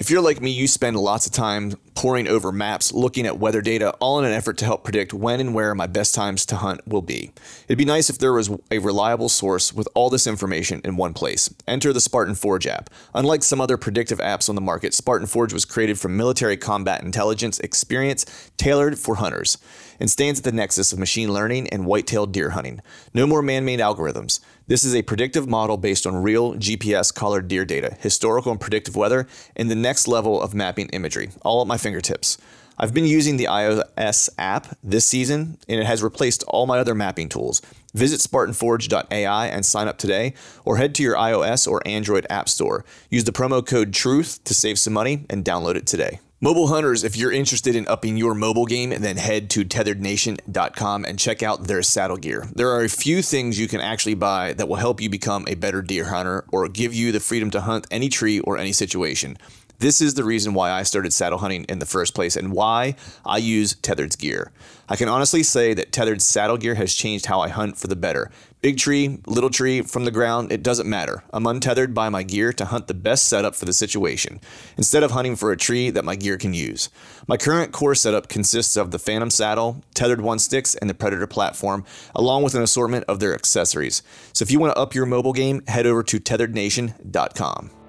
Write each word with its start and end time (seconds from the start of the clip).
If 0.00 0.10
you're 0.10 0.20
like 0.20 0.40
me, 0.40 0.50
you 0.50 0.66
spend 0.66 0.96
lots 0.96 1.24
of 1.24 1.32
time 1.32 1.74
poring 1.94 2.26
over 2.26 2.50
maps, 2.50 2.92
looking 2.92 3.26
at 3.26 3.38
weather 3.38 3.62
data, 3.62 3.92
all 4.00 4.18
in 4.18 4.24
an 4.24 4.32
effort 4.32 4.58
to 4.58 4.64
help 4.64 4.82
predict 4.82 5.14
when 5.14 5.38
and 5.38 5.54
where 5.54 5.72
my 5.72 5.86
best 5.86 6.16
times 6.16 6.44
to 6.46 6.56
hunt 6.56 6.84
will 6.84 7.00
be. 7.00 7.30
It'd 7.68 7.78
be 7.78 7.84
nice 7.84 8.10
if 8.10 8.18
there 8.18 8.32
was 8.32 8.50
a 8.72 8.78
reliable 8.78 9.28
source 9.28 9.72
with 9.72 9.86
all 9.94 10.10
this 10.10 10.26
information 10.26 10.80
in 10.84 10.96
one 10.96 11.14
place. 11.14 11.48
Enter 11.68 11.92
the 11.92 12.00
Spartan 12.00 12.34
Forge 12.34 12.66
app. 12.66 12.90
Unlike 13.14 13.44
some 13.44 13.60
other 13.60 13.76
predictive 13.76 14.18
apps 14.18 14.48
on 14.48 14.56
the 14.56 14.60
market, 14.60 14.94
Spartan 14.94 15.28
Forge 15.28 15.52
was 15.52 15.64
created 15.64 15.96
from 15.96 16.16
military 16.16 16.56
combat 16.56 17.04
intelligence 17.04 17.60
experience 17.60 18.50
tailored 18.56 18.98
for 18.98 19.14
hunters 19.14 19.58
and 20.00 20.10
stands 20.10 20.40
at 20.40 20.44
the 20.44 20.50
nexus 20.50 20.92
of 20.92 20.98
machine 20.98 21.32
learning 21.32 21.68
and 21.68 21.86
white-tailed 21.86 22.32
deer 22.32 22.50
hunting. 22.50 22.80
No 23.14 23.28
more 23.28 23.42
man-made 23.42 23.78
algorithms. 23.78 24.40
This 24.66 24.82
is 24.82 24.94
a 24.94 25.02
predictive 25.02 25.46
model 25.46 25.76
based 25.76 26.06
on 26.06 26.22
real 26.22 26.54
GPS 26.54 27.14
collared 27.14 27.48
deer 27.48 27.66
data, 27.66 27.98
historical 28.00 28.50
and 28.50 28.58
predictive 28.58 28.96
weather, 28.96 29.26
and 29.54 29.70
the 29.70 29.74
next 29.74 30.08
level 30.08 30.40
of 30.40 30.54
mapping 30.54 30.88
imagery, 30.88 31.28
all 31.42 31.60
at 31.60 31.66
my 31.66 31.76
fingertips. 31.76 32.38
I've 32.78 32.94
been 32.94 33.04
using 33.04 33.36
the 33.36 33.44
iOS 33.44 34.30
app 34.38 34.74
this 34.82 35.04
season, 35.04 35.58
and 35.68 35.80
it 35.80 35.84
has 35.84 36.02
replaced 36.02 36.44
all 36.44 36.64
my 36.64 36.78
other 36.78 36.94
mapping 36.94 37.28
tools. 37.28 37.60
Visit 37.92 38.20
SpartanForge.ai 38.20 39.46
and 39.48 39.66
sign 39.66 39.86
up 39.86 39.98
today, 39.98 40.32
or 40.64 40.78
head 40.78 40.94
to 40.94 41.02
your 41.02 41.16
iOS 41.16 41.68
or 41.68 41.86
Android 41.86 42.26
app 42.30 42.48
store. 42.48 42.86
Use 43.10 43.24
the 43.24 43.32
promo 43.32 43.64
code 43.64 43.92
TRUTH 43.92 44.42
to 44.44 44.54
save 44.54 44.78
some 44.78 44.94
money 44.94 45.26
and 45.28 45.44
download 45.44 45.74
it 45.74 45.86
today. 45.86 46.20
Mobile 46.44 46.68
hunters, 46.68 47.04
if 47.04 47.16
you're 47.16 47.32
interested 47.32 47.74
in 47.74 47.88
upping 47.88 48.18
your 48.18 48.34
mobile 48.34 48.66
game, 48.66 48.90
then 48.90 49.16
head 49.16 49.48
to 49.48 49.64
tetherednation.com 49.64 51.06
and 51.06 51.18
check 51.18 51.42
out 51.42 51.64
their 51.64 51.82
saddle 51.82 52.18
gear. 52.18 52.46
There 52.54 52.68
are 52.68 52.84
a 52.84 52.88
few 52.90 53.22
things 53.22 53.58
you 53.58 53.66
can 53.66 53.80
actually 53.80 54.12
buy 54.12 54.52
that 54.52 54.68
will 54.68 54.76
help 54.76 55.00
you 55.00 55.08
become 55.08 55.46
a 55.48 55.54
better 55.54 55.80
deer 55.80 56.04
hunter 56.04 56.44
or 56.52 56.68
give 56.68 56.92
you 56.92 57.12
the 57.12 57.20
freedom 57.20 57.50
to 57.52 57.62
hunt 57.62 57.86
any 57.90 58.10
tree 58.10 58.40
or 58.40 58.58
any 58.58 58.72
situation. 58.72 59.38
This 59.78 60.02
is 60.02 60.14
the 60.14 60.24
reason 60.24 60.52
why 60.52 60.70
I 60.70 60.82
started 60.82 61.14
saddle 61.14 61.38
hunting 61.38 61.64
in 61.64 61.78
the 61.78 61.86
first 61.86 62.14
place 62.14 62.36
and 62.36 62.52
why 62.52 62.96
I 63.24 63.38
use 63.38 63.76
Tethered's 63.76 64.16
gear. 64.16 64.52
I 64.86 64.96
can 64.96 65.08
honestly 65.08 65.42
say 65.42 65.72
that 65.72 65.92
Tethered's 65.92 66.26
saddle 66.26 66.58
gear 66.58 66.74
has 66.74 66.94
changed 66.94 67.24
how 67.24 67.40
I 67.40 67.48
hunt 67.48 67.78
for 67.78 67.86
the 67.86 67.96
better. 67.96 68.30
Big 68.64 68.78
tree, 68.78 69.18
little 69.26 69.50
tree, 69.50 69.82
from 69.82 70.06
the 70.06 70.10
ground, 70.10 70.50
it 70.50 70.62
doesn't 70.62 70.88
matter. 70.88 71.22
I'm 71.34 71.46
untethered 71.46 71.92
by 71.92 72.08
my 72.08 72.22
gear 72.22 72.50
to 72.54 72.64
hunt 72.64 72.86
the 72.86 72.94
best 72.94 73.28
setup 73.28 73.54
for 73.54 73.66
the 73.66 73.74
situation, 73.74 74.40
instead 74.78 75.02
of 75.02 75.10
hunting 75.10 75.36
for 75.36 75.52
a 75.52 75.56
tree 75.58 75.90
that 75.90 76.02
my 76.02 76.16
gear 76.16 76.38
can 76.38 76.54
use. 76.54 76.88
My 77.28 77.36
current 77.36 77.72
core 77.72 77.94
setup 77.94 78.30
consists 78.30 78.78
of 78.78 78.90
the 78.90 78.98
Phantom 78.98 79.28
saddle, 79.28 79.84
tethered 79.92 80.22
one 80.22 80.38
sticks, 80.38 80.74
and 80.74 80.88
the 80.88 80.94
Predator 80.94 81.26
platform, 81.26 81.84
along 82.14 82.42
with 82.42 82.54
an 82.54 82.62
assortment 82.62 83.04
of 83.06 83.20
their 83.20 83.34
accessories. 83.34 84.02
So 84.32 84.44
if 84.44 84.50
you 84.50 84.58
want 84.58 84.74
to 84.74 84.80
up 84.80 84.94
your 84.94 85.04
mobile 85.04 85.34
game, 85.34 85.60
head 85.66 85.84
over 85.84 86.02
to 86.02 86.18
tetherednation.com. 86.18 87.83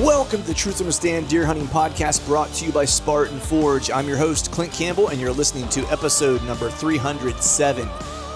Welcome 0.00 0.42
to 0.42 0.48
the 0.48 0.52
Truth 0.52 0.82
on 0.82 0.88
a 0.88 0.92
Stand 0.92 1.26
Deer 1.26 1.46
Hunting 1.46 1.68
Podcast 1.68 2.26
brought 2.26 2.52
to 2.52 2.66
you 2.66 2.70
by 2.70 2.84
Spartan 2.84 3.40
Forge. 3.40 3.90
I'm 3.90 4.06
your 4.06 4.18
host, 4.18 4.50
Clint 4.52 4.70
Campbell, 4.70 5.08
and 5.08 5.18
you're 5.18 5.32
listening 5.32 5.66
to 5.70 5.86
episode 5.90 6.44
number 6.44 6.68
307. 6.68 7.88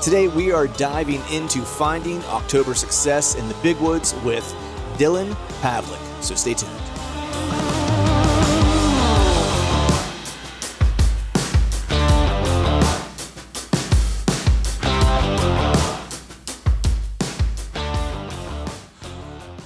Today, 0.03 0.29
we 0.29 0.53
are 0.53 0.69
diving 0.69 1.21
into 1.31 1.61
finding 1.61 2.25
October 2.25 2.73
success 2.73 3.35
in 3.35 3.47
the 3.47 3.55
big 3.63 3.77
woods 3.77 4.15
with 4.25 4.45
Dylan 4.97 5.35
Pavlik. 5.61 6.01
So 6.23 6.35
stay 6.35 6.55
tuned. 6.55 7.90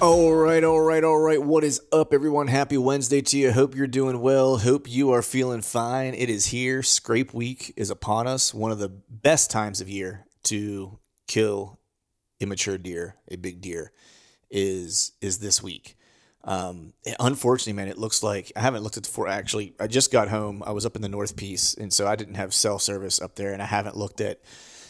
All 0.05 0.35
right, 0.35 0.63
all 0.63 0.81
right, 0.81 1.03
all 1.03 1.17
right. 1.17 1.41
What 1.41 1.63
is 1.63 1.81
up, 1.91 2.13
everyone? 2.13 2.45
Happy 2.45 2.77
Wednesday 2.77 3.21
to 3.21 3.37
you. 3.39 3.51
Hope 3.51 3.73
you're 3.73 3.87
doing 3.87 4.21
well. 4.21 4.59
Hope 4.59 4.87
you 4.87 5.09
are 5.09 5.23
feeling 5.23 5.63
fine. 5.63 6.13
It 6.13 6.29
is 6.29 6.45
here. 6.45 6.83
Scrape 6.83 7.33
week 7.33 7.73
is 7.75 7.89
upon 7.89 8.27
us. 8.27 8.53
One 8.53 8.71
of 8.71 8.77
the 8.77 8.87
best 8.87 9.49
times 9.49 9.81
of 9.81 9.89
year 9.89 10.27
to 10.43 10.99
kill 11.27 11.79
immature 12.39 12.77
deer, 12.77 13.15
a 13.31 13.35
big 13.35 13.61
deer, 13.61 13.91
is 14.51 15.13
is 15.21 15.39
this 15.39 15.63
week. 15.63 15.97
Um, 16.43 16.93
unfortunately, 17.19 17.73
man, 17.73 17.87
it 17.87 17.97
looks 17.97 18.21
like 18.21 18.51
I 18.55 18.61
haven't 18.61 18.83
looked 18.83 18.97
at 18.97 19.05
the 19.05 19.09
four. 19.09 19.27
Actually, 19.27 19.73
I 19.79 19.87
just 19.87 20.11
got 20.11 20.29
home. 20.29 20.61
I 20.67 20.71
was 20.71 20.85
up 20.85 20.95
in 20.95 21.01
the 21.01 21.09
North 21.09 21.35
Piece, 21.35 21.73
and 21.73 21.91
so 21.91 22.05
I 22.05 22.15
didn't 22.15 22.35
have 22.35 22.53
cell 22.53 22.77
service 22.77 23.19
up 23.19 23.37
there, 23.37 23.53
and 23.53 23.61
I 23.61 23.65
haven't 23.65 23.97
looked 23.97 24.21
at 24.21 24.39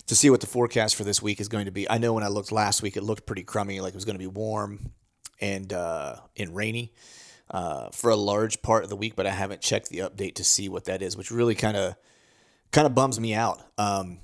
to 0.07 0.13
see 0.13 0.29
what 0.29 0.41
the 0.41 0.47
forecast 0.47 0.97
for 0.97 1.05
this 1.05 1.21
week 1.21 1.39
is 1.39 1.47
going 1.47 1.65
to 1.65 1.71
be. 1.71 1.89
I 1.89 1.99
know 1.99 2.11
when 2.11 2.23
I 2.25 2.27
looked 2.27 2.51
last 2.51 2.81
week, 2.81 2.97
it 2.97 3.03
looked 3.03 3.25
pretty 3.25 3.43
crummy, 3.43 3.79
like 3.79 3.93
it 3.93 3.95
was 3.95 4.03
going 4.03 4.15
to 4.15 4.19
be 4.19 4.27
warm 4.27 4.91
and 5.41 5.71
uh, 5.71 6.17
and 6.37 6.55
rainy 6.55 6.93
uh, 7.51 7.89
for 7.89 8.09
a 8.09 8.15
large 8.15 8.61
part 8.61 8.83
of 8.83 8.89
the 8.89 8.95
week, 8.95 9.15
but 9.15 9.25
I 9.25 9.31
haven't 9.31 9.61
checked 9.61 9.89
the 9.89 9.99
update 9.99 10.35
to 10.35 10.43
see 10.43 10.69
what 10.69 10.85
that 10.85 11.01
is, 11.01 11.15
which 11.15 11.31
really 11.31 11.55
kind 11.55 11.77
of 11.77 11.95
kind 12.71 12.87
of 12.87 12.95
bums 12.95 13.19
me 13.19 13.33
out. 13.33 13.61
Um, 13.77 14.19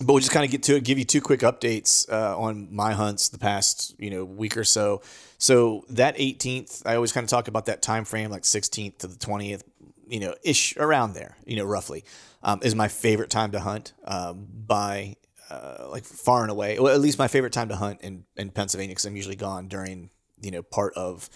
but 0.00 0.12
we'll 0.12 0.20
just 0.20 0.32
kind 0.32 0.44
of 0.44 0.50
get 0.50 0.64
to 0.64 0.76
it, 0.76 0.84
give 0.84 0.98
you 0.98 1.04
two 1.04 1.20
quick 1.20 1.40
updates 1.40 2.10
uh, 2.10 2.38
on 2.38 2.74
my 2.74 2.92
hunts 2.92 3.28
the 3.28 3.38
past 3.38 3.94
you 3.98 4.10
know 4.10 4.24
week 4.24 4.56
or 4.56 4.64
so. 4.64 5.02
So 5.38 5.84
that 5.90 6.16
18th, 6.16 6.82
I 6.86 6.94
always 6.94 7.12
kind 7.12 7.24
of 7.24 7.30
talk 7.30 7.48
about 7.48 7.66
that 7.66 7.82
time 7.82 8.04
frame, 8.04 8.30
like 8.30 8.42
16th 8.42 8.98
to 8.98 9.06
the 9.06 9.16
20th, 9.16 9.62
you 10.08 10.20
know, 10.20 10.34
ish 10.42 10.76
around 10.76 11.12
there, 11.12 11.36
you 11.44 11.56
know, 11.56 11.64
roughly, 11.64 12.04
um, 12.42 12.60
is 12.62 12.74
my 12.74 12.88
favorite 12.88 13.30
time 13.30 13.50
to 13.52 13.60
hunt 13.60 13.92
um, 14.04 14.46
by 14.50 15.16
uh, 15.50 15.86
like 15.90 16.04
far 16.04 16.42
and 16.42 16.50
away. 16.50 16.78
Well, 16.78 16.94
at 16.94 17.00
least 17.00 17.18
my 17.18 17.28
favorite 17.28 17.52
time 17.52 17.68
to 17.68 17.76
hunt 17.76 18.00
in 18.00 18.24
in 18.36 18.50
Pennsylvania 18.50 18.92
because 18.92 19.04
I'm 19.04 19.16
usually 19.16 19.36
gone 19.36 19.68
during 19.68 20.10
you 20.44 20.50
know 20.50 20.62
part 20.62 20.94
of 20.94 21.28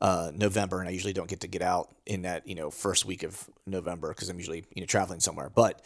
uh, 0.00 0.30
November, 0.34 0.80
and 0.80 0.88
I 0.88 0.92
usually 0.92 1.12
don't 1.12 1.28
get 1.28 1.40
to 1.40 1.48
get 1.48 1.62
out 1.62 1.88
in 2.04 2.22
that 2.22 2.46
you 2.46 2.54
know 2.54 2.70
first 2.70 3.04
week 3.04 3.22
of 3.22 3.48
November 3.66 4.08
because 4.08 4.28
I'm 4.28 4.38
usually 4.38 4.64
you 4.74 4.82
know 4.82 4.86
traveling 4.86 5.20
somewhere. 5.20 5.50
But 5.54 5.82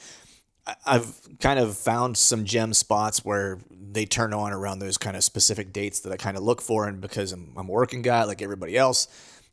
I've 0.87 1.21
kind 1.41 1.59
of 1.59 1.77
found 1.77 2.17
some 2.17 2.45
gem 2.45 2.75
spots 2.75 3.25
where 3.25 3.59
they 3.71 4.05
turn 4.05 4.33
on 4.33 4.53
around 4.53 4.79
those 4.79 4.99
kind 4.99 5.17
of 5.17 5.25
specific 5.25 5.73
dates 5.73 6.01
that 6.01 6.13
I 6.13 6.17
kind 6.17 6.37
of 6.37 6.43
look 6.43 6.61
for, 6.61 6.87
and 6.87 7.01
because 7.01 7.33
I'm, 7.33 7.53
I'm 7.57 7.69
a 7.69 7.73
working 7.73 8.03
guy 8.03 8.25
like 8.25 8.43
everybody 8.43 8.77
else, 8.77 9.09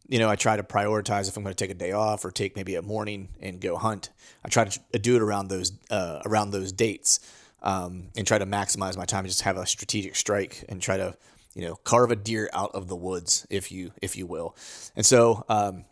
you 0.07 0.19
know, 0.19 0.30
I 0.30 0.35
try 0.35 0.56
to 0.57 0.63
prioritize 0.63 1.27
if 1.27 1.38
I'm 1.38 1.44
going 1.44 1.56
to 1.56 1.63
take 1.63 1.71
a 1.71 1.77
day 1.77 1.91
off 1.91 2.23
or 2.25 2.31
take 2.31 2.56
maybe 2.56 2.75
a 2.75 2.81
morning 2.81 3.30
and 3.41 3.59
go 3.59 3.77
hunt. 3.77 4.09
I 4.44 4.50
try 4.50 4.65
to 4.65 5.00
do 5.00 5.15
it 5.15 5.21
around 5.21 5.50
those 5.50 5.71
uh, 5.89 6.21
around 6.25 6.51
those 6.51 6.71
dates 6.71 7.19
um, 7.62 8.09
and 8.15 8.25
try 8.25 8.38
to 8.38 8.45
maximize 8.45 8.97
my 8.97 9.06
time. 9.06 9.25
Just 9.25 9.41
have 9.41 9.57
a 9.57 9.65
strategic 9.65 10.15
strike 10.15 10.63
and 10.69 10.81
try 10.81 10.97
to 10.97 11.15
you 11.57 11.68
know, 11.68 11.75
carve 11.75 12.12
a 12.12 12.15
deer 12.15 12.50
out 12.54 12.69
of 12.75 12.88
the 12.88 12.95
woods, 12.95 13.48
if 13.50 13.71
you 13.71 13.92
if 14.00 14.15
you 14.15 14.27
will. 14.27 14.56
And 14.95 15.04
so, 15.04 15.44
um, 15.50 15.86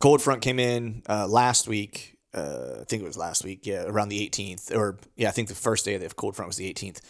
cold 0.00 0.20
front 0.20 0.42
came 0.42 0.58
in 0.58 1.04
uh, 1.08 1.28
last 1.28 1.68
week. 1.68 2.16
Uh, 2.34 2.78
I 2.80 2.84
think 2.84 3.02
it 3.02 3.06
was 3.06 3.16
last 3.16 3.44
week, 3.44 3.66
yeah, 3.66 3.84
around 3.84 4.08
the 4.08 4.28
18th, 4.28 4.74
or 4.76 4.98
yeah, 5.16 5.28
I 5.28 5.30
think 5.30 5.48
the 5.48 5.54
first 5.54 5.84
day 5.84 5.94
of 5.94 6.02
the 6.02 6.08
cold 6.10 6.34
front 6.34 6.48
was 6.48 6.56
the 6.56 6.72
18th, 6.72 7.00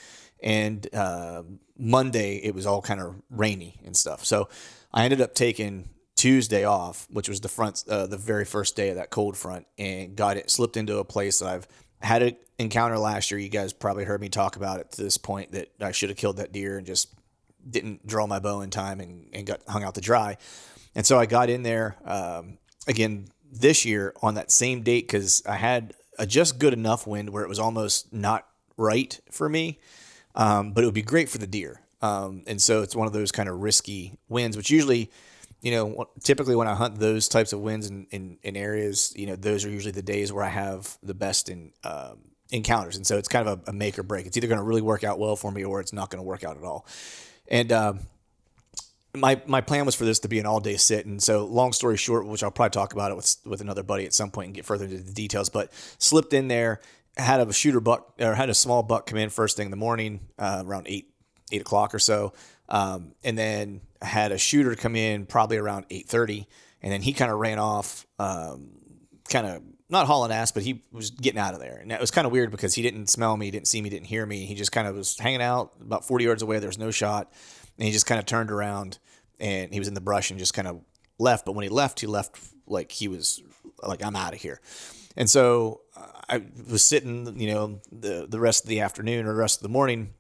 and 0.43 0.87
uh, 0.94 1.43
Monday 1.79 2.37
it 2.37 2.55
was 2.55 2.67
all 2.67 2.82
kind 2.82 3.00
of 3.00 3.15
rainy 3.31 3.81
and 3.85 3.97
stuff. 3.97 4.27
So 4.27 4.50
I 4.93 5.05
ended 5.05 5.23
up 5.23 5.35
taking 5.35 5.88
Tuesday 6.17 6.65
off, 6.65 7.06
which 7.11 7.31
was 7.31 7.41
the 7.41 7.49
front, 7.49 7.82
uh, 7.88 8.06
the 8.06 8.19
very 8.19 8.44
first 8.44 8.77
day 8.77 8.91
of 8.91 8.97
that 8.97 9.09
cold 9.09 9.38
front, 9.38 9.67
and 9.79 10.17
got 10.17 10.37
it 10.37 10.50
slipped 10.50 10.77
into 10.77 10.99
a 10.99 11.05
place 11.05 11.38
that 11.38 11.49
I've 11.49 11.69
had 12.03 12.23
an 12.23 12.37
encounter 12.59 12.99
last 12.99 13.31
year. 13.31 13.41
You 13.41 13.49
guys 13.49 13.73
probably 13.73 14.05
heard 14.05 14.21
me 14.21 14.29
talk 14.29 14.56
about 14.56 14.81
it 14.81 14.93
to 14.93 15.03
this 15.03 15.17
point 15.17 15.53
that 15.53 15.71
I 15.81 15.93
should 15.93 16.11
have 16.11 16.19
killed 16.19 16.37
that 16.37 16.53
deer 16.53 16.77
and 16.77 16.87
just 16.87 17.15
didn't 17.68 18.06
draw 18.06 18.26
my 18.26 18.38
bow 18.38 18.60
in 18.60 18.70
time 18.70 19.00
and, 19.00 19.28
and 19.32 19.46
got 19.46 19.60
hung 19.68 19.84
out 19.84 19.94
to 19.94 20.00
dry. 20.00 20.36
And 20.94 21.06
so 21.06 21.18
I 21.18 21.26
got 21.26 21.50
in 21.50 21.62
there 21.62 21.96
um, 22.04 22.58
again 22.86 23.28
this 23.52 23.84
year 23.84 24.14
on 24.22 24.34
that 24.34 24.50
same 24.50 24.82
date 24.82 25.06
because 25.06 25.42
I 25.46 25.56
had 25.56 25.94
a 26.18 26.26
just 26.26 26.58
good 26.58 26.72
enough 26.72 27.06
wind 27.06 27.30
where 27.30 27.42
it 27.42 27.48
was 27.48 27.58
almost 27.58 28.12
not 28.12 28.46
right 28.76 29.18
for 29.30 29.48
me, 29.48 29.78
um, 30.34 30.72
but 30.72 30.84
it 30.84 30.86
would 30.86 30.94
be 30.94 31.02
great 31.02 31.28
for 31.28 31.38
the 31.38 31.46
deer. 31.46 31.80
Um, 32.02 32.42
and 32.46 32.60
so 32.60 32.82
it's 32.82 32.96
one 32.96 33.06
of 33.06 33.12
those 33.12 33.32
kind 33.32 33.48
of 33.48 33.60
risky 33.60 34.18
winds, 34.28 34.56
which 34.56 34.70
usually, 34.70 35.10
you 35.60 35.70
know, 35.70 36.06
typically 36.22 36.56
when 36.56 36.68
I 36.68 36.74
hunt 36.74 36.98
those 36.98 37.28
types 37.28 37.52
of 37.52 37.60
winds 37.60 37.88
in, 37.88 38.06
in, 38.10 38.38
in 38.42 38.56
areas, 38.56 39.12
you 39.16 39.26
know, 39.26 39.36
those 39.36 39.64
are 39.64 39.70
usually 39.70 39.92
the 39.92 40.02
days 40.02 40.32
where 40.32 40.44
I 40.44 40.48
have 40.48 40.96
the 41.02 41.14
best 41.14 41.48
in 41.48 41.72
um, 41.84 42.18
encounters. 42.50 42.96
And 42.96 43.06
so 43.06 43.18
it's 43.18 43.28
kind 43.28 43.46
of 43.46 43.60
a, 43.66 43.70
a 43.70 43.72
make 43.72 43.98
or 43.98 44.02
break. 44.02 44.26
It's 44.26 44.36
either 44.36 44.46
going 44.46 44.58
to 44.58 44.64
really 44.64 44.82
work 44.82 45.04
out 45.04 45.18
well 45.18 45.36
for 45.36 45.50
me 45.50 45.64
or 45.64 45.80
it's 45.80 45.92
not 45.92 46.10
going 46.10 46.18
to 46.18 46.26
work 46.26 46.44
out 46.44 46.56
at 46.56 46.64
all. 46.64 46.86
And 47.50 47.73
um, 47.73 48.00
my 49.14 49.41
my 49.47 49.61
plan 49.61 49.87
was 49.87 49.94
for 49.94 50.05
this 50.05 50.20
to 50.20 50.29
be 50.29 50.38
an 50.38 50.47
all 50.47 50.61
day 50.61 50.76
sit, 50.76 51.06
and 51.06 51.23
so 51.23 51.44
long 51.44 51.73
story 51.73 51.97
short, 51.97 52.26
which 52.26 52.43
I'll 52.43 52.50
probably 52.50 52.70
talk 52.70 52.93
about 52.93 53.11
it 53.11 53.17
with 53.17 53.37
with 53.44 53.61
another 53.61 53.82
buddy 53.82 54.06
at 54.06 54.14
some 54.14 54.31
point 54.31 54.47
and 54.47 54.55
get 54.55 54.64
further 54.64 54.85
into 54.85 54.99
the 54.99 55.12
details. 55.12 55.49
But 55.49 55.73
slipped 55.99 56.32
in 56.32 56.49
there, 56.49 56.81
had 57.17 57.41
a 57.41 57.52
shooter 57.52 57.81
buck 57.81 58.14
or 58.20 58.35
had 58.35 58.50
a 58.50 58.55
small 58.55 58.82
buck 58.82 59.06
come 59.06 59.19
in 59.19 59.31
first 59.31 59.56
thing 59.56 59.67
in 59.67 59.70
the 59.70 59.76
morning 59.76 60.20
uh, 60.38 60.62
around 60.64 60.87
eight 60.88 61.12
eight 61.50 61.61
o'clock 61.61 61.94
or 61.94 61.99
so, 61.99 62.32
um, 62.69 63.12
and 63.25 63.37
then 63.37 63.81
had 64.00 64.32
a 64.32 64.38
shooter 64.38 64.75
come 64.76 64.94
in 64.94 65.26
probably 65.26 65.56
around 65.56 65.87
eight 65.91 66.08
thirty, 66.08 66.46
and 66.81 66.93
then 66.93 67.03
he 67.03 67.12
kind 67.12 67.32
of 67.32 67.38
ran 67.38 67.58
off, 67.58 68.06
um, 68.20 68.70
kind 69.29 69.46
of 69.46 69.62
not 69.90 70.06
hauling 70.06 70.32
ass, 70.32 70.52
but 70.52 70.62
he 70.62 70.84
was 70.92 71.10
getting 71.10 71.38
out 71.38 71.54
of 71.54 71.60
there. 71.60 71.76
And 71.76 71.90
it 71.90 72.00
was 72.00 72.10
kind 72.10 72.26
of 72.26 72.32
weird 72.32 72.50
because 72.50 72.75
he 72.75 72.82
didn't 72.82 73.08
smell 73.08 73.37
me, 73.37 73.50
didn't 73.50 73.66
see 73.66 73.82
me, 73.82 73.90
didn't 73.90 74.06
hear 74.06 74.25
me. 74.25 74.46
He 74.46 74.54
just 74.54 74.72
kind 74.72 74.87
of 74.87 74.96
was 74.96 75.19
hanging 75.19 75.42
out 75.42 75.72
about 75.81 76.06
40 76.06 76.25
yards 76.25 76.42
away. 76.42 76.58
There 76.58 76.69
was 76.69 76.78
no 76.78 76.90
shot. 76.90 77.32
And 77.78 77.87
he 77.87 77.92
just 77.92 78.06
kind 78.06 78.19
of 78.19 78.26
turned 78.26 78.50
around 78.50 78.98
and 79.38 79.72
he 79.72 79.78
was 79.78 79.88
in 79.88 79.94
the 79.94 80.00
brush 80.00 80.31
and 80.31 80.38
just 80.38 80.54
kind 80.54 80.69
of 80.69 80.81
left. 81.19 81.44
But 81.44 81.52
when 81.52 81.64
he 81.64 81.69
left, 81.69 82.00
he 82.00 82.06
left 82.06 82.38
like 82.66 82.92
he 82.92 83.08
was 83.08 83.42
like, 83.82 84.04
I'm 84.04 84.16
out 84.16 84.34
of 84.34 84.40
here. 84.40 84.60
And 85.16 85.28
so 85.28 85.81
I 86.28 86.43
was 86.70 86.84
sitting, 86.84 87.38
you 87.40 87.52
know, 87.52 87.81
the, 87.90 88.26
the 88.28 88.38
rest 88.38 88.64
of 88.64 88.69
the 88.69 88.81
afternoon 88.81 89.26
or 89.26 89.32
the 89.32 89.38
rest 89.38 89.58
of 89.58 89.62
the 89.62 89.69
morning, 89.69 90.14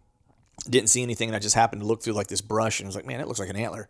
didn't 0.68 0.90
see 0.90 1.02
anything. 1.02 1.28
And 1.28 1.36
I 1.36 1.38
just 1.38 1.54
happened 1.54 1.82
to 1.82 1.86
look 1.86 2.02
through 2.02 2.14
like 2.14 2.26
this 2.26 2.40
brush 2.40 2.80
and 2.80 2.86
I 2.86 2.88
was 2.88 2.96
like, 2.96 3.06
man, 3.06 3.20
it 3.20 3.28
looks 3.28 3.40
like 3.40 3.48
an 3.48 3.56
antler. 3.56 3.88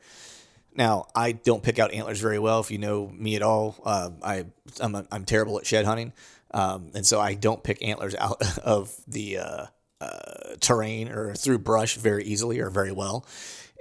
Now, 0.75 1.07
I 1.15 1.33
don't 1.33 1.63
pick 1.63 1.79
out 1.79 1.93
antlers 1.93 2.21
very 2.21 2.39
well. 2.39 2.61
If 2.61 2.71
you 2.71 2.79
know 2.79 3.09
me 3.09 3.37
at 3.37 3.43
all, 3.43 3.77
uh, 3.85 4.11
I 4.23 4.47
I'm, 4.81 4.95
a, 4.95 5.07
I'm 5.11 5.25
terrible 5.25 5.59
at 5.59 5.67
shed 5.67 5.85
hunting, 5.85 6.13
um, 6.53 6.91
and 6.95 7.05
so 7.05 7.21
I 7.21 7.35
don't 7.35 7.63
pick 7.63 7.83
antlers 7.83 8.15
out 8.15 8.43
of 8.59 8.95
the 9.09 9.39
uh, 9.39 9.67
uh, 10.01 10.57
terrain 10.61 11.09
or 11.09 11.35
through 11.35 11.59
brush 11.59 11.97
very 11.97 12.25
easily 12.25 12.61
or 12.61 12.71
very 12.71 12.93
well. 12.93 13.27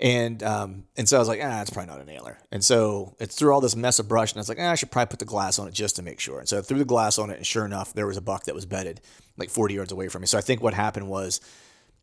And 0.01 0.41
um, 0.43 0.85
and 0.97 1.09
so 1.09 1.17
I 1.17 1.19
was 1.19 1.27
like, 1.27 1.41
ah, 1.43 1.61
it's 1.61 1.69
probably 1.69 1.91
not 1.91 2.01
an 2.01 2.09
antler. 2.09 2.37
And 2.51 2.63
so 2.63 3.15
it's 3.19 3.35
through 3.35 3.53
all 3.53 3.59
this 3.61 3.75
mess 3.75 3.99
of 3.99 4.07
brush, 4.07 4.31
and 4.31 4.37
I 4.37 4.41
was 4.41 4.49
like, 4.49 4.59
ah, 4.59 4.71
I 4.71 4.75
should 4.75 4.91
probably 4.91 5.11
put 5.11 5.19
the 5.19 5.25
glass 5.25 5.59
on 5.59 5.67
it 5.67 5.73
just 5.73 5.97
to 5.97 6.01
make 6.01 6.19
sure. 6.19 6.39
And 6.39 6.47
so 6.47 6.59
I 6.59 6.61
threw 6.61 6.77
the 6.77 6.85
glass 6.85 7.19
on 7.19 7.29
it, 7.29 7.37
and 7.37 7.45
sure 7.45 7.65
enough, 7.65 7.93
there 7.93 8.07
was 8.07 8.17
a 8.17 8.21
buck 8.21 8.45
that 8.45 8.55
was 8.55 8.65
bedded 8.65 9.01
like 9.37 9.49
40 9.49 9.73
yards 9.73 9.91
away 9.91 10.07
from 10.07 10.21
me. 10.21 10.27
So 10.27 10.37
I 10.37 10.41
think 10.41 10.63
what 10.63 10.73
happened 10.73 11.09
was 11.09 11.41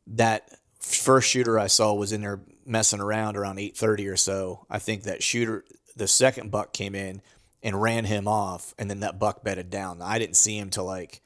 that 0.09 0.51
first 0.87 1.29
shooter 1.29 1.59
I 1.59 1.67
saw 1.67 1.93
was 1.95 2.13
in 2.13 2.21
there 2.21 2.41
messing 2.65 3.01
around 3.01 3.37
around 3.37 3.59
8:30 3.59 4.09
or 4.09 4.17
so. 4.17 4.67
I 4.71 4.79
think 4.79 5.03
that 5.05 5.23
shooter, 5.23 5.65
the 5.97 6.07
second 6.07 6.51
buck 6.51 6.73
came 6.73 6.95
in 6.95 7.23
and 7.63 7.81
ran 7.81 8.05
him 8.05 8.29
off, 8.29 8.75
and 8.79 8.89
then 8.89 9.01
that 9.01 9.19
buck 9.19 9.43
bedded 9.43 9.71
down. 9.71 10.01
I 10.01 10.19
didn't 10.19 10.37
see 10.37 10.57
him 10.57 10.71
till 10.71 10.85
like 10.85 11.21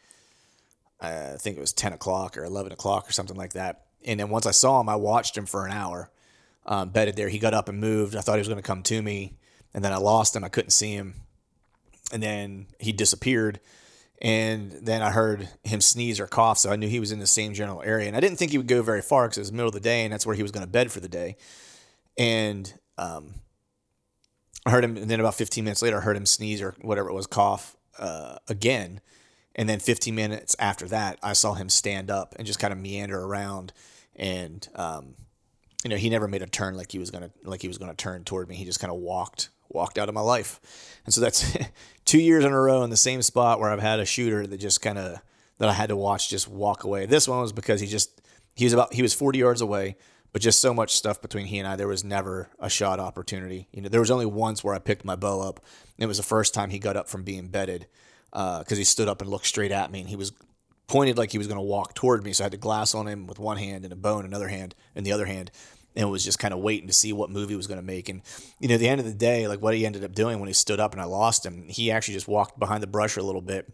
I 1.00 1.36
think 1.38 1.56
it 1.56 1.60
was 1.60 1.72
10 1.72 1.92
o'clock 1.92 2.36
or 2.36 2.44
11 2.44 2.72
o'clock 2.72 3.08
or 3.08 3.12
something 3.12 3.36
like 3.36 3.54
that. 3.54 3.84
And 4.04 4.20
then 4.20 4.28
once 4.28 4.46
I 4.46 4.50
saw 4.50 4.80
him, 4.80 4.88
I 4.88 4.96
watched 4.96 5.36
him 5.36 5.46
for 5.46 5.66
an 5.66 5.72
hour, 5.72 6.10
um, 6.66 6.90
bedded 6.90 7.16
there. 7.16 7.28
He 7.28 7.38
got 7.38 7.54
up 7.54 7.68
and 7.68 7.80
moved. 7.80 8.16
I 8.16 8.20
thought 8.20 8.34
he 8.34 8.40
was 8.40 8.48
going 8.48 8.60
to 8.60 8.66
come 8.66 8.82
to 8.84 9.02
me, 9.02 9.34
and 9.72 9.84
then 9.84 9.92
I 9.92 9.96
lost 9.96 10.36
him. 10.36 10.44
I 10.44 10.48
couldn't 10.48 10.70
see 10.70 10.92
him, 10.92 11.14
and 12.12 12.22
then 12.22 12.66
he 12.78 12.92
disappeared. 12.92 13.60
And 14.20 14.72
then 14.72 15.00
I 15.00 15.10
heard 15.10 15.48
him 15.64 15.80
sneeze 15.80 16.20
or 16.20 16.26
cough, 16.26 16.58
so 16.58 16.70
I 16.70 16.76
knew 16.76 16.88
he 16.88 17.00
was 17.00 17.10
in 17.10 17.20
the 17.20 17.26
same 17.26 17.54
general 17.54 17.82
area. 17.82 18.06
And 18.06 18.16
I 18.16 18.20
didn't 18.20 18.38
think 18.38 18.50
he 18.50 18.58
would 18.58 18.66
go 18.66 18.82
very 18.82 19.00
far 19.00 19.26
because 19.26 19.38
it 19.38 19.40
was 19.40 19.50
the 19.50 19.56
middle 19.56 19.68
of 19.68 19.74
the 19.74 19.80
day, 19.80 20.04
and 20.04 20.12
that's 20.12 20.26
where 20.26 20.36
he 20.36 20.42
was 20.42 20.52
going 20.52 20.64
to 20.64 20.70
bed 20.70 20.92
for 20.92 21.00
the 21.00 21.08
day. 21.08 21.36
And 22.18 22.72
um, 22.98 23.34
I 24.66 24.70
heard 24.70 24.84
him, 24.84 24.96
and 24.98 25.10
then 25.10 25.20
about 25.20 25.36
15 25.36 25.64
minutes 25.64 25.80
later, 25.80 25.98
I 25.98 26.00
heard 26.00 26.16
him 26.16 26.26
sneeze 26.26 26.60
or 26.60 26.74
whatever 26.82 27.08
it 27.08 27.14
was, 27.14 27.26
cough 27.26 27.76
uh, 27.98 28.36
again. 28.46 29.00
And 29.54 29.68
then 29.68 29.80
15 29.80 30.14
minutes 30.14 30.54
after 30.58 30.86
that, 30.88 31.18
I 31.22 31.32
saw 31.32 31.54
him 31.54 31.70
stand 31.70 32.10
up 32.10 32.34
and 32.36 32.46
just 32.46 32.58
kind 32.58 32.72
of 32.72 32.78
meander 32.78 33.18
around. 33.18 33.72
And 34.16 34.68
um, 34.74 35.14
you 35.82 35.90
know, 35.90 35.96
he 35.96 36.10
never 36.10 36.28
made 36.28 36.42
a 36.42 36.46
turn 36.46 36.76
like 36.76 36.92
he 36.92 36.98
was 36.98 37.10
gonna 37.10 37.30
like 37.42 37.62
he 37.62 37.68
was 37.68 37.78
gonna 37.78 37.94
turn 37.94 38.24
toward 38.24 38.48
me. 38.48 38.56
He 38.56 38.64
just 38.64 38.80
kind 38.80 38.92
of 38.92 38.98
walked 38.98 39.48
walked 39.70 39.98
out 39.98 40.08
of 40.08 40.14
my 40.14 40.20
life. 40.20 40.60
And 41.04 41.14
so 41.14 41.20
that's 41.20 41.56
two 42.04 42.20
years 42.20 42.44
in 42.44 42.52
a 42.52 42.60
row 42.60 42.82
in 42.82 42.90
the 42.90 42.96
same 42.96 43.22
spot 43.22 43.60
where 43.60 43.70
I've 43.70 43.80
had 43.80 44.00
a 44.00 44.04
shooter 44.04 44.46
that 44.46 44.58
just 44.58 44.82
kind 44.82 44.98
of 44.98 45.20
that 45.58 45.68
I 45.68 45.72
had 45.72 45.90
to 45.90 45.96
watch 45.96 46.30
just 46.30 46.48
walk 46.48 46.84
away. 46.84 47.06
This 47.06 47.28
one 47.28 47.40
was 47.40 47.52
because 47.52 47.80
he 47.80 47.86
just 47.86 48.20
he 48.54 48.64
was 48.64 48.72
about 48.72 48.94
he 48.94 49.02
was 49.02 49.14
40 49.14 49.38
yards 49.38 49.60
away, 49.60 49.96
but 50.32 50.42
just 50.42 50.60
so 50.60 50.72
much 50.72 50.94
stuff 50.94 51.20
between 51.20 51.46
he 51.46 51.58
and 51.58 51.68
I. 51.68 51.76
There 51.76 51.88
was 51.88 52.04
never 52.04 52.48
a 52.58 52.70
shot 52.70 53.00
opportunity. 53.00 53.68
You 53.72 53.82
know, 53.82 53.88
there 53.88 54.00
was 54.00 54.10
only 54.10 54.26
once 54.26 54.64
where 54.64 54.74
I 54.74 54.78
picked 54.78 55.04
my 55.04 55.16
bow 55.16 55.40
up. 55.40 55.60
And 55.96 56.04
it 56.04 56.08
was 56.08 56.16
the 56.16 56.22
first 56.22 56.54
time 56.54 56.70
he 56.70 56.78
got 56.78 56.96
up 56.96 57.08
from 57.08 57.22
being 57.22 57.48
bedded 57.48 57.86
because 58.30 58.72
uh, 58.72 58.76
he 58.76 58.84
stood 58.84 59.08
up 59.08 59.20
and 59.20 59.30
looked 59.30 59.46
straight 59.46 59.72
at 59.72 59.90
me, 59.90 60.00
and 60.00 60.08
he 60.08 60.16
was 60.16 60.32
pointed 60.86 61.18
like 61.18 61.30
he 61.30 61.38
was 61.38 61.46
going 61.46 61.58
to 61.58 61.62
walk 61.62 61.94
toward 61.94 62.24
me. 62.24 62.32
So 62.32 62.42
I 62.42 62.46
had 62.46 62.52
to 62.52 62.58
glass 62.58 62.94
on 62.94 63.06
him 63.06 63.26
with 63.26 63.38
one 63.38 63.56
hand 63.56 63.84
and 63.84 63.92
a 63.92 63.96
bow 63.96 64.18
in 64.18 64.24
another 64.24 64.48
hand 64.48 64.74
in 64.94 65.04
the 65.04 65.12
other 65.12 65.26
hand 65.26 65.50
and 65.96 66.10
was 66.10 66.24
just 66.24 66.38
kind 66.38 66.54
of 66.54 66.60
waiting 66.60 66.86
to 66.86 66.92
see 66.92 67.12
what 67.12 67.30
movie 67.30 67.56
was 67.56 67.66
going 67.66 67.80
to 67.80 67.86
make. 67.86 68.08
And 68.08 68.22
you 68.58 68.68
know, 68.68 68.74
at 68.74 68.80
the 68.80 68.88
end 68.88 69.00
of 69.00 69.06
the 69.06 69.14
day, 69.14 69.48
like 69.48 69.60
what 69.60 69.74
he 69.74 69.84
ended 69.84 70.04
up 70.04 70.14
doing 70.14 70.38
when 70.38 70.46
he 70.46 70.52
stood 70.52 70.80
up 70.80 70.92
and 70.92 71.00
I 71.00 71.04
lost 71.04 71.44
him, 71.44 71.64
he 71.68 71.90
actually 71.90 72.14
just 72.14 72.28
walked 72.28 72.58
behind 72.58 72.82
the 72.82 72.86
brush 72.86 73.16
a 73.16 73.22
little 73.22 73.40
bit. 73.40 73.72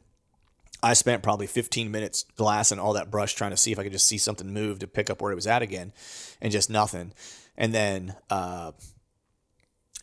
I 0.83 0.93
spent 0.93 1.23
probably 1.23 1.47
15 1.47 1.91
minutes 1.91 2.25
glassing 2.37 2.79
all 2.79 2.93
that 2.95 3.11
brush 3.11 3.35
trying 3.35 3.51
to 3.51 3.57
see 3.57 3.73
if 3.73 3.79
I 3.79 3.83
could 3.83 3.93
just 3.93 4.07
see 4.07 4.19
something 4.19 4.53
move 4.53 4.79
to 4.81 4.87
pick 4.87 5.11
up 5.11 5.21
where 5.21 5.33
it 5.33 5.37
was 5.37 5.47
at 5.47 5.63
again, 5.63 5.93
and 6.41 6.53
just 6.53 6.71
nothing. 6.71 7.13
And 7.57 7.75
then, 7.75 8.15
uh, 8.31 8.73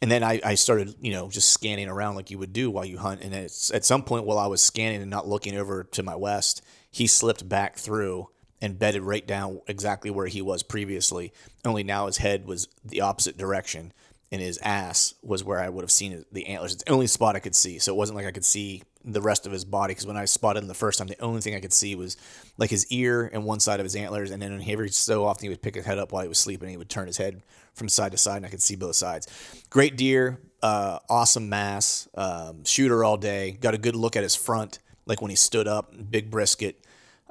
and 0.02 0.12
then 0.12 0.24
I, 0.24 0.42
I 0.44 0.56
started, 0.56 0.96
you 1.00 1.14
know, 1.14 1.30
just 1.30 1.54
scanning 1.54 1.88
around 1.88 2.16
like 2.16 2.32
you 2.32 2.38
would 2.40 2.52
do 2.52 2.70
while 2.70 2.86
you 2.86 2.98
hunt. 2.98 3.22
And 3.22 3.34
it's 3.34 3.72
at 3.72 3.86
some 3.86 4.04
point 4.04 4.26
while 4.26 4.40
I 4.40 4.48
was 4.48 4.62
scanning 4.62 5.02
and 5.02 5.12
not 5.12 5.28
looking 5.28 5.56
over 5.56 5.84
to 5.84 6.04
my 6.04 6.16
west, 6.16 6.62
he 6.92 7.08
slipped 7.08 7.48
back 7.48 7.78
through 7.78 8.28
and 8.64 8.80
bedded 8.80 9.02
right 9.02 9.28
down 9.28 9.60
exactly 9.68 10.10
where 10.10 10.28
he 10.28 10.42
was 10.42 10.64
previously. 10.64 11.34
Only 11.66 11.84
now 11.84 12.06
his 12.06 12.18
head 12.18 12.48
was 12.48 12.70
the 12.86 13.02
opposite 13.02 13.38
direction, 13.38 13.92
and 14.32 14.42
his 14.42 14.58
ass 14.60 15.16
was 15.22 15.44
where 15.44 15.60
I 15.60 15.68
would 15.68 15.84
have 15.84 15.92
seen 15.92 16.24
the 16.32 16.48
antlers. 16.48 16.74
It's 16.76 16.84
the 16.86 16.94
only 16.94 17.08
spot 17.08 17.36
I 17.36 17.40
could 17.40 17.56
see, 17.56 17.78
so 17.78 17.94
it 17.94 17.98
wasn't 17.98 18.16
like 18.16 18.26
I 18.26 18.32
could 18.32 18.46
see 18.46 18.82
the 19.04 19.22
rest 19.22 19.46
of 19.46 19.52
his 19.52 19.66
body. 19.66 19.92
Because 19.92 20.08
when 20.08 20.16
I 20.16 20.24
spotted 20.24 20.62
him 20.62 20.70
the 20.70 20.74
first 20.74 20.98
time, 20.98 21.08
the 21.08 21.22
only 21.22 21.42
thing 21.42 21.56
I 21.56 21.60
could 21.60 21.74
see 21.74 21.94
was 21.94 22.16
like 22.58 22.70
his 22.70 22.88
ear 22.88 23.30
and 23.34 23.44
one 23.44 23.60
side 23.60 23.82
of 23.82 23.84
his 23.84 23.98
antlers, 23.98 24.32
and 24.32 24.42
then 24.42 24.64
every 24.66 24.88
so 24.88 25.26
often 25.26 25.44
he 25.44 25.50
would 25.50 25.62
pick 25.62 25.76
his 25.76 25.86
head 25.86 25.98
up 25.98 26.14
while 26.14 26.22
he 26.22 26.30
was 26.30 26.40
sleeping. 26.40 26.68
and 26.68 26.72
he 26.72 26.78
would 26.78 26.90
turn 26.90 27.08
his 27.08 27.18
head 27.18 27.44
from 27.74 27.90
side 27.90 28.14
to 28.14 28.18
side, 28.18 28.38
and 28.38 28.46
I 28.46 28.50
could 28.50 28.62
see 28.62 28.78
both 28.78 28.96
sides. 28.96 29.28
Great 29.72 29.98
deer, 29.98 30.40
uh, 30.62 31.00
awesome 31.10 31.50
mass, 31.50 32.08
um, 32.16 32.64
shooter 32.64 33.04
all 33.04 33.18
day. 33.18 33.52
Got 33.60 33.74
a 33.74 33.78
good 33.78 33.98
look 33.98 34.16
at 34.16 34.24
his 34.24 34.36
front, 34.38 34.80
like 35.06 35.22
when 35.22 35.32
he 35.32 35.36
stood 35.36 35.68
up, 35.68 35.94
big 36.10 36.32
brisket 36.32 36.80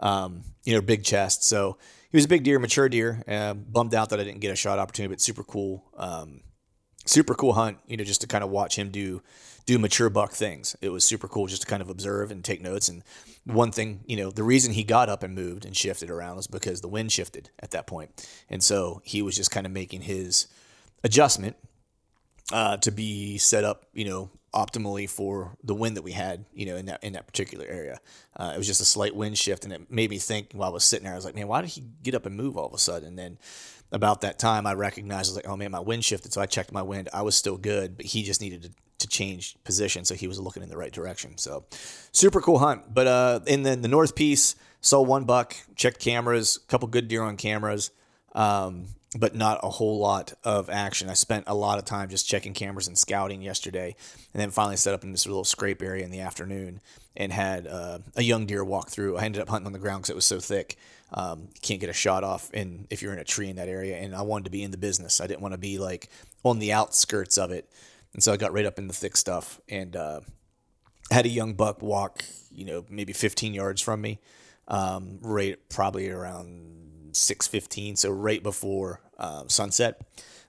um, 0.03 0.43
you 0.65 0.75
know, 0.75 0.83
big 0.83 1.05
chest. 1.05 1.45
So 1.45 1.79
he 2.11 2.17
was 2.17 2.27
a 2.27 2.29
big 2.29 2.45
deer, 2.45 2.59
mature 2.59 2.89
deer. 2.89 3.23
Uh, 3.27 3.55
bummed 3.55 3.95
out 3.95 4.11
that 4.11 4.21
I 4.21 4.25
didn't 4.25 4.41
get 4.41 4.53
a 4.53 4.57
shot 4.57 4.79
opportunity, 4.79 5.15
but 5.15 5.21
super 5.21 5.43
cool, 5.43 5.85
um, 5.97 6.43
super 7.07 7.35
cool 7.35 7.55
hunt. 7.55 7.79
You 7.87 7.97
know, 7.97 8.05
just 8.05 8.21
to 8.21 8.27
kind 8.27 8.45
of 8.45 8.51
watch 8.51 8.77
him 8.77 8.91
do 8.91 9.23
do 9.65 9.79
mature 9.79 10.11
buck 10.11 10.33
things. 10.33 10.77
It 10.83 10.91
was 10.91 11.05
super 11.05 11.29
cool 11.29 11.47
just 11.47 11.63
to 11.63 11.69
kind 11.69 11.81
of 11.81 11.89
observe 11.89 12.31
and 12.33 12.45
take 12.45 12.61
notes. 12.61 12.89
And 12.89 13.05
one 13.45 13.71
thing, 13.71 14.01
you 14.07 14.17
know, 14.17 14.31
the 14.31 14.43
reason 14.43 14.73
he 14.73 14.83
got 14.83 15.09
up 15.09 15.23
and 15.23 15.35
moved 15.35 15.65
and 15.65 15.77
shifted 15.77 16.11
around 16.11 16.37
was 16.37 16.49
because 16.49 16.81
the 16.81 16.89
wind 16.89 17.13
shifted 17.13 17.51
at 17.61 17.71
that 17.71 17.87
point, 17.87 18.29
and 18.51 18.63
so 18.63 19.01
he 19.05 19.23
was 19.23 19.37
just 19.37 19.51
kind 19.51 19.67
of 19.67 19.73
making 19.73 20.03
his 20.03 20.49
adjustment 21.05 21.57
uh, 22.53 22.77
to 22.79 22.91
be 22.91 23.39
set 23.39 23.65
up, 23.65 23.87
you 23.93 24.05
know, 24.05 24.31
optimally 24.55 25.09
for 25.09 25.57
the 25.65 25.75
wind 25.75 25.97
that 25.97 26.03
we 26.03 26.13
had, 26.13 26.45
you 26.55 26.67
know, 26.67 26.77
in 26.77 26.87
that 26.87 27.03
in 27.03 27.15
that 27.15 27.27
particular 27.27 27.67
area. 27.67 27.99
Uh, 28.37 28.53
it 28.55 28.59
was 28.59 28.67
just 28.67 28.81
a 28.81 28.85
slight 28.85 29.15
wind 29.15 29.39
shift, 29.39 29.65
and 29.65 29.73
it 29.73 29.91
made 29.91 30.11
me 30.11 30.19
think 30.19 30.53
while 30.53 30.71
I 30.71 30.73
was 30.73 30.85
sitting 30.85 31.05
there. 31.05 31.13
I 31.13 31.17
was 31.17 31.25
like, 31.25 31.35
man, 31.35 31.49
why 31.49 31.61
did 31.61 31.71
he 31.71 31.83
get 32.03 32.15
up 32.15 32.27
and 32.27 32.37
move 32.37 32.57
all 32.57 32.67
of 32.67 32.75
a 32.75 32.79
sudden? 32.79 33.09
And 33.09 33.19
then 33.19 33.39
about 33.91 34.23
that 34.23 34.39
time, 34.39 34.67
I 34.67 34.75
recognized 34.75 35.29
I 35.29 35.31
was 35.31 35.37
like, 35.37 35.49
oh 35.49 35.57
man, 35.57 35.71
my 35.71 35.81
wind 35.81 36.05
shifted. 36.05 36.33
So 36.33 36.41
I 36.41 36.47
checked 36.47 36.73
my 36.73 36.83
wind. 36.83 37.09
I 37.13 37.23
was 37.23 37.37
still 37.37 37.57
good, 37.57 37.97
but 37.97 38.07
he 38.07 38.23
just 38.23 38.41
needed 38.41 38.63
to, 38.63 38.71
to 38.99 39.09
change 39.09 39.57
position, 39.65 40.05
so 40.05 40.15
he 40.15 40.29
was 40.29 40.39
looking 40.39 40.63
in 40.63 40.69
the 40.69 40.77
right 40.77 40.93
direction. 40.93 41.37
So 41.39 41.65
super 42.13 42.41
cool 42.41 42.59
hunt. 42.59 42.95
But 42.95 43.07
uh, 43.07 43.41
in 43.47 43.63
the, 43.63 43.77
the 43.77 43.89
north 43.89 44.15
piece, 44.15 44.57
saw 44.81 45.01
one 45.01 45.25
buck, 45.25 45.57
checked 45.77 46.01
cameras, 46.01 46.59
couple 46.69 46.89
good 46.89 47.09
deer 47.09 47.23
on 47.23 47.37
cameras. 47.37 47.91
Um, 48.35 48.87
but 49.19 49.35
not 49.35 49.61
a 49.63 49.69
whole 49.69 49.99
lot 49.99 50.33
of 50.43 50.71
action. 50.71 51.09
I 51.11 51.15
spent 51.15 51.45
a 51.47 51.55
lot 51.55 51.79
of 51.79 51.85
time 51.85 52.09
just 52.09 52.29
checking 52.29 52.55
cameras 52.55 52.89
and 52.89 52.97
scouting 52.97 53.43
yesterday, 53.43 53.95
and 54.33 54.41
then 54.41 54.51
finally 54.51 54.77
set 54.77 54.95
up 54.95 55.05
in 55.05 55.13
this 55.13 55.27
little 55.27 55.45
scrape 55.45 55.83
area 55.83 56.05
in 56.05 56.11
the 56.11 56.21
afternoon 56.21 56.81
and 57.17 57.33
had 57.33 57.67
uh, 57.67 57.99
a 58.17 58.23
young 58.23 58.47
deer 58.47 58.65
walk 58.65 58.89
through. 58.89 59.19
I 59.19 59.25
ended 59.25 59.43
up 59.43 59.49
hunting 59.49 59.67
on 59.67 59.73
the 59.73 59.79
ground 59.79 60.03
because 60.03 60.11
it 60.11 60.17
was 60.17 60.25
so 60.25 60.41
thick. 60.41 60.77
Um, 61.13 61.49
can't 61.61 61.81
get 61.81 61.91
a 61.91 61.95
shot 61.95 62.25
off 62.25 62.51
in 62.55 62.87
if 62.89 63.03
you're 63.03 63.13
in 63.13 63.19
a 63.19 63.25
tree 63.25 63.51
in 63.51 63.57
that 63.57 63.69
area. 63.69 63.99
And 63.99 64.15
I 64.15 64.23
wanted 64.23 64.45
to 64.45 64.51
be 64.51 64.63
in 64.63 64.71
the 64.71 64.79
business. 64.79 65.21
I 65.21 65.27
didn't 65.27 65.43
want 65.43 65.53
to 65.53 65.59
be 65.59 65.79
like 65.79 66.09
on 66.43 66.59
the 66.59 66.73
outskirts 66.73 67.37
of 67.37 67.51
it. 67.51 67.69
And 68.15 68.23
so 68.23 68.33
I 68.33 68.39
got 68.39 68.53
right 68.53 68.65
up 68.65 68.79
in 68.79 68.89
the 68.89 68.95
thick 68.95 69.17
stuff 69.17 69.61
and 69.69 69.95
uh, 69.95 70.21
had 71.11 71.27
a 71.27 71.31
young 71.31 71.53
buck 71.53 71.83
walk, 71.83 72.25
you 72.51 72.65
know, 72.65 72.85
maybe 72.89 73.13
15 73.13 73.53
yards 73.53 73.83
from 73.83 74.01
me, 74.01 74.21
um, 74.69 75.19
right 75.21 75.59
probably 75.69 76.09
around 76.09 76.82
6:15, 77.15 77.97
so 77.97 78.11
right 78.11 78.43
before 78.43 79.01
uh, 79.19 79.45
sunset. 79.49 80.01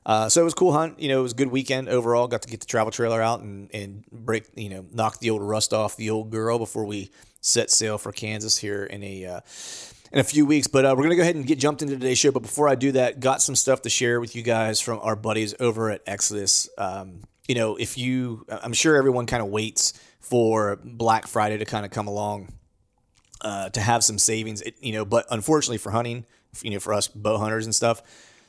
Uh, 0.05 0.27
so 0.27 0.41
it 0.41 0.43
was 0.43 0.53
cool 0.53 0.73
hunt. 0.73 0.99
You 0.99 1.09
know, 1.09 1.19
it 1.19 1.23
was 1.23 1.31
a 1.31 1.35
good 1.35 1.51
weekend 1.51 1.87
overall. 1.87 2.27
Got 2.27 2.41
to 2.41 2.49
get 2.49 2.59
the 2.59 2.65
travel 2.65 2.91
trailer 2.91 3.21
out 3.21 3.39
and, 3.39 3.69
and 3.73 4.03
break, 4.11 4.45
you 4.55 4.69
know, 4.69 4.85
knock 4.91 5.19
the 5.19 5.29
old 5.29 5.41
rust 5.41 5.73
off 5.73 5.95
the 5.95 6.09
old 6.09 6.29
girl 6.29 6.59
before 6.59 6.85
we 6.85 7.09
set 7.39 7.71
sail 7.71 7.97
for 7.97 8.11
Kansas 8.11 8.57
here 8.57 8.83
in 8.83 9.03
a 9.03 9.25
uh, 9.25 9.39
in 10.11 10.19
a 10.19 10.23
few 10.23 10.45
weeks. 10.45 10.67
But 10.67 10.85
uh, 10.85 10.95
we're 10.97 11.03
gonna 11.03 11.15
go 11.15 11.21
ahead 11.21 11.35
and 11.35 11.47
get 11.47 11.57
jumped 11.57 11.81
into 11.81 11.95
today's 11.95 12.17
show. 12.17 12.31
But 12.31 12.41
before 12.41 12.67
I 12.67 12.75
do 12.75 12.91
that, 12.93 13.19
got 13.21 13.41
some 13.41 13.55
stuff 13.55 13.83
to 13.83 13.89
share 13.89 14.19
with 14.19 14.35
you 14.35 14.43
guys 14.43 14.81
from 14.81 14.99
our 15.01 15.15
buddies 15.15 15.55
over 15.59 15.89
at 15.89 16.01
Exodus. 16.05 16.69
Um, 16.77 17.21
you 17.47 17.55
know, 17.55 17.75
if 17.75 17.97
you, 17.97 18.45
I'm 18.49 18.73
sure 18.73 18.95
everyone 18.95 19.25
kind 19.25 19.43
of 19.43 19.49
waits 19.49 19.93
for 20.19 20.79
Black 20.83 21.27
Friday 21.27 21.57
to 21.57 21.65
kind 21.65 21.85
of 21.85 21.91
come 21.91 22.07
along 22.07 22.53
uh, 23.41 23.69
to 23.69 23.81
have 23.81 24.03
some 24.03 24.17
savings. 24.17 24.61
It, 24.61 24.75
you 24.81 24.93
know, 24.93 25.05
but 25.05 25.25
unfortunately 25.29 25.77
for 25.77 25.91
hunting, 25.91 26.25
you 26.61 26.71
know, 26.71 26.79
for 26.79 26.93
us 26.93 27.07
bow 27.07 27.37
hunters 27.37 27.65
and 27.65 27.73
stuff, 27.73 28.01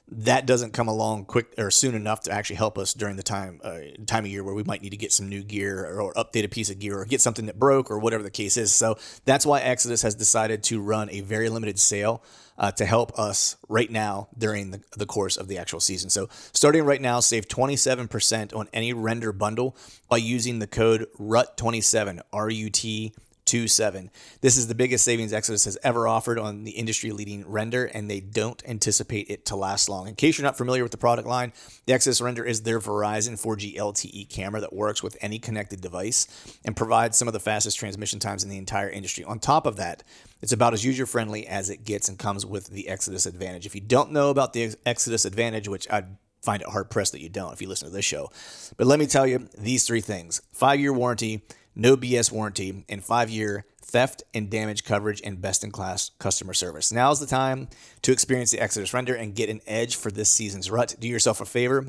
that 0.09 0.45
doesn't 0.45 0.73
come 0.73 0.87
along 0.87 1.25
quick 1.25 1.55
or 1.57 1.71
soon 1.71 1.95
enough 1.95 2.21
to 2.21 2.31
actually 2.31 2.57
help 2.57 2.77
us 2.77 2.93
during 2.93 3.17
the 3.17 3.23
time 3.23 3.61
uh, 3.65 3.79
time 4.07 4.25
of 4.25 4.31
year 4.31 4.45
where 4.45 4.55
we 4.55 4.63
might 4.63 4.83
need 4.83 4.91
to 4.91 4.99
get 4.99 5.13
some 5.13 5.29
new 5.29 5.43
gear 5.43 5.87
or, 5.87 6.03
or, 6.03 6.15
update 6.15 6.45
a 6.45 6.49
piece 6.49 6.69
of 6.69 6.79
gear 6.79 6.99
or 6.99 7.05
get 7.07 7.23
something 7.23 7.47
that 7.47 7.59
broke 7.59 7.91
or 7.91 7.99
whatever 7.99 8.23
the 8.23 8.31
case 8.31 8.57
is. 8.57 8.73
So 8.73 8.99
that's 9.25 9.47
why 9.47 9.61
Exodus 9.61 10.03
has 10.03 10.15
decided 10.15 10.63
to 10.65 10.81
run 10.81 11.09
a 11.11 11.21
very 11.21 11.49
limited 11.49 11.79
sale 11.79 12.23
uh, 12.59 12.71
to 12.73 12.85
help 12.85 13.19
us 13.19 13.57
right 13.69 13.91
now 13.91 14.29
during 14.37 14.71
the, 14.73 14.83
the 14.97 15.07
course 15.07 15.37
of 15.37 15.49
the 15.49 15.59
actual 15.59 15.81
season. 15.81 16.11
So 16.11 16.29
starting 16.53 16.85
right 16.85 17.01
now, 17.01 17.21
save 17.21 17.49
27% 17.49 18.55
on 18.55 18.69
any 18.73 18.93
render 18.93 19.33
bundle 19.33 19.75
by 20.09 20.19
using 20.19 20.59
the 20.59 20.67
code 20.67 21.07
RUT27 21.19 22.21
R 22.33 22.51
U 22.51 22.71
T 22.71 23.15
27. 23.47 24.11
This 24.41 24.57
is 24.57 24.69
the 24.69 24.75
biggest 24.75 25.05
savings 25.05 25.33
Exodus 25.33 25.65
has 25.65 25.79
ever 25.83 26.09
offered 26.09 26.39
on 26.39 26.65
the 26.65 26.73
industry 26.73 27.11
leading 27.11 27.47
render, 27.49 27.85
and 27.85 28.11
they 28.11 28.21
don't 28.21 28.63
anticipate 28.67 29.29
it 29.29 29.45
to 29.47 29.57
last 29.57 29.89
long. 29.89 30.09
In 30.09 30.15
case 30.15 30.39
you're 30.39 30.45
not 30.45 30.57
familiar 30.57 30.83
with 30.83 30.93
the 30.93 30.99
product 30.99 31.29
line, 31.29 31.53
the 31.87 31.93
Exodus 31.93 32.21
render 32.21 32.45
is 32.45 32.63
their 32.63 32.81
Verizon 32.81 33.41
4G 33.41 33.77
LTE 33.77 34.29
camera 34.31 34.61
that 34.61 34.73
works 34.73 35.03
with 35.03 35.17
any 35.21 35.39
connected 35.39 35.81
device 35.81 36.27
and 36.65 36.77
provides 36.77 37.19
some 37.19 37.29
of 37.29 37.35
the 37.35 37.41
fastest 37.41 37.79
transmission 37.79 38.19
times 38.19 38.45
in 38.45 38.51
the 38.51 38.59
entire 38.59 38.89
industry. 38.89 39.25
On 39.25 39.39
top 39.39 39.67
of 39.67 39.77
that, 39.77 40.03
it's 40.41 40.53
about 40.53 40.73
as 40.73 40.85
user 40.85 41.07
friendly 41.07 41.47
as 41.47 41.71
it 41.71 41.85
gets 41.85 42.09
and 42.09 42.19
comes 42.19 42.45
with 42.47 42.69
the 42.69 42.89
Exodus 42.89 43.27
Advantage. 43.27 43.67
If 43.67 43.75
you 43.75 43.81
don't 43.81 44.13
know 44.13 44.31
about 44.31 44.53
the 44.53 44.75
Exodus 44.87 45.25
Advantage, 45.25 45.69
which 45.69 45.89
I 45.91 46.05
find 46.43 46.61
it 46.63 46.69
hard 46.69 46.91
pressed 46.91 47.13
that 47.13 47.23
you 47.23 47.31
don't 47.31 47.55
if 47.55 47.63
you 47.63 47.69
listen 47.69 47.89
to 47.89 47.95
this 47.95 48.05
show, 48.05 48.31
but 48.77 48.87
let 48.87 48.99
me 48.99 49.07
tell 49.07 49.27
you 49.27 49.49
these 49.57 49.87
three 49.87 50.01
things 50.01 50.43
five 50.53 50.81
year 50.81 50.93
warranty 50.93 51.43
no 51.75 51.97
BS 51.97 52.33
warranty, 52.33 52.85
and 52.89 53.05
five 53.05 53.31
year 53.31 53.65
theft 53.81 54.23
and 54.33 54.51
damage 54.51 54.85
coverage 54.85 55.21
and 55.23 55.41
best 55.41 55.63
in 55.63 55.71
class 55.71 56.11
customer 56.19 56.55
service. 56.55 56.91
Now 56.91 57.11
is 57.13 57.21
the 57.21 57.27
time 57.27 57.69
to 58.03 58.13
experience 58.13 58.51
the 58.51 58.61
Exodus 58.61 58.93
Render 58.93 59.15
and 59.15 59.35
get 59.35 59.49
an 59.49 59.61
edge 59.67 59.97
for 59.97 60.11
this 60.11 60.31
season's 60.31 60.71
rut. 60.71 60.97
Do 60.99 61.07
yourself 61.07 61.41
a 61.41 61.45
favor 61.45 61.87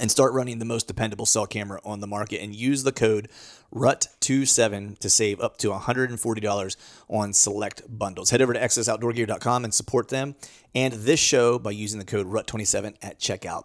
and 0.00 0.10
start 0.10 0.32
running 0.32 0.58
the 0.58 0.64
most 0.64 0.86
dependable 0.86 1.26
cell 1.26 1.46
camera 1.46 1.80
on 1.84 2.00
the 2.00 2.06
market 2.06 2.42
and 2.42 2.54
use 2.54 2.82
the 2.82 2.92
code 2.92 3.28
RUT27 3.74 4.98
to 4.98 5.10
save 5.10 5.40
up 5.40 5.58
to 5.58 5.68
$140 5.68 6.76
on 7.08 7.32
select 7.32 7.82
bundles. 7.88 8.30
Head 8.30 8.40
over 8.40 8.54
to 8.54 8.60
exodusoutdoorgear.com 8.60 9.64
and 9.64 9.74
support 9.74 10.08
them 10.08 10.36
and 10.74 10.94
this 10.94 11.20
show 11.20 11.58
by 11.58 11.70
using 11.70 11.98
the 11.98 12.04
code 12.04 12.26
RUT27 12.26 12.96
at 13.02 13.18
checkout. 13.18 13.64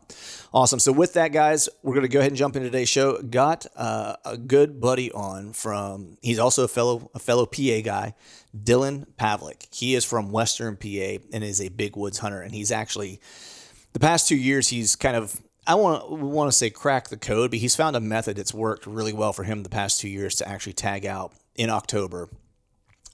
Awesome. 0.54 0.80
So 0.80 0.92
with 0.92 1.14
that, 1.14 1.32
guys, 1.32 1.70
we're 1.84 1.94
going 1.94 2.04
to 2.04 2.10
go 2.10 2.20
ahead 2.20 2.32
and 2.32 2.38
jump 2.38 2.56
into 2.56 2.70
today's 2.70 2.90
show. 2.90 3.22
Got 3.22 3.66
uh, 3.76 4.16
a 4.26 4.38
good 4.38 4.80
buddy 4.82 5.12
on 5.12 5.54
from, 5.54 6.18
he's 6.22 6.40
also 6.40 6.64
a 6.64 6.68
fellow, 6.68 7.10
a 7.14 7.20
fellow 7.20 7.46
PA 7.46 7.82
guy, 7.84 8.16
Dylan 8.56 9.06
Pavlik. 9.18 9.74
He 9.74 9.96
is 9.96 10.06
from 10.06 10.32
Western 10.32 10.76
PA 10.76 11.24
and 11.32 11.44
is 11.44 11.62
a 11.62 11.70
big 11.70 11.96
woods 11.96 12.20
hunter. 12.20 12.42
And 12.42 12.54
he's 12.54 12.72
actually, 12.72 13.20
the 13.94 14.00
past 14.00 14.28
two 14.28 14.38
years, 14.38 14.70
he's 14.70 14.96
kind 14.96 15.16
of 15.16 15.40
I 15.66 15.76
want 15.76 16.10
want 16.10 16.52
to 16.52 16.58
say 16.58 16.70
crack 16.70 17.10
the 17.10 17.18
code, 17.18 17.52
but 17.52 17.60
he's 17.60 17.76
found 17.76 17.96
a 17.96 18.00
method 18.00 18.38
that's 18.38 18.54
worked 18.54 18.86
really 18.86 19.14
well 19.14 19.34
for 19.34 19.44
him 19.44 19.64
the 19.64 19.70
past 19.70 20.00
two 20.00 20.10
years 20.10 20.36
to 20.36 20.48
actually 20.48 20.74
tag 20.74 21.06
out 21.06 21.34
in 21.56 21.70
October 21.70 22.30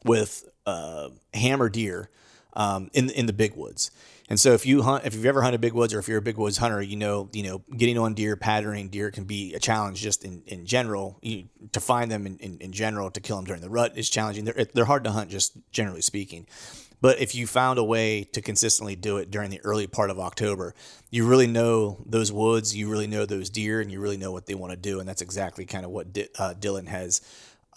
with 0.04 0.48
uh, 0.66 1.10
hammer 1.34 1.70
deer 1.70 2.10
um, 2.54 2.90
in 2.94 3.10
in 3.12 3.26
the 3.26 3.34
big 3.34 3.56
woods. 3.56 3.92
And 4.30 4.40
so 4.40 4.54
if 4.54 4.64
you 4.64 4.84
hunt, 4.84 5.06
if 5.06 5.16
you've 5.16 5.26
ever 5.26 5.42
hunted 5.42 5.60
big 5.60 5.74
woods, 5.74 5.92
or 5.92 6.00
if 6.00 6.08
you're 6.08 6.20
a 6.20 6.22
big 6.22 6.38
woods 6.38 6.58
hunter, 6.58 6.82
you 6.82 6.96
know 6.96 7.30
you 7.34 7.44
know 7.44 7.64
getting 7.76 7.98
on 7.98 8.14
deer, 8.14 8.36
patterning 8.36 8.90
deer 8.90 9.10
can 9.12 9.24
be 9.24 9.54
a 9.54 9.60
challenge 9.60 10.02
just 10.02 10.24
in 10.24 10.44
in 10.46 10.66
general. 10.66 11.18
You, 11.22 11.50
to 11.72 11.80
find 11.80 12.12
them 12.12 12.26
in, 12.26 12.38
in, 12.38 12.58
in 12.60 12.72
general 12.72 13.10
to 13.12 13.20
kill 13.20 13.38
them 13.38 13.46
during 13.46 13.62
the 13.62 13.70
rut 13.70 13.98
is 13.98 14.10
challenging. 14.10 14.46
They're 14.46 14.66
they're 14.74 14.86
hard 14.86 15.04
to 15.06 15.12
hunt, 15.12 15.30
just 15.30 15.58
generally 15.72 16.02
speaking. 16.02 16.48
But 17.02 17.20
if 17.20 17.34
you 17.34 17.48
found 17.48 17.80
a 17.80 17.84
way 17.84 18.24
to 18.34 18.42
consistently 18.42 18.96
do 18.96 19.18
it 19.18 19.32
during 19.32 19.50
the 19.50 19.62
early 19.64 19.88
part 19.88 20.10
of 20.10 20.20
October, 20.20 20.76
you 21.10 21.26
really 21.26 21.48
know 21.48 22.04
those 22.06 22.32
woods, 22.32 22.76
you 22.76 22.90
really 22.90 23.08
know 23.08 23.26
those 23.26 23.50
deer, 23.50 23.80
and 23.80 23.92
you 23.92 24.00
really 24.00 24.18
know 24.18 24.32
what 24.32 24.46
they 24.46 24.56
want 24.56 24.72
to 24.72 24.78
do. 24.78 25.00
And 25.00 25.08
that's 25.08 25.22
exactly 25.22 25.66
kind 25.66 25.86
of 25.86 25.92
what 25.92 26.12
D- 26.12 26.28
uh, 26.38 26.54
Dylan 26.60 26.88
has 26.88 27.22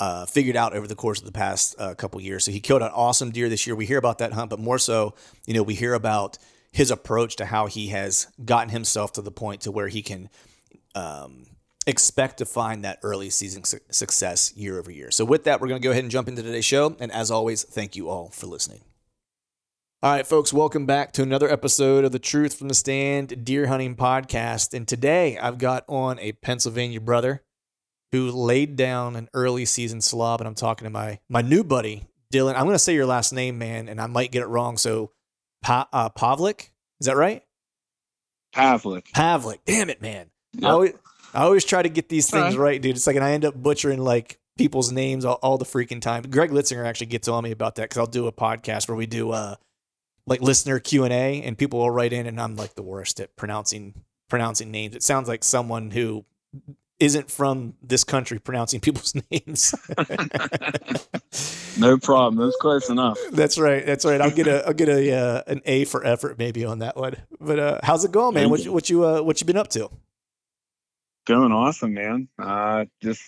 uh, 0.00 0.26
figured 0.26 0.56
out 0.56 0.74
over 0.74 0.86
the 0.86 0.96
course 0.96 1.20
of 1.20 1.26
the 1.26 1.32
past 1.32 1.76
uh, 1.78 1.94
couple 1.94 2.20
years. 2.20 2.44
So 2.44 2.50
he 2.50 2.60
killed 2.60 2.82
an 2.82 2.90
awesome 2.92 3.30
deer 3.30 3.48
this 3.48 3.66
year. 3.66 3.76
We 3.76 3.86
hear 3.86 3.98
about 3.98 4.18
that 4.18 4.32
hunt, 4.32 4.50
but 4.50 4.58
more 4.58 4.78
so, 4.78 5.14
you 5.46 5.54
know, 5.54 5.62
we 5.62 5.74
hear 5.74 5.94
about 5.94 6.38
his 6.72 6.90
approach 6.90 7.36
to 7.36 7.44
how 7.44 7.66
he 7.66 7.88
has 7.88 8.26
gotten 8.44 8.70
himself 8.70 9.12
to 9.12 9.22
the 9.22 9.30
point 9.30 9.60
to 9.62 9.70
where 9.70 9.88
he 9.88 10.02
can 10.02 10.28
um, 10.94 11.46
expect 11.86 12.38
to 12.38 12.46
find 12.46 12.84
that 12.84 12.98
early 13.02 13.30
season 13.30 13.62
su- 13.62 13.78
success 13.90 14.52
year 14.56 14.78
over 14.78 14.90
year. 14.90 15.10
So 15.10 15.24
with 15.24 15.44
that, 15.44 15.60
we're 15.60 15.68
going 15.68 15.80
to 15.80 15.86
go 15.86 15.92
ahead 15.92 16.02
and 16.02 16.10
jump 16.10 16.28
into 16.28 16.42
today's 16.42 16.64
show. 16.64 16.96
And 16.98 17.12
as 17.12 17.30
always, 17.30 17.62
thank 17.62 17.94
you 17.94 18.08
all 18.08 18.30
for 18.30 18.46
listening. 18.46 18.80
All 20.04 20.10
right, 20.10 20.26
folks, 20.26 20.52
welcome 20.52 20.84
back 20.84 21.12
to 21.12 21.22
another 21.22 21.48
episode 21.48 22.04
of 22.04 22.10
the 22.10 22.18
Truth 22.18 22.54
from 22.54 22.66
the 22.66 22.74
Stand 22.74 23.44
Deer 23.44 23.68
Hunting 23.68 23.94
Podcast. 23.94 24.74
And 24.74 24.88
today 24.88 25.38
I've 25.38 25.58
got 25.58 25.84
on 25.88 26.18
a 26.18 26.32
Pennsylvania 26.32 27.00
brother 27.00 27.44
who 28.10 28.32
laid 28.32 28.74
down 28.74 29.14
an 29.14 29.28
early 29.32 29.64
season 29.64 30.00
slob. 30.00 30.40
And 30.40 30.48
I'm 30.48 30.56
talking 30.56 30.86
to 30.86 30.90
my, 30.90 31.20
my 31.28 31.40
new 31.40 31.62
buddy, 31.62 32.08
Dylan. 32.34 32.56
I'm 32.56 32.64
going 32.64 32.74
to 32.74 32.80
say 32.80 32.94
your 32.94 33.06
last 33.06 33.32
name, 33.32 33.58
man, 33.58 33.88
and 33.88 34.00
I 34.00 34.08
might 34.08 34.32
get 34.32 34.42
it 34.42 34.46
wrong. 34.46 34.76
So, 34.76 35.12
pa- 35.62 35.88
uh, 35.92 36.10
Pavlik, 36.10 36.70
is 37.00 37.06
that 37.06 37.16
right? 37.16 37.44
Pavlik. 38.52 39.04
Pavlik. 39.12 39.58
Damn 39.66 39.88
it, 39.88 40.02
man. 40.02 40.30
Yep. 40.54 40.64
I, 40.64 40.72
always, 40.72 40.92
I 41.32 41.42
always 41.44 41.64
try 41.64 41.80
to 41.80 41.88
get 41.88 42.08
these 42.08 42.28
things 42.28 42.56
right. 42.56 42.72
right, 42.72 42.82
dude. 42.82 42.96
It's 42.96 43.06
like, 43.06 43.14
and 43.14 43.24
I 43.24 43.34
end 43.34 43.44
up 43.44 43.54
butchering 43.54 44.00
like 44.00 44.40
people's 44.58 44.90
names 44.90 45.24
all, 45.24 45.38
all 45.42 45.58
the 45.58 45.64
freaking 45.64 46.00
time. 46.00 46.24
Greg 46.24 46.50
Litzinger 46.50 46.84
actually 46.84 47.06
gets 47.06 47.28
on 47.28 47.44
me 47.44 47.52
about 47.52 47.76
that 47.76 47.82
because 47.82 47.98
I'll 47.98 48.06
do 48.06 48.26
a 48.26 48.32
podcast 48.32 48.88
where 48.88 48.96
we 48.96 49.06
do, 49.06 49.30
uh, 49.30 49.54
like 50.26 50.40
listener 50.40 50.78
Q 50.78 51.04
and 51.04 51.12
A, 51.12 51.42
and 51.42 51.56
people 51.56 51.80
will 51.80 51.90
write 51.90 52.12
in, 52.12 52.26
and 52.26 52.40
I'm 52.40 52.56
like 52.56 52.74
the 52.74 52.82
worst 52.82 53.20
at 53.20 53.36
pronouncing 53.36 54.02
pronouncing 54.28 54.70
names. 54.70 54.94
It 54.94 55.02
sounds 55.02 55.28
like 55.28 55.44
someone 55.44 55.90
who 55.90 56.24
isn't 57.02 57.30
from 57.30 57.74
this 57.82 58.04
country 58.04 58.38
pronouncing 58.38 58.80
people's 58.86 59.14
names. 59.30 59.74
no 61.76 61.98
problem. 61.98 62.36
That's 62.36 62.56
close 62.60 62.88
enough. 62.88 63.18
That's 63.32 63.58
right. 63.58 63.84
That's 63.84 64.04
right. 64.04 64.20
I'll 64.20 64.30
get 64.30 64.46
a 64.46 64.66
I'll 64.66 64.74
get 64.74 64.88
a 64.88 65.12
uh, 65.12 65.42
an 65.48 65.60
A 65.64 65.84
for 65.84 66.04
effort 66.06 66.38
maybe 66.38 66.64
on 66.64 66.78
that 66.78 66.96
one. 66.96 67.16
But 67.40 67.58
uh, 67.58 67.80
how's 67.82 68.04
it 68.04 68.12
going, 68.12 68.34
man? 68.34 68.50
What 68.50 68.64
you, 68.64 68.72
what 68.72 68.88
you 68.88 69.04
uh, 69.04 69.22
what 69.22 69.40
you 69.40 69.46
been 69.46 69.56
up 69.56 69.68
to? 69.68 69.90
Going 71.26 71.52
awesome, 71.52 71.94
man. 71.94 72.28
Uh, 72.38 72.84
just 73.02 73.22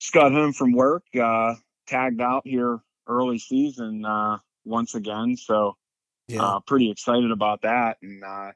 just 0.00 0.12
got 0.12 0.32
home 0.32 0.52
from 0.52 0.72
work. 0.72 1.04
Uh, 1.14 1.54
tagged 1.86 2.20
out 2.20 2.42
here 2.44 2.80
early 3.06 3.38
season 3.38 4.04
uh, 4.04 4.38
once 4.64 4.94
again. 4.94 5.36
So 5.36 5.76
yeah. 6.28 6.42
Uh, 6.42 6.60
pretty 6.60 6.90
excited 6.90 7.30
about 7.30 7.62
that, 7.62 7.98
and 8.02 8.22
uh, 8.22 8.52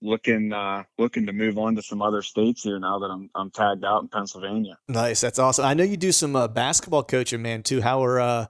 looking 0.00 0.52
uh, 0.52 0.84
looking 0.98 1.26
to 1.26 1.32
move 1.32 1.58
on 1.58 1.76
to 1.76 1.82
some 1.82 2.02
other 2.02 2.22
states 2.22 2.62
here 2.62 2.78
now 2.78 2.98
that 2.98 3.10
I'm 3.10 3.30
I'm 3.34 3.50
tagged 3.50 3.84
out 3.84 4.02
in 4.02 4.08
Pennsylvania. 4.08 4.78
Nice, 4.88 5.20
that's 5.20 5.38
awesome. 5.38 5.64
I 5.64 5.74
know 5.74 5.84
you 5.84 5.96
do 5.96 6.12
some 6.12 6.36
uh, 6.36 6.48
basketball 6.48 7.04
coaching, 7.04 7.42
man, 7.42 7.62
too. 7.62 7.80
How 7.80 8.04
are 8.04 8.20
uh, 8.20 8.46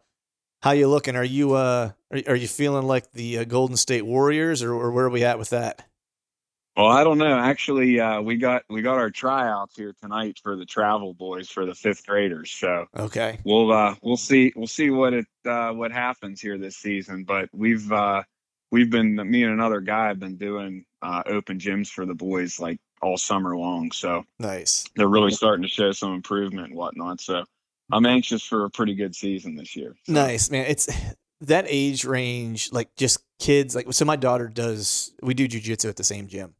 how 0.63 0.73
you 0.73 0.89
looking? 0.89 1.17
Are 1.17 1.25
you 1.25 1.55
uh, 1.55 1.91
are, 2.11 2.21
are 2.29 2.37
you 2.37 2.49
feeling 2.49 2.87
like 2.87 3.13
the 3.13 3.39
uh, 3.39 3.45
Golden 3.45 3.77
State 3.77 4.07
Warriors, 4.07 4.63
or, 4.63 4.73
or 4.73 4.93
where 4.93 5.07
are 5.07 5.11
we 5.11 5.25
at 5.25 5.39
with 5.39 5.51
that? 5.51 5.87
Well, 6.77 6.87
I 6.87 7.05
don't 7.05 7.19
know. 7.19 7.39
Actually, 7.39 8.01
uh, 8.01 8.23
we 8.23 8.37
got 8.37 8.63
we 8.71 8.81
got 8.81 8.97
our 8.97 9.11
tryouts 9.11 9.77
here 9.77 9.95
tonight 10.01 10.41
for 10.43 10.57
the 10.57 10.65
travel 10.65 11.13
boys 11.13 11.51
for 11.51 11.67
the 11.67 11.75
fifth 11.75 12.07
graders. 12.07 12.51
So 12.51 12.87
okay, 12.97 13.39
we'll 13.45 13.71
uh, 13.73 13.95
we'll 14.03 14.17
see 14.17 14.53
we'll 14.57 14.67
see 14.67 14.91
what 14.91 15.13
it 15.13 15.27
uh, 15.45 15.73
what 15.73 15.93
happens 15.93 16.41
here 16.41 16.57
this 16.57 16.77
season. 16.77 17.25
But 17.25 17.51
we've 17.53 17.91
uh, 17.93 18.23
we've 18.71 18.91
been 18.91 19.17
me 19.17 19.43
and 19.43 19.53
another 19.53 19.81
guy 19.81 20.09
have 20.09 20.19
been 20.19 20.37
doing 20.37 20.87
uh, 21.03 21.23
open 21.27 21.59
gyms 21.59 21.89
for 21.89 22.07
the 22.07 22.15
boys 22.15 22.59
like 22.59 22.79
all 23.03 23.19
summer 23.19 23.57
long. 23.57 23.93
So 23.93 24.25
nice. 24.39 24.87
They're 24.97 25.09
really 25.09 25.33
starting 25.33 25.63
to 25.63 25.69
show 25.69 25.93
some 25.93 26.15
improvement 26.15 26.69
and 26.69 26.77
whatnot. 26.77 27.21
So 27.21 27.45
I'm 27.93 28.07
anxious 28.07 28.43
for 28.43 28.65
a 28.65 28.71
pretty 28.71 28.95
good 28.95 29.15
season 29.15 29.57
this 29.57 29.77
year. 29.77 29.95
So. 30.05 30.13
Nice, 30.13 30.51
man. 30.51 30.65
It's 30.67 30.89
that 31.43 31.67
age 31.69 32.05
range, 32.05 32.73
like 32.73 32.95
just 32.97 33.19
kids. 33.39 33.75
Like 33.75 33.93
so, 33.93 34.05
my 34.05 34.17
daughter 34.17 34.49
does. 34.49 35.13
We 35.23 35.35
do 35.35 35.47
jujitsu 35.47 35.89
at 35.89 35.97
the 35.97 36.05
same 36.05 36.29
gym, 36.29 36.55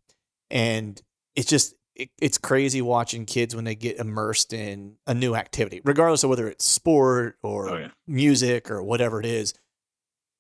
and 0.53 1.01
it's 1.35 1.49
just 1.49 1.75
it, 1.97 2.11
it's 2.21 2.39
crazy 2.39 2.81
watching 2.81 3.27
kids 3.27 3.57
when 3.57 3.65
they 3.65 3.75
get 3.75 3.97
immersed 3.97 4.53
in 4.53 4.97
a 5.07 5.15
new 5.15 5.35
activity, 5.35 5.81
regardless 5.85 6.23
of 6.23 6.31
whether 6.31 6.47
it's 6.47 6.65
sport 6.65 7.37
oh, 7.43 7.49
or 7.49 7.71
oh, 7.71 7.79
yeah. 7.79 7.89
music 8.07 8.71
or 8.71 8.83
whatever 8.83 9.19
it 9.19 9.27
is. 9.27 9.55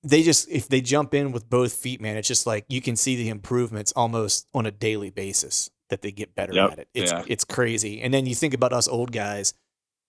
They 0.04 0.23
just 0.23 0.49
if 0.50 0.69
they 0.69 0.81
jump 0.81 1.14
in 1.14 1.33
with 1.33 1.49
both 1.49 1.73
feet, 1.73 2.00
man, 2.00 2.16
it's 2.16 2.28
just 2.28 2.47
like 2.47 2.66
you 2.69 2.81
can 2.81 2.97
see 2.97 3.16
the 3.16 3.28
improvements 3.28 3.92
almost 3.97 4.47
on 4.52 4.66
a 4.66 4.71
daily 4.71 5.11
basis 5.11 5.71
that 5.90 6.02
they 6.02 6.11
get 6.11 6.35
better 6.35 6.52
yep. 6.52 6.73
at 6.73 6.78
it. 6.81 6.88
It's 6.95 7.12
yeah. 7.12 7.25
it's 7.26 7.45
crazy. 7.45 8.00
And 8.00 8.12
then 8.12 8.26
you 8.26 8.35
think 8.35 8.54
about 8.54 8.73
us 8.73 8.88
old 8.88 9.12
guys. 9.12 9.54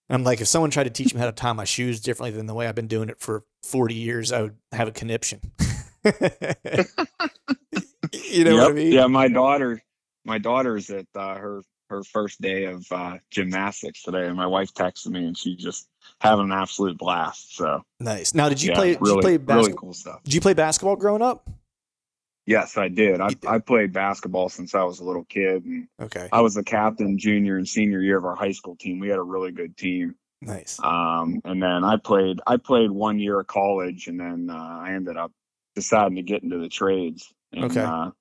I'm 0.09 0.23
like, 0.23 0.41
if 0.41 0.47
someone 0.47 0.69
tried 0.69 0.83
to 0.83 0.89
teach 0.89 1.13
me 1.13 1.19
how 1.19 1.27
to 1.27 1.31
tie 1.31 1.53
my 1.53 1.63
shoes 1.63 2.01
differently 2.01 2.35
than 2.35 2.45
the 2.45 2.53
way 2.53 2.67
I've 2.67 2.75
been 2.75 2.87
doing 2.87 3.09
it 3.09 3.19
for 3.19 3.45
40 3.63 3.95
years, 3.95 4.31
I 4.31 4.41
would 4.43 4.57
have 4.71 4.87
a 4.87 4.91
conniption. 4.91 5.39
you 8.11 8.43
know 8.43 8.51
yep. 8.51 8.61
what 8.61 8.71
I 8.71 8.73
mean? 8.73 8.91
Yeah, 8.91 9.07
my 9.07 9.27
daughter, 9.27 9.81
my 10.25 10.37
daughter's 10.37 10.89
at 10.89 11.07
uh, 11.15 11.35
her 11.35 11.61
her 11.89 12.03
first 12.03 12.41
day 12.41 12.65
of 12.65 12.85
uh, 12.91 13.17
gymnastics 13.29 14.03
today, 14.03 14.25
and 14.27 14.35
my 14.35 14.47
wife 14.47 14.73
texted 14.73 15.07
me, 15.07 15.25
and 15.25 15.37
she 15.37 15.55
just 15.55 15.87
having 16.19 16.45
an 16.45 16.51
absolute 16.51 16.97
blast. 16.97 17.55
So 17.55 17.81
nice. 17.99 18.33
Now, 18.33 18.49
did 18.49 18.61
you 18.61 18.71
yeah, 18.71 18.75
play? 18.75 18.91
Did 18.93 19.01
really, 19.01 19.15
you 19.15 19.21
play 19.21 19.37
basketball? 19.37 19.57
Really 19.57 19.73
cool 19.73 19.93
stuff. 19.93 20.23
Did 20.23 20.33
you 20.33 20.41
play 20.41 20.53
basketball 20.53 20.95
growing 20.95 21.21
up? 21.21 21.49
Yes, 22.45 22.77
I 22.77 22.89
did. 22.89 23.21
I, 23.21 23.29
I 23.47 23.59
played 23.59 23.93
basketball 23.93 24.49
since 24.49 24.75
I 24.75 24.83
was 24.83 24.99
a 24.99 25.05
little 25.05 25.23
kid. 25.23 25.63
And 25.63 25.87
okay. 26.01 26.27
I 26.31 26.41
was 26.41 26.55
the 26.55 26.63
captain 26.63 27.17
junior 27.17 27.57
and 27.57 27.67
senior 27.67 28.01
year 28.01 28.17
of 28.17 28.25
our 28.25 28.35
high 28.35 28.51
school 28.51 28.75
team. 28.75 28.99
We 28.99 29.07
had 29.07 29.17
a 29.17 29.23
really 29.23 29.51
good 29.51 29.77
team. 29.77 30.15
Nice. 30.41 30.77
Um, 30.83 31.41
and 31.45 31.63
then 31.63 31.85
I 31.85 31.95
played 31.95 32.41
I 32.45 32.57
played 32.57 32.91
one 32.91 33.17
year 33.17 33.39
of 33.39 33.47
college 33.47 34.07
and 34.07 34.19
then 34.19 34.49
uh, 34.49 34.57
I 34.57 34.91
ended 34.91 35.15
up 35.15 35.31
deciding 35.73 36.17
to 36.17 36.21
get 36.21 36.43
into 36.43 36.57
the 36.57 36.67
trades. 36.67 37.33
And, 37.53 37.65
okay. 37.65 37.79
Uh, 37.79 38.11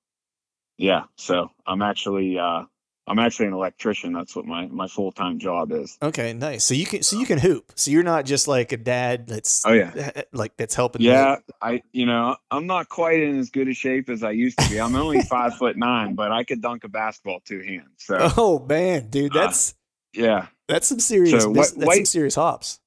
yeah. 0.83 1.03
So 1.15 1.49
I'm 1.65 1.81
actually 1.81 2.37
uh, 2.37 2.65
I'm 3.07 3.17
actually 3.17 3.47
an 3.47 3.53
electrician. 3.53 4.11
That's 4.11 4.35
what 4.35 4.45
my, 4.45 4.67
my 4.67 4.87
full 4.87 5.13
time 5.13 5.39
job 5.39 5.71
is. 5.71 5.97
Okay, 6.01 6.33
nice. 6.33 6.65
So 6.65 6.73
you 6.73 6.85
can 6.85 7.03
so 7.03 7.17
you 7.17 7.25
can 7.25 7.37
hoop. 7.37 7.71
So 7.75 7.89
you're 7.89 8.03
not 8.03 8.25
just 8.25 8.49
like 8.49 8.73
a 8.73 8.77
dad 8.77 9.27
that's 9.27 9.65
oh 9.65 9.71
yeah 9.71 10.23
like 10.33 10.57
that's 10.57 10.75
helping. 10.75 11.01
Yeah, 11.01 11.37
I 11.61 11.83
you 11.93 12.05
know 12.05 12.35
I'm 12.51 12.67
not 12.67 12.89
quite 12.89 13.21
in 13.21 13.39
as 13.39 13.49
good 13.49 13.69
a 13.69 13.73
shape 13.73 14.09
as 14.09 14.23
I 14.23 14.31
used 14.31 14.59
to 14.59 14.69
be. 14.69 14.81
I'm 14.81 14.95
only 14.95 15.21
five 15.29 15.55
foot 15.55 15.77
nine, 15.77 16.15
but 16.15 16.33
I 16.33 16.43
could 16.43 16.61
dunk 16.61 16.83
a 16.83 16.89
basketball 16.89 17.39
two 17.45 17.61
hands. 17.61 17.87
So 17.99 18.17
oh 18.37 18.65
man, 18.67 19.09
dude, 19.09 19.33
uh, 19.33 19.39
that's 19.39 19.71
uh, 19.71 20.21
yeah, 20.21 20.47
that's 20.67 20.87
some 20.87 20.99
serious. 20.99 21.43
So, 21.43 21.53
that's 21.53 21.73
white, 21.73 21.95
some 21.95 22.05
serious 22.05 22.35
hops. 22.35 22.81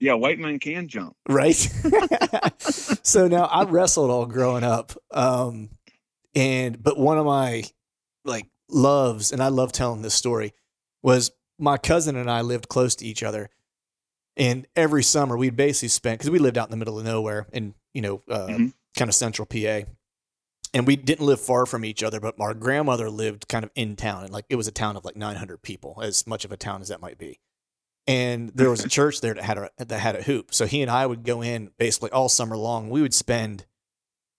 Yeah, 0.00 0.14
white 0.14 0.38
men 0.38 0.60
can 0.60 0.88
jump, 0.88 1.14
right? 1.28 1.54
so 2.58 3.28
now 3.28 3.44
I 3.44 3.64
wrestled 3.64 4.10
all 4.10 4.26
growing 4.26 4.64
up, 4.64 4.92
um, 5.10 5.70
and 6.34 6.82
but 6.82 6.98
one 6.98 7.18
of 7.18 7.26
my 7.26 7.64
like 8.24 8.46
loves, 8.68 9.32
and 9.32 9.42
I 9.42 9.48
love 9.48 9.72
telling 9.72 10.02
this 10.02 10.14
story, 10.14 10.54
was 11.02 11.30
my 11.58 11.76
cousin 11.76 12.16
and 12.16 12.30
I 12.30 12.42
lived 12.42 12.68
close 12.68 12.94
to 12.96 13.06
each 13.06 13.22
other. 13.22 13.50
And 14.36 14.66
every 14.76 15.02
summer 15.02 15.36
we'd 15.36 15.56
basically 15.56 15.88
spent, 15.88 16.20
because 16.20 16.30
we 16.30 16.38
lived 16.38 16.56
out 16.56 16.68
in 16.68 16.70
the 16.70 16.76
middle 16.76 16.98
of 16.98 17.04
nowhere 17.04 17.46
in, 17.52 17.74
you 17.92 18.02
know, 18.02 18.22
uh, 18.30 18.46
mm-hmm. 18.46 18.66
kind 18.96 19.08
of 19.08 19.14
central 19.14 19.46
PA. 19.46 19.90
And 20.74 20.86
we 20.86 20.96
didn't 20.96 21.26
live 21.26 21.40
far 21.40 21.66
from 21.66 21.84
each 21.84 22.02
other, 22.02 22.20
but 22.20 22.34
our 22.38 22.54
grandmother 22.54 23.10
lived 23.10 23.48
kind 23.48 23.64
of 23.64 23.70
in 23.74 23.96
town. 23.96 24.22
And 24.22 24.32
like 24.32 24.44
it 24.48 24.54
was 24.54 24.68
a 24.68 24.72
town 24.72 24.96
of 24.96 25.04
like 25.04 25.16
900 25.16 25.62
people, 25.62 26.00
as 26.02 26.26
much 26.26 26.44
of 26.44 26.52
a 26.52 26.56
town 26.56 26.82
as 26.82 26.88
that 26.88 27.00
might 27.00 27.18
be. 27.18 27.40
And 28.06 28.50
there 28.54 28.70
was 28.70 28.84
a 28.84 28.88
church 28.88 29.20
there 29.20 29.34
that 29.34 29.44
had 29.44 29.58
a, 29.58 29.70
that 29.78 29.98
had 29.98 30.16
a 30.16 30.22
hoop. 30.22 30.54
So 30.54 30.66
he 30.66 30.82
and 30.82 30.90
I 30.90 31.04
would 31.04 31.24
go 31.24 31.42
in 31.42 31.70
basically 31.78 32.10
all 32.10 32.28
summer 32.28 32.56
long. 32.56 32.90
We 32.90 33.02
would 33.02 33.14
spend 33.14 33.66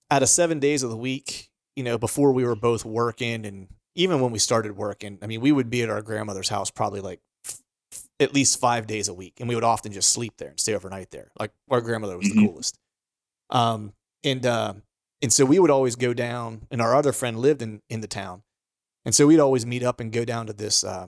out 0.10 0.24
of 0.24 0.29
seven 0.29 0.60
days 0.60 0.81
of 0.81 0.89
the 0.89 0.98
week, 0.98 1.48
you 1.79 1.83
know, 1.83 1.98
before 1.98 2.33
we 2.33 2.43
were 2.43 2.57
both 2.57 2.83
working 2.83 3.45
and 3.45 3.69
even 3.95 4.19
when 4.19 4.33
we 4.33 4.39
started 4.39 4.75
working, 4.75 5.17
I 5.21 5.27
mean, 5.27 5.39
we 5.39 5.53
would 5.53 5.69
be 5.69 5.82
at 5.82 5.89
our 5.89 6.01
grandmother's 6.01 6.49
house 6.49 6.69
probably 6.69 6.99
like 6.99 7.21
f- 7.47 7.62
at 8.19 8.34
least 8.34 8.60
five 8.60 8.86
days 8.86 9.08
a 9.08 9.13
week, 9.13 9.36
and 9.39 9.47
we 9.47 9.56
would 9.56 9.63
often 9.63 9.93
just 9.93 10.10
sleep 10.10 10.34
there 10.39 10.49
and 10.49 10.60
stay 10.60 10.75
overnight 10.75 11.12
there. 11.12 11.32
Like 11.39 11.51
our 11.71 11.80
grandmother 11.80 12.17
was 12.17 12.27
mm-hmm. 12.27 12.41
the 12.41 12.47
coolest. 12.49 12.77
Um, 13.49 13.93
and 14.25 14.45
uh, 14.45 14.73
and 15.21 15.32
so 15.32 15.45
we 15.45 15.58
would 15.58 15.71
always 15.71 15.95
go 15.95 16.13
down, 16.13 16.67
and 16.69 16.82
our 16.82 16.93
other 16.93 17.13
friend 17.13 17.39
lived 17.39 17.62
in 17.62 17.82
in 17.89 18.01
the 18.01 18.08
town, 18.08 18.43
and 19.06 19.15
so 19.15 19.25
we'd 19.25 19.39
always 19.39 19.65
meet 19.65 19.82
up 19.82 20.01
and 20.01 20.12
go 20.12 20.25
down 20.25 20.47
to 20.47 20.53
this 20.53 20.84
uh, 20.84 21.08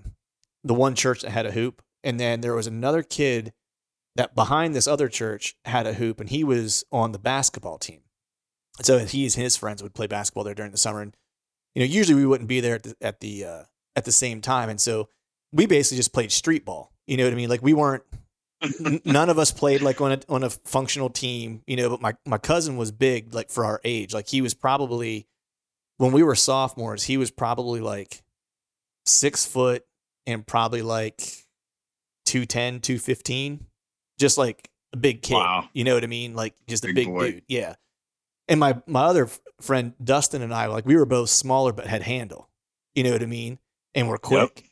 the 0.64 0.74
one 0.74 0.96
church 0.96 1.24
that 1.24 1.32
had 1.32 1.46
a 1.46 1.52
hoop, 1.52 1.82
and 2.02 2.18
then 2.18 2.40
there 2.40 2.56
was 2.56 2.68
another 2.68 3.04
kid 3.04 3.52
that 4.16 4.36
behind 4.36 4.74
this 4.74 4.88
other 4.88 5.10
church 5.10 5.58
had 5.66 5.86
a 5.86 5.96
hoop, 5.96 6.22
and 6.22 6.30
he 6.30 6.46
was 6.46 6.86
on 6.94 7.12
the 7.12 7.20
basketball 7.20 7.78
team. 7.78 8.04
So 8.84 9.00
he 9.00 9.26
and 9.26 9.34
his 9.34 9.58
friends 9.58 9.84
would 9.84 9.94
play 9.94 10.08
basketball 10.08 10.44
there 10.44 10.56
during 10.56 10.72
the 10.72 10.78
summer, 10.78 11.02
and 11.02 11.16
you 11.76 11.82
know, 11.82 11.86
usually 11.86 12.16
we 12.16 12.26
wouldn't 12.26 12.50
be 12.50 12.60
there 12.60 12.76
at 12.76 12.84
the 12.84 12.96
at 13.02 13.20
the 13.20 13.46
uh, 13.46 13.64
at 13.96 14.06
the 14.06 14.12
same 14.12 14.42
time, 14.42 14.70
and 14.70 14.80
so 14.80 15.10
we 15.52 15.66
basically 15.66 15.98
just 15.98 16.14
played 16.14 16.32
street 16.32 16.66
ball. 16.66 16.92
You 17.08 17.18
know 17.18 17.26
what 17.26 17.34
I 17.34 17.36
mean? 17.36 17.50
Like 17.50 17.62
we 17.62 17.74
weren't. 17.74 18.04
n- 18.86 19.02
none 19.06 19.30
of 19.30 19.40
us 19.40 19.52
played 19.52 19.82
like 19.82 20.02
on 20.02 20.12
a 20.14 20.20
on 20.30 20.44
a 20.44 20.50
functional 20.50 21.10
team, 21.10 21.62
you 21.68 21.76
know. 21.76 21.90
But 21.90 22.02
my 22.02 22.14
my 22.26 22.38
cousin 22.38 22.78
was 22.78 22.92
big, 22.92 23.34
like 23.34 23.50
for 23.50 23.66
our 23.66 23.82
age. 23.84 24.14
Like 24.14 24.28
he 24.28 24.42
was 24.42 24.54
probably 24.54 25.28
when 25.98 26.12
we 26.12 26.24
were 26.24 26.36
sophomores, 26.36 27.04
he 27.04 27.18
was 27.18 27.30
probably 27.30 27.80
like 27.80 28.24
six 29.06 29.46
foot 29.46 29.84
and 30.26 30.46
probably 30.46 30.82
like 30.82 31.22
210, 32.26 32.82
215. 32.82 33.66
Just 34.20 34.38
like 34.38 34.70
a 34.94 34.98
big 34.98 35.22
kid. 35.22 35.36
Wow. 35.36 35.70
You 35.74 35.84
know 35.84 35.94
what 35.96 36.04
I 36.04 36.08
mean? 36.08 36.34
Like 36.36 36.56
just 36.68 36.84
big 36.84 36.92
a 36.92 37.12
big 37.12 37.34
dude. 37.34 37.44
Yeah. 37.48 37.76
And 38.52 38.60
my 38.60 38.82
my 38.86 39.04
other 39.06 39.30
friend 39.62 39.94
Dustin 40.04 40.42
and 40.42 40.54
I, 40.54 40.66
like 40.66 40.86
we 40.86 40.98
were 40.98 41.06
both 41.06 41.30
smaller 41.30 41.72
but 41.72 41.88
had 41.88 42.02
handle. 42.04 42.50
You 42.96 43.06
know 43.06 43.14
what 43.14 43.24
I 43.24 43.28
mean? 43.28 43.60
And 43.96 44.10
we're 44.10 44.18
quick. 44.18 44.52
Yep. 44.58 44.66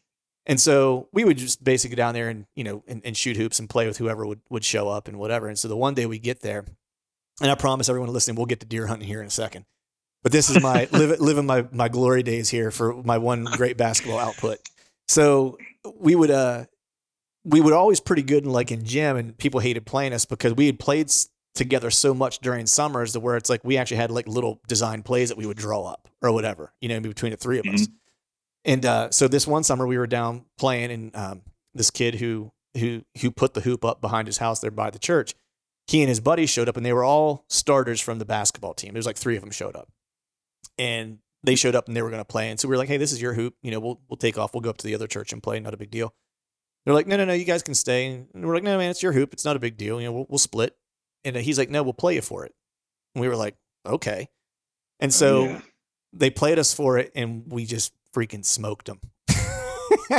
And 0.45 0.59
so 0.59 1.07
we 1.13 1.23
would 1.23 1.37
just 1.37 1.63
basically 1.63 1.95
go 1.95 2.01
down 2.01 2.13
there 2.13 2.27
and, 2.27 2.45
you 2.55 2.63
know, 2.63 2.83
and, 2.87 3.01
and, 3.05 3.15
shoot 3.15 3.37
hoops 3.37 3.59
and 3.59 3.69
play 3.69 3.85
with 3.85 3.97
whoever 3.97 4.25
would, 4.25 4.41
would 4.49 4.65
show 4.65 4.89
up 4.89 5.07
and 5.07 5.19
whatever. 5.19 5.47
And 5.47 5.59
so 5.59 5.67
the 5.67 5.77
one 5.77 5.93
day 5.93 6.07
we 6.07 6.17
get 6.17 6.41
there, 6.41 6.65
and 7.39 7.51
I 7.51 7.55
promise 7.55 7.87
everyone 7.87 8.11
listening, 8.11 8.35
we'll 8.35 8.47
get 8.47 8.59
to 8.61 8.65
deer 8.65 8.87
hunting 8.87 9.07
here 9.07 9.21
in 9.21 9.27
a 9.27 9.31
second. 9.31 9.65
But 10.23 10.31
this 10.31 10.49
is 10.49 10.61
my 10.61 10.89
live, 10.91 11.19
living 11.19 11.45
my, 11.45 11.67
my 11.71 11.87
glory 11.87 12.23
days 12.23 12.49
here 12.49 12.71
for 12.71 12.95
my 13.03 13.19
one 13.19 13.43
great 13.43 13.77
basketball 13.77 14.17
output. 14.17 14.57
So 15.07 15.59
we 15.95 16.15
would, 16.15 16.31
uh, 16.31 16.65
we 17.45 17.61
would 17.61 17.73
always 17.73 17.99
pretty 17.99 18.23
good 18.23 18.43
in 18.43 18.49
like 18.49 18.71
in 18.71 18.85
gym 18.85 19.17
and 19.17 19.37
people 19.37 19.59
hated 19.59 19.85
playing 19.85 20.13
us 20.13 20.25
because 20.25 20.53
we 20.53 20.65
had 20.65 20.79
played 20.79 21.11
together 21.55 21.89
so 21.89 22.13
much 22.13 22.39
during 22.39 22.65
summers 22.65 23.13
to 23.13 23.19
where 23.19 23.35
it's 23.35 23.49
like 23.49 23.63
we 23.63 23.77
actually 23.77 23.97
had 23.97 24.11
like 24.11 24.27
little 24.27 24.61
design 24.67 25.03
plays 25.03 25.29
that 25.29 25.37
we 25.37 25.45
would 25.45 25.57
draw 25.57 25.83
up 25.83 26.07
or 26.21 26.31
whatever, 26.31 26.73
you 26.81 26.89
know, 26.89 26.99
between 26.99 27.31
the 27.31 27.37
three 27.37 27.59
of 27.59 27.65
us. 27.65 27.81
Mm-hmm. 27.83 27.93
And 28.65 28.85
uh, 28.85 29.11
so 29.11 29.27
this 29.27 29.47
one 29.47 29.63
summer 29.63 29.87
we 29.87 29.97
were 29.97 30.07
down 30.07 30.45
playing, 30.57 30.91
and 30.91 31.15
um, 31.15 31.41
this 31.73 31.91
kid 31.91 32.15
who 32.15 32.51
who 32.77 33.03
who 33.21 33.31
put 33.31 33.53
the 33.53 33.61
hoop 33.61 33.85
up 33.85 34.01
behind 34.01 34.27
his 34.27 34.37
house 34.37 34.59
there 34.59 34.71
by 34.71 34.89
the 34.89 34.99
church, 34.99 35.33
he 35.87 36.01
and 36.01 36.09
his 36.09 36.19
buddies 36.19 36.49
showed 36.49 36.69
up, 36.69 36.77
and 36.77 36.85
they 36.85 36.93
were 36.93 37.03
all 37.03 37.45
starters 37.49 38.01
from 38.01 38.19
the 38.19 38.25
basketball 38.25 38.73
team. 38.73 38.93
There 38.93 38.99
was 38.99 39.05
like 39.05 39.17
three 39.17 39.35
of 39.35 39.41
them 39.41 39.51
showed 39.51 39.75
up, 39.75 39.89
and 40.77 41.19
they 41.43 41.55
showed 41.55 41.75
up 41.75 41.87
and 41.87 41.95
they 41.95 42.01
were 42.01 42.09
going 42.09 42.21
to 42.21 42.25
play. 42.25 42.49
And 42.49 42.59
so 42.59 42.67
we 42.67 42.73
were 42.73 42.77
like, 42.77 42.89
"Hey, 42.89 42.97
this 42.97 43.11
is 43.11 43.21
your 43.21 43.33
hoop. 43.33 43.55
You 43.61 43.71
know, 43.71 43.79
we'll 43.79 44.01
we'll 44.09 44.17
take 44.17 44.37
off. 44.37 44.53
We'll 44.53 44.61
go 44.61 44.69
up 44.69 44.77
to 44.77 44.87
the 44.87 44.95
other 44.95 45.07
church 45.07 45.31
and 45.31 45.41
play. 45.41 45.59
Not 45.59 45.73
a 45.73 45.77
big 45.77 45.91
deal." 45.91 46.13
They're 46.85 46.93
like, 46.93 47.07
"No, 47.07 47.17
no, 47.17 47.25
no. 47.25 47.33
You 47.33 47.45
guys 47.45 47.63
can 47.63 47.75
stay." 47.75 48.25
And 48.33 48.45
we're 48.45 48.53
like, 48.53 48.63
"No, 48.63 48.77
man, 48.77 48.91
it's 48.91 49.01
your 49.01 49.13
hoop. 49.13 49.33
It's 49.33 49.45
not 49.45 49.55
a 49.55 49.59
big 49.59 49.77
deal. 49.77 50.01
You 50.01 50.07
know, 50.07 50.13
we'll, 50.13 50.25
we'll 50.29 50.37
split." 50.37 50.75
And 51.23 51.35
he's 51.35 51.57
like, 51.57 51.69
no, 51.69 51.83
we'll 51.83 51.93
play 51.93 52.15
you 52.15 52.21
for 52.21 52.45
it. 52.45 52.53
And 53.13 53.21
we 53.21 53.27
were 53.27 53.35
like, 53.35 53.55
okay. 53.85 54.29
And 54.99 55.09
oh, 55.09 55.13
so 55.13 55.41
oh, 55.41 55.45
yeah. 55.45 55.61
they 56.13 56.29
played 56.29 56.59
us 56.59 56.73
for 56.73 56.97
it 56.97 57.11
and 57.15 57.43
we 57.47 57.65
just 57.65 57.93
freaking 58.15 58.45
smoked 58.45 58.87
them. 58.87 58.99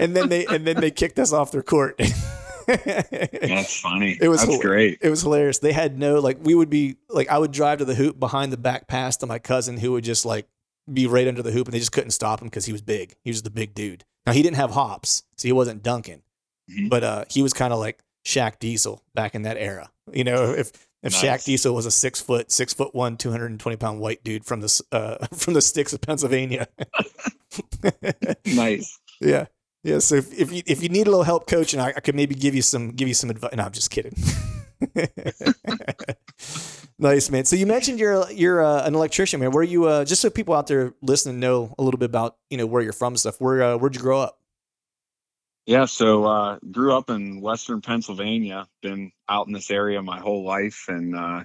and 0.00 0.16
then 0.16 0.28
they 0.28 0.46
and 0.46 0.66
then 0.66 0.76
they 0.76 0.90
kicked 0.90 1.18
us 1.18 1.32
off 1.32 1.52
their 1.52 1.62
court. 1.62 1.98
That's 2.66 3.80
funny. 3.80 4.16
It 4.20 4.28
was 4.28 4.44
That's 4.44 4.58
great. 4.58 4.98
It 5.00 5.10
was 5.10 5.22
hilarious. 5.22 5.58
They 5.58 5.72
had 5.72 5.98
no 5.98 6.20
like 6.20 6.38
we 6.40 6.54
would 6.54 6.70
be 6.70 6.96
like 7.08 7.28
I 7.28 7.38
would 7.38 7.52
drive 7.52 7.78
to 7.78 7.84
the 7.84 7.94
hoop 7.94 8.18
behind 8.20 8.52
the 8.52 8.56
back 8.56 8.86
pass 8.86 9.16
to 9.18 9.26
my 9.26 9.38
cousin 9.38 9.76
who 9.76 9.92
would 9.92 10.04
just 10.04 10.24
like 10.24 10.46
be 10.92 11.06
right 11.06 11.26
under 11.26 11.42
the 11.42 11.50
hoop 11.50 11.66
and 11.66 11.74
they 11.74 11.78
just 11.78 11.92
couldn't 11.92 12.10
stop 12.10 12.40
him 12.40 12.48
because 12.48 12.66
he 12.66 12.72
was 12.72 12.82
big. 12.82 13.14
He 13.22 13.30
was 13.30 13.42
the 13.42 13.50
big 13.50 13.74
dude. 13.74 14.04
Now 14.26 14.32
he 14.32 14.42
didn't 14.42 14.56
have 14.56 14.72
hops, 14.72 15.24
so 15.36 15.48
he 15.48 15.52
wasn't 15.52 15.82
dunking. 15.82 16.22
Mm-hmm. 16.70 16.88
But 16.88 17.04
uh, 17.04 17.24
he 17.28 17.42
was 17.42 17.52
kind 17.52 17.72
of 17.72 17.78
like 17.78 18.00
Shaq 18.24 18.58
Diesel 18.58 19.02
back 19.14 19.34
in 19.34 19.42
that 19.42 19.56
era. 19.56 19.90
You 20.12 20.24
know, 20.24 20.52
if 20.52 20.72
if 21.02 21.12
nice. 21.12 21.22
Shaq 21.22 21.44
Diesel 21.44 21.74
was 21.74 21.86
a 21.86 21.90
six 21.90 22.20
foot, 22.20 22.50
six 22.50 22.72
foot 22.72 22.94
one, 22.94 23.16
two 23.16 23.30
hundred 23.30 23.50
and 23.50 23.60
twenty 23.60 23.76
pound 23.76 24.00
white 24.00 24.22
dude 24.24 24.44
from 24.44 24.60
the 24.60 24.82
uh, 24.92 25.26
from 25.34 25.54
the 25.54 25.62
sticks 25.62 25.92
of 25.92 26.00
Pennsylvania. 26.00 26.68
nice. 28.46 28.98
Yeah. 29.20 29.46
Yeah. 29.82 29.98
So 29.98 30.16
if, 30.16 30.32
if 30.38 30.52
you 30.52 30.62
if 30.66 30.82
you 30.82 30.88
need 30.88 31.06
a 31.06 31.10
little 31.10 31.24
help 31.24 31.46
coaching, 31.46 31.80
I, 31.80 31.88
I 31.88 32.00
could 32.00 32.14
maybe 32.14 32.34
give 32.34 32.54
you 32.54 32.62
some 32.62 32.92
give 32.92 33.08
you 33.08 33.14
some 33.14 33.30
advice. 33.30 33.54
No, 33.54 33.64
I'm 33.64 33.72
just 33.72 33.90
kidding. 33.90 34.14
Nice 37.00 37.30
man. 37.30 37.46
So 37.46 37.56
you 37.56 37.64
mentioned 37.64 37.98
you're 37.98 38.30
you're 38.30 38.62
uh, 38.62 38.84
an 38.84 38.94
electrician, 38.94 39.40
man. 39.40 39.52
Where 39.52 39.64
you 39.64 39.86
uh, 39.86 40.04
just 40.04 40.20
so 40.20 40.28
people 40.28 40.54
out 40.54 40.66
there 40.66 40.92
listening 41.00 41.40
know 41.40 41.74
a 41.78 41.82
little 41.82 41.96
bit 41.96 42.10
about 42.10 42.36
you 42.50 42.58
know 42.58 42.66
where 42.66 42.82
you're 42.82 42.92
from 42.92 43.14
and 43.14 43.18
stuff. 43.18 43.40
Where 43.40 43.62
uh, 43.62 43.76
where'd 43.78 43.94
you 43.96 44.02
grow 44.02 44.20
up? 44.20 44.38
Yeah, 45.70 45.84
so 45.84 46.24
uh, 46.24 46.58
grew 46.72 46.96
up 46.96 47.10
in 47.10 47.40
Western 47.40 47.80
Pennsylvania. 47.80 48.66
Been 48.82 49.12
out 49.28 49.46
in 49.46 49.52
this 49.52 49.70
area 49.70 50.02
my 50.02 50.18
whole 50.18 50.44
life, 50.44 50.86
and 50.88 51.14
uh, 51.14 51.44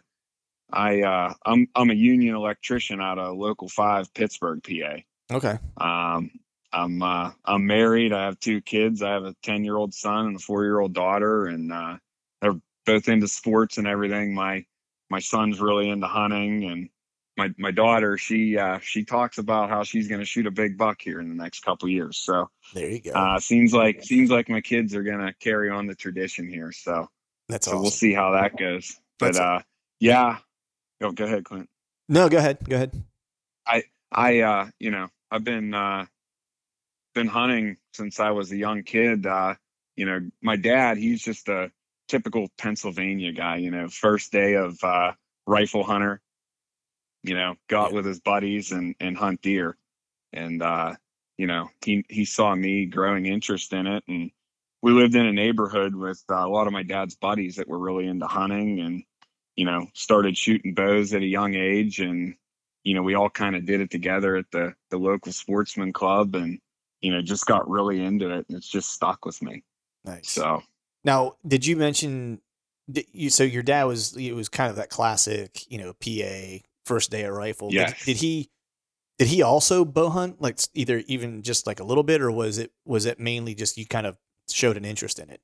I 0.74 1.04
uh, 1.04 1.34
I'm 1.46 1.68
I'm 1.76 1.92
a 1.92 1.94
union 1.94 2.34
electrician 2.34 3.00
out 3.00 3.20
of 3.20 3.38
local 3.38 3.70
five, 3.70 4.12
Pittsburgh, 4.16 4.64
PA. 4.64 5.36
Okay. 5.36 5.60
Um, 5.78 6.32
I'm 6.74 7.04
uh, 7.04 7.34
I'm 7.46 7.68
married. 7.68 8.14
I 8.14 8.26
have 8.26 8.40
two 8.40 8.62
kids. 8.62 9.04
I 9.04 9.12
have 9.12 9.26
a 9.26 9.36
ten 9.44 9.64
year 9.64 9.78
old 9.78 9.94
son 9.94 10.26
and 10.26 10.38
a 10.38 10.40
four 10.40 10.64
year 10.64 10.80
old 10.80 10.94
daughter, 10.94 11.46
and 11.46 11.72
uh, 11.72 11.98
they're 12.42 12.60
both 12.88 13.08
into 13.08 13.28
sports 13.28 13.78
and 13.78 13.86
everything. 13.86 14.34
My 14.34 14.66
my 15.08 15.20
son's 15.20 15.62
really 15.62 15.88
into 15.88 16.08
hunting, 16.08 16.64
and 16.64 16.90
my 17.38 17.54
my 17.58 17.72
daughter 17.72 18.18
she 18.18 18.58
uh, 18.58 18.80
she 18.80 19.04
talks 19.04 19.38
about 19.38 19.70
how 19.70 19.84
she's 19.84 20.08
going 20.08 20.20
to 20.20 20.26
shoot 20.26 20.48
a 20.48 20.52
big 20.52 20.78
buck 20.78 21.02
here 21.02 21.20
in 21.20 21.30
the 21.30 21.36
next 21.36 21.62
couple 21.62 21.90
years. 21.90 22.18
So 22.18 22.50
there 22.74 22.90
you 22.90 23.02
go. 23.02 23.12
Uh, 23.12 23.40
seems 23.40 23.74
like 23.74 24.04
seems 24.04 24.30
like 24.30 24.50
my 24.50 24.62
kids 24.62 24.96
are 24.96 25.04
going 25.04 25.20
to 25.20 25.34
carry 25.34 25.70
on 25.70 25.88
the 25.88 25.96
tradition 25.96 26.48
here. 26.48 26.72
So 26.72 27.10
that's 27.50 27.66
so 27.66 27.72
awesome. 27.72 27.82
we'll 27.82 27.92
see 27.92 28.14
how 28.14 28.32
that 28.32 28.58
goes. 28.58 28.96
But 29.20 29.36
uh, 29.38 29.60
yeah, 30.00 30.38
go 31.02 31.12
go 31.12 31.26
ahead, 31.26 31.46
Clint. 31.46 31.70
No, 32.08 32.30
go 32.30 32.38
ahead. 32.38 32.58
Go 32.68 32.76
ahead. 32.76 33.04
I 33.68 33.84
I 34.12 34.40
uh 34.40 34.68
you 34.80 34.92
know 34.92 35.08
I've 35.32 35.44
been 35.44 35.74
uh 35.74 36.06
been 37.16 37.28
hunting 37.28 37.78
since 37.94 38.20
I 38.20 38.32
was 38.32 38.52
a 38.52 38.58
young 38.58 38.84
kid. 38.84 39.26
Uh, 39.26 39.56
you 39.96 40.06
know, 40.06 40.20
my 40.42 40.58
dad, 40.58 40.98
he's 40.98 41.24
just 41.24 41.48
a 41.48 41.72
typical 42.08 42.48
Pennsylvania 42.58 43.32
guy, 43.32 43.56
you 43.58 43.72
know, 43.72 43.88
first 43.88 44.32
day 44.32 44.54
of 44.56 44.78
uh, 44.84 45.14
rifle 45.48 45.84
hunter, 45.84 46.22
you 47.28 47.36
know, 47.36 47.56
go 47.68 47.84
got 47.84 47.94
with 47.94 48.06
his 48.06 48.20
buddies 48.20 48.72
and, 48.72 48.96
and 49.00 49.18
hunt 49.18 49.42
deer. 49.42 49.78
And, 50.34 50.62
uh, 50.62 50.96
you 51.38 51.48
know, 51.48 51.70
he, 51.84 52.06
he 52.10 52.26
saw 52.26 52.56
me 52.56 52.86
growing 52.86 53.26
interest 53.26 53.74
in 53.74 53.88
it. 53.88 54.04
And 54.08 54.32
we 54.82 54.92
lived 54.92 55.16
in 55.16 55.26
a 55.26 55.32
neighborhood 55.34 55.96
with 55.96 56.24
uh, 56.30 56.36
a 56.36 56.48
lot 56.48 56.68
of 56.68 56.74
my 56.74 56.84
dad's 56.84 57.16
buddies 57.16 57.56
that 57.56 57.68
were 57.68 57.80
really 57.80 58.08
into 58.08 58.28
hunting 58.28 58.80
and, 58.80 59.04
you 59.56 59.66
know, 59.66 59.88
started 59.94 60.38
shooting 60.38 60.74
bows 60.74 61.14
at 61.14 61.22
a 61.22 61.26
young 61.26 61.56
age. 61.56 62.00
And, 62.00 62.36
you 62.84 62.94
know, 62.94 63.02
we 63.04 63.16
all 63.16 63.30
kind 63.30 63.56
of 63.56 63.66
did 63.66 63.82
it 63.82 63.92
together 63.92 64.36
at 64.36 64.52
the, 64.52 64.74
the 64.90 64.98
local 64.98 65.32
sportsman 65.32 65.94
club 65.94 66.36
and, 66.36 66.60
you 67.02 67.12
know, 67.12 67.22
just 67.22 67.46
got 67.46 67.70
really 67.70 68.04
into 68.04 68.30
it. 68.30 68.46
And 68.48 68.58
it's 68.58 68.70
just 68.70 68.92
stuck 68.92 69.26
with 69.26 69.42
me. 69.42 69.64
Nice. 70.04 70.30
So 70.30 70.62
now, 71.04 71.36
did 71.48 71.66
you 71.66 71.78
mention 71.78 72.42
you? 72.88 73.30
So 73.30 73.44
your 73.44 73.64
dad 73.64 73.84
was 73.84 74.16
it 74.18 74.34
was 74.34 74.50
kind 74.50 74.70
of 74.70 74.76
that 74.78 74.90
classic, 74.90 75.72
you 75.72 75.78
know, 75.78 75.94
PA 75.94 76.64
first 76.86 77.12
day 77.12 77.24
of 77.24 77.34
rifle. 77.34 77.70
Yes. 77.72 78.00
Did, 78.00 78.06
did 78.06 78.18
he? 78.18 78.50
Did 79.18 79.28
he 79.30 79.42
also 79.42 79.86
bow 79.86 80.10
hunt, 80.10 80.42
like 80.42 80.60
either 80.74 81.02
even 81.08 81.42
just 81.42 81.66
like 81.68 81.80
a 81.80 81.84
little 81.86 82.04
bit, 82.04 82.22
or 82.22 82.32
was 82.32 82.58
it 82.58 82.72
was 82.86 83.06
it 83.06 83.20
mainly 83.20 83.56
just 83.56 83.78
you 83.78 83.86
kind 83.86 84.06
of 84.06 84.18
showed 84.50 84.78
an 84.78 84.86
interest 84.86 85.20
in 85.20 85.30
it? 85.30 85.42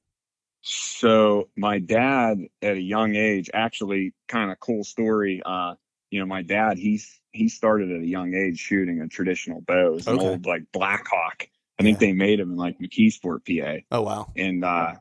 So 0.62 1.50
my 1.58 1.80
dad 1.80 2.38
at 2.62 2.76
a 2.76 2.82
young 2.82 3.16
age, 3.16 3.50
actually, 3.54 4.14
kind 4.28 4.52
of 4.52 4.60
cool 4.60 4.84
story. 4.84 5.42
Uh, 5.46 5.76
you 6.12 6.20
know, 6.20 6.26
my 6.26 6.42
dad 6.42 6.78
he's 6.78 7.20
he 7.32 7.48
started 7.48 7.92
at 7.92 8.02
a 8.02 8.06
young 8.06 8.34
age 8.34 8.60
shooting 8.60 9.00
a 9.02 9.08
traditional 9.08 9.62
bow, 9.62 9.96
an 10.06 10.14
Okay. 10.16 10.28
old 10.28 10.46
like 10.46 10.64
Blackhawk. 10.74 11.48
I 11.80 11.84
think 11.84 11.98
they 12.00 12.14
made 12.14 12.40
him 12.40 12.52
in 12.52 12.58
like 12.58 12.78
McKeesport, 12.78 13.40
PA. 13.48 13.84
Oh 13.90 14.02
wow, 14.02 14.32
and 14.36 14.64
uh 14.64 14.96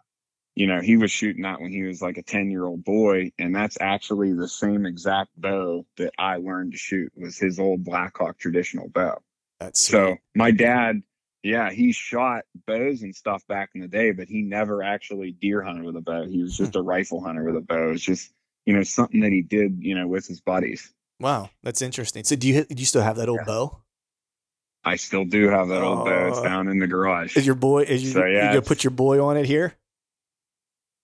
you 0.54 0.66
know 0.66 0.80
he 0.80 0.96
was 0.96 1.10
shooting 1.10 1.42
that 1.42 1.60
when 1.60 1.70
he 1.70 1.82
was 1.82 2.02
like 2.02 2.18
a 2.18 2.22
10 2.22 2.50
year 2.50 2.64
old 2.64 2.84
boy 2.84 3.30
and 3.38 3.54
that's 3.54 3.78
actually 3.80 4.32
the 4.32 4.48
same 4.48 4.86
exact 4.86 5.30
bow 5.36 5.84
that 5.96 6.12
i 6.18 6.36
learned 6.36 6.72
to 6.72 6.78
shoot 6.78 7.12
was 7.16 7.38
his 7.38 7.58
old 7.58 7.84
blackhawk 7.84 8.38
traditional 8.38 8.88
bow 8.88 9.18
that's 9.58 9.80
so 9.80 10.16
my 10.34 10.50
dad 10.50 11.02
yeah 11.42 11.70
he 11.70 11.92
shot 11.92 12.44
bows 12.66 13.02
and 13.02 13.14
stuff 13.14 13.46
back 13.46 13.70
in 13.74 13.80
the 13.80 13.88
day 13.88 14.10
but 14.10 14.28
he 14.28 14.42
never 14.42 14.82
actually 14.82 15.32
deer 15.32 15.62
hunted 15.62 15.84
with 15.84 15.96
a 15.96 16.00
bow 16.00 16.26
he 16.26 16.42
was 16.42 16.56
just 16.56 16.74
hmm. 16.74 16.80
a 16.80 16.82
rifle 16.82 17.22
hunter 17.22 17.44
with 17.44 17.56
a 17.56 17.60
bow 17.60 17.90
it's 17.92 18.02
just 18.02 18.32
you 18.66 18.74
know 18.74 18.82
something 18.82 19.20
that 19.20 19.32
he 19.32 19.42
did 19.42 19.78
you 19.80 19.94
know 19.94 20.06
with 20.06 20.26
his 20.26 20.40
buddies 20.40 20.92
wow, 21.20 21.50
that's 21.62 21.82
interesting. 21.82 22.24
So 22.24 22.34
do 22.34 22.48
you 22.48 22.64
do 22.64 22.76
you 22.80 22.86
still 22.86 23.02
have 23.02 23.16
that 23.16 23.28
old 23.28 23.40
Yeah. 23.40 23.46
bow? 23.46 23.82
i 24.82 24.96
still 24.96 25.26
do 25.26 25.48
have 25.48 25.68
that 25.68 25.82
old 25.82 26.06
bow 26.06 26.28
it's 26.28 26.40
down 26.40 26.66
in 26.66 26.78
the 26.78 26.86
garage 26.86 27.36
Is 27.36 27.44
your 27.44 27.54
boy? 27.54 27.82
Is 27.82 28.02
you, 28.02 28.12
So, 28.12 28.24
you 28.24 28.32
yeah, 28.32 28.48
gonna 28.48 28.62
put 28.62 28.82
your 28.82 28.92
boy 28.92 29.22
on 29.22 29.36
it 29.36 29.44
here? 29.44 29.74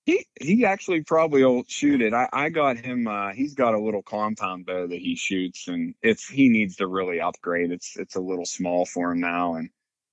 He 0.07 0.25
he 0.41 0.65
actually 0.65 1.03
probably 1.03 1.45
will 1.45 1.65
shoot 1.67 2.01
it. 2.01 2.15
I, 2.15 2.29
I 2.33 2.49
got 2.49 2.79
him 2.79 3.09
uh 3.09 3.33
he's 3.33 3.55
got 3.55 3.75
a 3.75 3.81
little 3.81 4.03
compound 4.03 4.65
bow 4.65 4.87
that 4.87 4.99
he 4.99 5.17
shoots 5.17 5.67
and 5.67 5.95
it's 6.01 6.29
he 6.29 6.49
needs 6.49 6.77
to 6.77 6.87
really 6.87 7.21
upgrade. 7.21 7.73
It's 7.73 7.97
it's 7.97 8.15
a 8.15 8.21
little 8.21 8.47
small 8.47 8.87
for 8.87 9.11
him 9.13 9.21
now 9.21 9.57
and 9.57 9.69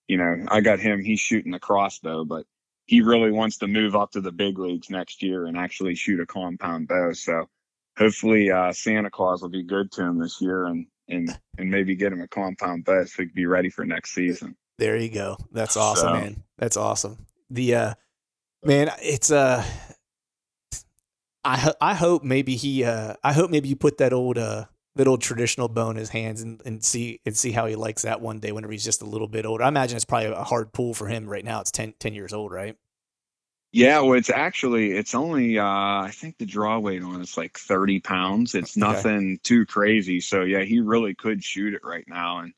you 0.08 0.18
know, 0.18 0.46
I 0.50 0.62
got 0.62 0.80
him 0.80 1.04
he's 1.04 1.20
shooting 1.20 1.52
the 1.52 1.60
crossbow, 1.60 2.26
but 2.26 2.46
he 2.88 3.02
really 3.02 3.32
wants 3.32 3.60
to 3.60 3.68
move 3.68 3.96
up 3.96 4.12
to 4.12 4.22
the 4.22 4.32
big 4.32 4.58
leagues 4.60 4.90
next 4.90 5.22
year 5.24 5.46
and 5.46 5.56
actually 5.58 5.96
shoot 5.96 6.20
a 6.20 6.26
compound 6.26 6.88
bow. 6.88 7.14
So 7.14 7.48
hopefully 7.96 8.50
uh 8.52 8.74
Santa 8.74 9.12
Claus 9.12 9.44
will 9.44 9.50
be 9.50 9.64
good 9.64 9.92
to 9.92 10.02
him 10.04 10.18
this 10.18 10.42
year 10.42 10.66
and 10.66 10.88
and 11.08 11.40
and 11.60 11.70
maybe 11.70 11.96
get 11.96 12.12
him 12.12 12.22
a 12.22 12.28
compound 12.28 12.86
bow 12.86 13.06
so 13.06 13.22
he 13.22 13.28
can 13.28 13.36
be 13.36 13.46
ready 13.46 13.70
for 13.70 13.86
next 13.86 14.16
season. 14.16 14.56
There 14.80 14.98
you 14.98 15.10
go. 15.10 15.38
That's 15.52 15.78
awesome, 15.78 16.08
So- 16.08 16.14
man. 16.14 16.44
That's 16.58 16.78
awesome. 16.78 17.28
The 17.52 17.76
uh 17.76 17.94
man, 18.64 18.92
it's 19.02 19.32
uh 19.32 19.64
I 21.44 21.74
I 21.82 21.94
hope 21.94 22.24
maybe 22.24 22.56
he 22.56 22.84
uh 22.84 23.16
I 23.24 23.34
hope 23.34 23.52
maybe 23.52 23.70
you 23.70 23.76
put 23.76 23.98
that 23.98 24.14
old 24.14 24.38
uh 24.38 24.66
that 24.96 25.08
old 25.08 25.22
traditional 25.22 25.68
bow 25.68 25.90
in 25.90 25.98
his 25.98 26.10
hands 26.10 26.42
and, 26.42 26.62
and 26.66 26.84
see 26.84 27.20
and 27.26 27.36
see 27.36 27.52
how 27.52 27.66
he 27.66 27.76
likes 27.76 28.04
that 28.04 28.22
one 28.22 28.40
day 28.40 28.52
whenever 28.52 28.72
he's 28.72 28.84
just 28.84 29.02
a 29.02 29.06
little 29.06 29.28
bit 29.28 29.46
older. 29.46 29.64
I 29.64 29.68
imagine 29.68 29.96
it's 29.96 30.06
probably 30.06 30.28
a 30.30 30.44
hard 30.44 30.72
pull 30.74 30.94
for 30.94 31.08
him 31.08 31.28
right 31.28 31.44
now. 31.44 31.62
It's 31.62 31.72
10, 31.72 31.94
10 32.00 32.14
years 32.14 32.34
old, 32.34 32.52
right? 32.52 32.76
Yeah, 33.72 34.02
well, 34.02 34.14
it's 34.14 34.30
actually 34.30 34.92
it's 34.92 35.16
only 35.16 35.58
uh 35.58 35.66
I 35.66 36.12
think 36.14 36.38
the 36.38 36.46
draw 36.46 36.78
weight 36.80 37.02
on 37.02 37.22
it's 37.22 37.38
like 37.38 37.58
thirty 37.58 38.00
pounds. 38.00 38.54
It's 38.56 38.78
Okay. 38.82 39.08
nothing 39.08 39.40
too 39.44 39.66
crazy. 39.66 40.22
So 40.22 40.44
yeah, 40.44 40.62
he 40.64 40.80
really 40.80 41.16
could 41.16 41.44
shoot 41.44 41.74
it 41.74 41.82
right 41.84 42.06
now, 42.08 42.40
and 42.40 42.54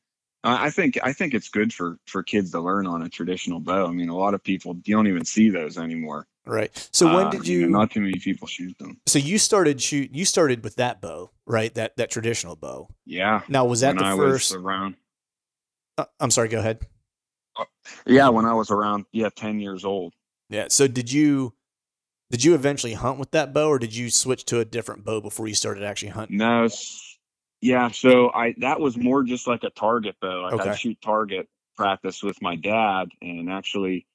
I 0.47 0.69
think 0.69 0.97
I 1.03 1.11
think 1.13 1.33
it's 1.33 1.49
good 1.49 1.73
for 1.73 1.97
for 2.05 2.21
kids 2.23 2.51
to 2.51 2.59
learn 2.61 2.85
on 2.87 3.01
a 3.03 3.09
traditional 3.09 3.59
bow. 3.59 3.87
I 3.87 3.91
mean, 3.91 4.09
a 4.09 4.15
lot 4.15 4.33
of 4.33 4.43
people 4.43 4.77
you 4.85 4.95
don't 4.95 5.07
even 5.07 5.25
see 5.25 5.49
those 5.49 5.77
anymore. 5.77 6.27
Right. 6.45 6.71
So 6.93 7.07
when 7.07 7.27
Uh, 7.27 7.29
did 7.31 7.39
know, 7.41 7.47
you 7.47 7.67
not 7.69 7.91
too 7.91 8.01
many 8.01 8.19
people 8.19 8.47
shoot 8.47 8.77
them. 8.77 9.01
so 9.07 9.17
you 9.17 9.39
started 9.39 9.81
shoot 9.81 10.11
you 10.13 10.25
started 10.25 10.63
with 10.63 10.75
that 10.75 11.01
bow, 11.01 11.31
right? 11.47 11.73
That 11.73 11.97
that 11.97 12.11
traditional 12.11 12.55
bow. 12.55 12.87
Yeah, 13.05 13.41
Now 13.47 13.65
was 13.65 13.79
that 13.81 13.95
when 13.95 13.97
the 13.97 14.05
I 14.05 14.15
first 14.15 14.51
was 14.51 14.61
around. 14.63 14.95
uh, 15.97 16.05
I'm 16.19 16.29
sorry, 16.31 16.49
go 16.49 16.59
ahead. 16.59 16.85
Yeah, 18.05 18.29
when 18.29 18.45
I 18.45 18.53
was 18.53 18.69
around 18.71 19.05
yeah 19.11 19.29
ten 19.35 19.59
years 19.59 19.85
old. 19.85 20.13
Yeah. 20.49 20.67
So 20.69 20.87
did 20.87 21.11
you 21.11 21.53
did 22.29 22.43
you 22.43 22.53
eventually 22.53 22.93
hunt 22.93 23.17
with 23.19 23.31
that 23.31 23.53
bow, 23.53 23.69
or 23.69 23.79
did 23.79 23.95
you 23.95 24.09
switch 24.09 24.45
to 24.45 24.59
a 24.59 24.65
different 24.65 25.03
bow 25.05 25.21
before 25.21 25.47
you 25.47 25.55
started 25.55 25.83
actually 25.83 26.09
hunting? 26.09 26.37
No, 26.37 26.67
yeah. 27.65 27.89
So 27.89 28.31
I 28.31 28.53
that 28.59 28.79
was 28.79 28.95
more 28.95 29.23
just 29.23 29.47
like 29.47 29.63
a 29.63 29.71
target 29.71 30.15
though. 30.21 30.41
Like 30.43 30.53
Okay. 30.53 30.69
I 30.69 30.75
shoot 30.75 31.01
target 31.01 31.49
practice 31.75 32.21
with 32.21 32.39
my 32.41 32.55
dad, 32.55 33.09
and 33.21 33.51
actually, 33.51 34.05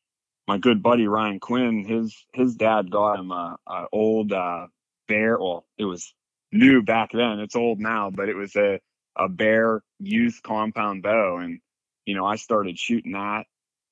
my 0.46 0.58
good 0.58 0.82
buddy 0.84 1.08
Ryan 1.08 1.40
Quinn, 1.40 1.84
his 1.84 2.16
his 2.32 2.54
dad 2.54 2.90
got 2.92 3.18
him 3.18 3.32
a, 3.32 3.58
a 3.66 3.86
old 3.92 4.32
uh, 4.32 4.68
bear. 5.08 5.36
Well, 5.38 5.66
it 5.76 5.84
was 5.84 6.14
new 6.52 6.82
back 6.82 7.10
then. 7.12 7.40
It's 7.40 7.56
old 7.56 7.80
now, 7.80 8.10
but 8.10 8.28
it 8.28 8.36
was 8.36 8.54
a 8.54 8.80
a 9.16 9.28
bear 9.28 9.82
youth 9.98 10.40
compound 10.44 11.02
bow, 11.02 11.38
and 11.38 11.60
you 12.06 12.14
know 12.14 12.24
I 12.26 12.36
started 12.36 12.78
shooting 12.78 13.12
that, 13.12 13.46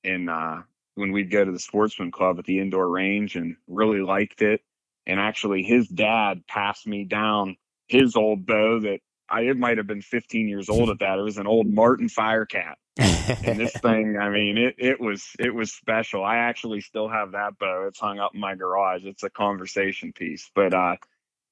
and 0.05 0.29
uh, 0.29 0.61
when 0.95 1.11
we'd 1.11 1.31
go 1.31 1.43
to 1.43 1.51
the 1.51 1.59
sportsman 1.59 2.11
club 2.11 2.39
at 2.39 2.45
the 2.45 2.59
indoor 2.59 2.87
range, 2.87 3.35
and 3.35 3.57
really 3.67 3.99
liked 4.01 4.41
it. 4.41 4.61
And 5.05 5.19
actually, 5.19 5.63
his 5.63 5.89
dad 5.89 6.47
passed 6.47 6.87
me 6.87 7.03
down 7.03 7.57
his 7.89 8.15
old 8.15 8.45
bow 8.45 8.79
that 8.81 9.01
I 9.29 9.41
it 9.41 9.57
might 9.57 9.77
have 9.77 9.87
been 9.87 10.01
15 10.01 10.47
years 10.47 10.69
old 10.69 10.89
at 10.89 10.99
that. 10.99 11.19
It 11.19 11.23
was 11.23 11.37
an 11.37 11.47
old 11.47 11.67
Martin 11.71 12.07
Firecat, 12.07 12.75
and 12.97 13.59
this 13.59 13.73
thing, 13.81 14.17
I 14.17 14.29
mean, 14.29 14.57
it 14.57 14.75
it 14.77 14.99
was 14.99 15.27
it 15.39 15.53
was 15.53 15.71
special. 15.71 16.23
I 16.23 16.37
actually 16.37 16.81
still 16.81 17.07
have 17.07 17.31
that 17.31 17.57
bow. 17.59 17.85
It's 17.87 17.99
hung 17.99 18.19
up 18.19 18.31
in 18.33 18.39
my 18.39 18.55
garage. 18.55 19.05
It's 19.05 19.23
a 19.23 19.29
conversation 19.29 20.13
piece. 20.13 20.49
But 20.53 20.73
uh, 20.73 20.95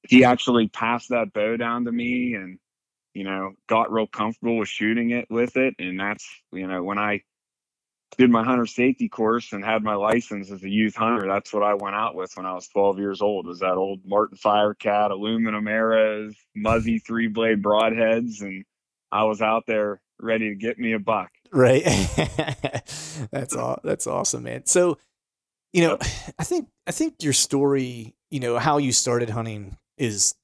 he 0.02 0.24
actually 0.24 0.68
passed 0.68 1.10
that 1.10 1.32
bow 1.32 1.56
down 1.56 1.84
to 1.84 1.92
me, 1.92 2.34
and 2.34 2.58
you 3.14 3.24
know, 3.24 3.52
got 3.68 3.92
real 3.92 4.06
comfortable 4.06 4.58
with 4.58 4.68
shooting 4.68 5.10
it 5.10 5.26
with 5.30 5.56
it. 5.56 5.74
And 5.78 5.98
that's 5.98 6.26
you 6.52 6.66
know 6.66 6.82
when 6.82 6.98
I 6.98 7.22
did 8.16 8.30
my 8.30 8.42
hunter 8.42 8.66
safety 8.66 9.08
course 9.08 9.52
and 9.52 9.64
had 9.64 9.82
my 9.82 9.94
license 9.94 10.50
as 10.50 10.62
a 10.62 10.68
youth 10.68 10.96
hunter. 10.96 11.26
That's 11.28 11.52
what 11.52 11.62
I 11.62 11.74
went 11.74 11.94
out 11.94 12.14
with 12.14 12.32
when 12.36 12.46
I 12.46 12.54
was 12.54 12.66
12 12.68 12.98
years 12.98 13.20
old. 13.20 13.46
Was 13.46 13.60
that 13.60 13.74
old 13.74 14.00
Martin 14.04 14.38
Firecat, 14.38 15.10
aluminum 15.10 15.68
arrows, 15.68 16.34
muzzy 16.56 16.98
three 16.98 17.28
blade 17.28 17.62
broadheads, 17.62 18.40
and 18.40 18.64
I 19.12 19.24
was 19.24 19.42
out 19.42 19.64
there 19.66 20.00
ready 20.20 20.48
to 20.50 20.54
get 20.54 20.78
me 20.78 20.92
a 20.94 20.98
buck. 20.98 21.30
right. 21.52 21.82
that's 23.30 23.54
all. 23.54 23.78
That's 23.84 24.06
awesome, 24.06 24.44
man. 24.44 24.66
So, 24.66 24.98
you 25.72 25.82
know, 25.82 25.98
I 26.38 26.44
think 26.44 26.68
I 26.86 26.92
think 26.92 27.22
your 27.22 27.32
story, 27.32 28.14
you 28.30 28.40
know, 28.40 28.58
how 28.58 28.78
you 28.78 28.92
started 28.92 29.30
hunting 29.30 29.76
is 29.96 30.34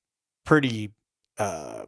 pretty 0.45 0.93
uh, 1.39 1.85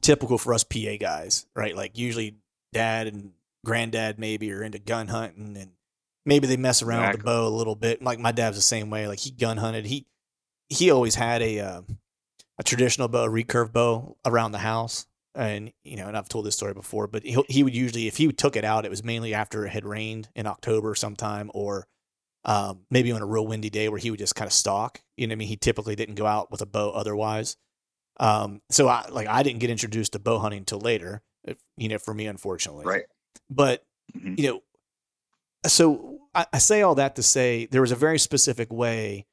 typical 0.00 0.38
for 0.38 0.54
us 0.54 0.64
PA 0.64 0.96
guys, 1.00 1.46
right? 1.56 1.74
Like 1.74 1.98
usually 1.98 2.36
dad 2.72 3.06
and 3.06 3.32
granddad 3.64 4.18
maybe 4.18 4.52
are 4.52 4.62
into 4.62 4.78
gun 4.78 5.08
hunting 5.08 5.56
and 5.56 5.72
maybe 6.24 6.46
they 6.46 6.56
mess 6.56 6.82
around 6.82 7.00
exactly. 7.00 7.18
with 7.18 7.24
the 7.24 7.30
bow 7.30 7.46
a 7.46 7.56
little 7.56 7.74
bit. 7.74 8.02
Like 8.02 8.18
my 8.18 8.32
dad's 8.32 8.56
the 8.56 8.62
same 8.62 8.90
way. 8.90 9.08
Like 9.08 9.18
he 9.18 9.30
gun 9.30 9.56
hunted. 9.56 9.86
He 9.86 10.06
he 10.68 10.90
always 10.90 11.14
had 11.14 11.42
a 11.42 11.60
uh, 11.60 11.82
a 12.58 12.62
traditional 12.62 13.08
bow, 13.08 13.24
a 13.24 13.28
recurve 13.28 13.72
bow 13.72 14.16
around 14.24 14.52
the 14.52 14.58
house. 14.58 15.06
And 15.34 15.72
you 15.84 15.96
know, 15.96 16.08
and 16.08 16.16
I've 16.16 16.28
told 16.28 16.46
this 16.46 16.56
story 16.56 16.74
before, 16.74 17.06
but 17.06 17.22
he 17.22 17.42
he 17.48 17.62
would 17.62 17.74
usually, 17.74 18.08
if 18.08 18.16
he 18.16 18.30
took 18.32 18.56
it 18.56 18.64
out, 18.64 18.84
it 18.84 18.90
was 18.90 19.04
mainly 19.04 19.34
after 19.34 19.64
it 19.64 19.70
had 19.70 19.84
rained 19.84 20.28
in 20.34 20.46
October 20.46 20.94
sometime, 20.94 21.50
or 21.54 21.86
um, 22.44 22.80
maybe 22.90 23.12
on 23.12 23.22
a 23.22 23.26
real 23.26 23.46
windy 23.46 23.70
day 23.70 23.88
where 23.88 24.00
he 24.00 24.10
would 24.10 24.18
just 24.18 24.34
kind 24.34 24.48
of 24.48 24.52
stalk. 24.52 25.02
You 25.16 25.26
know, 25.26 25.32
I 25.32 25.36
mean, 25.36 25.48
he 25.48 25.56
typically 25.56 25.94
didn't 25.94 26.16
go 26.16 26.26
out 26.26 26.50
with 26.50 26.60
a 26.60 26.66
bow 26.66 26.90
otherwise. 26.90 27.56
Um, 28.18 28.62
so 28.70 28.88
I 28.88 29.06
like 29.10 29.28
I 29.28 29.42
didn't 29.42 29.60
get 29.60 29.70
introduced 29.70 30.12
to 30.14 30.18
bow 30.18 30.40
hunting 30.40 30.60
until 30.60 30.80
later. 30.80 31.22
You 31.76 31.88
know, 31.88 31.98
for 31.98 32.12
me, 32.12 32.26
unfortunately. 32.26 32.84
Right. 32.84 33.04
But 33.50 33.84
mm-hmm. 34.16 34.34
you 34.36 34.48
know, 34.48 34.62
so 35.66 36.20
I, 36.34 36.46
I 36.52 36.58
say 36.58 36.82
all 36.82 36.94
that 36.96 37.16
to 37.16 37.22
say 37.22 37.66
there 37.70 37.80
was 37.80 37.92
a 37.92 37.96
very 37.96 38.18
specific 38.18 38.72
way 38.72 39.26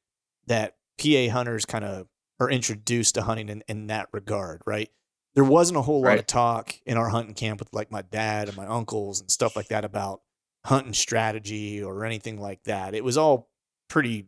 that 0.47 0.75
PA 1.01 1.29
hunters 1.31 1.65
kind 1.65 1.85
of 1.85 2.07
are 2.39 2.49
introduced 2.49 3.15
to 3.15 3.21
hunting 3.21 3.49
in, 3.49 3.63
in 3.67 3.87
that 3.87 4.09
regard, 4.11 4.61
right? 4.65 4.89
There 5.35 5.43
wasn't 5.43 5.77
a 5.77 5.81
whole 5.81 6.01
lot 6.01 6.17
of 6.17 6.27
talk 6.27 6.75
in 6.85 6.97
our 6.97 7.09
hunting 7.09 7.33
camp 7.33 7.59
with 7.59 7.73
like 7.73 7.91
my 7.91 8.01
dad 8.01 8.47
and 8.47 8.55
my 8.55 8.65
uncles 8.65 9.19
and 9.19 9.29
stuff 9.29 9.55
like 9.55 9.67
that 9.67 9.83
about 9.83 10.21
hunting 10.63 10.93
strategy 10.93 11.83
or 11.83 12.05
anything 12.05 12.39
like 12.39 12.63
that. 12.63 12.95
It 12.95 13.03
was 13.03 13.17
all 13.17 13.49
pretty 13.89 14.27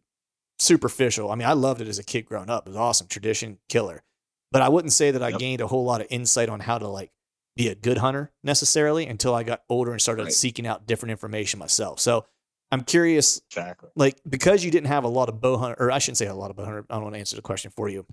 superficial. 0.60 1.32
I 1.32 1.36
mean, 1.36 1.48
I 1.48 1.54
loved 1.54 1.82
it 1.82 1.88
as 1.88 2.00
a 2.00 2.04
kid 2.04 2.24
growing 2.26 2.50
up. 2.50 2.68
It 2.68 2.72
was 2.72 2.78
awesome, 2.78 3.08
tradition, 3.08 3.58
killer. 3.70 4.04
But 4.52 4.62
I 4.62 4.70
wouldn't 4.70 4.94
say 4.94 5.12
that 5.12 5.24
I 5.24 5.30
yep. 5.30 5.40
gained 5.40 5.62
a 5.62 5.68
whole 5.68 5.86
lot 5.86 6.02
of 6.02 6.08
insight 6.10 6.50
on 6.50 6.60
how 6.60 6.78
to 6.78 6.88
like 6.88 7.12
be 7.58 7.68
a 7.68 7.76
good 7.76 7.98
hunter 7.98 8.32
necessarily 8.44 9.08
until 9.08 9.34
I 9.34 9.44
got 9.44 9.64
older 9.70 9.92
and 9.92 10.02
started 10.02 10.24
right. 10.24 10.34
seeking 10.34 10.66
out 10.66 10.88
different 10.88 11.12
information 11.12 11.60
myself. 11.60 12.00
So 12.00 12.26
I'm 12.72 12.82
curious, 12.82 13.42
exactly. 13.50 13.90
like 13.96 14.22
because 14.28 14.64
you 14.64 14.72
didn't 14.72 14.88
have 14.88 15.04
a 15.04 15.10
lot 15.10 15.30
of 15.30 15.42
bow 15.42 15.58
hunter, 15.58 15.76
or 15.80 15.92
I 15.92 16.00
shouldn't 16.00 16.18
say 16.18 16.28
a 16.28 16.36
lot 16.36 16.50
of 16.50 16.58
bow 16.58 16.66
hunter. 16.66 16.86
I 16.90 16.96
don't 16.96 17.04
want 17.04 17.16
to 17.16 17.20
answer 17.20 17.36
the 17.36 17.42
question 17.42 17.72
for 17.76 17.90
you. 17.90 18.06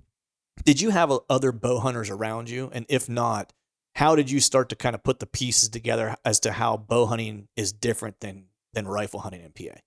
Did 0.63 0.81
you 0.81 0.89
have 0.89 1.11
uh, 1.11 1.19
other 1.29 1.51
bow 1.51 1.79
hunters 1.79 2.09
around 2.09 2.49
you? 2.49 2.69
And 2.73 2.85
if 2.87 3.09
not, 3.09 3.53
how 3.95 4.15
did 4.15 4.31
you 4.31 4.39
start 4.39 4.69
to 4.69 4.75
kind 4.75 4.95
of 4.95 5.03
put 5.03 5.19
the 5.19 5.25
pieces 5.25 5.69
together 5.69 6.15
as 6.23 6.39
to 6.41 6.51
how 6.51 6.77
bow 6.77 7.05
hunting 7.05 7.47
is 7.55 7.71
different 7.73 8.19
than 8.21 8.45
than 8.73 8.87
rifle 8.87 9.19
hunting 9.19 9.41
in 9.41 9.51
PA? 9.51 9.77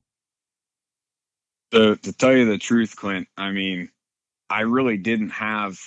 So 1.72 1.94
to 1.94 2.12
tell 2.12 2.34
you 2.34 2.46
the 2.46 2.58
truth, 2.58 2.96
Clint, 2.96 3.28
I 3.36 3.50
mean, 3.50 3.90
I 4.48 4.60
really 4.60 4.96
didn't 4.96 5.30
have 5.30 5.78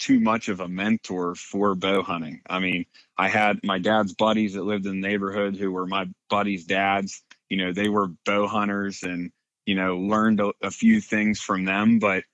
too 0.00 0.18
much 0.18 0.48
of 0.48 0.60
a 0.60 0.68
mentor 0.68 1.34
for 1.34 1.74
bow 1.74 2.02
hunting. 2.02 2.40
I 2.48 2.58
mean, 2.58 2.86
I 3.16 3.28
had 3.28 3.60
my 3.62 3.78
dad's 3.78 4.14
buddies 4.14 4.54
that 4.54 4.64
lived 4.64 4.86
in 4.86 5.00
the 5.00 5.08
neighborhood 5.08 5.56
who 5.56 5.70
were 5.70 5.86
my 5.86 6.06
buddies' 6.28 6.64
dads. 6.64 7.22
You 7.50 7.58
know, 7.58 7.72
they 7.72 7.88
were 7.88 8.08
bow 8.24 8.48
hunters 8.48 9.02
and, 9.02 9.30
you 9.66 9.74
know, 9.74 9.98
learned 9.98 10.40
a, 10.40 10.52
a 10.62 10.70
few 10.70 11.00
things 11.00 11.38
from 11.40 11.66
them. 11.66 11.98
But, 11.98 12.24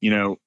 you 0.00 0.10
know, 0.10 0.38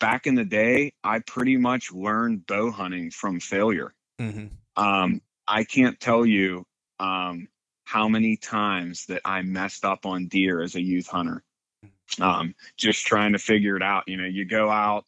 back 0.00 0.26
in 0.26 0.34
the 0.34 0.44
day, 0.44 0.94
I 1.04 1.18
pretty 1.20 1.58
much 1.58 1.92
learned 1.92 2.46
bow 2.46 2.70
hunting 2.70 3.10
from 3.10 3.38
failure. 3.38 3.92
Mm-hmm. 4.18 4.46
Um, 4.82 5.20
I 5.46 5.64
can't 5.64 6.00
tell 6.00 6.24
you 6.24 6.64
um, 6.98 7.48
how 7.84 8.08
many 8.08 8.36
times 8.36 9.06
that 9.06 9.22
I 9.24 9.42
messed 9.42 9.84
up 9.84 10.06
on 10.06 10.28
deer 10.28 10.62
as 10.62 10.76
a 10.76 10.82
youth 10.82 11.08
hunter. 11.08 11.42
Mm-hmm. 11.84 12.22
Um, 12.22 12.54
just 12.76 13.06
trying 13.06 13.32
to 13.32 13.38
figure 13.38 13.76
it 13.76 13.82
out. 13.82 14.04
You 14.06 14.16
know, 14.16 14.26
you 14.26 14.46
go 14.46 14.70
out, 14.70 15.04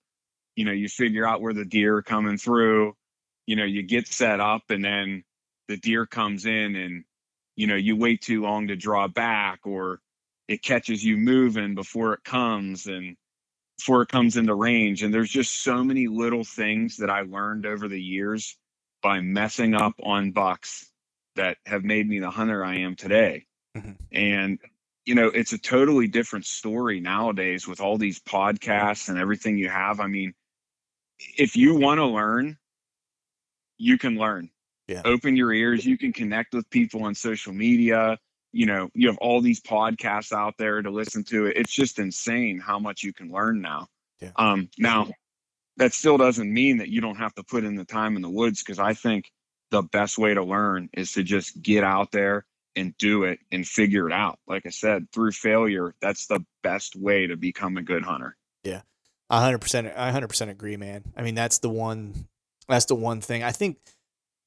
you 0.60 0.66
know, 0.66 0.72
you 0.72 0.90
figure 0.90 1.26
out 1.26 1.40
where 1.40 1.54
the 1.54 1.64
deer 1.64 1.96
are 1.96 2.02
coming 2.02 2.36
through, 2.36 2.94
you 3.46 3.56
know, 3.56 3.64
you 3.64 3.82
get 3.82 4.06
set 4.06 4.40
up 4.40 4.64
and 4.68 4.84
then 4.84 5.24
the 5.68 5.78
deer 5.78 6.04
comes 6.04 6.44
in 6.44 6.76
and, 6.76 7.04
you 7.56 7.66
know, 7.66 7.76
you 7.76 7.96
wait 7.96 8.20
too 8.20 8.42
long 8.42 8.68
to 8.68 8.76
draw 8.76 9.08
back 9.08 9.60
or 9.64 10.00
it 10.48 10.62
catches 10.62 11.02
you 11.02 11.16
moving 11.16 11.74
before 11.74 12.12
it 12.12 12.22
comes 12.24 12.86
and 12.88 13.16
before 13.78 14.02
it 14.02 14.10
comes 14.10 14.36
into 14.36 14.54
range. 14.54 15.02
And 15.02 15.14
there's 15.14 15.30
just 15.30 15.62
so 15.62 15.82
many 15.82 16.08
little 16.08 16.44
things 16.44 16.98
that 16.98 17.08
I 17.08 17.22
learned 17.22 17.64
over 17.64 17.88
the 17.88 17.98
years 17.98 18.54
by 19.02 19.22
messing 19.22 19.74
up 19.74 19.94
on 20.02 20.32
bucks 20.32 20.92
that 21.36 21.56
have 21.64 21.84
made 21.84 22.06
me 22.06 22.18
the 22.18 22.28
hunter 22.28 22.62
I 22.62 22.80
am 22.80 22.96
today. 22.96 23.46
Mm-hmm. 23.74 23.92
And 24.12 24.58
you 25.06 25.14
know, 25.14 25.28
it's 25.28 25.54
a 25.54 25.58
totally 25.58 26.06
different 26.06 26.44
story 26.44 27.00
nowadays 27.00 27.66
with 27.66 27.80
all 27.80 27.96
these 27.96 28.20
podcasts 28.20 29.08
and 29.08 29.16
everything 29.18 29.56
you 29.56 29.70
have. 29.70 30.00
I 30.00 30.06
mean, 30.06 30.34
if 31.36 31.56
you 31.56 31.74
want 31.74 31.98
to 31.98 32.06
learn, 32.06 32.56
you 33.78 33.98
can 33.98 34.16
learn. 34.16 34.50
Yeah. 34.88 35.02
Open 35.04 35.36
your 35.36 35.52
ears. 35.52 35.84
You 35.84 35.96
can 35.96 36.12
connect 36.12 36.52
with 36.52 36.68
people 36.70 37.04
on 37.04 37.14
social 37.14 37.52
media. 37.52 38.18
You 38.52 38.66
know, 38.66 38.90
you 38.94 39.08
have 39.08 39.18
all 39.18 39.40
these 39.40 39.60
podcasts 39.60 40.32
out 40.32 40.54
there 40.58 40.82
to 40.82 40.90
listen 40.90 41.22
to. 41.24 41.46
It's 41.46 41.72
just 41.72 41.98
insane 41.98 42.58
how 42.58 42.78
much 42.78 43.02
you 43.02 43.12
can 43.12 43.30
learn 43.30 43.60
now. 43.60 43.86
Yeah. 44.20 44.32
Um, 44.36 44.68
now, 44.76 45.08
that 45.76 45.92
still 45.92 46.18
doesn't 46.18 46.52
mean 46.52 46.78
that 46.78 46.88
you 46.88 47.00
don't 47.00 47.16
have 47.16 47.34
to 47.34 47.44
put 47.44 47.64
in 47.64 47.76
the 47.76 47.84
time 47.84 48.16
in 48.16 48.22
the 48.22 48.28
woods 48.28 48.62
because 48.62 48.78
I 48.78 48.94
think 48.94 49.30
the 49.70 49.82
best 49.82 50.18
way 50.18 50.34
to 50.34 50.42
learn 50.42 50.90
is 50.92 51.12
to 51.12 51.22
just 51.22 51.62
get 51.62 51.84
out 51.84 52.10
there 52.10 52.44
and 52.74 52.96
do 52.98 53.24
it 53.24 53.38
and 53.52 53.66
figure 53.66 54.08
it 54.08 54.12
out. 54.12 54.38
Like 54.48 54.66
I 54.66 54.70
said, 54.70 55.06
through 55.12 55.32
failure, 55.32 55.94
that's 56.02 56.26
the 56.26 56.44
best 56.62 56.96
way 56.96 57.28
to 57.28 57.36
become 57.36 57.76
a 57.76 57.82
good 57.82 58.02
hunter. 58.02 58.36
Yeah 58.64 58.82
hundred 59.38 59.58
percent. 59.58 59.92
I 59.96 60.10
hundred 60.10 60.28
percent 60.28 60.50
agree, 60.50 60.76
man. 60.76 61.04
I 61.16 61.22
mean, 61.22 61.34
that's 61.34 61.58
the 61.58 61.70
one. 61.70 62.26
That's 62.68 62.86
the 62.86 62.94
one 62.94 63.20
thing. 63.20 63.42
I 63.42 63.52
think 63.52 63.78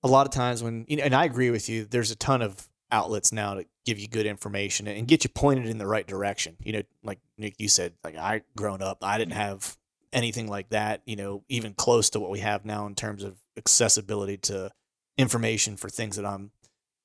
a 0.04 0.08
lot 0.08 0.28
of 0.28 0.34
times 0.34 0.62
when 0.62 0.86
you 0.88 0.98
know, 0.98 1.04
and 1.04 1.16
I 1.16 1.26
agree 1.26 1.50
with 1.50 1.70
you. 1.70 1.86
There's 1.86 2.12
a 2.12 2.16
ton 2.16 2.42
of 2.42 2.68
outlets 2.92 3.32
now 3.32 3.56
to 3.56 3.66
give 3.86 4.00
you 4.00 4.08
good 4.08 4.26
information 4.26 4.88
and 4.88 5.08
get 5.08 5.24
you 5.24 5.30
pointed 5.30 5.68
in 5.68 5.78
the 5.78 5.88
right 5.88 6.06
direction. 6.06 6.56
You 6.64 6.74
know, 6.74 6.82
like 7.04 7.20
Nick, 7.38 7.56
you 7.58 7.68
said, 7.68 7.94
like 8.04 8.16
I 8.16 8.44
grown 8.56 8.82
up, 8.82 9.00
I 9.02 9.18
didn't 9.18 9.34
have 9.34 9.78
anything 10.12 10.48
like 10.48 10.70
that. 10.70 11.02
You 11.06 11.16
know, 11.16 11.44
even 11.50 11.74
close 11.74 12.10
to 12.12 12.20
what 12.20 12.30
we 12.30 12.40
have 12.40 12.66
now 12.66 12.86
in 12.86 12.96
terms 12.96 13.24
of 13.24 13.38
accessibility 13.58 14.38
to 14.38 14.72
information 15.18 15.78
for 15.78 15.90
things 15.90 16.16
that 16.18 16.26
I'm 16.26 16.52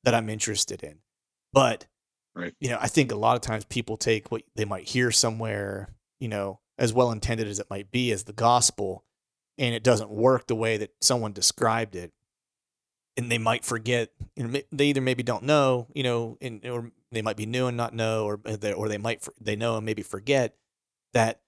that 0.04 0.14
I'm 0.14 0.28
interested 0.28 0.82
in. 0.82 0.98
But 1.52 1.86
right. 2.34 2.54
you 2.60 2.68
know, 2.68 2.78
I 2.80 2.88
think 2.88 3.12
a 3.12 3.16
lot 3.16 3.36
of 3.36 3.42
times 3.42 3.64
people 3.64 3.96
take 3.96 4.30
what 4.30 4.42
they 4.56 4.64
might 4.64 4.88
hear 4.88 5.10
somewhere, 5.10 5.88
you 6.20 6.28
know, 6.28 6.60
as 6.78 6.92
well 6.92 7.10
intended 7.10 7.48
as 7.48 7.58
it 7.58 7.70
might 7.70 7.90
be 7.90 8.12
as 8.12 8.24
the 8.24 8.32
gospel 8.32 9.04
and 9.58 9.74
it 9.74 9.82
doesn't 9.82 10.10
work 10.10 10.46
the 10.46 10.54
way 10.54 10.76
that 10.76 10.92
someone 11.00 11.32
described 11.32 11.96
it. 11.96 12.12
And 13.16 13.32
they 13.32 13.38
might 13.38 13.64
forget 13.64 14.10
they 14.36 14.86
either 14.86 15.00
maybe 15.00 15.24
don't 15.24 15.42
know 15.42 15.88
you 15.92 16.04
know 16.04 16.38
and, 16.40 16.64
or 16.64 16.92
they 17.10 17.20
might 17.20 17.36
be 17.36 17.46
new 17.46 17.66
and 17.66 17.76
not 17.76 17.92
know 17.92 18.24
or 18.24 18.40
uh, 18.46 18.56
they, 18.56 18.72
or 18.72 18.88
they 18.88 18.98
might 18.98 19.26
they 19.40 19.56
know 19.56 19.76
and 19.76 19.84
maybe 19.84 20.02
forget 20.02 20.54
that 21.14 21.40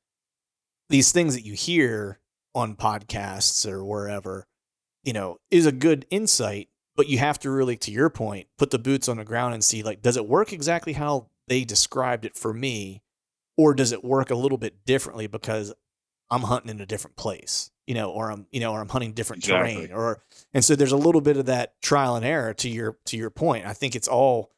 these 0.89 1.13
things 1.13 1.35
that 1.35 1.45
you 1.45 1.55
hear 1.55 2.19
on 2.57 2.75
podcasts 2.75 3.71
or 3.71 3.85
wherever 3.85 4.49
you 5.05 5.13
know 5.13 5.39
is 5.53 5.65
a 5.65 5.71
good 5.71 6.07
insight 6.11 6.69
but 6.97 7.09
you 7.09 7.19
have 7.19 7.39
to 7.39 7.51
really 7.51 7.77
to 7.77 7.93
your 7.93 8.11
point 8.11 8.49
put 8.59 8.71
the 8.71 8.79
boots 8.79 9.09
on 9.09 9.19
the 9.19 9.25
ground 9.25 9.55
and 9.55 9.63
see 9.63 9.85
like 9.85 10.03
does 10.03 10.17
it 10.17 10.27
work 10.27 10.53
exactly 10.53 10.95
how 10.95 11.29
they 11.47 11.63
described 11.63 12.25
it 12.25 12.37
for 12.37 12.53
me 12.53 13.01
or 13.61 13.75
does 13.75 13.93
it 13.93 14.03
work 14.03 14.31
a 14.31 14.35
little 14.35 14.57
bit 14.57 14.87
differently 14.87 15.27
because 15.27 15.75
I'm 16.31 16.41
hunting 16.41 16.71
in 16.71 16.81
a 16.81 16.87
different 16.87 17.17
place, 17.17 17.71
you 17.87 17.95
know, 17.95 18.11
or 18.11 18.33
I'm, 18.33 18.47
you 18.51 18.61
know, 18.61 18.73
or 18.73 18.81
I'm 18.81 18.89
hunting 18.89 19.13
different 19.13 19.45
exactly. 19.45 19.75
terrain 19.75 19.93
or, 19.93 20.23
and 20.55 20.65
so 20.65 20.75
there's 20.77 20.93
a 20.93 20.97
little 20.97 21.21
bit 21.21 21.37
of 21.37 21.47
that 21.47 21.81
trial 21.83 22.17
and 22.17 22.25
error 22.25 22.55
to 22.55 22.71
your, 22.71 22.97
to 23.07 23.19
your 23.19 23.29
point. 23.29 23.67
I 23.67 23.75
think 23.75 23.95
it's 23.95 24.09
all 24.09 24.51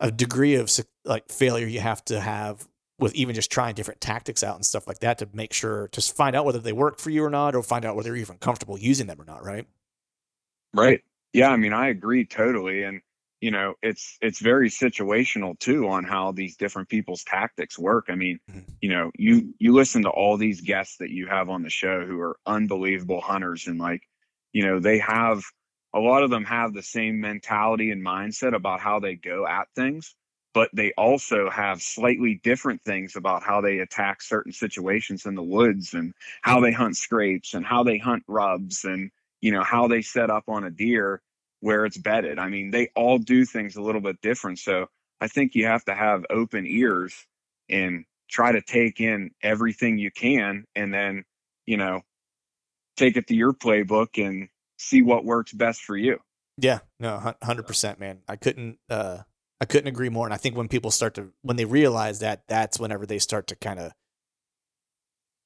a 0.00 0.10
degree 0.10 0.54
of 0.54 0.70
like 1.04 1.30
failure 1.30 1.66
you 1.66 1.80
have 1.80 2.02
to 2.06 2.18
have 2.18 2.66
with 2.98 3.14
even 3.14 3.34
just 3.34 3.52
trying 3.52 3.74
different 3.74 4.00
tactics 4.00 4.42
out 4.42 4.54
and 4.54 4.64
stuff 4.64 4.86
like 4.86 5.00
that 5.00 5.18
to 5.18 5.28
make 5.34 5.52
sure 5.52 5.88
to 5.88 6.00
find 6.00 6.34
out 6.34 6.46
whether 6.46 6.58
they 6.58 6.72
work 6.72 6.98
for 6.98 7.10
you 7.10 7.22
or 7.22 7.30
not, 7.30 7.54
or 7.54 7.62
find 7.62 7.84
out 7.84 7.94
whether 7.94 8.08
you're 8.08 8.16
even 8.16 8.38
comfortable 8.38 8.78
using 8.78 9.06
them 9.06 9.20
or 9.20 9.26
not. 9.26 9.44
Right. 9.44 9.66
Right. 10.72 11.02
Yeah. 11.34 11.50
I 11.50 11.56
mean, 11.56 11.74
I 11.74 11.88
agree 11.88 12.24
totally. 12.24 12.84
And, 12.84 13.02
you 13.46 13.52
know 13.52 13.74
it's 13.80 14.18
it's 14.20 14.40
very 14.40 14.68
situational 14.68 15.56
too 15.60 15.86
on 15.86 16.02
how 16.02 16.32
these 16.32 16.56
different 16.56 16.88
people's 16.88 17.22
tactics 17.22 17.78
work 17.78 18.06
i 18.08 18.16
mean 18.16 18.40
mm-hmm. 18.50 18.58
you 18.80 18.90
know 18.90 19.12
you 19.16 19.54
you 19.60 19.72
listen 19.72 20.02
to 20.02 20.10
all 20.10 20.36
these 20.36 20.60
guests 20.60 20.96
that 20.96 21.10
you 21.10 21.28
have 21.28 21.48
on 21.48 21.62
the 21.62 21.70
show 21.70 22.04
who 22.04 22.18
are 22.18 22.36
unbelievable 22.44 23.20
hunters 23.20 23.68
and 23.68 23.78
like 23.78 24.02
you 24.52 24.66
know 24.66 24.80
they 24.80 24.98
have 24.98 25.44
a 25.94 26.00
lot 26.00 26.24
of 26.24 26.30
them 26.30 26.44
have 26.44 26.74
the 26.74 26.82
same 26.82 27.20
mentality 27.20 27.92
and 27.92 28.04
mindset 28.04 28.52
about 28.52 28.80
how 28.80 28.98
they 28.98 29.14
go 29.14 29.46
at 29.46 29.68
things 29.76 30.16
but 30.52 30.68
they 30.72 30.92
also 30.98 31.48
have 31.48 31.80
slightly 31.80 32.40
different 32.42 32.82
things 32.82 33.14
about 33.14 33.44
how 33.44 33.60
they 33.60 33.78
attack 33.78 34.20
certain 34.22 34.52
situations 34.52 35.24
in 35.24 35.36
the 35.36 35.42
woods 35.56 35.94
and 35.94 36.12
how 36.42 36.58
they 36.58 36.72
hunt 36.72 36.96
scrapes 36.96 37.54
and 37.54 37.64
how 37.64 37.84
they 37.84 37.98
hunt 37.98 38.24
rubs 38.26 38.84
and 38.84 39.08
you 39.40 39.52
know 39.52 39.62
how 39.62 39.86
they 39.86 40.02
set 40.02 40.30
up 40.30 40.42
on 40.48 40.64
a 40.64 40.70
deer 40.70 41.22
where 41.60 41.84
it's 41.84 41.98
bedded. 41.98 42.38
I 42.38 42.48
mean, 42.48 42.70
they 42.70 42.90
all 42.94 43.18
do 43.18 43.44
things 43.44 43.76
a 43.76 43.82
little 43.82 44.00
bit 44.00 44.20
different. 44.20 44.58
So 44.58 44.86
I 45.20 45.28
think 45.28 45.54
you 45.54 45.66
have 45.66 45.84
to 45.86 45.94
have 45.94 46.24
open 46.30 46.66
ears 46.66 47.14
and 47.68 48.04
try 48.28 48.52
to 48.52 48.62
take 48.62 49.00
in 49.00 49.30
everything 49.42 49.98
you 49.98 50.10
can 50.10 50.64
and 50.74 50.92
then, 50.92 51.24
you 51.64 51.76
know, 51.76 52.02
take 52.96 53.16
it 53.16 53.26
to 53.28 53.34
your 53.34 53.52
playbook 53.52 54.24
and 54.24 54.48
see 54.78 55.02
what 55.02 55.24
works 55.24 55.52
best 55.52 55.80
for 55.82 55.96
you. 55.96 56.18
Yeah, 56.58 56.80
no, 56.98 57.34
hundred 57.42 57.66
percent, 57.66 58.00
man. 58.00 58.20
I 58.28 58.36
couldn't, 58.36 58.78
uh, 58.88 59.18
I 59.60 59.64
couldn't 59.64 59.88
agree 59.88 60.08
more. 60.08 60.26
And 60.26 60.34
I 60.34 60.38
think 60.38 60.56
when 60.56 60.68
people 60.68 60.90
start 60.90 61.14
to, 61.14 61.32
when 61.42 61.56
they 61.56 61.64
realize 61.64 62.20
that, 62.20 62.42
that's 62.48 62.78
whenever 62.78 63.06
they 63.06 63.18
start 63.18 63.46
to 63.48 63.56
kind 63.56 63.78
of 63.78 63.92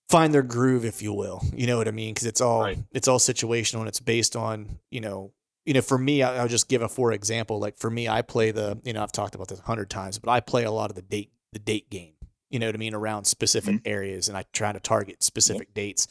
find 0.09 0.35
their 0.35 0.43
groove, 0.43 0.85
if 0.85 1.03
you 1.03 1.13
will. 1.13 1.43
You 1.55 1.67
know 1.67 1.79
what 1.79 1.89
I 1.89 1.93
mean? 1.93 2.15
Because 2.15 2.27
it's 2.27 2.41
all, 2.41 2.63
right. 2.63 2.79
it's 2.93 3.09
all 3.09 3.19
situational 3.19 3.81
and 3.81 3.89
it's 3.89 4.01
based 4.01 4.37
on, 4.37 4.79
you 4.91 5.01
know, 5.01 5.33
you 5.71 5.75
know, 5.75 5.83
for 5.83 5.99
me, 5.99 6.21
I'll 6.21 6.49
just 6.49 6.69
give 6.69 6.83
a 6.83 6.89
for 6.89 7.13
example. 7.13 7.61
Like 7.61 7.79
for 7.79 7.89
me, 7.89 8.09
I 8.09 8.23
play 8.23 8.51
the, 8.51 8.81
you 8.83 8.93
know, 8.93 9.05
I've 9.05 9.13
talked 9.13 9.37
about 9.37 9.47
this 9.47 9.61
a 9.61 9.63
hundred 9.63 9.89
times, 9.89 10.19
but 10.19 10.29
I 10.29 10.41
play 10.41 10.65
a 10.65 10.71
lot 10.73 10.91
of 10.91 10.97
the 10.97 11.03
date, 11.03 11.31
the 11.53 11.61
date 11.61 11.89
game. 11.91 12.15
You 12.51 12.59
know 12.59 12.67
what 12.67 12.75
I 12.75 12.79
mean? 12.79 12.93
Around 12.93 13.27
specific 13.27 13.77
mm-hmm. 13.77 13.89
areas, 13.89 14.27
and 14.27 14.37
I 14.37 14.47
try 14.53 14.73
to 14.73 14.81
target 14.81 15.23
specific 15.23 15.69
yep. 15.69 15.75
dates. 15.75 16.09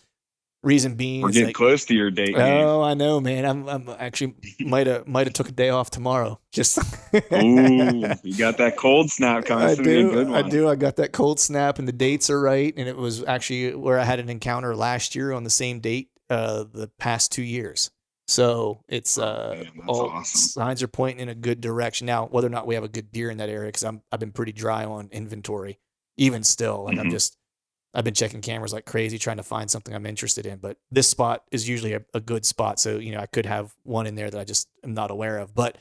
Reason 0.64 0.96
being, 0.96 1.24
we're 1.24 1.32
getting 1.32 1.48
like, 1.48 1.56
close 1.56 1.84
to 1.88 1.94
your 1.94 2.10
date. 2.10 2.36
Oh, 2.38 2.82
I 2.82 2.94
know, 2.94 3.20
man. 3.20 3.44
I'm, 3.44 3.68
I'm 3.68 3.90
actually 4.00 4.36
might 4.62 4.88
have 4.88 5.06
might 5.06 5.28
have 5.28 5.34
took 5.34 5.50
a 5.50 5.52
day 5.52 5.68
off 5.68 5.90
tomorrow. 5.90 6.40
Just 6.54 6.78
ooh, 7.14 8.06
you 8.24 8.38
got 8.38 8.60
that 8.60 8.78
cold 8.78 9.10
snap 9.10 9.44
coming. 9.44 9.68
I 9.68 9.76
do. 9.76 10.34
I 10.34 10.42
do. 10.42 10.70
I 10.70 10.76
got 10.76 10.96
that 10.96 11.12
cold 11.12 11.42
snap, 11.42 11.80
and 11.80 11.88
the 11.88 11.92
dates 11.92 12.30
are 12.30 12.40
right. 12.40 12.74
And 12.78 12.88
it 12.88 12.96
was 12.96 13.26
actually 13.26 13.76
where 13.76 14.00
I 14.00 14.06
had 14.06 14.20
an 14.20 14.30
encounter 14.30 14.74
last 14.74 15.16
year 15.16 15.34
on 15.34 15.44
the 15.44 15.50
same 15.50 15.82
date, 15.82 16.12
uh, 16.30 16.64
the 16.72 16.90
past 16.98 17.34
two 17.34 17.44
years. 17.44 17.92
So 18.30 18.84
it's 18.88 19.18
oh, 19.18 19.24
uh, 19.24 19.56
man, 19.56 19.88
all 19.88 20.10
awesome. 20.10 20.40
signs 20.40 20.84
are 20.84 20.88
pointing 20.88 21.22
in 21.24 21.30
a 21.30 21.36
good 21.36 21.62
direction. 21.62 22.06
Now, 22.06 22.28
whether 22.28 22.46
or 22.46 22.52
not 22.52 22.68
we 22.68 22.76
have 22.76 22.84
a 22.84 22.90
good 22.90 23.12
deer 23.12 23.32
in 23.32 23.38
that 23.38 23.50
area, 23.50 23.70
because 23.70 23.84
I'm 23.84 24.04
I've 24.12 24.20
been 24.20 24.32
pretty 24.32 24.52
dry 24.52 24.86
on 24.86 25.10
inventory, 25.12 25.80
even 26.18 26.44
still. 26.44 26.84
Like 26.84 26.96
mm-hmm. 26.96 27.06
I'm 27.06 27.10
just 27.10 27.38
I've 27.94 28.04
been 28.04 28.14
checking 28.14 28.42
cameras 28.42 28.72
like 28.72 28.86
crazy 28.86 29.18
trying 29.18 29.38
to 29.38 29.44
find 29.44 29.70
something 29.70 29.96
I'm 29.96 30.06
interested 30.06 30.46
in. 30.46 30.60
But 30.60 30.78
this 30.92 31.08
spot 31.08 31.44
is 31.52 31.68
usually 31.68 31.94
a, 31.94 32.02
a, 32.14 32.20
good 32.20 32.46
spot. 32.46 32.80
So, 32.80 33.00
you 33.00 33.12
know, 33.12 33.20
I 33.20 33.26
could 33.26 33.48
have 33.48 33.74
one 33.84 34.06
in 34.06 34.14
there 34.14 34.30
that 34.30 34.40
I 34.40 34.44
just 34.44 34.68
am 34.84 34.94
not 34.94 35.10
aware 35.10 35.40
of. 35.40 35.56
But 35.56 35.80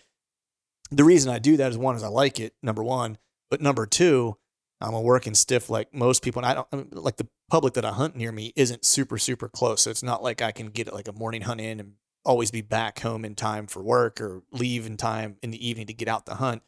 the 0.91 1.05
reason 1.05 1.31
I 1.31 1.39
do 1.39 1.59
that 1.59 1.71
is 1.71 1.77
one 1.77 1.97
is 1.97 2.03
I 2.03 2.09
like 2.09 2.41
it, 2.41 2.55
number 2.63 2.83
one. 2.83 3.19
But 3.51 3.61
number 3.61 3.85
two, 3.85 4.39
I'm 4.81 4.95
a 4.95 5.03
working 5.03 5.35
stiff 5.35 5.69
like 5.69 5.93
most 5.93 6.23
people. 6.23 6.41
And 6.41 6.47
I 6.47 6.55
don't 6.55 6.69
I 6.73 6.77
mean, 6.77 6.89
like 6.93 7.19
the 7.19 7.29
public 7.51 7.75
that 7.75 7.85
I 7.85 7.93
hunt 7.93 8.17
near 8.17 8.33
me 8.33 8.55
isn't 8.57 8.87
super, 8.87 9.19
super 9.19 9.51
close. 9.51 9.83
So 9.83 9.91
it's 9.91 10.03
not 10.03 10.23
like 10.23 10.41
I 10.41 10.51
can 10.51 10.69
get 10.69 10.91
like 10.95 11.09
a 11.09 11.13
morning 11.13 11.43
hunt 11.43 11.61
in 11.61 11.79
and 11.79 11.93
always 12.25 12.51
be 12.51 12.61
back 12.61 13.01
home 13.01 13.25
in 13.25 13.35
time 13.35 13.67
for 13.67 13.83
work 13.83 14.21
or 14.21 14.43
leave 14.53 14.87
in 14.87 14.97
time 14.97 15.37
in 15.43 15.51
the 15.51 15.69
evening 15.69 15.87
to 15.87 15.95
get 15.95 16.09
out 16.09 16.27
the 16.27 16.35
hunt. 16.35 16.63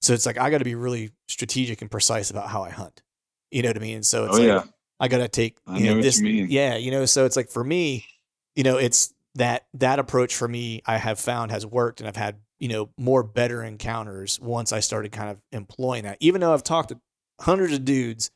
So 0.00 0.12
it's 0.12 0.26
like 0.26 0.38
I 0.38 0.50
got 0.50 0.58
to 0.58 0.64
be 0.64 0.74
really 0.74 1.12
strategic 1.28 1.80
and 1.80 1.90
precise 1.90 2.30
about 2.30 2.48
how 2.48 2.62
I 2.62 2.70
hunt. 2.70 3.02
You 3.50 3.62
know 3.62 3.70
what 3.70 3.76
I 3.76 3.80
mean? 3.80 4.02
So 4.02 4.24
it's 4.24 4.34
oh, 4.34 4.38
like, 4.38 4.46
yeah 4.46 4.64
I 5.00 5.08
got 5.08 5.18
to 5.18 5.28
take 5.28 5.58
you 5.74 5.94
know, 5.94 6.00
this. 6.00 6.20
You 6.20 6.44
yeah, 6.44 6.76
you 6.76 6.90
know, 6.90 7.04
so 7.04 7.24
it's 7.24 7.36
like 7.36 7.50
for 7.50 7.64
me, 7.64 8.06
you 8.54 8.62
know, 8.62 8.76
it's 8.76 9.12
that 9.34 9.66
that 9.74 9.98
approach 9.98 10.34
for 10.34 10.46
me 10.46 10.82
I 10.86 10.98
have 10.98 11.18
found 11.18 11.50
has 11.50 11.66
worked, 11.66 12.00
and 12.00 12.08
I've 12.08 12.16
had 12.16 12.36
you 12.58 12.68
know 12.68 12.90
more 12.96 13.22
better 13.22 13.62
encounters 13.62 14.40
once 14.40 14.72
I 14.72 14.80
started 14.80 15.12
kind 15.12 15.30
of 15.30 15.42
employing 15.52 16.04
that. 16.04 16.18
Even 16.20 16.40
though 16.40 16.54
I've 16.54 16.62
talked 16.62 16.90
to 16.90 17.00
hundreds 17.40 17.74
of 17.74 17.84
dudes 17.84 18.30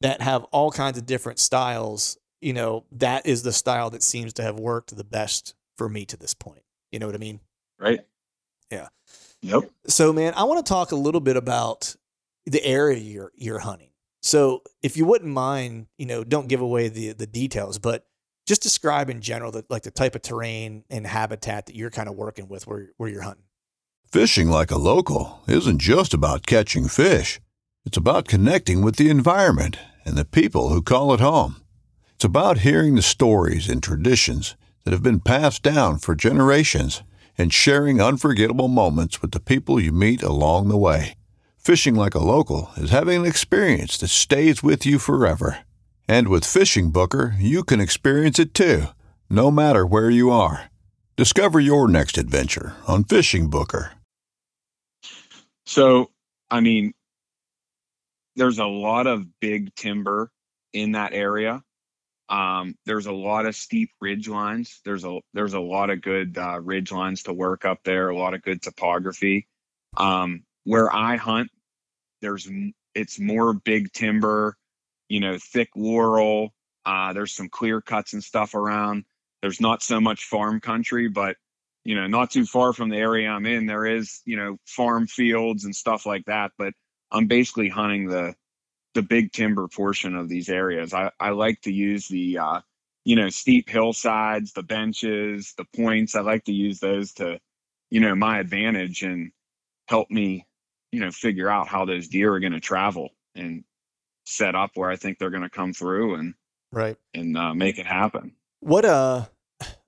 that 0.00 0.20
have 0.20 0.44
all 0.44 0.70
kinds 0.70 0.98
of 0.98 1.06
different 1.06 1.38
styles, 1.38 2.18
you 2.40 2.52
know, 2.52 2.84
that 2.92 3.26
is 3.26 3.42
the 3.42 3.52
style 3.52 3.90
that 3.90 4.02
seems 4.02 4.32
to 4.34 4.42
have 4.42 4.58
worked 4.58 4.94
the 4.94 5.04
best 5.04 5.54
for 5.76 5.88
me 5.88 6.04
to 6.06 6.16
this 6.16 6.34
point. 6.34 6.62
You 6.90 6.98
know 6.98 7.06
what 7.06 7.14
I 7.14 7.18
mean? 7.18 7.40
Right. 7.78 8.00
Yeah. 8.70 8.88
Yep. 9.42 9.70
So, 9.86 10.12
man, 10.12 10.32
I 10.36 10.44
want 10.44 10.64
to 10.64 10.68
talk 10.68 10.92
a 10.92 10.96
little 10.96 11.20
bit 11.20 11.36
about 11.36 11.94
the 12.46 12.64
area 12.64 12.98
you're 12.98 13.32
you're 13.34 13.58
hunting. 13.58 13.90
So 14.22 14.62
if 14.82 14.96
you 14.96 15.04
wouldn't 15.04 15.30
mind, 15.30 15.86
you 15.98 16.06
know, 16.06 16.24
don't 16.24 16.48
give 16.48 16.60
away 16.60 16.88
the 16.88 17.12
the 17.12 17.26
details, 17.26 17.78
but 17.78 18.06
just 18.46 18.62
describe 18.62 19.10
in 19.10 19.20
general 19.20 19.52
the 19.52 19.64
like 19.68 19.82
the 19.82 19.90
type 19.90 20.14
of 20.14 20.22
terrain 20.22 20.84
and 20.90 21.06
habitat 21.06 21.66
that 21.66 21.76
you're 21.76 21.90
kind 21.90 22.08
of 22.08 22.14
working 22.14 22.48
with 22.48 22.66
where 22.66 22.90
where 22.96 23.08
you're 23.08 23.22
hunting. 23.22 23.44
Fishing 24.10 24.48
like 24.48 24.70
a 24.70 24.78
local 24.78 25.42
isn't 25.48 25.80
just 25.80 26.14
about 26.14 26.46
catching 26.46 26.88
fish. 26.88 27.40
It's 27.84 27.96
about 27.96 28.28
connecting 28.28 28.80
with 28.80 28.96
the 28.96 29.10
environment 29.10 29.78
and 30.04 30.16
the 30.16 30.24
people 30.24 30.70
who 30.70 30.80
call 30.80 31.12
it 31.12 31.20
home. 31.20 31.56
It's 32.14 32.24
about 32.24 32.58
hearing 32.58 32.94
the 32.94 33.02
stories 33.02 33.68
and 33.68 33.82
traditions 33.82 34.56
that 34.84 34.92
have 34.92 35.02
been 35.02 35.20
passed 35.20 35.62
down 35.62 35.98
for 35.98 36.14
generations 36.14 37.02
and 37.36 37.52
sharing 37.52 38.00
unforgettable 38.00 38.68
moments 38.68 39.20
with 39.20 39.32
the 39.32 39.40
people 39.40 39.80
you 39.80 39.92
meet 39.92 40.22
along 40.22 40.68
the 40.68 40.76
way. 40.76 41.14
Fishing 41.58 41.94
like 41.94 42.14
a 42.14 42.18
local 42.18 42.70
is 42.76 42.90
having 42.90 43.20
an 43.20 43.26
experience 43.26 43.96
that 43.98 44.08
stays 44.08 44.62
with 44.62 44.84
you 44.84 44.98
forever. 44.98 45.60
And 46.06 46.28
with 46.28 46.44
Fishing 46.44 46.90
Booker, 46.90 47.34
you 47.38 47.64
can 47.64 47.80
experience 47.80 48.38
it 48.38 48.52
too, 48.52 48.88
no 49.30 49.50
matter 49.50 49.86
where 49.86 50.10
you 50.10 50.30
are. 50.30 50.70
Discover 51.16 51.60
your 51.60 51.88
next 51.88 52.18
adventure 52.18 52.74
on 52.86 53.04
Fishing 53.04 53.48
Booker. 53.48 53.92
So, 55.64 56.10
I 56.50 56.60
mean, 56.60 56.92
there's 58.36 58.58
a 58.58 58.66
lot 58.66 59.06
of 59.06 59.24
big 59.40 59.74
timber 59.74 60.30
in 60.72 60.92
that 60.92 61.14
area. 61.14 61.62
Um, 62.28 62.74
there's 62.86 63.06
a 63.06 63.12
lot 63.12 63.46
of 63.46 63.54
steep 63.54 63.90
ridge 64.00 64.28
lines. 64.28 64.80
There's 64.84 65.04
a 65.04 65.20
there's 65.34 65.54
a 65.54 65.60
lot 65.60 65.90
of 65.90 66.00
good 66.00 66.38
uh, 66.38 66.60
ridge 66.60 66.90
lines 66.90 67.24
to 67.24 67.32
work 67.32 67.64
up 67.64 67.80
there. 67.84 68.08
A 68.08 68.16
lot 68.16 68.34
of 68.34 68.42
good 68.42 68.62
topography. 68.62 69.46
Um, 69.96 70.44
where 70.64 70.92
I 70.92 71.16
hunt, 71.16 71.50
there's 72.22 72.48
it's 72.94 73.20
more 73.20 73.52
big 73.52 73.92
timber, 73.92 74.56
you 75.08 75.20
know, 75.20 75.38
thick 75.38 75.68
laurel. 75.76 76.54
Uh, 76.86 77.12
there's 77.12 77.32
some 77.32 77.48
clear 77.48 77.80
cuts 77.80 78.12
and 78.14 78.24
stuff 78.24 78.54
around. 78.54 79.04
There's 79.42 79.60
not 79.60 79.82
so 79.82 80.00
much 80.00 80.24
farm 80.24 80.60
country, 80.60 81.08
but 81.08 81.36
you 81.84 81.94
know, 81.94 82.06
not 82.06 82.30
too 82.30 82.46
far 82.46 82.72
from 82.72 82.88
the 82.88 82.96
area 82.96 83.28
I'm 83.28 83.44
in, 83.44 83.66
there 83.66 83.84
is 83.84 84.22
you 84.24 84.36
know 84.36 84.56
farm 84.64 85.06
fields 85.06 85.66
and 85.66 85.76
stuff 85.76 86.06
like 86.06 86.24
that. 86.26 86.52
But 86.56 86.72
I'm 87.10 87.26
basically 87.26 87.68
hunting 87.68 88.08
the 88.08 88.34
the 88.94 89.02
big 89.02 89.32
timber 89.32 89.68
portion 89.68 90.14
of 90.14 90.28
these 90.28 90.48
areas. 90.48 90.94
I, 90.94 91.10
I 91.20 91.30
like 91.30 91.60
to 91.62 91.72
use 91.72 92.08
the 92.08 92.38
uh, 92.38 92.60
you 93.04 93.16
know 93.16 93.28
steep 93.28 93.68
hillsides, 93.68 94.52
the 94.52 94.62
benches, 94.62 95.54
the 95.56 95.66
points. 95.76 96.14
I 96.14 96.20
like 96.20 96.44
to 96.44 96.52
use 96.52 96.80
those 96.80 97.12
to 97.14 97.38
you 97.90 98.00
know 98.00 98.14
my 98.14 98.38
advantage 98.38 99.02
and 99.02 99.32
help 99.88 100.10
me 100.10 100.46
you 100.92 101.00
know 101.00 101.10
figure 101.10 101.50
out 101.50 101.68
how 101.68 101.84
those 101.84 102.08
deer 102.08 102.32
are 102.32 102.40
going 102.40 102.52
to 102.52 102.60
travel 102.60 103.10
and 103.34 103.64
set 104.24 104.54
up 104.54 104.70
where 104.74 104.90
I 104.90 104.96
think 104.96 105.18
they're 105.18 105.30
going 105.30 105.42
to 105.42 105.50
come 105.50 105.72
through 105.72 106.14
and 106.14 106.34
right 106.72 106.96
and 107.12 107.36
uh, 107.36 107.54
make 107.54 107.78
it 107.78 107.86
happen. 107.86 108.32
What 108.60 108.84
uh, 108.84 109.26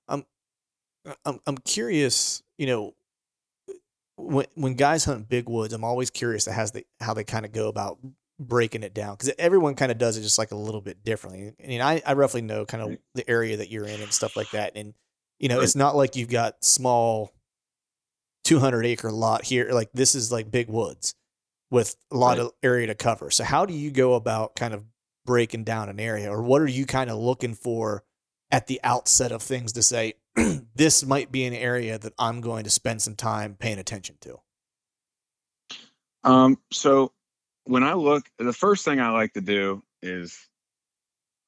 I'm 0.07 0.25
I'm 1.25 1.39
I'm 1.47 1.57
curious. 1.59 2.43
You 2.57 2.67
know, 2.67 2.93
when 4.17 4.45
when 4.55 4.73
guys 4.73 5.05
hunt 5.05 5.29
big 5.29 5.47
woods, 5.47 5.73
I'm 5.73 5.83
always 5.83 6.09
curious 6.09 6.43
to 6.43 6.51
has 6.51 6.71
the 6.71 6.85
how 6.99 7.13
they 7.13 7.23
kind 7.23 7.45
of 7.45 7.51
go 7.51 7.69
about 7.69 7.99
breaking 8.39 8.83
it 8.83 8.93
down 8.93 9.15
because 9.15 9.33
everyone 9.39 9.75
kind 9.75 9.91
of 9.91 9.97
does 9.97 10.17
it 10.17 10.21
just 10.21 10.37
like 10.37 10.51
a 10.51 10.55
little 10.55 10.81
bit 10.81 11.03
differently. 11.03 11.53
I 11.63 11.67
mean, 11.67 11.81
I 11.81 12.01
I 12.05 12.13
roughly 12.13 12.41
know 12.41 12.65
kind 12.65 12.83
of 12.83 12.97
the 13.15 13.29
area 13.29 13.57
that 13.57 13.69
you're 13.69 13.85
in 13.85 14.01
and 14.01 14.11
stuff 14.11 14.35
like 14.35 14.51
that, 14.51 14.73
and 14.75 14.93
you 15.39 15.49
know, 15.49 15.61
it's 15.61 15.75
not 15.75 15.95
like 15.95 16.15
you've 16.15 16.29
got 16.29 16.63
small 16.63 17.31
200 18.43 18.85
acre 18.85 19.11
lot 19.11 19.43
here. 19.43 19.69
Like 19.71 19.89
this 19.93 20.15
is 20.15 20.31
like 20.31 20.49
big 20.49 20.69
woods 20.69 21.15
with 21.69 21.95
a 22.11 22.17
lot 22.17 22.37
right. 22.37 22.45
of 22.45 22.51
area 22.63 22.87
to 22.87 22.95
cover. 22.95 23.29
So 23.29 23.43
how 23.43 23.65
do 23.65 23.73
you 23.73 23.91
go 23.91 24.13
about 24.13 24.55
kind 24.55 24.73
of 24.73 24.85
breaking 25.25 25.65
down 25.65 25.89
an 25.89 25.99
area 25.99 26.31
or 26.31 26.41
what 26.41 26.61
are 26.61 26.67
you 26.67 26.85
kind 26.85 27.09
of 27.09 27.17
looking 27.17 27.53
for 27.53 28.03
at 28.49 28.67
the 28.67 28.79
outset 28.83 29.33
of 29.33 29.41
things 29.41 29.73
to 29.73 29.83
say 29.83 30.13
this 30.75 31.05
might 31.05 31.31
be 31.31 31.43
an 31.43 31.53
area 31.53 31.99
that 31.99 32.13
I'm 32.17 32.39
going 32.39 32.63
to 32.63 32.69
spend 32.69 33.01
some 33.01 33.15
time 33.15 33.55
paying 33.59 33.79
attention 33.79 34.15
to? 34.21 34.39
Um, 36.23 36.57
so 36.71 37.11
when 37.67 37.83
I 37.83 37.93
look, 37.93 38.25
the 38.39 38.53
first 38.53 38.85
thing 38.85 38.99
I 38.99 39.09
like 39.09 39.33
to 39.33 39.41
do 39.41 39.83
is 40.01 40.47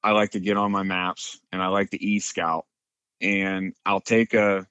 I 0.02 0.12
like 0.12 0.32
to 0.32 0.40
get 0.40 0.56
on 0.56 0.70
my 0.70 0.82
maps 0.82 1.40
and 1.50 1.62
I 1.62 1.68
like 1.68 1.90
to 1.90 2.04
e 2.04 2.20
scout 2.20 2.66
and 3.20 3.74
I'll 3.84 4.00
take 4.00 4.34
a 4.34 4.66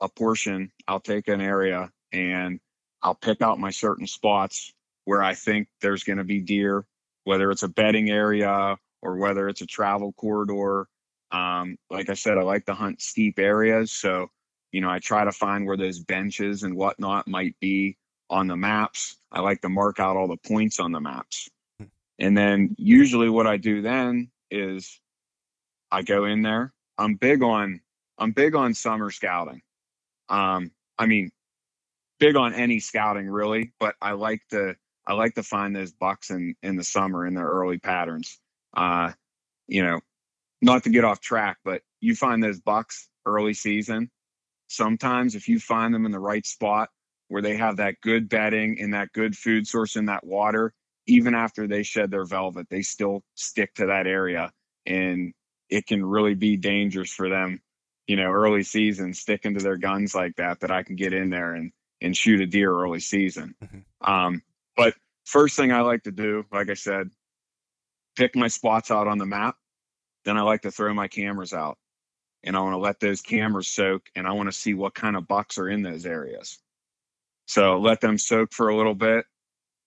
a 0.00 0.08
portion, 0.08 0.70
I'll 0.86 1.00
take 1.00 1.28
an 1.28 1.40
area 1.40 1.90
and 2.12 2.60
I'll 3.02 3.14
pick 3.14 3.42
out 3.42 3.58
my 3.58 3.70
certain 3.70 4.06
spots 4.06 4.72
where 5.04 5.22
I 5.22 5.34
think 5.34 5.68
there's 5.80 6.04
going 6.04 6.18
to 6.18 6.24
be 6.24 6.40
deer, 6.40 6.84
whether 7.24 7.50
it's 7.50 7.62
a 7.62 7.68
bedding 7.68 8.10
area 8.10 8.76
or 9.02 9.16
whether 9.16 9.48
it's 9.48 9.62
a 9.62 9.66
travel 9.66 10.12
corridor. 10.12 10.88
Um, 11.30 11.76
like 11.90 12.08
I 12.08 12.14
said, 12.14 12.38
I 12.38 12.42
like 12.42 12.66
to 12.66 12.74
hunt 12.74 13.02
steep 13.02 13.38
areas. 13.38 13.92
So, 13.92 14.30
you 14.72 14.80
know, 14.80 14.90
I 14.90 14.98
try 14.98 15.24
to 15.24 15.32
find 15.32 15.66
where 15.66 15.76
those 15.76 16.00
benches 16.00 16.62
and 16.62 16.76
whatnot 16.76 17.28
might 17.28 17.58
be 17.60 17.96
on 18.30 18.46
the 18.46 18.56
maps. 18.56 19.16
I 19.30 19.40
like 19.40 19.60
to 19.62 19.68
mark 19.68 20.00
out 20.00 20.16
all 20.16 20.28
the 20.28 20.36
points 20.36 20.80
on 20.80 20.92
the 20.92 21.00
maps. 21.00 21.48
Hmm. 21.78 21.86
And 22.18 22.36
then 22.36 22.74
usually 22.78 23.28
what 23.28 23.46
I 23.46 23.56
do 23.56 23.82
then 23.82 24.30
is 24.50 25.00
I 25.90 26.02
go 26.02 26.24
in 26.24 26.42
there. 26.42 26.72
I'm 26.98 27.14
big 27.14 27.42
on 27.42 27.80
I'm 28.18 28.32
big 28.32 28.54
on 28.54 28.74
summer 28.74 29.10
scouting. 29.10 29.60
Um, 30.28 30.70
I 30.98 31.06
mean, 31.06 31.30
big 32.20 32.36
on 32.36 32.54
any 32.54 32.78
scouting 32.80 33.28
really, 33.28 33.72
but 33.80 33.96
I 34.00 34.12
like 34.12 34.42
to 34.50 34.76
I 35.06 35.14
like 35.14 35.34
to 35.34 35.42
find 35.42 35.74
those 35.74 35.92
bucks 35.92 36.30
in 36.30 36.54
in 36.62 36.76
the 36.76 36.84
summer 36.84 37.26
in 37.26 37.34
their 37.34 37.46
early 37.46 37.78
patterns. 37.78 38.38
Uh, 38.76 39.12
you 39.66 39.82
know, 39.82 40.00
not 40.62 40.84
to 40.84 40.90
get 40.90 41.04
off 41.04 41.20
track, 41.20 41.58
but 41.64 41.82
you 42.00 42.14
find 42.14 42.42
those 42.42 42.60
bucks 42.60 43.08
early 43.26 43.54
season. 43.54 44.10
Sometimes 44.68 45.34
if 45.34 45.48
you 45.48 45.60
find 45.60 45.94
them 45.94 46.06
in 46.06 46.12
the 46.12 46.18
right 46.18 46.46
spot 46.46 46.90
where 47.34 47.42
they 47.42 47.56
have 47.56 47.78
that 47.78 48.00
good 48.00 48.28
bedding 48.28 48.80
and 48.80 48.94
that 48.94 49.12
good 49.12 49.36
food 49.36 49.66
source 49.66 49.96
in 49.96 50.04
that 50.04 50.24
water, 50.24 50.72
even 51.08 51.34
after 51.34 51.66
they 51.66 51.82
shed 51.82 52.08
their 52.08 52.24
velvet, 52.24 52.68
they 52.70 52.80
still 52.80 53.24
stick 53.34 53.74
to 53.74 53.86
that 53.86 54.06
area 54.06 54.52
and 54.86 55.34
it 55.68 55.84
can 55.84 56.06
really 56.06 56.34
be 56.34 56.56
dangerous 56.56 57.12
for 57.12 57.28
them, 57.28 57.60
you 58.06 58.14
know, 58.14 58.30
early 58.30 58.62
season 58.62 59.12
sticking 59.12 59.54
to 59.54 59.60
their 59.60 59.76
guns 59.76 60.14
like 60.14 60.36
that, 60.36 60.60
that 60.60 60.70
I 60.70 60.84
can 60.84 60.94
get 60.94 61.12
in 61.12 61.28
there 61.28 61.54
and, 61.54 61.72
and 62.00 62.16
shoot 62.16 62.40
a 62.40 62.46
deer 62.46 62.72
early 62.72 63.00
season. 63.00 63.56
Mm-hmm. 63.60 64.12
Um, 64.12 64.40
but 64.76 64.94
first 65.24 65.56
thing 65.56 65.72
I 65.72 65.80
like 65.80 66.04
to 66.04 66.12
do, 66.12 66.44
like 66.52 66.70
I 66.70 66.74
said, 66.74 67.10
pick 68.14 68.36
my 68.36 68.46
spots 68.46 68.92
out 68.92 69.08
on 69.08 69.18
the 69.18 69.26
map. 69.26 69.56
Then 70.24 70.38
I 70.38 70.42
like 70.42 70.62
to 70.62 70.70
throw 70.70 70.94
my 70.94 71.08
cameras 71.08 71.52
out 71.52 71.78
and 72.44 72.56
I 72.56 72.60
want 72.60 72.74
to 72.74 72.78
let 72.78 73.00
those 73.00 73.22
cameras 73.22 73.66
soak 73.66 74.02
and 74.14 74.24
I 74.24 74.34
want 74.34 74.52
to 74.52 74.56
see 74.56 74.74
what 74.74 74.94
kind 74.94 75.16
of 75.16 75.26
bucks 75.26 75.58
are 75.58 75.68
in 75.68 75.82
those 75.82 76.06
areas. 76.06 76.60
So 77.46 77.78
let 77.78 78.00
them 78.00 78.18
soak 78.18 78.52
for 78.52 78.68
a 78.68 78.76
little 78.76 78.94
bit, 78.94 79.26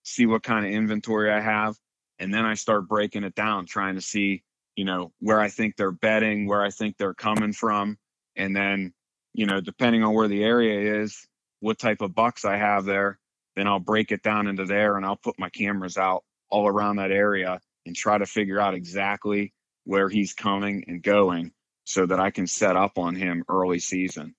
see 0.02 0.26
what 0.26 0.42
kind 0.42 0.64
of 0.64 0.72
inventory 0.72 1.30
I 1.32 1.40
have, 1.40 1.76
and 2.18 2.32
then 2.32 2.44
I 2.44 2.54
start 2.54 2.88
breaking 2.88 3.24
it 3.24 3.34
down, 3.34 3.66
trying 3.66 3.96
to 3.96 4.00
see, 4.00 4.42
you 4.76 4.84
know, 4.84 5.12
where 5.20 5.40
I 5.40 5.48
think 5.48 5.76
they're 5.76 5.90
bedding, 5.90 6.46
where 6.46 6.62
I 6.62 6.70
think 6.70 6.96
they're 6.96 7.14
coming 7.14 7.52
from, 7.52 7.98
and 8.36 8.54
then, 8.54 8.92
you 9.34 9.46
know, 9.46 9.60
depending 9.60 10.02
on 10.02 10.14
where 10.14 10.28
the 10.28 10.44
area 10.44 11.02
is, 11.02 11.26
what 11.60 11.78
type 11.78 12.00
of 12.00 12.14
bucks 12.14 12.44
I 12.44 12.56
have 12.56 12.84
there, 12.84 13.18
then 13.56 13.66
I'll 13.66 13.80
break 13.80 14.12
it 14.12 14.22
down 14.22 14.46
into 14.46 14.64
there 14.64 14.96
and 14.96 15.04
I'll 15.04 15.16
put 15.16 15.38
my 15.38 15.50
cameras 15.50 15.96
out 15.96 16.24
all 16.50 16.68
around 16.68 16.96
that 16.96 17.10
area 17.10 17.60
and 17.86 17.96
try 17.96 18.16
to 18.16 18.26
figure 18.26 18.60
out 18.60 18.74
exactly 18.74 19.52
where 19.84 20.08
he's 20.08 20.34
coming 20.34 20.84
and 20.86 21.02
going 21.02 21.52
so 21.84 22.06
that 22.06 22.20
I 22.20 22.30
can 22.30 22.46
set 22.46 22.76
up 22.76 22.98
on 22.98 23.16
him 23.16 23.44
early 23.48 23.80
season. 23.80 24.34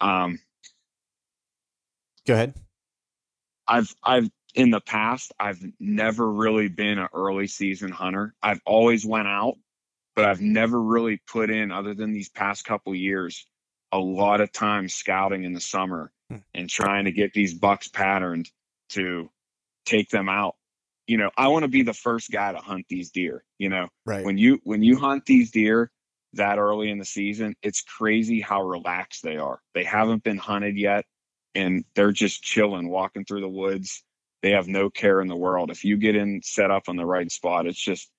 Um, 0.00 0.38
Go 2.26 2.34
ahead. 2.34 2.54
I've 3.66 3.94
I've 4.02 4.28
in 4.54 4.70
the 4.70 4.80
past 4.80 5.32
I've 5.38 5.62
never 5.78 6.30
really 6.30 6.68
been 6.68 6.98
an 6.98 7.08
early 7.14 7.46
season 7.46 7.90
hunter. 7.90 8.34
I've 8.42 8.60
always 8.66 9.06
went 9.06 9.28
out, 9.28 9.54
but 10.16 10.24
I've 10.24 10.40
never 10.40 10.80
really 10.80 11.20
put 11.26 11.50
in 11.50 11.70
other 11.70 11.94
than 11.94 12.12
these 12.12 12.28
past 12.28 12.64
couple 12.64 12.94
years 12.94 13.46
a 13.92 13.98
lot 13.98 14.40
of 14.40 14.52
time 14.52 14.88
scouting 14.88 15.44
in 15.44 15.52
the 15.52 15.60
summer 15.60 16.12
hmm. 16.30 16.38
and 16.54 16.68
trying 16.68 17.06
to 17.06 17.12
get 17.12 17.32
these 17.32 17.54
bucks 17.54 17.88
patterned 17.88 18.48
to 18.90 19.30
take 19.84 20.10
them 20.10 20.28
out 20.28 20.54
you 21.10 21.16
know, 21.16 21.32
I 21.36 21.48
want 21.48 21.64
to 21.64 21.68
be 21.68 21.82
the 21.82 21.92
first 21.92 22.30
guy 22.30 22.52
to 22.52 22.58
hunt 22.58 22.86
these 22.88 23.10
deer. 23.10 23.42
You 23.58 23.68
know, 23.68 23.88
right. 24.06 24.24
when 24.24 24.38
you 24.38 24.60
when 24.62 24.84
you 24.84 24.96
hunt 24.96 25.26
these 25.26 25.50
deer 25.50 25.90
that 26.34 26.56
early 26.56 26.88
in 26.88 26.98
the 26.98 27.04
season, 27.04 27.56
it's 27.64 27.82
crazy 27.82 28.40
how 28.40 28.62
relaxed 28.62 29.24
they 29.24 29.36
are. 29.36 29.60
They 29.74 29.82
haven't 29.82 30.22
been 30.22 30.38
hunted 30.38 30.76
yet, 30.76 31.04
and 31.54 31.84
they're 31.94 32.12
just 32.12 32.42
chilling, 32.42 32.88
walking 32.88 33.24
through 33.24 33.40
the 33.40 33.48
woods. 33.48 34.02
They 34.42 34.50
have 34.50 34.68
no 34.68 34.88
care 34.88 35.20
in 35.20 35.28
the 35.28 35.36
world. 35.36 35.70
If 35.70 35.84
you 35.84 35.96
get 35.96 36.16
in 36.16 36.40
set 36.42 36.70
up 36.70 36.88
on 36.88 36.96
the 36.96 37.04
right 37.04 37.30
spot, 37.30 37.66
it's 37.66 37.82
just 37.82 38.10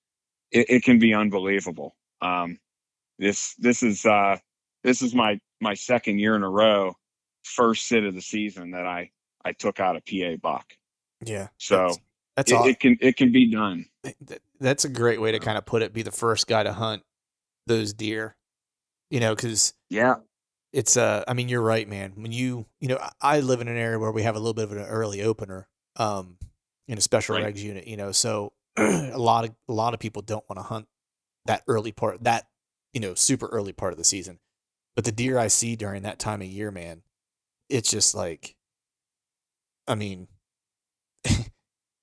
it, 0.51 0.69
it 0.69 0.83
can 0.83 0.99
be 0.99 1.13
unbelievable. 1.13 1.95
Um, 2.21 2.59
this 3.17 3.55
this 3.55 3.83
is 3.83 4.05
uh, 4.05 4.37
this 4.83 5.01
is 5.01 5.15
my 5.15 5.39
my 5.59 5.73
second 5.73 6.19
year 6.19 6.35
in 6.35 6.43
a 6.43 6.49
row, 6.49 6.95
first 7.43 7.87
sit 7.87 8.03
of 8.03 8.13
the 8.13 8.21
season 8.21 8.71
that 8.71 8.85
I 8.85 9.11
I 9.43 9.53
took 9.53 9.79
out 9.79 9.95
a 9.95 10.01
PA 10.01 10.37
buck. 10.41 10.65
Yeah. 11.23 11.47
So 11.57 11.95
that's 12.35 12.51
it, 12.51 12.55
all. 12.55 12.67
It 12.67 12.79
can 12.79 12.97
it 13.01 13.17
can 13.17 13.31
be 13.31 13.51
done. 13.51 13.85
That's 14.59 14.85
a 14.85 14.89
great 14.89 15.21
way 15.21 15.31
to 15.31 15.39
kind 15.39 15.57
of 15.57 15.65
put 15.65 15.81
it. 15.81 15.93
Be 15.93 16.01
the 16.01 16.11
first 16.11 16.47
guy 16.47 16.63
to 16.63 16.73
hunt 16.73 17.03
those 17.67 17.93
deer. 17.93 18.35
You 19.09 19.19
know, 19.19 19.35
because 19.35 19.73
yeah, 19.89 20.15
it's 20.73 20.97
uh. 20.97 21.23
I 21.27 21.33
mean, 21.33 21.49
you're 21.49 21.61
right, 21.61 21.87
man. 21.87 22.13
When 22.15 22.31
you 22.31 22.65
you 22.79 22.87
know, 22.87 22.99
I 23.21 23.39
live 23.39 23.61
in 23.61 23.67
an 23.67 23.77
area 23.77 23.99
where 23.99 24.11
we 24.11 24.23
have 24.23 24.35
a 24.35 24.39
little 24.39 24.53
bit 24.53 24.65
of 24.65 24.71
an 24.71 24.79
early 24.79 25.21
opener, 25.21 25.67
um, 25.97 26.37
in 26.87 26.97
a 26.97 27.01
special 27.01 27.35
right. 27.35 27.53
regs 27.53 27.59
unit. 27.59 27.87
You 27.87 27.97
know, 27.97 28.11
so 28.11 28.53
a 28.77 29.17
lot 29.17 29.45
of 29.45 29.51
a 29.67 29.73
lot 29.73 29.93
of 29.93 29.99
people 29.99 30.21
don't 30.21 30.47
want 30.49 30.59
to 30.59 30.63
hunt 30.63 30.87
that 31.45 31.63
early 31.67 31.91
part 31.91 32.23
that 32.23 32.47
you 32.93 32.99
know 32.99 33.15
super 33.15 33.47
early 33.47 33.73
part 33.73 33.93
of 33.93 33.97
the 33.97 34.03
season. 34.03 34.39
But 34.95 35.05
the 35.05 35.11
deer 35.11 35.37
I 35.37 35.47
see 35.47 35.75
during 35.75 36.03
that 36.03 36.19
time 36.19 36.41
of 36.41 36.47
year, 36.47 36.69
man, 36.69 37.01
it's 37.69 37.89
just 37.89 38.13
like, 38.13 38.55
I 39.87 39.95
mean, 39.95 40.27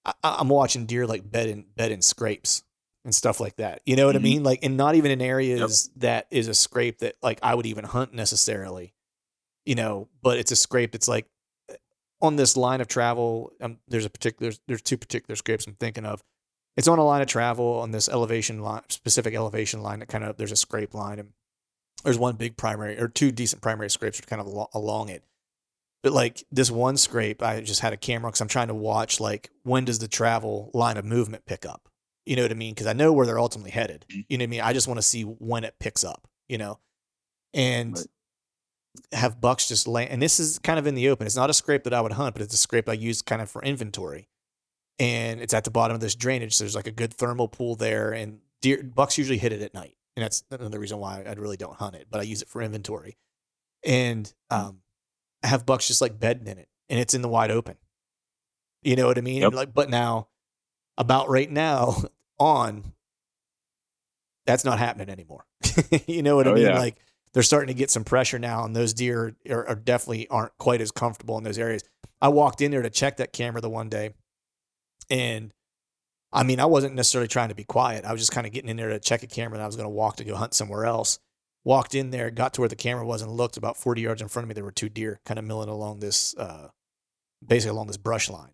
I, 0.04 0.12
am 0.24 0.48
watching 0.48 0.86
deer 0.86 1.06
like 1.06 1.30
bed 1.30 1.48
in 1.48 1.66
bed 1.76 1.92
in 1.92 2.02
scrapes 2.02 2.64
and 3.08 3.14
stuff 3.14 3.40
like 3.40 3.56
that. 3.56 3.80
You 3.86 3.96
know 3.96 4.06
what 4.06 4.16
mm-hmm. 4.16 4.24
I 4.24 4.28
mean? 4.28 4.42
Like, 4.44 4.58
and 4.62 4.76
not 4.76 4.94
even 4.94 5.10
in 5.10 5.22
areas 5.22 5.90
yep. 5.94 6.00
that 6.02 6.26
is 6.30 6.46
a 6.46 6.54
scrape 6.54 6.98
that 6.98 7.16
like 7.22 7.38
I 7.42 7.54
would 7.54 7.66
even 7.66 7.84
hunt 7.84 8.12
necessarily. 8.12 8.92
You 9.64 9.74
know, 9.74 10.08
but 10.22 10.38
it's 10.38 10.52
a 10.52 10.56
scrape 10.56 10.92
that's 10.92 11.08
like 11.08 11.26
eh, 11.70 11.76
on 12.20 12.36
this 12.36 12.56
line 12.56 12.80
of 12.80 12.88
travel. 12.88 13.50
Um, 13.60 13.78
there's 13.88 14.04
a 14.04 14.10
particular 14.10 14.50
there's, 14.50 14.60
there's 14.68 14.82
two 14.82 14.98
particular 14.98 15.36
scrapes 15.36 15.66
I'm 15.66 15.74
thinking 15.74 16.04
of. 16.04 16.22
It's 16.76 16.86
on 16.86 16.98
a 16.98 17.04
line 17.04 17.22
of 17.22 17.28
travel 17.28 17.80
on 17.80 17.90
this 17.90 18.08
elevation 18.08 18.60
line, 18.60 18.82
specific 18.88 19.34
elevation 19.34 19.82
line 19.82 19.98
that 19.98 20.08
kind 20.08 20.22
of 20.22 20.36
there's 20.36 20.52
a 20.52 20.56
scrape 20.56 20.94
line 20.94 21.18
and 21.18 21.32
there's 22.04 22.18
one 22.18 22.36
big 22.36 22.56
primary 22.56 23.00
or 23.00 23.08
two 23.08 23.32
decent 23.32 23.62
primary 23.62 23.90
scrapes 23.90 24.20
are 24.20 24.24
kind 24.24 24.40
of 24.40 24.68
along 24.74 25.08
it 25.08 25.24
but 26.02 26.12
like 26.12 26.44
this 26.50 26.70
one 26.70 26.96
scrape, 26.96 27.42
I 27.42 27.60
just 27.60 27.80
had 27.80 27.92
a 27.92 27.96
camera 27.96 28.30
because 28.30 28.40
I'm 28.40 28.48
trying 28.48 28.68
to 28.68 28.74
watch 28.74 29.20
like 29.20 29.50
when 29.64 29.84
does 29.84 29.98
the 29.98 30.08
travel 30.08 30.70
line 30.72 30.96
of 30.96 31.04
movement 31.04 31.44
pick 31.46 31.66
up? 31.66 31.88
You 32.28 32.36
know 32.36 32.42
what 32.42 32.50
I 32.50 32.54
mean? 32.54 32.74
Because 32.74 32.86
I 32.86 32.92
know 32.92 33.12
where 33.12 33.26
they're 33.26 33.38
ultimately 33.38 33.70
headed. 33.70 34.04
Mm-hmm. 34.08 34.20
You 34.28 34.38
know 34.38 34.42
what 34.42 34.48
I 34.48 34.50
mean? 34.50 34.60
I 34.60 34.72
just 34.72 34.88
want 34.88 34.98
to 34.98 35.02
see 35.02 35.22
when 35.22 35.64
it 35.64 35.74
picks 35.78 36.04
up. 36.04 36.28
You 36.48 36.58
know, 36.58 36.78
and 37.52 37.96
right. 37.96 38.06
have 39.12 39.40
bucks 39.40 39.68
just 39.68 39.86
land. 39.86 40.10
And 40.10 40.22
this 40.22 40.40
is 40.40 40.58
kind 40.58 40.78
of 40.78 40.86
in 40.86 40.94
the 40.94 41.08
open. 41.08 41.26
It's 41.26 41.36
not 41.36 41.50
a 41.50 41.54
scrape 41.54 41.84
that 41.84 41.92
I 41.92 42.00
would 42.00 42.12
hunt, 42.12 42.34
but 42.34 42.42
it's 42.42 42.54
a 42.54 42.58
scrape 42.58 42.88
I 42.88 42.94
use 42.94 43.20
kind 43.20 43.42
of 43.42 43.50
for 43.50 43.62
inventory. 43.62 44.28
And 44.98 45.40
it's 45.40 45.52
at 45.52 45.64
the 45.64 45.70
bottom 45.70 45.94
of 45.94 46.00
this 46.00 46.14
drainage. 46.14 46.54
So 46.54 46.64
there's 46.64 46.74
like 46.74 46.86
a 46.86 46.92
good 46.92 47.12
thermal 47.12 47.48
pool 47.48 47.76
there, 47.76 48.12
and 48.12 48.40
deer 48.62 48.82
bucks 48.82 49.18
usually 49.18 49.38
hit 49.38 49.52
it 49.52 49.62
at 49.62 49.74
night, 49.74 49.96
and 50.16 50.24
that's 50.24 50.42
another 50.50 50.80
reason 50.80 50.98
why 50.98 51.22
I 51.26 51.32
really 51.34 51.56
don't 51.56 51.76
hunt 51.76 51.96
it. 51.96 52.06
But 52.10 52.20
I 52.20 52.24
use 52.24 52.42
it 52.42 52.48
for 52.48 52.62
inventory. 52.62 53.18
And 53.84 54.32
mm. 54.50 54.58
um, 54.58 54.78
have 55.42 55.64
bucks 55.64 55.86
just 55.86 56.00
like 56.00 56.18
bedding 56.18 56.46
in 56.46 56.58
it 56.58 56.68
and 56.88 56.98
it's 56.98 57.14
in 57.14 57.22
the 57.22 57.28
wide 57.28 57.50
open. 57.50 57.76
You 58.82 58.96
know 58.96 59.06
what 59.06 59.18
I 59.18 59.20
mean? 59.20 59.42
Yep. 59.42 59.52
Like, 59.54 59.74
but 59.74 59.90
now, 59.90 60.28
about 60.96 61.28
right 61.28 61.50
now, 61.50 61.96
on 62.38 62.92
that's 64.46 64.64
not 64.64 64.78
happening 64.78 65.10
anymore. 65.10 65.44
you 66.06 66.22
know 66.22 66.36
what 66.36 66.46
oh, 66.46 66.52
I 66.52 66.54
mean? 66.54 66.64
Yeah. 66.64 66.78
Like 66.78 66.96
they're 67.32 67.42
starting 67.42 67.68
to 67.68 67.74
get 67.74 67.90
some 67.90 68.04
pressure 68.04 68.38
now, 68.38 68.64
and 68.64 68.74
those 68.74 68.94
deer 68.94 69.36
are, 69.50 69.68
are, 69.68 69.74
definitely 69.74 70.26
aren't 70.28 70.56
quite 70.56 70.80
as 70.80 70.90
comfortable 70.90 71.36
in 71.36 71.44
those 71.44 71.58
areas. 71.58 71.82
I 72.22 72.28
walked 72.28 72.62
in 72.62 72.70
there 72.70 72.82
to 72.82 72.90
check 72.90 73.18
that 73.18 73.32
camera 73.32 73.60
the 73.60 73.68
one 73.68 73.90
day, 73.90 74.14
and 75.10 75.52
I 76.32 76.42
mean, 76.44 76.60
I 76.60 76.66
wasn't 76.66 76.94
necessarily 76.94 77.28
trying 77.28 77.50
to 77.50 77.54
be 77.54 77.64
quiet. 77.64 78.06
I 78.06 78.12
was 78.12 78.22
just 78.22 78.32
kind 78.32 78.46
of 78.46 78.52
getting 78.52 78.70
in 78.70 78.78
there 78.78 78.88
to 78.88 78.98
check 78.98 79.22
a 79.22 79.26
camera, 79.26 79.56
and 79.56 79.62
I 79.62 79.66
was 79.66 79.76
going 79.76 79.84
to 79.84 79.90
walk 79.90 80.16
to 80.16 80.24
go 80.24 80.34
hunt 80.36 80.54
somewhere 80.54 80.86
else 80.86 81.18
walked 81.68 81.94
in 81.94 82.10
there, 82.10 82.30
got 82.30 82.54
to 82.54 82.62
where 82.62 82.68
the 82.68 82.74
camera 82.74 83.04
was, 83.04 83.20
and 83.20 83.30
looked 83.30 83.58
about 83.58 83.76
40 83.76 84.00
yards 84.00 84.22
in 84.22 84.28
front 84.28 84.44
of 84.44 84.48
me. 84.48 84.54
There 84.54 84.64
were 84.64 84.72
two 84.72 84.88
deer 84.88 85.20
kind 85.26 85.38
of 85.38 85.44
milling 85.44 85.68
along 85.68 86.00
this, 86.00 86.34
uh, 86.36 86.68
basically 87.46 87.72
along 87.72 87.88
this 87.88 87.98
brush 87.98 88.30
line. 88.30 88.52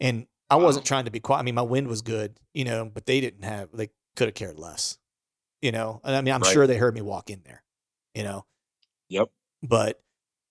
And 0.00 0.26
I 0.50 0.56
wasn't 0.56 0.84
trying 0.84 1.04
to 1.04 1.10
be 1.10 1.20
quiet. 1.20 1.40
I 1.40 1.42
mean, 1.42 1.54
my 1.54 1.62
wind 1.62 1.88
was 1.88 2.02
good, 2.02 2.38
you 2.52 2.64
know, 2.64 2.90
but 2.92 3.06
they 3.06 3.20
didn't 3.20 3.44
have, 3.44 3.68
they 3.72 3.90
could 4.16 4.28
have 4.28 4.34
cared 4.34 4.58
less, 4.58 4.98
you 5.62 5.72
know. 5.72 6.00
And 6.04 6.16
I 6.16 6.20
mean, 6.20 6.34
I'm 6.34 6.42
right. 6.42 6.52
sure 6.52 6.66
they 6.66 6.76
heard 6.76 6.94
me 6.94 7.02
walk 7.02 7.30
in 7.30 7.42
there, 7.44 7.62
you 8.14 8.24
know. 8.24 8.44
Yep. 9.08 9.30
But 9.62 10.02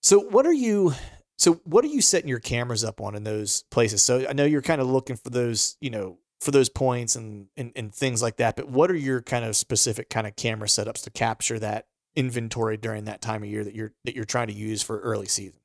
so 0.02 0.20
what 0.20 0.46
are 0.46 0.54
you, 0.54 0.94
so 1.38 1.54
what 1.66 1.84
are 1.84 1.90
you 1.90 2.02
setting 2.02 2.30
your 2.30 2.40
cameras 2.40 2.84
up 2.84 3.02
on 3.02 3.16
in 3.16 3.24
those 3.24 3.64
places? 3.72 4.02
So 4.02 4.26
I 4.28 4.34
know 4.34 4.46
you're 4.46 4.62
kind 4.62 4.82
of 4.82 4.88
looking 4.88 5.18
for 5.18 5.30
those, 5.30 5.78
you 5.82 5.90
know, 5.90 6.18
for 6.42 6.52
those 6.52 6.70
points 6.70 7.16
and, 7.16 7.48
and 7.58 7.72
and 7.76 7.94
things 7.94 8.22
like 8.22 8.38
that. 8.38 8.56
But 8.56 8.70
what 8.70 8.90
are 8.90 8.96
your 8.96 9.22
kind 9.22 9.44
of 9.44 9.56
specific 9.56 10.10
kind 10.10 10.26
of 10.26 10.36
camera 10.36 10.68
setups 10.68 11.04
to 11.04 11.10
capture 11.10 11.60
that 11.60 11.88
inventory 12.16 12.78
during 12.78 13.06
that 13.06 13.22
time 13.22 13.44
of 13.44 13.50
year 13.50 13.64
that 13.64 13.76
you're 13.76 13.94
that 14.06 14.16
you're 14.16 14.26
trying 14.26 14.48
to 14.48 14.54
use 14.54 14.82
for 14.82 15.00
early 15.02 15.28
season? 15.28 15.60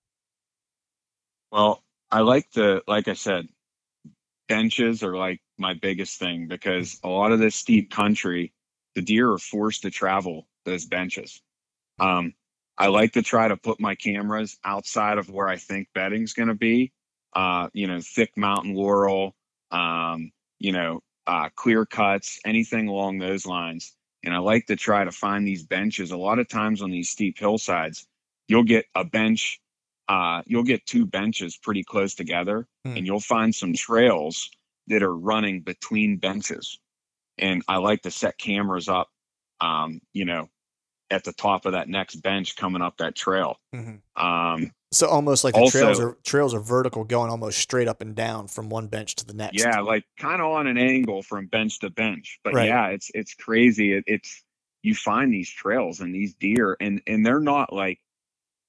Well, 1.52 1.82
I 2.10 2.20
like 2.20 2.50
the 2.52 2.82
like 2.88 3.08
I 3.08 3.14
said, 3.14 3.48
benches 4.48 5.02
are 5.02 5.16
like 5.16 5.40
my 5.58 5.74
biggest 5.74 6.18
thing 6.18 6.48
because 6.48 6.98
a 7.02 7.08
lot 7.08 7.32
of 7.32 7.38
this 7.38 7.54
steep 7.54 7.90
country, 7.90 8.52
the 8.94 9.02
deer 9.02 9.30
are 9.30 9.38
forced 9.38 9.82
to 9.82 9.90
travel 9.90 10.46
those 10.64 10.84
benches. 10.84 11.40
Um, 11.98 12.34
I 12.76 12.88
like 12.88 13.12
to 13.12 13.22
try 13.22 13.48
to 13.48 13.56
put 13.56 13.80
my 13.80 13.94
cameras 13.94 14.58
outside 14.64 15.18
of 15.18 15.30
where 15.30 15.48
I 15.48 15.56
think 15.56 15.88
bedding's 15.94 16.32
going 16.32 16.48
to 16.48 16.54
be. 16.54 16.92
Uh, 17.34 17.68
you 17.72 17.86
know, 17.86 18.00
thick 18.00 18.36
mountain 18.36 18.74
laurel, 18.74 19.34
um, 19.70 20.30
you 20.58 20.72
know, 20.72 21.00
uh, 21.26 21.48
clear 21.54 21.84
cuts, 21.84 22.38
anything 22.44 22.88
along 22.88 23.18
those 23.18 23.46
lines. 23.46 23.92
And 24.22 24.34
I 24.34 24.38
like 24.38 24.66
to 24.66 24.76
try 24.76 25.04
to 25.04 25.10
find 25.10 25.46
these 25.46 25.64
benches. 25.64 26.10
A 26.10 26.16
lot 26.16 26.38
of 26.38 26.48
times 26.48 26.80
on 26.80 26.90
these 26.90 27.10
steep 27.10 27.38
hillsides, 27.38 28.06
you'll 28.48 28.64
get 28.64 28.86
a 28.94 29.04
bench, 29.04 29.60
uh, 30.08 30.42
you'll 30.46 30.64
get 30.64 30.84
two 30.86 31.06
benches 31.06 31.56
pretty 31.56 31.84
close 31.84 32.14
together, 32.14 32.66
mm. 32.86 32.96
and 32.96 33.06
you'll 33.06 33.20
find 33.20 33.54
some 33.54 33.72
trails 33.72 34.50
that 34.88 35.02
are 35.02 35.16
running 35.16 35.60
between 35.60 36.18
benches. 36.18 36.78
And 37.38 37.62
I 37.68 37.78
like 37.78 38.02
to 38.02 38.10
set 38.10 38.38
cameras 38.38 38.88
up, 38.88 39.08
um, 39.60 40.00
you 40.12 40.24
know, 40.24 40.48
at 41.10 41.24
the 41.24 41.32
top 41.32 41.66
of 41.66 41.72
that 41.72 41.88
next 41.88 42.16
bench 42.16 42.56
coming 42.56 42.82
up 42.82 42.98
that 42.98 43.14
trail. 43.14 43.56
Mm-hmm. 43.74 44.22
Um, 44.24 44.70
so 44.92 45.08
almost 45.08 45.42
like 45.42 45.54
the 45.54 45.60
also, 45.60 45.80
trails 45.80 46.00
are 46.00 46.16
trails 46.24 46.54
are 46.54 46.60
vertical, 46.60 47.04
going 47.04 47.30
almost 47.30 47.58
straight 47.58 47.88
up 47.88 48.00
and 48.00 48.14
down 48.14 48.46
from 48.46 48.68
one 48.68 48.86
bench 48.86 49.16
to 49.16 49.26
the 49.26 49.34
next. 49.34 49.58
Yeah, 49.58 49.80
like 49.80 50.04
kind 50.18 50.40
of 50.40 50.52
on 50.52 50.66
an 50.66 50.78
angle 50.78 51.22
from 51.22 51.46
bench 51.46 51.80
to 51.80 51.90
bench. 51.90 52.38
But 52.44 52.54
right. 52.54 52.68
yeah, 52.68 52.88
it's 52.88 53.10
it's 53.14 53.34
crazy. 53.34 53.94
It, 53.94 54.04
it's 54.06 54.44
you 54.82 54.94
find 54.94 55.32
these 55.32 55.50
trails 55.50 56.00
and 56.00 56.14
these 56.14 56.34
deer, 56.34 56.76
and 56.80 57.02
and 57.06 57.26
they're 57.26 57.40
not 57.40 57.72
like 57.72 57.98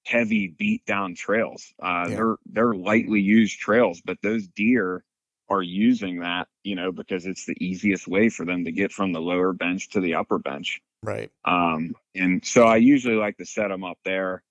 heavy 0.06 0.47
beat 0.47 0.86
down 0.86 1.16
trails. 1.16 1.74
Uh, 1.82 2.06
yeah. 2.08 2.16
They're 2.16 2.36
they're 2.45 2.74
lightly 2.74 3.22
used 3.22 3.60
trails, 3.60 4.01
but 4.03 4.18
those 4.22 4.47
deer 4.47 5.03
are 5.49 5.62
using 5.62 6.20
that, 6.20 6.47
you 6.64 6.76
know, 6.76 6.91
because 6.91 7.26
it's 7.26 7.45
the 7.45 7.56
easiest 7.60 8.08
way 8.08 8.30
for 8.30 8.45
them 8.45 8.66
to 8.66 8.72
get 8.72 8.91
from 8.91 9.12
the 9.12 9.22
lower 9.22 9.53
bench 9.53 9.89
to 9.89 10.01
the 10.01 10.16
upper 10.16 10.39
bench. 10.39 10.82
Right. 11.03 11.32
Um, 11.43 11.95
and 12.16 12.43
so 12.43 12.64
I 12.64 12.78
usually 12.78 13.16
like 13.16 13.38
to 13.38 13.45
set 13.45 13.68
them 13.68 13.84
up 13.84 13.99
there. 14.03 14.41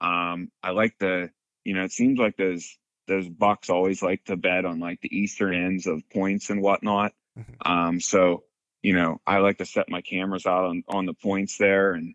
Um, 0.00 0.50
I 0.62 0.70
like 0.70 0.94
the, 1.00 1.30
you 1.64 1.74
know, 1.74 1.84
it 1.84 1.92
seems 1.92 2.18
like 2.18 2.36
those 2.36 2.76
those 3.06 3.28
bucks 3.28 3.68
always 3.68 4.02
like 4.02 4.24
to 4.24 4.36
bed 4.36 4.64
on 4.64 4.80
like 4.80 5.00
the 5.00 5.14
eastern 5.14 5.54
ends 5.54 5.86
of 5.86 6.08
points 6.10 6.50
and 6.50 6.62
whatnot. 6.62 7.12
Mm-hmm. 7.38 7.72
Um, 7.72 8.00
so 8.00 8.44
you 8.82 8.94
know, 8.94 9.18
I 9.26 9.38
like 9.38 9.58
to 9.58 9.66
set 9.66 9.88
my 9.88 10.02
cameras 10.02 10.46
out 10.46 10.64
on 10.64 10.84
on 10.88 11.06
the 11.06 11.14
points 11.14 11.56
there 11.58 11.94
and 11.94 12.14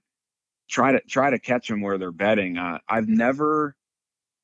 try 0.70 0.94
to 0.94 1.02
try 1.02 1.30
to 1.30 1.40
catch 1.40 1.68
them 1.68 1.82
where 1.82 1.98
they're 1.98 2.12
bedding. 2.12 2.58
Uh, 2.58 2.80
I've 2.88 3.08
never 3.08 3.76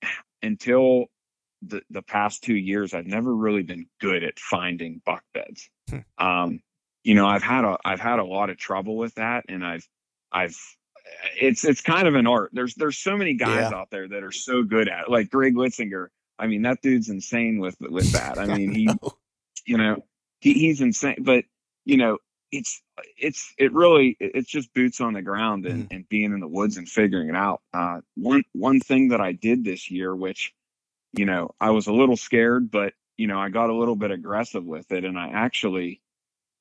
until 0.41 1.05
the 1.61 1.81
the 1.89 2.01
past 2.01 2.43
two 2.43 2.55
years, 2.55 2.93
I've 2.93 3.07
never 3.07 3.35
really 3.35 3.63
been 3.63 3.87
good 3.99 4.23
at 4.23 4.39
finding 4.39 5.01
buck 5.05 5.23
beds. 5.33 5.69
Hmm. 5.89 5.99
Um, 6.17 6.59
you 7.03 7.15
know, 7.15 7.27
I've 7.27 7.43
had 7.43 7.63
a 7.63 7.77
I've 7.85 7.99
had 7.99 8.19
a 8.19 8.25
lot 8.25 8.49
of 8.49 8.57
trouble 8.57 8.97
with 8.97 9.15
that, 9.15 9.45
and 9.47 9.65
I've 9.65 9.87
I've 10.31 10.57
it's 11.39 11.63
it's 11.63 11.81
kind 11.81 12.07
of 12.07 12.15
an 12.15 12.27
art. 12.27 12.51
There's 12.53 12.75
there's 12.75 12.97
so 12.97 13.17
many 13.17 13.35
guys 13.35 13.69
yeah. 13.71 13.77
out 13.77 13.89
there 13.91 14.07
that 14.07 14.23
are 14.23 14.31
so 14.31 14.63
good 14.63 14.89
at 14.89 15.03
it. 15.03 15.09
Like 15.09 15.29
Greg 15.29 15.55
Litzinger. 15.55 16.07
I 16.37 16.47
mean, 16.47 16.63
that 16.63 16.81
dude's 16.81 17.09
insane 17.09 17.59
with 17.59 17.77
with 17.79 18.11
that. 18.13 18.37
I 18.37 18.45
mean, 18.57 18.71
he, 18.71 18.89
you 19.65 19.77
know, 19.77 20.03
he, 20.39 20.53
he's 20.53 20.81
insane. 20.81 21.17
But 21.21 21.45
you 21.85 21.97
know, 21.97 22.17
it's 22.51 22.81
it's 23.17 23.53
it 23.57 23.73
really 23.73 24.15
it's 24.19 24.49
just 24.49 24.73
boots 24.73 25.01
on 25.01 25.13
the 25.13 25.21
ground 25.21 25.65
and, 25.65 25.89
mm. 25.89 25.95
and 25.95 26.09
being 26.09 26.31
in 26.31 26.39
the 26.39 26.47
woods 26.47 26.77
and 26.77 26.87
figuring 26.87 27.29
it 27.29 27.35
out. 27.35 27.61
Uh, 27.73 28.01
one 28.15 28.43
one 28.53 28.79
thing 28.79 29.09
that 29.09 29.21
I 29.21 29.31
did 29.33 29.63
this 29.63 29.89
year, 29.91 30.15
which 30.15 30.53
you 31.13 31.25
know 31.25 31.53
I 31.59 31.71
was 31.71 31.87
a 31.87 31.93
little 31.93 32.17
scared, 32.17 32.71
but 32.71 32.93
you 33.17 33.27
know 33.27 33.39
I 33.39 33.49
got 33.49 33.69
a 33.69 33.75
little 33.75 33.95
bit 33.95 34.11
aggressive 34.11 34.63
with 34.63 34.91
it, 34.91 35.05
and 35.05 35.17
I 35.17 35.29
actually 35.29 36.01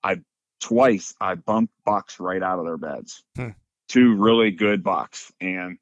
I 0.03 0.21
twice 0.65 1.15
I 1.21 1.35
bumped 1.35 1.75
bucks 1.85 2.19
right 2.19 2.43
out 2.43 2.59
of 2.59 2.65
their 2.65 2.79
beds. 2.79 3.23
Hmm. 3.37 3.51
Two 3.89 4.17
really 4.17 4.51
good 4.51 4.83
bucks. 4.83 5.31
And 5.41 5.79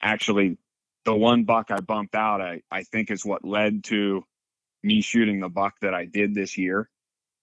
actually 0.00 0.56
the 1.04 1.14
one 1.14 1.44
buck 1.44 1.70
I 1.70 1.80
bumped 1.80 2.14
out, 2.14 2.40
I, 2.40 2.62
I 2.70 2.84
think 2.84 3.10
is 3.10 3.24
what 3.24 3.44
led 3.44 3.84
to 3.84 4.24
me 4.82 5.00
shooting 5.00 5.40
the 5.40 5.48
buck 5.48 5.74
that 5.80 5.94
I 5.94 6.04
did 6.04 6.34
this 6.34 6.56
year. 6.56 6.88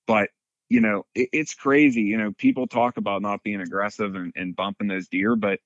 But, 0.06 0.30
you 0.70 0.82
know, 0.82 1.06
it, 1.16 1.30
it's 1.32 1.54
crazy. 1.54 2.02
You 2.04 2.18
know, 2.18 2.34
people 2.38 2.68
talk 2.68 2.98
about 2.98 3.22
not 3.22 3.44
being 3.44 3.62
aggressive 3.62 4.16
and, 4.16 4.34
and 4.36 4.56
bumping 4.56 4.88
those 4.88 5.08
deer, 5.08 5.36
but 5.36 5.60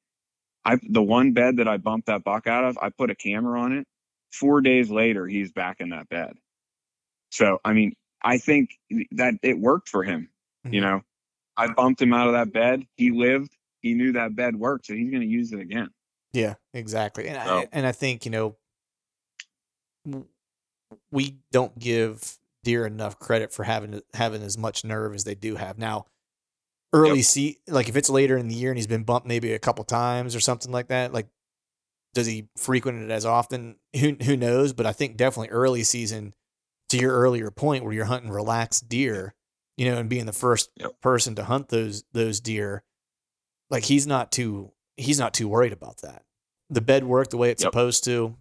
I 0.63 0.79
the 0.87 1.01
one 1.01 1.33
bed 1.33 1.57
that 1.57 1.67
I 1.67 1.77
bumped 1.77 2.07
that 2.07 2.23
buck 2.23 2.47
out 2.47 2.63
of, 2.63 2.77
I 2.81 2.89
put 2.89 3.09
a 3.09 3.15
camera 3.15 3.59
on 3.61 3.73
it. 3.73 3.87
Four 4.31 4.61
days 4.61 4.89
later, 4.89 5.27
he's 5.27 5.51
back 5.51 5.81
in 5.81 5.89
that 5.89 6.07
bed. 6.09 6.33
So 7.31 7.59
I 7.65 7.73
mean, 7.73 7.95
I 8.21 8.37
think 8.37 8.71
that 9.11 9.35
it 9.41 9.59
worked 9.59 9.89
for 9.89 10.03
him. 10.03 10.29
Mm-hmm. 10.65 10.73
You 10.75 10.81
know, 10.81 11.01
I 11.57 11.73
bumped 11.73 12.01
him 12.01 12.13
out 12.13 12.27
of 12.27 12.33
that 12.33 12.53
bed. 12.53 12.85
He 12.95 13.11
lived. 13.11 13.55
He 13.81 13.95
knew 13.95 14.13
that 14.13 14.35
bed 14.35 14.55
worked, 14.55 14.85
so 14.85 14.93
he's 14.93 15.09
going 15.09 15.21
to 15.21 15.27
use 15.27 15.51
it 15.51 15.59
again. 15.59 15.89
Yeah, 16.33 16.55
exactly. 16.73 17.27
And 17.27 17.41
so. 17.43 17.59
I 17.59 17.67
and 17.71 17.85
I 17.85 17.91
think 17.91 18.25
you 18.25 18.31
know 18.31 18.55
we 21.11 21.37
don't 21.51 21.77
give 21.77 22.37
deer 22.63 22.85
enough 22.85 23.19
credit 23.19 23.51
for 23.51 23.63
having 23.63 24.01
having 24.13 24.43
as 24.43 24.57
much 24.57 24.83
nerve 24.83 25.13
as 25.13 25.23
they 25.23 25.35
do 25.35 25.55
have 25.55 25.77
now. 25.77 26.05
Early 26.93 27.17
yep. 27.17 27.25
see 27.25 27.57
like 27.67 27.89
if 27.89 27.95
it's 27.95 28.09
later 28.09 28.37
in 28.37 28.47
the 28.47 28.55
year 28.55 28.71
and 28.71 28.77
he's 28.77 28.87
been 28.87 29.03
bumped 29.03 29.27
maybe 29.27 29.53
a 29.53 29.59
couple 29.59 29.83
times 29.83 30.35
or 30.35 30.39
something 30.39 30.71
like 30.71 30.87
that, 30.87 31.13
like 31.13 31.27
does 32.13 32.27
he 32.27 32.47
frequent 32.57 33.01
it 33.01 33.11
as 33.11 33.25
often? 33.25 33.77
Who 33.99 34.15
who 34.23 34.35
knows? 34.35 34.73
But 34.73 34.85
I 34.85 34.91
think 34.91 35.17
definitely 35.17 35.49
early 35.49 35.83
season. 35.83 36.33
To 36.89 36.97
your 36.97 37.13
earlier 37.13 37.51
point, 37.51 37.85
where 37.85 37.93
you're 37.93 38.03
hunting 38.03 38.29
relaxed 38.29 38.89
deer, 38.89 39.33
you 39.77 39.89
know, 39.89 39.97
and 39.97 40.09
being 40.09 40.25
the 40.25 40.33
first 40.33 40.71
yep. 40.75 40.99
person 40.99 41.35
to 41.35 41.45
hunt 41.45 41.69
those 41.69 42.03
those 42.11 42.41
deer, 42.41 42.83
like 43.69 43.85
he's 43.85 44.05
not 44.05 44.29
too 44.29 44.73
he's 44.97 45.17
not 45.17 45.33
too 45.33 45.47
worried 45.47 45.71
about 45.71 46.01
that. 46.01 46.23
The 46.69 46.81
bed 46.81 47.05
worked 47.05 47.31
the 47.31 47.37
way 47.37 47.49
it's 47.49 47.63
yep. 47.63 47.71
supposed 47.71 48.03
to. 48.05 48.35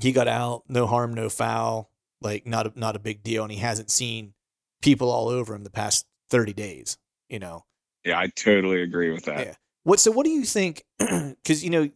He 0.00 0.10
got 0.10 0.26
out, 0.26 0.64
no 0.68 0.86
harm, 0.86 1.14
no 1.14 1.28
foul, 1.28 1.90
like 2.20 2.46
not 2.46 2.66
a, 2.66 2.72
not 2.78 2.96
a 2.96 3.00
big 3.00 3.22
deal, 3.22 3.42
and 3.42 3.52
he 3.52 3.58
hasn't 3.58 3.90
seen 3.90 4.34
people 4.82 5.10
all 5.10 5.28
over 5.28 5.54
him 5.54 5.64
the 5.64 5.70
past 5.70 6.06
thirty 6.30 6.52
days. 6.52 6.98
You 7.28 7.38
know. 7.38 7.64
Yeah, 8.04 8.18
I 8.18 8.28
totally 8.28 8.82
agree 8.82 9.10
with 9.10 9.24
that. 9.26 9.46
Yeah. 9.46 9.54
What 9.84 10.00
so? 10.00 10.10
What 10.10 10.24
do 10.24 10.30
you 10.30 10.44
think? 10.44 10.84
Because 11.42 11.64
you 11.64 11.70
know, 11.70 11.90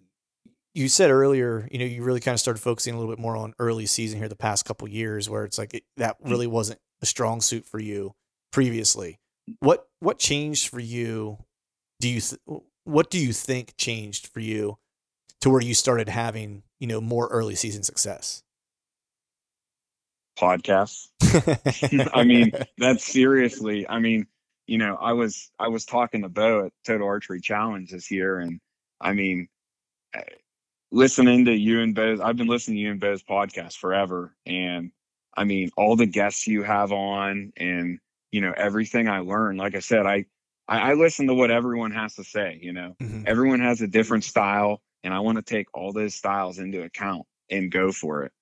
you 0.75 0.89
said 0.89 1.11
earlier, 1.11 1.68
you 1.70 1.79
know, 1.79 1.85
you 1.85 2.03
really 2.03 2.20
kind 2.20 2.35
of 2.35 2.41
started 2.41 2.61
focusing 2.61 2.95
a 2.95 2.99
little 2.99 3.12
bit 3.12 3.20
more 3.20 3.37
on 3.37 3.55
early 3.59 3.87
season 3.87 4.18
here 4.18 4.29
the 4.29 4.37
past 4.37 4.64
couple 4.64 4.89
years, 4.89 5.29
where 5.29 5.45
it's 5.45 5.59
like 5.59 5.75
it, 5.75 5.85
that 5.97 6.20
mm. 6.20 6.31
really 6.31 6.47
wasn't 6.47 6.81
a 7.03 7.07
strong 7.07 7.41
suit 7.41 7.64
for 7.64 7.79
you 7.79 8.14
previously. 8.53 9.18
What 9.61 9.87
what 10.01 10.18
changed 10.18 10.68
for 10.68 10.81
you? 10.81 11.39
Do 12.01 12.09
you 12.09 12.20
th- 12.20 12.41
what 12.85 13.11
do 13.11 13.18
you 13.18 13.33
think 13.33 13.77
changed 13.77 14.29
for 14.29 14.41
you 14.41 14.79
to 15.41 15.51
where 15.51 15.61
you 15.61 15.75
started 15.75 16.09
having 16.09 16.62
you 16.81 16.87
know 16.87 17.01
more 17.01 17.29
early 17.29 17.55
season 17.55 17.83
success? 17.83 18.43
Podcasts. 20.39 21.09
I 22.14 22.24
mean, 22.24 22.53
that's 22.78 23.05
seriously. 23.05 23.89
I 23.89 23.99
mean, 23.99 24.26
you 24.66 24.78
know, 24.78 24.97
I 25.01 25.12
was 25.12 25.51
I 25.59 25.68
was 25.68 25.85
talking 25.85 26.22
to 26.22 26.28
Bo 26.28 26.66
at 26.66 26.72
Total 26.87 27.07
Archery 27.07 27.41
Challenge 27.41 27.91
this 27.91 28.11
year, 28.11 28.39
and 28.39 28.61
I 29.01 29.12
mean, 29.12 29.49
eh, 30.14 30.22
listening 30.91 31.45
to 31.47 31.53
you 31.53 31.80
and 31.80 31.95
Bo's. 31.95 32.20
I've 32.20 32.37
been 32.37 32.47
listening 32.47 32.76
to 32.76 32.82
you 32.82 32.91
and 32.91 33.01
Bo's 33.01 33.22
podcast 33.22 33.76
forever, 33.76 34.35
and 34.47 34.91
I 35.37 35.45
mean, 35.45 35.70
all 35.76 35.97
the 35.97 36.07
guests 36.07 36.47
you 36.47 36.62
have 36.62 36.93
on, 36.93 37.53
and 37.57 37.99
you 38.35 38.41
know 38.41 38.53
everything 38.57 39.09
i 39.09 39.20
learned 39.20 39.61
like 39.61 39.76
i 39.76 39.78
said 39.78 40.07
i 40.07 40.24
i, 40.66 40.91
I 40.91 40.95
listen 40.95 41.28
to 41.28 41.35
what 41.35 41.53
everyone 41.53 41.93
has 41.93 42.16
to 42.16 42.24
say 42.24 42.59
you 42.61 42.72
know 42.72 42.97
mm-hmm. 43.01 43.22
everyone 43.26 43.61
has 43.61 43.80
a 43.80 43.87
different 43.87 44.24
style 44.24 44.82
and 45.05 45.14
i 45.14 45.20
want 45.20 45.39
to 45.39 45.43
take 45.43 45.68
all 45.72 45.93
those 45.93 46.16
styles 46.16 46.59
into 46.59 46.82
account 46.82 47.26
and 47.49 47.70
go 47.70 47.93
for 47.93 48.24
it 48.24 48.32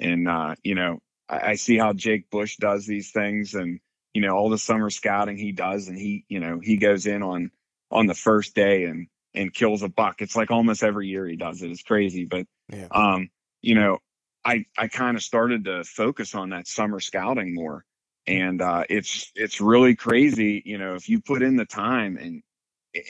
and 0.00 0.26
uh 0.26 0.54
you 0.64 0.74
know 0.74 1.00
I, 1.28 1.50
I 1.50 1.54
see 1.54 1.78
how 1.78 1.92
jake 1.92 2.30
bush 2.30 2.56
does 2.56 2.86
these 2.86 3.10
things 3.10 3.54
and 3.54 3.80
you 4.14 4.22
know 4.22 4.34
all 4.36 4.50
the 4.50 4.58
summer 4.58 4.90
scouting 4.90 5.36
he 5.36 5.52
does 5.52 5.88
and 5.88 5.98
he 5.98 6.24
you 6.28 6.40
know 6.40 6.60
he 6.62 6.76
goes 6.76 7.06
in 7.06 7.22
on 7.22 7.50
on 7.90 8.06
the 8.06 8.14
first 8.14 8.54
day 8.54 8.84
and 8.84 9.06
and 9.34 9.54
kills 9.54 9.82
a 9.82 9.88
buck. 9.88 10.20
It's 10.20 10.36
like 10.36 10.50
almost 10.50 10.82
every 10.82 11.08
year 11.08 11.26
he 11.26 11.36
does 11.36 11.62
it. 11.62 11.70
It's 11.70 11.82
crazy 11.82 12.24
but 12.24 12.46
yeah. 12.68 12.88
um 12.90 13.30
you 13.60 13.74
know 13.74 13.98
i 14.44 14.64
i 14.78 14.88
kind 14.88 15.16
of 15.16 15.22
started 15.22 15.64
to 15.64 15.84
focus 15.84 16.34
on 16.34 16.50
that 16.50 16.66
summer 16.66 17.00
scouting 17.00 17.54
more. 17.54 17.84
And 18.24 18.62
uh, 18.62 18.84
it's 18.88 19.32
it's 19.34 19.60
really 19.60 19.96
crazy 19.96 20.62
you 20.64 20.78
know 20.78 20.94
if 20.94 21.08
you 21.08 21.20
put 21.20 21.42
in 21.42 21.56
the 21.56 21.64
time 21.64 22.16
and 22.18 22.42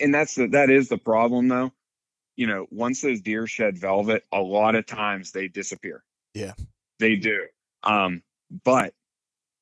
and 0.01 0.15
that's 0.15 0.37
the, 0.37 0.47
that 0.49 0.71
is 0.71 0.89
the 0.89 0.99
problem 0.99 1.49
though. 1.49 1.73
You 2.37 2.47
know 2.47 2.67
once 2.71 3.03
those 3.03 3.21
deer 3.21 3.47
shed 3.47 3.77
velvet 3.77 4.25
a 4.33 4.41
lot 4.41 4.75
of 4.75 4.87
times 4.87 5.33
they 5.33 5.49
disappear. 5.49 6.03
Yeah. 6.35 6.55
They 6.99 7.17
do 7.17 7.47
um 7.85 8.23
but 8.65 8.95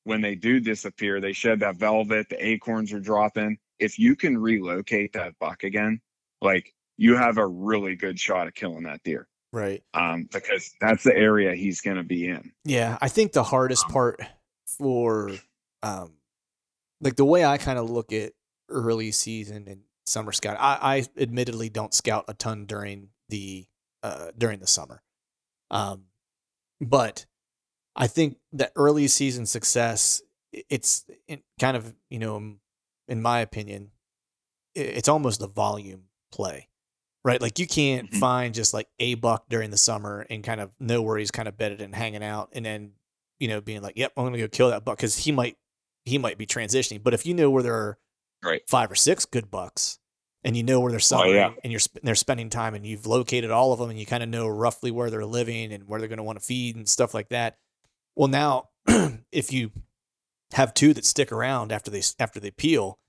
when 0.03 0.21
they 0.21 0.35
do 0.35 0.59
disappear 0.59 1.19
they 1.19 1.33
shed 1.33 1.59
that 1.59 1.75
velvet 1.75 2.27
the 2.29 2.45
acorns 2.45 2.91
are 2.93 2.99
dropping 2.99 3.57
if 3.79 3.97
you 3.97 4.15
can 4.15 4.37
relocate 4.37 5.13
that 5.13 5.37
buck 5.39 5.63
again 5.63 5.99
like 6.41 6.73
you 6.97 7.15
have 7.15 7.37
a 7.37 7.47
really 7.47 7.95
good 7.95 8.19
shot 8.19 8.47
at 8.47 8.55
killing 8.55 8.83
that 8.83 9.01
deer 9.03 9.27
right 9.53 9.83
um 9.93 10.27
because 10.31 10.71
that's 10.79 11.03
the 11.03 11.15
area 11.15 11.53
he's 11.55 11.81
going 11.81 11.97
to 11.97 12.03
be 12.03 12.27
in 12.27 12.51
yeah 12.63 12.97
i 13.01 13.07
think 13.07 13.31
the 13.31 13.43
hardest 13.43 13.85
um, 13.85 13.91
part 13.91 14.21
for 14.65 15.31
um 15.83 16.13
like 17.01 17.15
the 17.15 17.25
way 17.25 17.43
I 17.43 17.57
kind 17.57 17.79
of 17.79 17.89
look 17.89 18.13
at 18.13 18.33
early 18.69 19.11
season 19.11 19.65
and 19.67 19.81
summer 20.05 20.31
scout. 20.31 20.57
I, 20.59 20.77
I 20.81 21.21
admittedly 21.21 21.69
don't 21.69 21.93
scout 21.93 22.25
a 22.27 22.33
ton 22.33 22.65
during 22.65 23.09
the 23.29 23.65
uh 24.03 24.31
during 24.37 24.59
the 24.59 24.67
summer. 24.67 25.01
Um 25.69 26.05
but 26.79 27.25
I 27.95 28.07
think 28.07 28.37
that 28.53 28.71
early 28.75 29.07
season 29.07 29.45
success 29.45 30.21
it's 30.69 31.05
kind 31.59 31.77
of, 31.77 31.93
you 32.09 32.19
know, 32.19 32.55
in 33.07 33.21
my 33.21 33.39
opinion, 33.39 33.91
it's 34.75 35.07
almost 35.07 35.41
a 35.41 35.47
volume 35.47 36.03
play. 36.31 36.67
Right? 37.23 37.41
Like 37.41 37.59
you 37.59 37.67
can't 37.67 38.09
mm-hmm. 38.09 38.19
find 38.19 38.53
just 38.53 38.73
like 38.73 38.87
a 38.99 39.13
buck 39.13 39.45
during 39.47 39.69
the 39.69 39.77
summer 39.77 40.25
and 40.29 40.43
kind 40.43 40.59
of 40.59 40.71
know 40.79 41.03
where 41.03 41.17
he's 41.17 41.29
kind 41.29 41.47
of 41.47 41.55
bedded 41.55 41.79
and 41.79 41.93
hanging 41.93 42.23
out 42.23 42.49
and 42.53 42.65
then 42.65 42.93
you 43.41 43.47
know, 43.47 43.59
being 43.59 43.81
like, 43.81 43.97
"Yep, 43.97 44.13
I'm 44.15 44.23
going 44.23 44.33
to 44.33 44.39
go 44.39 44.47
kill 44.47 44.69
that 44.69 44.85
buck," 44.85 44.97
because 44.97 45.17
he 45.17 45.31
might 45.31 45.57
he 46.05 46.19
might 46.19 46.37
be 46.37 46.45
transitioning. 46.45 47.01
But 47.03 47.15
if 47.15 47.25
you 47.25 47.33
know 47.33 47.49
where 47.49 47.63
there 47.63 47.73
are 47.73 47.97
right. 48.43 48.61
five 48.67 48.91
or 48.91 48.95
six 48.95 49.25
good 49.25 49.49
bucks, 49.49 49.97
and 50.43 50.55
you 50.55 50.61
know 50.61 50.79
where 50.79 50.91
they're 50.91 50.99
summering, 50.99 51.31
oh, 51.31 51.35
yeah. 51.35 51.53
and 51.63 51.73
you're 51.73 51.81
they're 52.03 52.13
spending 52.13 52.51
time, 52.51 52.75
and 52.75 52.85
you've 52.85 53.07
located 53.07 53.49
all 53.49 53.73
of 53.73 53.79
them, 53.79 53.89
and 53.89 53.99
you 53.99 54.05
kind 54.05 54.21
of 54.21 54.29
know 54.29 54.47
roughly 54.47 54.91
where 54.91 55.09
they're 55.09 55.25
living 55.25 55.73
and 55.73 55.87
where 55.87 55.99
they're 55.99 56.07
going 56.07 56.17
to 56.17 56.23
want 56.23 56.39
to 56.39 56.45
feed 56.45 56.75
and 56.75 56.87
stuff 56.87 57.15
like 57.15 57.29
that. 57.29 57.57
Well, 58.15 58.27
now 58.27 58.69
if 59.31 59.53
you 59.53 59.71
have 60.53 60.73
two 60.73 60.93
that 60.93 61.05
stick 61.05 61.31
around 61.31 61.71
after 61.71 61.91
they 61.91 62.01
after 62.19 62.39
they 62.39 62.51
peel, 62.51 62.99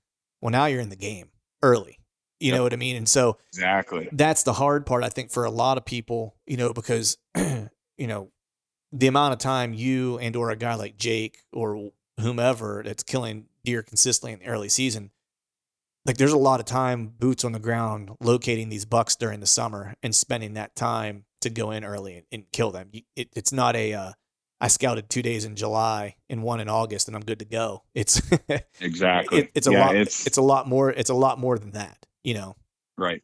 well, 0.41 0.51
now 0.51 0.65
you're 0.65 0.81
in 0.81 0.89
the 0.89 0.95
game 0.95 1.29
early. 1.61 1.99
You 2.39 2.49
yep. 2.49 2.57
know 2.57 2.63
what 2.63 2.73
I 2.73 2.77
mean? 2.77 2.95
And 2.95 3.07
so 3.07 3.37
exactly 3.53 4.09
that's 4.11 4.43
the 4.43 4.53
hard 4.53 4.85
part, 4.85 5.03
I 5.03 5.09
think, 5.09 5.31
for 5.31 5.45
a 5.45 5.51
lot 5.51 5.77
of 5.77 5.85
people. 5.85 6.35
You 6.45 6.57
know, 6.57 6.73
because 6.73 7.17
you 7.35 8.07
know 8.07 8.31
the 8.91 9.07
amount 9.07 9.33
of 9.33 9.39
time 9.39 9.73
you 9.73 10.19
and 10.19 10.35
or 10.35 10.51
a 10.51 10.55
guy 10.55 10.75
like 10.75 10.97
Jake 10.97 11.39
or 11.51 11.91
whomever 12.19 12.83
that's 12.85 13.03
killing 13.03 13.45
deer 13.63 13.81
consistently 13.81 14.33
in 14.33 14.39
the 14.39 14.45
early 14.45 14.69
season 14.69 15.09
like 16.05 16.17
there's 16.17 16.33
a 16.33 16.37
lot 16.37 16.59
of 16.59 16.65
time 16.65 17.07
boots 17.07 17.43
on 17.43 17.51
the 17.51 17.59
ground 17.59 18.11
locating 18.19 18.69
these 18.69 18.85
bucks 18.85 19.15
during 19.15 19.39
the 19.39 19.45
summer 19.45 19.95
and 20.03 20.13
spending 20.13 20.53
that 20.53 20.75
time 20.75 21.25
to 21.41 21.49
go 21.49 21.71
in 21.71 21.83
early 21.83 22.15
and, 22.15 22.25
and 22.31 22.51
kill 22.51 22.71
them. 22.71 22.89
It, 23.15 23.29
it's 23.33 23.51
not 23.51 23.75
a 23.75 23.93
uh, 23.93 24.11
I 24.63 24.67
scouted 24.67 25.09
two 25.09 25.21
days 25.21 25.43
in 25.43 25.57
July 25.57 26.15
and 26.29 26.41
one 26.41 26.61
in 26.61 26.69
August 26.69 27.09
and 27.09 27.17
I'm 27.17 27.23
good 27.23 27.39
to 27.39 27.45
go. 27.45 27.83
It's 27.93 28.21
exactly 28.79 29.39
it, 29.39 29.51
it's 29.55 29.67
a 29.67 29.73
yeah, 29.73 29.85
lot. 29.85 29.95
It's, 29.97 30.25
it's 30.25 30.37
a 30.37 30.41
lot 30.41 30.69
more. 30.69 30.89
It's 30.89 31.09
a 31.09 31.13
lot 31.13 31.37
more 31.37 31.59
than 31.59 31.71
that. 31.71 32.05
You 32.23 32.35
know. 32.35 32.55
Right. 32.97 33.21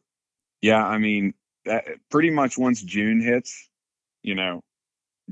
Yeah. 0.60 0.84
I 0.84 0.98
mean, 0.98 1.32
that, 1.64 1.86
pretty 2.10 2.28
much 2.28 2.58
once 2.58 2.82
June 2.82 3.22
hits, 3.22 3.70
you 4.22 4.34
know, 4.34 4.60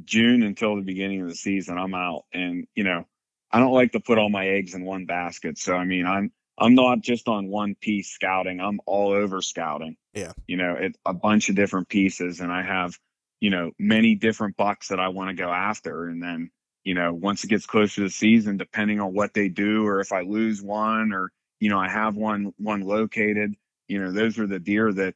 June 0.02 0.42
until 0.42 0.76
the 0.76 0.82
beginning 0.82 1.20
of 1.20 1.28
the 1.28 1.34
season, 1.34 1.76
I'm 1.76 1.92
out. 1.92 2.24
And 2.32 2.66
you 2.74 2.84
know, 2.84 3.04
I 3.52 3.58
don't 3.58 3.74
like 3.74 3.92
to 3.92 4.00
put 4.00 4.16
all 4.16 4.30
my 4.30 4.48
eggs 4.48 4.72
in 4.72 4.86
one 4.86 5.04
basket. 5.04 5.58
So 5.58 5.74
I 5.74 5.84
mean, 5.84 6.06
I'm 6.06 6.32
I'm 6.56 6.74
not 6.74 7.02
just 7.02 7.28
on 7.28 7.48
one 7.48 7.74
piece 7.74 8.08
scouting. 8.08 8.60
I'm 8.60 8.80
all 8.86 9.10
over 9.12 9.42
scouting. 9.42 9.96
Yeah. 10.14 10.32
You 10.46 10.56
know, 10.56 10.74
it's 10.74 10.98
a 11.04 11.12
bunch 11.12 11.50
of 11.50 11.54
different 11.54 11.90
pieces 11.90 12.40
and 12.40 12.50
I 12.50 12.62
have, 12.62 12.98
you 13.40 13.50
know, 13.50 13.70
many 13.78 14.14
different 14.14 14.56
bucks 14.56 14.88
that 14.88 15.00
I 15.00 15.08
want 15.08 15.30
to 15.30 15.42
go 15.42 15.50
after. 15.50 16.06
And 16.06 16.22
then, 16.22 16.50
you 16.84 16.94
know, 16.94 17.12
once 17.12 17.44
it 17.44 17.48
gets 17.48 17.66
closer 17.66 17.96
to 17.96 18.00
the 18.02 18.10
season, 18.10 18.56
depending 18.56 19.00
on 19.00 19.14
what 19.14 19.34
they 19.34 19.48
do 19.48 19.86
or 19.86 20.00
if 20.00 20.12
I 20.12 20.22
lose 20.22 20.62
one 20.62 21.12
or, 21.12 21.30
you 21.60 21.70
know, 21.70 21.78
I 21.78 21.88
have 21.88 22.16
one 22.16 22.52
one 22.58 22.80
located, 22.80 23.54
you 23.86 24.00
know, 24.00 24.12
those 24.12 24.38
are 24.38 24.46
the 24.46 24.58
deer 24.58 24.92
that, 24.92 25.14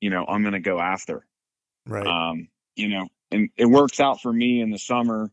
you 0.00 0.10
know, 0.10 0.24
I'm 0.26 0.42
gonna 0.42 0.60
go 0.60 0.80
after. 0.80 1.26
Right. 1.86 2.06
Um, 2.06 2.48
you 2.76 2.88
know, 2.88 3.08
and 3.30 3.50
it 3.56 3.66
works 3.66 4.00
out 4.00 4.20
for 4.20 4.32
me 4.32 4.60
in 4.60 4.70
the 4.70 4.78
summer. 4.78 5.30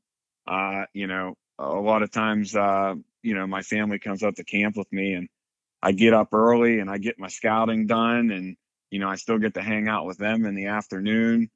Uh, 0.47 0.85
you 0.93 1.07
know, 1.07 1.35
a 1.59 1.67
lot 1.67 2.03
of 2.03 2.11
times 2.11 2.55
uh, 2.55 2.95
you 3.23 3.35
know, 3.35 3.47
my 3.47 3.61
family 3.61 3.99
comes 3.99 4.23
up 4.23 4.35
to 4.35 4.43
camp 4.43 4.75
with 4.77 4.91
me 4.91 5.13
and 5.13 5.29
I 5.81 5.91
get 5.91 6.13
up 6.13 6.33
early 6.33 6.79
and 6.79 6.89
I 6.89 6.97
get 6.97 7.19
my 7.19 7.27
scouting 7.27 7.87
done 7.87 8.31
and 8.31 8.55
you 8.89 8.99
know 8.99 9.09
I 9.09 9.15
still 9.15 9.39
get 9.39 9.55
to 9.55 9.61
hang 9.61 9.87
out 9.87 10.05
with 10.05 10.17
them 10.17 10.45
in 10.45 10.55
the 10.55 10.67
afternoon 10.67 11.49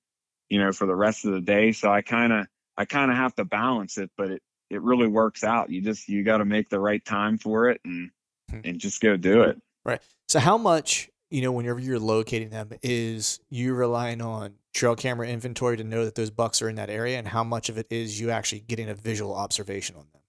you 0.49 0.59
know 0.59 0.71
for 0.71 0.85
the 0.85 0.95
rest 0.95 1.25
of 1.25 1.33
the 1.33 1.41
day 1.41 1.71
so 1.71 1.91
I 1.91 2.01
kind 2.01 2.33
of 2.33 2.47
I 2.77 2.85
kind 2.85 3.11
of 3.11 3.17
have 3.17 3.35
to 3.35 3.45
balance 3.45 3.97
it 3.97 4.11
but 4.17 4.31
it 4.31 4.41
it 4.69 4.81
really 4.81 5.07
works 5.07 5.43
out 5.43 5.69
you 5.69 5.81
just 5.81 6.07
you 6.07 6.23
got 6.23 6.37
to 6.37 6.45
make 6.45 6.69
the 6.69 6.79
right 6.79 7.03
time 7.03 7.37
for 7.37 7.69
it 7.69 7.81
and 7.85 8.11
hmm. 8.49 8.59
and 8.63 8.79
just 8.79 9.01
go 9.01 9.17
do 9.17 9.43
it 9.43 9.61
right 9.83 10.01
so 10.27 10.39
how 10.39 10.57
much 10.57 11.09
you 11.29 11.41
know 11.41 11.51
whenever 11.51 11.79
you're 11.79 11.99
locating 11.99 12.49
them 12.49 12.69
is 12.81 13.39
you 13.49 13.73
relying 13.73 14.21
on 14.21 14.53
trail 14.73 14.95
camera 14.95 15.27
inventory 15.27 15.77
to 15.77 15.83
know 15.83 16.05
that 16.05 16.15
those 16.15 16.29
bucks 16.29 16.61
are 16.61 16.69
in 16.69 16.75
that 16.75 16.89
area 16.89 17.17
and 17.17 17.27
how 17.27 17.43
much 17.43 17.69
of 17.69 17.77
it 17.77 17.87
is 17.89 18.19
you 18.19 18.29
actually 18.31 18.59
getting 18.59 18.89
a 18.89 18.95
visual 18.95 19.33
observation 19.33 19.95
on 19.95 20.05
them 20.13 20.21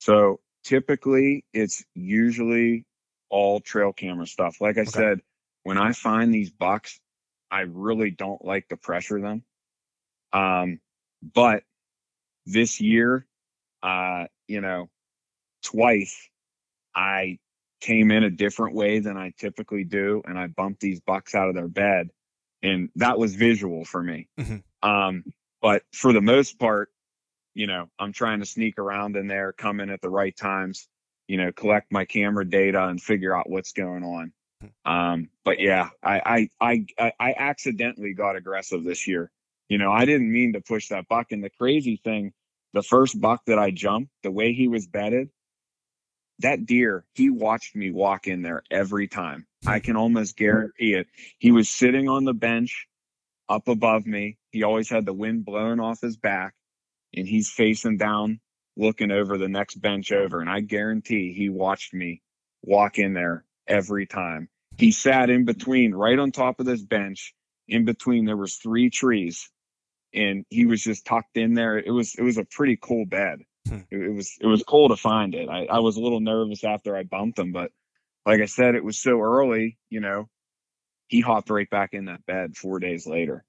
so 0.00 0.40
typically 0.66 1.44
it's 1.52 1.84
usually 1.94 2.84
all 3.28 3.60
trail 3.60 3.92
camera 3.92 4.26
stuff. 4.26 4.60
Like 4.60 4.78
I 4.78 4.82
okay. 4.82 4.90
said, 4.90 5.20
when 5.62 5.78
I 5.78 5.92
find 5.92 6.32
these 6.34 6.50
bucks, 6.50 6.98
I 7.50 7.60
really 7.60 8.10
don't 8.10 8.44
like 8.44 8.68
to 8.68 8.76
pressure 8.76 9.20
them. 9.20 9.42
Um, 10.32 10.80
but 11.22 11.62
this 12.44 12.80
year, 12.80 13.26
uh, 13.82 14.24
you 14.46 14.60
know, 14.60 14.88
twice 15.62 16.28
I 16.94 17.38
came 17.80 18.10
in 18.10 18.24
a 18.24 18.30
different 18.30 18.74
way 18.74 19.00
than 19.00 19.16
I 19.16 19.32
typically 19.38 19.84
do, 19.84 20.22
and 20.24 20.38
I 20.38 20.46
bumped 20.46 20.80
these 20.80 21.00
bucks 21.00 21.34
out 21.34 21.48
of 21.48 21.54
their 21.54 21.68
bed, 21.68 22.10
and 22.62 22.90
that 22.96 23.18
was 23.18 23.34
visual 23.34 23.84
for 23.84 24.02
me. 24.02 24.28
Mm-hmm. 24.38 24.88
Um, 24.88 25.24
but 25.60 25.82
for 25.92 26.12
the 26.12 26.20
most 26.20 26.58
part, 26.58 26.90
you 27.54 27.66
know, 27.66 27.88
I'm 27.98 28.12
trying 28.12 28.40
to 28.40 28.46
sneak 28.46 28.78
around 28.78 29.16
in 29.16 29.26
there, 29.26 29.52
come 29.52 29.80
in 29.80 29.90
at 29.90 30.00
the 30.00 30.10
right 30.10 30.36
times, 30.36 30.88
you 31.26 31.38
know, 31.38 31.52
collect 31.52 31.90
my 31.90 32.04
camera 32.04 32.48
data 32.48 32.86
and 32.86 33.00
figure 33.00 33.36
out 33.36 33.48
what's 33.48 33.72
going 33.72 34.04
on. 34.04 34.32
Hmm. 34.60 34.90
Um, 34.90 35.30
but 35.44 35.60
yeah, 35.60 35.90
I, 36.02 36.48
I, 36.60 36.86
I, 36.98 37.12
I 37.18 37.34
accidentally 37.36 38.14
got 38.14 38.36
aggressive 38.36 38.84
this 38.84 39.06
year. 39.06 39.30
You 39.68 39.78
know, 39.78 39.90
I 39.90 40.04
didn't 40.04 40.30
mean 40.30 40.52
to 40.52 40.60
push 40.60 40.88
that 40.88 41.08
buck. 41.08 41.32
And 41.32 41.42
the 41.42 41.50
crazy 41.50 42.00
thing, 42.02 42.32
the 42.72 42.82
first 42.82 43.20
buck 43.20 43.42
that 43.46 43.58
I 43.58 43.70
jumped, 43.70 44.12
the 44.22 44.30
way 44.30 44.52
he 44.52 44.68
was 44.68 44.86
bedded, 44.86 45.30
that 46.40 46.66
deer, 46.66 47.04
he 47.14 47.30
watched 47.30 47.74
me 47.74 47.90
walk 47.90 48.26
in 48.26 48.42
there 48.42 48.62
every 48.70 49.08
time. 49.08 49.46
I 49.66 49.80
can 49.80 49.96
almost 49.96 50.36
guarantee 50.36 50.94
it. 50.94 51.08
He 51.38 51.50
was 51.50 51.68
sitting 51.68 52.08
on 52.08 52.24
the 52.24 52.34
bench 52.34 52.86
up 53.48 53.68
above 53.68 54.06
me. 54.06 54.38
He 54.50 54.62
always 54.62 54.88
had 54.88 55.06
the 55.06 55.12
wind 55.12 55.44
blowing 55.44 55.80
off 55.80 56.00
his 56.00 56.16
back 56.16 56.54
and 57.14 57.26
he's 57.26 57.50
facing 57.50 57.96
down, 57.96 58.40
looking 58.76 59.10
over 59.10 59.38
the 59.38 59.48
next 59.48 59.76
bench 59.76 60.12
over. 60.12 60.40
And 60.40 60.50
I 60.50 60.60
guarantee 60.60 61.32
he 61.32 61.48
watched 61.48 61.94
me 61.94 62.22
walk 62.62 62.98
in 62.98 63.14
there 63.14 63.45
every 63.68 64.06
time. 64.06 64.48
He 64.78 64.90
sat 64.90 65.30
in 65.30 65.44
between, 65.44 65.94
right 65.94 66.18
on 66.18 66.32
top 66.32 66.60
of 66.60 66.66
this 66.66 66.82
bench. 66.82 67.34
In 67.68 67.84
between, 67.84 68.24
there 68.24 68.36
was 68.36 68.56
three 68.56 68.90
trees, 68.90 69.50
and 70.14 70.44
he 70.50 70.66
was 70.66 70.82
just 70.82 71.06
tucked 71.06 71.36
in 71.36 71.54
there. 71.54 71.78
It 71.78 71.90
was 71.90 72.14
it 72.14 72.22
was 72.22 72.38
a 72.38 72.44
pretty 72.44 72.78
cool 72.80 73.06
bed. 73.06 73.40
Hmm. 73.66 73.80
It, 73.90 73.96
it, 73.96 74.14
was 74.14 74.36
it 74.40 74.46
was 74.46 74.62
cool 74.62 74.90
to 74.90 74.96
find 74.96 75.34
it. 75.34 75.48
I, 75.48 75.66
I 75.66 75.78
was 75.80 75.96
a 75.96 76.00
little 76.00 76.20
nervous 76.20 76.62
after 76.62 76.96
I 76.96 77.02
bumped 77.02 77.38
him, 77.38 77.52
but 77.52 77.72
like 78.24 78.40
I 78.40 78.46
said, 78.46 78.74
it 78.74 78.84
was 78.84 78.98
so 78.98 79.20
early. 79.20 79.78
You 79.90 80.00
know, 80.00 80.28
he 81.08 81.20
hopped 81.20 81.50
right 81.50 81.68
back 81.68 81.94
in 81.94 82.04
that 82.06 82.26
bed 82.26 82.56
four 82.56 82.78
days 82.78 83.06
later. 83.06 83.44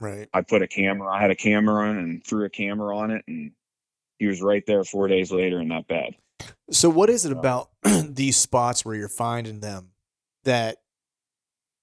Right. 0.00 0.28
I 0.32 0.42
put 0.42 0.62
a 0.62 0.68
camera, 0.68 1.12
I 1.12 1.20
had 1.20 1.30
a 1.30 1.36
camera 1.36 1.88
on 1.88 1.98
and 1.98 2.24
threw 2.24 2.44
a 2.44 2.50
camera 2.50 2.96
on 2.96 3.10
it, 3.10 3.24
and 3.26 3.52
he 4.18 4.26
was 4.26 4.40
right 4.40 4.64
there 4.66 4.84
four 4.84 5.08
days 5.08 5.32
later 5.32 5.60
in 5.60 5.68
that 5.68 5.88
bed. 5.88 6.14
So, 6.70 6.90
what 6.90 7.10
is 7.10 7.24
it 7.24 7.32
about 7.32 7.70
these 8.04 8.36
spots 8.36 8.84
where 8.84 8.94
you're 8.94 9.08
finding 9.08 9.60
them 9.60 9.90
that, 10.44 10.78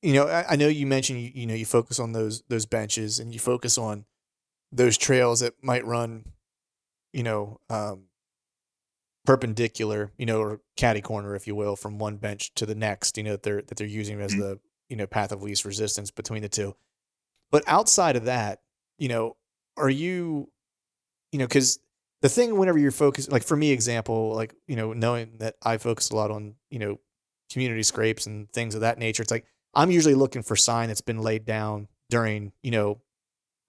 you 0.01 0.13
know, 0.13 0.27
I, 0.27 0.51
I 0.51 0.55
know 0.55 0.67
you 0.67 0.85
mentioned 0.85 1.21
you, 1.21 1.31
you 1.33 1.47
know 1.47 1.55
you 1.55 1.65
focus 1.65 1.99
on 1.99 2.11
those 2.11 2.43
those 2.49 2.65
benches 2.65 3.19
and 3.19 3.33
you 3.33 3.39
focus 3.39 3.77
on 3.77 4.05
those 4.71 4.97
trails 4.97 5.39
that 5.39 5.53
might 5.63 5.85
run, 5.85 6.25
you 7.13 7.23
know, 7.23 7.59
um, 7.69 8.05
perpendicular, 9.25 10.11
you 10.17 10.25
know, 10.25 10.39
or 10.39 10.61
catty 10.77 11.01
corner, 11.01 11.35
if 11.35 11.47
you 11.47 11.55
will, 11.55 11.75
from 11.75 11.97
one 11.97 12.17
bench 12.17 12.53
to 12.55 12.65
the 12.65 12.75
next. 12.75 13.17
You 13.17 13.23
know 13.23 13.31
that 13.31 13.43
they're 13.43 13.61
that 13.63 13.77
they're 13.77 13.87
using 13.87 14.21
as 14.21 14.31
mm-hmm. 14.31 14.41
the 14.41 14.59
you 14.89 14.95
know 14.95 15.07
path 15.07 15.31
of 15.31 15.41
least 15.41 15.65
resistance 15.65 16.11
between 16.11 16.41
the 16.41 16.49
two. 16.49 16.75
But 17.51 17.63
outside 17.67 18.15
of 18.15 18.25
that, 18.25 18.61
you 18.97 19.07
know, 19.07 19.37
are 19.77 19.89
you, 19.89 20.49
you 21.31 21.39
know, 21.39 21.45
because 21.45 21.79
the 22.25 22.29
thing 22.29 22.57
whenever 22.57 22.79
you're 22.79 22.89
focused, 22.89 23.31
like 23.31 23.43
for 23.43 23.55
me, 23.55 23.69
example, 23.69 24.33
like, 24.33 24.55
you 24.67 24.75
know, 24.75 24.93
knowing 24.93 25.37
that 25.37 25.57
I 25.61 25.77
focus 25.77 26.09
a 26.09 26.15
lot 26.15 26.31
on, 26.31 26.55
you 26.71 26.79
know, 26.79 26.99
community 27.51 27.83
scrapes 27.83 28.25
and 28.25 28.51
things 28.51 28.73
of 28.73 28.81
that 28.81 28.97
nature, 28.97 29.21
it's 29.21 29.29
like 29.29 29.45
I'm 29.75 29.91
usually 29.91 30.15
looking 30.15 30.41
for 30.41 30.55
sign 30.55 30.87
that's 30.87 31.01
been 31.01 31.19
laid 31.19 31.45
down 31.45 31.87
during, 32.09 32.51
you 32.63 32.71
know, 32.71 32.99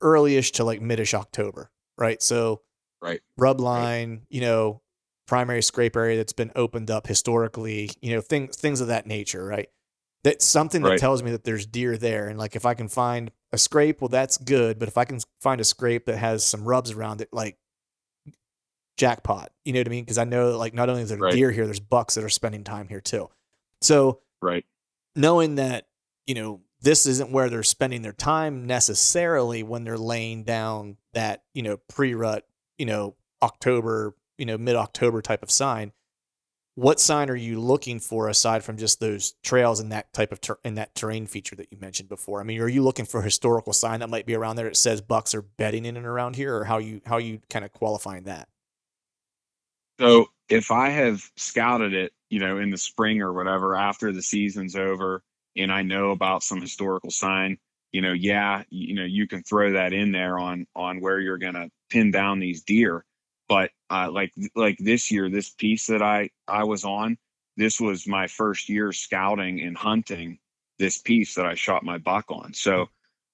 earlyish 0.03 0.53
to 0.53 0.65
like 0.65 0.81
midish 0.81 1.13
October, 1.13 1.71
right? 1.99 2.23
So, 2.23 2.63
right, 3.03 3.21
rub 3.37 3.61
line, 3.61 4.11
right. 4.11 4.21
you 4.31 4.41
know, 4.41 4.81
primary 5.27 5.63
scrape 5.63 5.95
area 5.95 6.17
that's 6.17 6.33
been 6.33 6.53
opened 6.57 6.91
up 6.91 7.07
historically, 7.07 7.91
you 8.01 8.15
know, 8.15 8.23
things 8.23 8.57
things 8.57 8.81
of 8.81 8.89
that 8.89 9.07
nature, 9.07 9.45
right? 9.45 9.69
That's 10.25 10.47
something 10.47 10.81
that 10.81 10.89
right. 10.89 10.99
tells 10.99 11.23
me 11.23 11.31
that 11.33 11.45
there's 11.45 11.67
deer 11.67 11.99
there, 11.99 12.29
and 12.29 12.39
like 12.39 12.57
if 12.57 12.65
I 12.65 12.73
can 12.73 12.89
find 12.89 13.33
a 13.53 13.59
scrape, 13.59 14.01
well, 14.01 14.09
that's 14.09 14.39
good. 14.39 14.79
But 14.79 14.89
if 14.89 14.97
I 14.97 15.05
can 15.05 15.21
find 15.43 15.61
a 15.61 15.65
scrape 15.65 16.07
that 16.07 16.17
has 16.17 16.43
some 16.43 16.65
rubs 16.65 16.93
around 16.93 17.21
it, 17.21 17.29
like 17.33 17.59
jackpot, 18.97 19.51
you 19.65 19.73
know 19.73 19.81
what 19.81 19.89
I 19.89 19.91
mean? 19.91 20.05
Because 20.05 20.19
I 20.19 20.25
know 20.25 20.57
like 20.57 20.75
not 20.75 20.89
only 20.89 21.03
is 21.03 21.09
there 21.11 21.19
right. 21.19 21.33
deer 21.33 21.51
here, 21.51 21.65
there's 21.65 21.81
bucks 21.81 22.15
that 22.15 22.25
are 22.25 22.29
spending 22.29 22.65
time 22.65 22.89
here 22.89 23.01
too. 23.01 23.29
So 23.81 24.21
right, 24.43 24.65
knowing 25.15 25.57
that 25.57 25.87
you 26.27 26.35
know 26.35 26.61
this 26.81 27.07
isn't 27.07 27.31
where 27.31 27.49
they're 27.49 27.63
spending 27.63 28.03
their 28.03 28.13
time 28.13 28.67
necessarily 28.67 29.63
when 29.63 29.85
they're 29.85 29.99
laying 29.99 30.45
down 30.45 30.97
that 31.15 31.43
you 31.55 31.63
know 31.63 31.79
pre-rut, 31.89 32.47
you 32.79 32.87
know 32.87 33.17
October, 33.43 34.15
you 34.39 34.47
know 34.47 34.59
mid 34.59 34.77
October 34.77 35.23
type 35.23 35.43
of 35.43 35.51
sign 35.51 35.93
what 36.77 37.01
sign 37.01 37.31
are 37.31 37.37
you 37.37 37.59
looking 37.59 37.99
for 37.99 38.29
aside 38.29 38.63
from 38.63 38.77
just 38.77 39.01
those 39.01 39.33
trails 39.43 39.81
and 39.81 39.91
that 39.93 40.13
type 40.13 40.31
of 40.31 40.43
ter- 40.43 40.59
and 40.63 40.77
that 40.77 40.95
terrain 40.95 41.27
feature 41.27 41.57
that 41.57 41.69
you 41.71 41.79
mentioned 41.79 42.09
before? 42.11 42.39
I 42.39 42.45
mean, 42.45 42.61
are 42.61 42.69
you 42.69 42.83
looking 42.83 43.07
for 43.07 43.21
a 43.21 43.25
historical 43.25 43.73
sign 43.73 44.01
that 44.01 44.11
might 44.11 44.27
be 44.27 44.35
around 44.35 44.57
there 44.57 44.67
that 44.67 44.77
says 44.77 45.01
bucks 45.01 45.35
are 45.35 45.41
bedding 45.41 45.87
in 45.87 45.97
and 45.97 46.05
around 46.05 46.37
here, 46.37 46.55
or 46.55 46.65
how 46.65 46.77
you 46.77 47.01
how 47.07 47.17
you 47.17 47.41
kind 47.49 47.65
of 47.65 47.73
qualifying 47.73 48.25
that? 48.25 48.49
So 49.99 50.27
if 50.49 50.71
I 50.71 50.91
have 50.91 51.23
scouted 51.37 51.95
it 51.95 52.13
you 52.31 52.41
know, 52.41 52.59
in 52.59 52.71
the 52.71 52.77
spring 52.79 53.23
or 53.23 53.33
whatever 53.33 53.77
after 53.77 54.13
the 54.13 54.23
season's 54.23 54.77
over, 54.77 55.23
and 55.57 55.73
I 55.73 55.83
know 55.83 56.11
about 56.11 56.43
some 56.43 56.61
historical 56.61 57.11
sign, 57.11 57.59
you 57.93 58.01
know, 58.01 58.13
yeah, 58.13 58.63
you 58.69 58.95
know, 58.95 59.05
you 59.05 59.27
can 59.27 59.43
throw 59.43 59.73
that 59.73 59.93
in 59.93 60.13
there 60.13 60.39
on 60.39 60.67
on 60.75 61.01
where 61.01 61.21
you're 61.21 61.39
gonna 61.39 61.71
pin 61.91 62.11
down 62.11 62.41
these 62.41 62.63
deer. 62.63 63.05
But 63.49 63.71
uh, 63.91 64.11
like 64.11 64.33
like 64.55 64.77
this 64.79 65.11
year, 65.11 65.31
this 65.31 65.51
piece 65.51 65.87
that 65.87 66.03
I 66.03 66.31
I 66.49 66.65
was 66.65 66.85
on, 66.85 67.17
this 67.57 67.81
was 67.81 68.07
my 68.07 68.27
first 68.27 68.69
year 68.69 68.93
scouting 68.93 69.61
and 69.61 69.77
hunting 69.77 70.39
this 70.79 70.99
piece 70.99 71.35
that 71.37 71.47
I 71.47 71.55
shot 71.55 71.85
my 71.85 71.99
buck 71.99 72.27
on. 72.31 72.53
So 72.55 72.89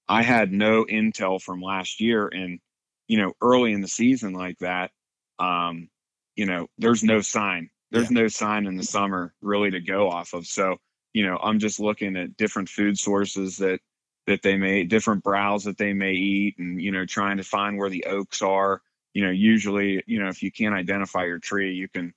I 0.07 0.21
had 0.21 0.51
no 0.53 0.85
intel 0.85 1.41
from 1.41 1.61
last 1.61 1.99
year, 1.99 2.27
and 2.27 2.59
you 3.07 3.17
know, 3.17 3.33
early 3.41 3.73
in 3.73 3.81
the 3.81 3.87
season 3.87 4.33
like 4.33 4.59
that, 4.59 4.91
um, 5.39 5.89
you 6.35 6.45
know, 6.45 6.67
there's 6.77 7.03
no 7.03 7.21
sign. 7.21 7.69
There's 7.91 8.11
yeah. 8.11 8.21
no 8.21 8.27
sign 8.27 8.65
in 8.65 8.75
the 8.75 8.83
summer 8.83 9.33
really 9.41 9.71
to 9.71 9.79
go 9.79 10.09
off 10.09 10.33
of. 10.33 10.47
So 10.47 10.77
you 11.13 11.25
know, 11.25 11.37
I'm 11.37 11.59
just 11.59 11.79
looking 11.79 12.17
at 12.17 12.37
different 12.37 12.69
food 12.69 12.97
sources 12.97 13.57
that 13.57 13.79
that 14.25 14.41
they 14.41 14.57
may 14.57 14.83
different 14.83 15.23
browse 15.23 15.65
that 15.65 15.77
they 15.77 15.93
may 15.93 16.13
eat, 16.13 16.57
and 16.57 16.81
you 16.81 16.91
know, 16.91 17.05
trying 17.05 17.37
to 17.37 17.43
find 17.43 17.77
where 17.77 17.89
the 17.89 18.05
oaks 18.05 18.41
are. 18.41 18.81
You 19.13 19.25
know, 19.25 19.31
usually, 19.31 20.03
you 20.07 20.19
know, 20.19 20.29
if 20.29 20.41
you 20.41 20.51
can't 20.51 20.73
identify 20.73 21.25
your 21.25 21.39
tree, 21.39 21.73
you 21.73 21.87
can. 21.87 22.13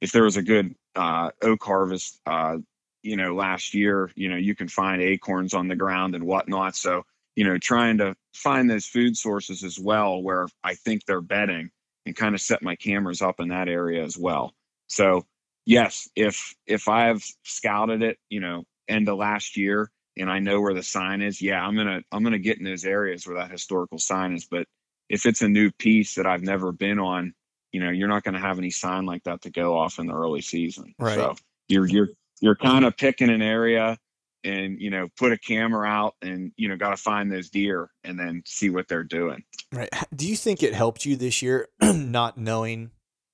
If 0.00 0.12
there 0.12 0.24
was 0.24 0.38
a 0.38 0.42
good 0.42 0.74
uh, 0.96 1.30
oak 1.42 1.62
harvest, 1.62 2.18
uh, 2.24 2.56
you 3.02 3.16
know, 3.16 3.34
last 3.34 3.74
year, 3.74 4.10
you 4.14 4.30
know, 4.30 4.36
you 4.36 4.54
can 4.54 4.68
find 4.68 5.02
acorns 5.02 5.52
on 5.52 5.68
the 5.68 5.76
ground 5.76 6.14
and 6.14 6.24
whatnot. 6.24 6.74
So, 6.74 7.04
you 7.36 7.44
know, 7.44 7.58
trying 7.58 7.98
to 7.98 8.16
find 8.32 8.70
those 8.70 8.86
food 8.86 9.18
sources 9.18 9.62
as 9.62 9.78
well 9.78 10.22
where 10.22 10.48
I 10.64 10.74
think 10.74 11.04
they're 11.04 11.20
bedding 11.20 11.70
and 12.06 12.16
kind 12.16 12.34
of 12.34 12.40
set 12.40 12.62
my 12.62 12.76
cameras 12.76 13.22
up 13.22 13.40
in 13.40 13.48
that 13.48 13.68
area 13.68 14.04
as 14.04 14.16
well. 14.16 14.54
So, 14.88 15.26
yes, 15.66 16.08
if 16.16 16.54
if 16.66 16.88
I've 16.88 17.24
scouted 17.44 18.02
it, 18.02 18.18
you 18.28 18.40
know, 18.40 18.64
end 18.88 19.08
of 19.08 19.16
last 19.16 19.56
year 19.56 19.90
and 20.16 20.30
I 20.30 20.38
know 20.38 20.60
where 20.60 20.74
the 20.74 20.82
sign 20.82 21.22
is, 21.22 21.40
yeah, 21.40 21.64
I'm 21.64 21.76
gonna 21.76 22.00
I'm 22.10 22.22
gonna 22.24 22.38
get 22.38 22.58
in 22.58 22.64
those 22.64 22.84
areas 22.84 23.26
where 23.26 23.36
that 23.36 23.50
historical 23.50 23.98
sign 23.98 24.34
is. 24.34 24.46
But 24.46 24.66
if 25.08 25.26
it's 25.26 25.42
a 25.42 25.48
new 25.48 25.70
piece 25.70 26.14
that 26.14 26.26
I've 26.26 26.42
never 26.42 26.72
been 26.72 26.98
on, 26.98 27.34
you 27.72 27.80
know, 27.80 27.90
you're 27.90 28.08
not 28.08 28.24
gonna 28.24 28.40
have 28.40 28.58
any 28.58 28.70
sign 28.70 29.06
like 29.06 29.24
that 29.24 29.42
to 29.42 29.50
go 29.50 29.78
off 29.78 29.98
in 29.98 30.06
the 30.06 30.14
early 30.14 30.40
season. 30.40 30.94
Right. 30.98 31.14
So 31.14 31.36
you're 31.68 31.86
you're 31.86 32.08
you're 32.40 32.56
kind 32.56 32.84
of 32.84 32.96
picking 32.96 33.30
an 33.30 33.42
area 33.42 33.98
and 34.44 34.80
you 34.80 34.90
know 34.90 35.08
put 35.18 35.32
a 35.32 35.38
camera 35.38 35.86
out 35.86 36.14
and 36.22 36.52
you 36.56 36.68
know 36.68 36.76
got 36.76 36.90
to 36.90 36.96
find 36.96 37.30
those 37.30 37.50
deer 37.50 37.90
and 38.04 38.18
then 38.18 38.42
see 38.46 38.70
what 38.70 38.88
they're 38.88 39.04
doing 39.04 39.42
right 39.72 39.90
do 40.14 40.26
you 40.26 40.36
think 40.36 40.62
it 40.62 40.74
helped 40.74 41.04
you 41.04 41.16
this 41.16 41.42
year 41.42 41.68
not 41.82 42.38
knowing 42.38 42.90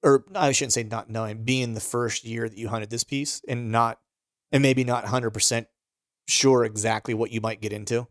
or 0.07 0.25
I 0.37 0.53
shouldn't 0.53 0.73
say 0.73 0.85
not 0.85 1.11
knowing, 1.11 1.43
being 1.43 1.75
the 1.75 1.81
first 1.81 2.25
year 2.25 2.49
that 2.49 2.57
you 2.57 2.69
hunted 2.69 2.91
this 2.91 3.03
piece 3.03 3.43
and 3.49 3.73
not, 3.73 3.99
and 4.53 4.63
maybe 4.63 4.85
not 4.85 5.05
100% 5.05 5.67
sure 6.29 6.65
exactly 6.65 7.13
what 7.13 7.33
you 7.33 7.41
might 7.41 7.61
get 7.61 7.73
into? 7.73 8.07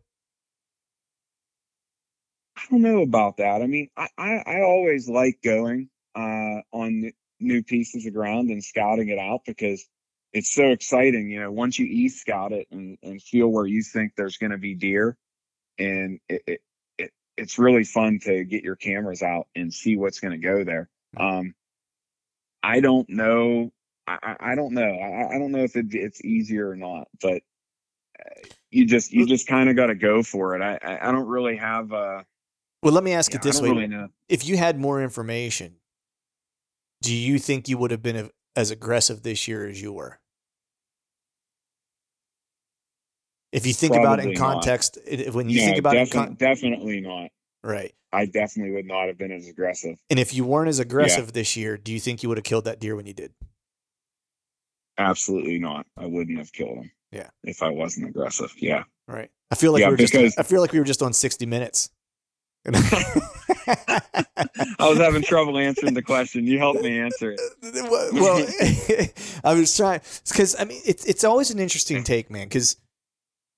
I 2.54 2.62
don't 2.70 2.82
know 2.82 3.00
about 3.00 3.38
that. 3.38 3.62
I 3.62 3.66
mean, 3.66 3.88
I, 3.96 4.08
I, 4.18 4.32
I 4.46 4.60
always 4.60 5.08
like 5.08 5.38
going 5.42 5.88
uh, 6.14 6.60
on 6.72 7.12
new 7.40 7.62
pieces 7.62 8.04
of 8.04 8.12
ground 8.12 8.50
and 8.50 8.62
scouting 8.62 9.08
it 9.08 9.18
out 9.18 9.40
because 9.46 9.86
it's 10.32 10.54
so 10.54 10.70
exciting. 10.70 11.30
You 11.30 11.40
know, 11.40 11.52
once 11.52 11.78
you 11.78 11.86
e 11.86 12.08
scout 12.08 12.52
it 12.52 12.66
and, 12.70 12.98
and 13.02 13.22
feel 13.22 13.48
where 13.48 13.66
you 13.66 13.82
think 13.82 14.12
there's 14.16 14.36
going 14.36 14.52
to 14.52 14.58
be 14.58 14.74
deer, 14.74 15.16
and 15.78 16.20
it, 16.28 16.42
it, 16.46 16.60
it, 16.98 17.10
it's 17.36 17.58
really 17.58 17.84
fun 17.84 18.18
to 18.24 18.44
get 18.44 18.62
your 18.62 18.76
cameras 18.76 19.22
out 19.22 19.48
and 19.54 19.72
see 19.72 19.96
what's 19.96 20.20
going 20.20 20.32
to 20.32 20.46
go 20.46 20.64
there. 20.64 20.88
Hmm. 21.16 21.22
Um, 21.22 21.54
I 22.62 22.80
don't 22.80 23.08
know. 23.08 23.72
I, 24.08 24.36
I 24.40 24.54
don't 24.54 24.72
know. 24.72 24.82
I, 24.82 25.34
I 25.34 25.38
don't 25.38 25.52
know 25.52 25.64
if 25.64 25.76
it, 25.76 25.86
it's 25.90 26.24
easier 26.24 26.68
or 26.70 26.76
not, 26.76 27.08
but 27.20 27.42
uh, 28.18 28.48
you 28.70 28.86
just 28.86 29.12
you 29.12 29.26
just 29.26 29.46
kind 29.46 29.68
of 29.68 29.76
got 29.76 29.86
to 29.86 29.94
go 29.94 30.22
for 30.22 30.54
it. 30.54 30.62
I, 30.62 30.98
I 31.00 31.12
don't 31.12 31.28
really 31.28 31.56
have. 31.56 31.92
Uh, 31.92 32.22
well, 32.82 32.92
let 32.92 33.04
me 33.04 33.12
ask 33.12 33.34
it 33.34 33.42
this 33.42 33.60
way: 33.60 33.70
really 33.70 34.08
If 34.28 34.46
you 34.46 34.56
had 34.56 34.78
more 34.78 35.02
information, 35.02 35.76
do 37.02 37.14
you 37.14 37.38
think 37.38 37.68
you 37.68 37.78
would 37.78 37.90
have 37.90 38.02
been 38.02 38.30
as 38.56 38.70
aggressive 38.70 39.22
this 39.22 39.46
year 39.46 39.66
as 39.66 39.80
you 39.80 39.92
were? 39.92 40.18
If 43.52 43.66
you 43.66 43.72
think 43.72 43.92
Probably 43.92 44.06
about 44.06 44.18
it 44.20 44.30
in 44.30 44.36
context, 44.36 44.98
it, 45.06 45.32
when 45.32 45.48
you 45.48 45.60
think 45.60 45.78
about 45.78 45.92
defi- 45.92 46.10
it, 46.10 46.12
con- 46.12 46.34
definitely 46.34 47.00
not. 47.00 47.30
Right. 47.62 47.94
I 48.12 48.26
definitely 48.26 48.74
would 48.74 48.86
not 48.86 49.06
have 49.06 49.18
been 49.18 49.32
as 49.32 49.48
aggressive. 49.48 49.98
And 50.10 50.18
if 50.18 50.34
you 50.34 50.44
weren't 50.44 50.68
as 50.68 50.78
aggressive 50.78 51.26
yeah. 51.26 51.30
this 51.32 51.56
year, 51.56 51.76
do 51.76 51.92
you 51.92 52.00
think 52.00 52.22
you 52.22 52.28
would 52.28 52.38
have 52.38 52.44
killed 52.44 52.64
that 52.64 52.80
deer 52.80 52.96
when 52.96 53.06
you 53.06 53.14
did? 53.14 53.32
Absolutely 54.98 55.58
not. 55.58 55.86
I 55.96 56.06
wouldn't 56.06 56.38
have 56.38 56.52
killed 56.52 56.78
him. 56.78 56.90
Yeah. 57.12 57.28
If 57.44 57.62
I 57.62 57.70
wasn't 57.70 58.08
aggressive. 58.08 58.52
Yeah. 58.58 58.84
Right. 59.06 59.30
I 59.50 59.54
feel 59.54 59.72
like 59.72 59.80
yeah, 59.80 59.88
we 59.88 59.92
were 59.92 59.96
because, 59.96 60.34
just 60.34 60.38
I 60.38 60.42
feel 60.42 60.60
like 60.60 60.72
we 60.72 60.78
were 60.78 60.84
just 60.84 61.02
on 61.02 61.12
60 61.12 61.46
minutes. 61.46 61.90
I 64.78 64.88
was 64.88 64.98
having 64.98 65.22
trouble 65.22 65.58
answering 65.58 65.94
the 65.94 66.02
question. 66.02 66.46
You 66.46 66.58
helped 66.58 66.82
me 66.82 66.98
answer 66.98 67.34
it. 67.36 67.40
well, 68.12 68.46
I 69.44 69.54
was 69.54 69.76
trying 69.76 70.00
because 70.26 70.56
I 70.58 70.64
mean 70.64 70.80
it's 70.84 71.04
it's 71.04 71.24
always 71.24 71.50
an 71.50 71.58
interesting 71.58 72.02
take, 72.04 72.30
man. 72.30 72.48
Because 72.48 72.76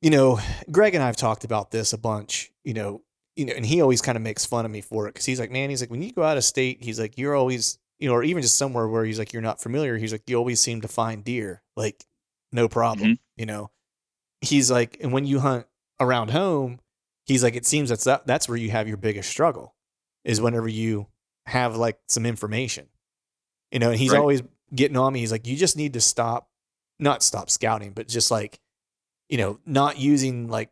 you 0.02 0.11
know, 0.11 0.40
Greg 0.70 0.94
and 0.94 1.02
I 1.02 1.06
have 1.06 1.16
talked 1.16 1.44
about 1.44 1.70
this 1.70 1.92
a 1.92 1.98
bunch. 1.98 2.50
You 2.64 2.74
know, 2.74 3.02
you 3.36 3.46
know, 3.46 3.52
and 3.54 3.64
he 3.64 3.80
always 3.80 4.02
kind 4.02 4.16
of 4.16 4.22
makes 4.22 4.44
fun 4.44 4.64
of 4.64 4.70
me 4.70 4.80
for 4.80 5.06
it 5.06 5.14
because 5.14 5.24
he's 5.24 5.40
like, 5.40 5.50
man, 5.50 5.70
he's 5.70 5.80
like, 5.80 5.90
when 5.90 6.02
you 6.02 6.12
go 6.12 6.24
out 6.24 6.36
of 6.36 6.44
state, 6.44 6.82
he's 6.82 6.98
like, 6.98 7.16
you're 7.16 7.36
always, 7.36 7.78
you 7.98 8.09
know, 8.09 8.14
or 8.14 8.24
even 8.24 8.42
just 8.42 8.59
somewhere 8.59 8.88
where 8.88 9.04
he's 9.04 9.18
like, 9.18 9.32
you're 9.32 9.42
not 9.42 9.62
familiar. 9.62 9.96
He's 9.96 10.12
like, 10.12 10.24
you 10.26 10.36
always 10.36 10.61
seem 10.61 10.80
to 10.80 10.88
find 10.88 11.24
deer, 11.24 11.62
like, 11.76 12.04
no 12.52 12.68
problem, 12.68 13.12
mm-hmm. 13.12 13.22
you 13.36 13.46
know. 13.46 13.70
He's 14.40 14.70
like, 14.70 14.98
and 15.00 15.12
when 15.12 15.24
you 15.24 15.40
hunt 15.40 15.66
around 16.00 16.30
home, 16.30 16.80
he's 17.28 17.44
like, 17.44 17.54
it 17.54 17.66
seems 17.66 17.90
that's 17.90 18.04
that, 18.04 18.26
that's 18.26 18.48
where 18.48 18.56
you 18.56 18.70
have 18.70 18.88
your 18.88 18.96
biggest 18.96 19.28
struggle, 19.30 19.74
is 20.24 20.40
whenever 20.40 20.66
you 20.66 21.06
have 21.46 21.76
like 21.76 21.98
some 22.08 22.26
information, 22.26 22.86
you 23.70 23.78
know. 23.78 23.90
And 23.90 23.98
he's 23.98 24.12
right. 24.12 24.18
always 24.18 24.42
getting 24.74 24.96
on 24.96 25.12
me. 25.12 25.20
He's 25.20 25.30
like, 25.30 25.46
you 25.46 25.56
just 25.56 25.76
need 25.76 25.92
to 25.92 26.00
stop, 26.00 26.48
not 26.98 27.22
stop 27.22 27.50
scouting, 27.50 27.92
but 27.92 28.08
just 28.08 28.30
like, 28.30 28.58
you 29.28 29.38
know, 29.38 29.60
not 29.66 29.98
using 29.98 30.48
like 30.48 30.70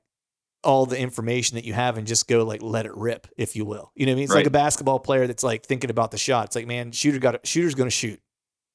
all 0.64 0.86
the 0.86 0.98
information 0.98 1.54
that 1.54 1.64
you 1.64 1.74
have 1.74 1.96
and 1.98 2.06
just 2.06 2.26
go 2.26 2.44
like 2.44 2.62
let 2.62 2.86
it 2.86 2.96
rip, 2.96 3.28
if 3.36 3.54
you 3.54 3.64
will. 3.64 3.92
You 3.94 4.06
know 4.06 4.12
what 4.12 4.14
I 4.14 4.16
mean? 4.16 4.24
It's 4.24 4.32
right. 4.32 4.40
like 4.40 4.46
a 4.46 4.50
basketball 4.50 4.98
player 4.98 5.26
that's 5.26 5.44
like 5.44 5.64
thinking 5.64 5.90
about 5.90 6.10
the 6.10 6.18
shot. 6.18 6.46
It's 6.46 6.56
like, 6.56 6.66
man, 6.66 6.90
shooter 6.90 7.18
got 7.18 7.46
shooter's 7.46 7.74
gonna 7.74 7.90
shoot. 7.90 8.20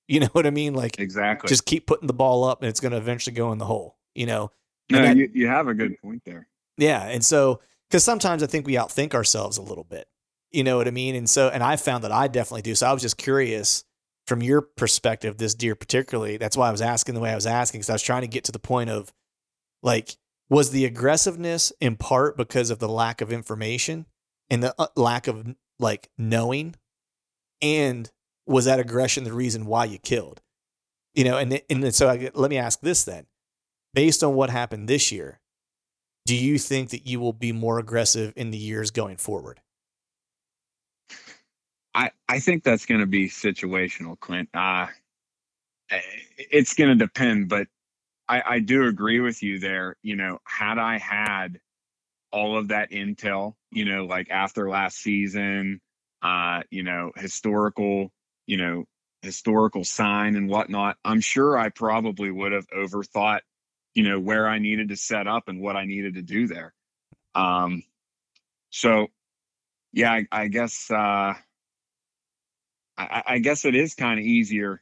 You 0.08 0.20
know 0.20 0.30
what 0.34 0.46
I 0.46 0.50
mean? 0.50 0.74
Like 0.74 1.00
exactly. 1.00 1.48
Just 1.48 1.66
keep 1.66 1.88
putting 1.88 2.08
the 2.08 2.14
ball 2.14 2.44
up 2.44 2.62
and 2.62 2.68
it's 2.68 2.82
gonna 2.82 2.98
eventually 2.98 3.34
go 3.34 3.54
in 3.54 3.60
the 3.60 3.66
hole. 3.66 3.98
You 4.14 4.26
know? 4.26 4.52
No, 4.90 5.02
that, 5.04 5.16
you, 5.16 5.30
you 5.34 5.48
have 5.48 5.70
a 5.70 5.74
good 5.74 5.98
point 6.02 6.24
there. 6.26 6.50
Yeah. 6.78 7.04
And 7.04 7.24
so 7.24 7.62
because 7.92 8.06
sometimes 8.06 8.42
I 8.42 8.48
think 8.48 8.66
we 8.66 8.76
outthink 8.76 9.14
ourselves 9.14 9.58
a 9.58 9.62
little 9.62 9.84
bit. 9.84 10.08
You 10.50 10.64
know 10.64 10.78
what 10.78 10.88
I 10.88 10.92
mean? 10.92 11.14
And 11.14 11.30
so 11.30 11.50
and 11.50 11.62
I 11.62 11.76
found 11.76 12.06
that 12.06 12.12
I 12.12 12.30
definitely 12.30 12.62
do. 12.62 12.74
So 12.74 12.88
I 12.88 12.94
was 12.94 13.02
just 13.02 13.18
curious 13.18 13.84
from 14.28 14.42
your 14.42 14.62
perspective, 14.62 15.38
this 15.38 15.54
deer 15.54 15.76
particularly. 15.76 16.38
That's 16.38 16.56
why 16.56 16.70
I 16.70 16.72
was 16.72 16.82
asking 16.82 17.16
the 17.16 17.22
way 17.22 17.32
I 17.32 17.36
was 17.36 17.46
asking, 17.46 17.82
because 17.82 17.90
I 17.90 17.94
was 17.94 18.02
trying 18.02 18.22
to 18.22 18.28
get 18.28 18.46
to 18.46 18.54
the 18.54 18.60
point 18.60 18.90
of 18.90 19.12
like 19.84 20.16
was 20.50 20.72
the 20.72 20.86
aggressiveness 20.86 21.74
in 21.82 21.98
part 21.98 22.38
because 22.38 22.70
of 22.70 22.80
the 22.80 22.88
lack 22.88 23.20
of 23.20 23.32
information 23.32 24.06
and 24.50 24.64
the 24.64 24.74
uh, 24.80 24.88
lack 24.96 25.28
of 25.28 25.56
like 25.80 26.10
knowing 26.18 26.76
and 27.62 28.10
was 28.46 28.66
that 28.66 28.80
aggression 28.80 29.24
the 29.24 29.34
reason 29.34 29.66
why 29.66 29.86
you 29.86 29.98
killed 29.98 30.42
you 31.14 31.24
know 31.24 31.38
and 31.38 31.62
and 31.70 31.96
so 31.96 32.10
I, 32.10 32.30
let 32.34 32.50
me 32.50 32.58
ask 32.58 32.82
this 32.82 33.04
then 33.04 33.26
based 33.94 34.24
on 34.24 34.36
what 34.36 34.50
happened 34.50 34.88
this 34.88 35.12
year 35.12 35.41
do 36.26 36.36
you 36.36 36.58
think 36.58 36.90
that 36.90 37.06
you 37.08 37.20
will 37.20 37.34
be 37.34 37.52
more 37.52 37.80
aggressive 37.80 38.34
in 38.36 38.52
the 38.52 38.58
years 38.58 38.92
going 38.92 39.18
forward 39.18 39.60
i 41.94 42.10
i 42.30 42.40
think 42.40 42.64
that's 42.64 42.86
going 42.86 43.02
to 43.02 43.08
be 43.08 43.28
situational 43.28 44.20
clint 44.20 44.50
uh 44.54 44.88
it's 46.38 46.74
going 46.74 46.90
to 46.90 46.96
depend 46.96 47.50
but 47.50 47.68
I, 48.32 48.44
I 48.46 48.60
do 48.60 48.88
agree 48.88 49.20
with 49.20 49.44
you 49.44 49.60
there. 49.60 49.98
You 50.02 50.16
know, 50.16 50.40
had 50.46 50.78
I 50.78 50.98
had 50.98 51.60
all 52.32 52.58
of 52.58 52.70
that 52.70 52.92
intel, 52.92 53.56
you 53.72 53.84
know, 53.84 54.06
like 54.06 54.30
after 54.32 54.70
last 54.70 55.00
season, 55.00 55.82
uh, 56.22 56.62
you 56.72 56.84
know, 56.84 57.12
historical, 57.18 58.10
you 58.48 58.56
know, 58.56 58.86
historical 59.22 59.84
sign 59.84 60.38
and 60.38 60.50
whatnot, 60.50 60.96
I'm 61.04 61.20
sure 61.20 61.58
I 61.58 61.70
probably 61.70 62.32
would 62.32 62.54
have 62.54 62.68
overthought, 62.68 63.42
you 63.94 64.04
know, 64.04 64.20
where 64.20 64.48
I 64.48 64.60
needed 64.60 64.90
to 64.90 64.96
set 64.96 65.28
up 65.28 65.48
and 65.48 65.62
what 65.62 65.76
I 65.76 65.86
needed 65.86 66.16
to 66.16 66.22
do 66.22 66.48
there. 66.48 66.74
Um, 67.36 67.84
so 68.70 69.08
yeah, 69.94 70.12
I, 70.12 70.28
I 70.32 70.48
guess, 70.48 70.90
uh, 70.90 71.34
I, 72.98 73.24
I 73.26 73.40
guess 73.40 73.66
it 73.66 73.76
is 73.76 73.96
kind 73.96 74.20
of 74.20 74.26
easier, 74.26 74.82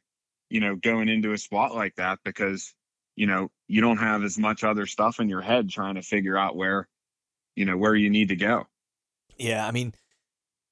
you 0.49 0.59
know, 0.59 0.75
going 0.75 1.09
into 1.09 1.33
a 1.33 1.37
spot 1.37 1.73
like 1.73 1.95
that 1.95 2.19
because 2.23 2.73
you 3.19 3.27
know 3.27 3.51
you 3.67 3.81
don't 3.81 3.97
have 3.97 4.23
as 4.23 4.37
much 4.37 4.63
other 4.63 4.85
stuff 4.85 5.19
in 5.19 5.27
your 5.27 5.41
head 5.41 5.69
trying 5.69 5.95
to 5.95 6.01
figure 6.01 6.37
out 6.37 6.55
where 6.55 6.87
you 7.55 7.65
know 7.65 7.75
where 7.75 7.93
you 7.93 8.09
need 8.09 8.29
to 8.29 8.35
go 8.37 8.65
yeah 9.37 9.67
i 9.67 9.71
mean 9.71 9.93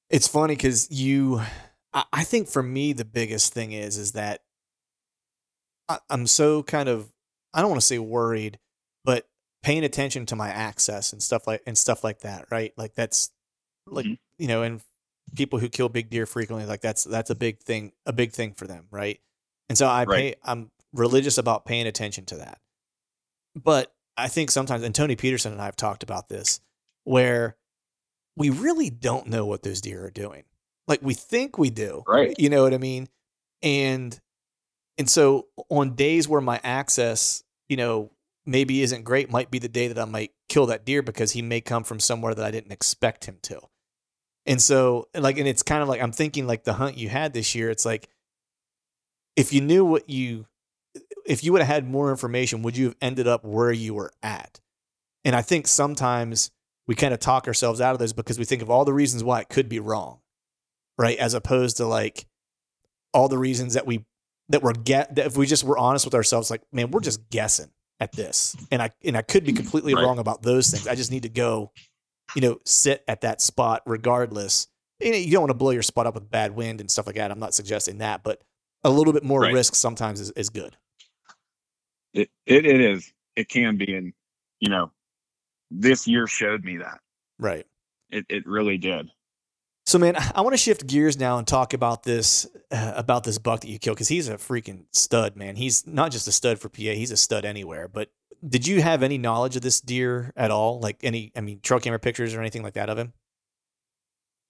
it's 0.08 0.26
funny 0.26 0.56
because 0.56 0.90
you 0.90 1.42
I, 1.92 2.04
I 2.10 2.24
think 2.24 2.48
for 2.48 2.62
me 2.62 2.94
the 2.94 3.04
biggest 3.04 3.52
thing 3.52 3.72
is 3.72 3.98
is 3.98 4.12
that 4.12 4.40
I, 5.90 5.98
I'm 6.08 6.26
so 6.26 6.62
kind 6.62 6.88
of 6.88 7.12
I 7.58 7.60
don't 7.60 7.70
want 7.70 7.80
to 7.80 7.86
say 7.86 7.98
worried, 7.98 8.58
but 9.04 9.26
paying 9.64 9.82
attention 9.82 10.26
to 10.26 10.36
my 10.36 10.48
access 10.48 11.12
and 11.12 11.20
stuff 11.20 11.46
like 11.48 11.62
and 11.66 11.76
stuff 11.76 12.04
like 12.04 12.20
that, 12.20 12.46
right? 12.50 12.72
Like 12.76 12.94
that's 12.94 13.32
like 13.86 14.06
Mhm. 14.06 14.18
you 14.38 14.46
know, 14.46 14.62
and 14.62 14.80
people 15.34 15.58
who 15.58 15.68
kill 15.68 15.88
big 15.88 16.08
deer 16.08 16.24
frequently, 16.26 16.66
like 16.66 16.80
that's 16.80 17.02
that's 17.04 17.30
a 17.30 17.34
big 17.34 17.60
thing, 17.60 17.92
a 18.06 18.12
big 18.12 18.32
thing 18.32 18.54
for 18.54 18.66
them, 18.68 18.86
right? 18.92 19.20
And 19.68 19.76
so 19.76 19.88
I 19.88 20.04
pay, 20.18 20.34
I'm 20.44 20.70
religious 20.92 21.36
about 21.36 21.64
paying 21.66 21.86
attention 21.88 22.24
to 22.26 22.36
that. 22.36 22.60
But 23.56 23.92
I 24.16 24.28
think 24.28 24.50
sometimes, 24.50 24.84
and 24.84 24.94
Tony 24.94 25.16
Peterson 25.16 25.52
and 25.52 25.60
I 25.60 25.64
have 25.66 25.76
talked 25.76 26.02
about 26.04 26.28
this, 26.28 26.60
where 27.04 27.56
we 28.36 28.50
really 28.50 28.88
don't 28.90 29.26
know 29.26 29.44
what 29.46 29.62
those 29.64 29.80
deer 29.80 30.04
are 30.06 30.10
doing. 30.10 30.44
Like 30.86 31.00
we 31.02 31.14
think 31.14 31.58
we 31.58 31.70
do, 31.70 32.04
Right. 32.06 32.34
You 32.38 32.50
know 32.50 32.62
what 32.62 32.72
I 32.74 32.78
mean? 32.78 33.08
And 33.62 34.18
and 34.96 35.08
so 35.10 35.48
on 35.68 35.94
days 35.94 36.28
where 36.28 36.40
my 36.40 36.60
access, 36.64 37.42
you 37.68 37.76
know, 37.76 38.10
maybe 38.46 38.82
isn't 38.82 39.04
great, 39.04 39.30
might 39.30 39.50
be 39.50 39.58
the 39.58 39.68
day 39.68 39.88
that 39.88 39.98
I 39.98 40.04
might 40.04 40.32
kill 40.48 40.66
that 40.66 40.84
deer 40.84 41.02
because 41.02 41.32
he 41.32 41.42
may 41.42 41.60
come 41.60 41.84
from 41.84 42.00
somewhere 42.00 42.34
that 42.34 42.44
I 42.44 42.50
didn't 42.50 42.72
expect 42.72 43.26
him 43.26 43.38
to. 43.42 43.60
And 44.46 44.62
so 44.62 45.08
like 45.14 45.38
and 45.38 45.46
it's 45.46 45.62
kind 45.62 45.82
of 45.82 45.88
like 45.88 46.00
I'm 46.00 46.12
thinking 46.12 46.46
like 46.46 46.64
the 46.64 46.72
hunt 46.72 46.96
you 46.96 47.10
had 47.10 47.34
this 47.34 47.54
year, 47.54 47.70
it's 47.70 47.84
like 47.84 48.08
if 49.36 49.52
you 49.52 49.60
knew 49.60 49.84
what 49.84 50.08
you 50.08 50.46
if 51.26 51.44
you 51.44 51.52
would 51.52 51.60
have 51.60 51.68
had 51.68 51.86
more 51.86 52.10
information, 52.10 52.62
would 52.62 52.76
you 52.76 52.86
have 52.86 52.96
ended 53.02 53.28
up 53.28 53.44
where 53.44 53.70
you 53.70 53.92
were 53.92 54.10
at? 54.22 54.60
And 55.24 55.36
I 55.36 55.42
think 55.42 55.66
sometimes 55.66 56.50
we 56.86 56.94
kind 56.94 57.12
of 57.12 57.20
talk 57.20 57.46
ourselves 57.46 57.82
out 57.82 57.92
of 57.92 57.98
this 57.98 58.14
because 58.14 58.38
we 58.38 58.46
think 58.46 58.62
of 58.62 58.70
all 58.70 58.86
the 58.86 58.94
reasons 58.94 59.22
why 59.22 59.40
it 59.40 59.50
could 59.50 59.68
be 59.68 59.78
wrong, 59.78 60.20
right? 60.96 61.18
As 61.18 61.34
opposed 61.34 61.76
to 61.76 61.86
like 61.86 62.26
all 63.12 63.28
the 63.28 63.36
reasons 63.36 63.74
that 63.74 63.86
we 63.86 64.06
that 64.50 64.62
we're 64.62 64.72
get 64.72 65.14
that 65.16 65.26
if 65.26 65.36
we 65.36 65.46
just 65.46 65.64
were 65.64 65.78
honest 65.78 66.04
with 66.04 66.14
ourselves, 66.14 66.50
like 66.50 66.62
man, 66.72 66.90
we're 66.90 67.00
just 67.00 67.28
guessing 67.30 67.70
at 68.00 68.12
this, 68.12 68.56
and 68.70 68.80
I 68.82 68.90
and 69.04 69.16
I 69.16 69.22
could 69.22 69.44
be 69.44 69.52
completely 69.52 69.94
Right. 69.94 70.02
wrong 70.04 70.18
about 70.18 70.42
those 70.42 70.70
things. 70.70 70.86
I 70.86 70.94
just 70.94 71.10
need 71.10 71.24
to 71.24 71.28
go, 71.28 71.72
you 72.34 72.40
know, 72.40 72.58
sit 72.64 73.04
at 73.08 73.22
that 73.22 73.40
spot 73.40 73.82
regardless. 73.86 74.68
You, 75.00 75.12
you 75.14 75.30
don't 75.32 75.42
want 75.42 75.50
to 75.50 75.54
blow 75.54 75.70
your 75.70 75.82
spot 75.82 76.06
up 76.06 76.14
with 76.14 76.30
bad 76.30 76.54
wind 76.56 76.80
and 76.80 76.90
stuff 76.90 77.06
like 77.06 77.16
that. 77.16 77.30
I'm 77.30 77.38
not 77.40 77.54
suggesting 77.54 77.98
that, 77.98 78.22
but 78.22 78.42
a 78.84 78.90
little 78.90 79.12
bit 79.12 79.24
more 79.24 79.40
Right. 79.42 79.52
risk 79.54 79.74
sometimes 79.74 80.20
is, 80.20 80.30
is 80.32 80.50
good. 80.50 80.76
It, 82.14 82.30
it 82.46 82.64
it 82.66 82.80
is. 82.80 83.12
It 83.36 83.48
can 83.48 83.76
be, 83.76 83.94
and 83.94 84.12
you 84.60 84.68
know, 84.70 84.90
this 85.70 86.06
year 86.06 86.26
showed 86.26 86.64
me 86.64 86.78
that. 86.78 87.00
Right. 87.38 87.66
It 88.10 88.24
it 88.28 88.46
really 88.46 88.78
did. 88.78 89.10
So, 89.88 89.98
man, 89.98 90.16
I 90.34 90.42
want 90.42 90.52
to 90.52 90.58
shift 90.58 90.86
gears 90.86 91.18
now 91.18 91.38
and 91.38 91.46
talk 91.46 91.72
about 91.72 92.02
this 92.02 92.46
uh, 92.70 92.92
about 92.94 93.24
this 93.24 93.38
buck 93.38 93.60
that 93.62 93.68
you 93.68 93.78
killed 93.78 93.96
because 93.96 94.08
he's 94.08 94.28
a 94.28 94.34
freaking 94.34 94.84
stud, 94.92 95.34
man. 95.34 95.56
He's 95.56 95.86
not 95.86 96.12
just 96.12 96.28
a 96.28 96.32
stud 96.32 96.58
for 96.58 96.68
PA; 96.68 96.92
he's 96.92 97.10
a 97.10 97.16
stud 97.16 97.46
anywhere. 97.46 97.88
But 97.88 98.10
did 98.46 98.66
you 98.66 98.82
have 98.82 99.02
any 99.02 99.16
knowledge 99.16 99.56
of 99.56 99.62
this 99.62 99.80
deer 99.80 100.30
at 100.36 100.50
all? 100.50 100.78
Like 100.78 100.98
any, 101.02 101.32
I 101.34 101.40
mean, 101.40 101.60
trail 101.62 101.80
camera 101.80 101.98
pictures 101.98 102.34
or 102.34 102.40
anything 102.40 102.62
like 102.62 102.74
that 102.74 102.90
of 102.90 102.98
him? 102.98 103.14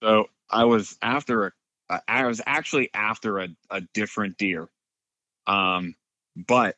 So 0.03 0.25
I 0.49 0.65
was 0.65 0.97
after 1.01 1.47
a, 1.89 2.01
I- 2.07 2.25
was 2.25 2.41
actually 2.45 2.89
after 2.93 3.39
a, 3.39 3.47
a 3.69 3.81
different 3.93 4.37
deer. 4.37 4.67
Um, 5.47 5.95
but 6.35 6.75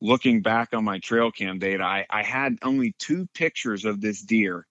looking 0.00 0.40
back 0.40 0.70
on 0.72 0.84
my 0.84 1.00
trail 1.00 1.30
cam 1.30 1.58
data, 1.58 1.84
I, 1.84 2.06
I 2.08 2.22
had 2.22 2.56
only 2.62 2.94
two 2.98 3.28
pictures 3.34 3.84
of 3.84 4.00
this 4.00 4.22
deer. 4.22 4.66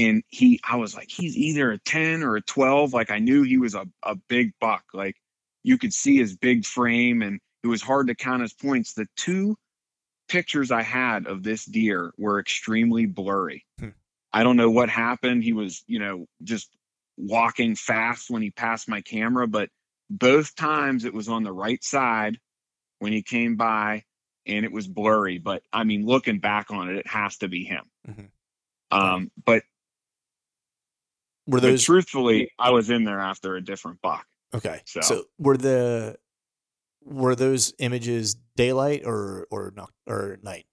And 0.00 0.22
he, 0.28 0.60
I 0.68 0.76
was 0.76 0.94
like, 0.94 1.10
he's 1.10 1.36
either 1.36 1.72
a 1.72 1.78
10 1.78 2.22
or 2.22 2.36
a 2.36 2.40
12. 2.40 2.92
Like 2.92 3.10
I 3.10 3.18
knew 3.18 3.42
he 3.42 3.58
was 3.58 3.74
a, 3.74 3.86
a 4.02 4.14
big 4.14 4.52
buck. 4.60 4.84
Like 4.94 5.16
you 5.62 5.78
could 5.78 5.92
see 5.92 6.16
his 6.16 6.36
big 6.36 6.64
frame 6.64 7.22
and 7.22 7.40
it 7.62 7.66
was 7.66 7.82
hard 7.82 8.06
to 8.08 8.14
count 8.14 8.42
his 8.42 8.54
points. 8.54 8.94
The 8.94 9.06
two 9.16 9.56
pictures 10.28 10.70
I 10.70 10.82
had 10.82 11.26
of 11.26 11.42
this 11.42 11.64
deer 11.64 12.12
were 12.16 12.38
extremely 12.38 13.06
blurry. 13.06 13.66
Hmm. 13.78 13.88
I 14.32 14.44
don't 14.44 14.56
know 14.56 14.70
what 14.70 14.88
happened. 14.88 15.42
He 15.42 15.52
was, 15.52 15.82
you 15.86 15.98
know, 15.98 16.26
just 16.42 16.68
walking 17.16 17.74
fast 17.74 18.30
when 18.30 18.42
he 18.42 18.50
passed 18.50 18.88
my 18.88 19.00
camera, 19.00 19.46
but 19.46 19.68
both 20.08 20.54
times 20.54 21.04
it 21.04 21.12
was 21.12 21.28
on 21.28 21.42
the 21.42 21.52
right 21.52 21.82
side 21.82 22.38
when 23.00 23.12
he 23.12 23.22
came 23.22 23.56
by 23.56 24.04
and 24.46 24.64
it 24.64 24.72
was 24.72 24.86
blurry. 24.86 25.38
But 25.38 25.62
I 25.72 25.84
mean, 25.84 26.06
looking 26.06 26.38
back 26.38 26.70
on 26.70 26.88
it, 26.88 26.96
it 26.96 27.06
has 27.06 27.36
to 27.38 27.48
be 27.48 27.64
him. 27.64 27.84
Mhm. 28.08 28.28
Um, 28.92 29.30
but, 29.44 29.62
Were 31.50 31.60
but 31.60 31.80
truthfully, 31.80 32.50
I 32.58 32.70
was 32.70 32.90
in 32.90 33.04
there 33.04 33.20
after 33.20 33.56
a 33.56 33.60
different 33.60 34.00
buck. 34.00 34.24
okay? 34.54 34.80
So. 34.86 35.00
so- 35.00 35.24
were 35.38 35.56
the 35.56 36.16
were 37.02 37.34
those 37.34 37.72
images 37.78 38.36
daylight 38.56 39.02
or 39.04 39.46
or 39.50 39.72
not 39.74 39.90
or 40.06 40.38
night? 40.42 40.66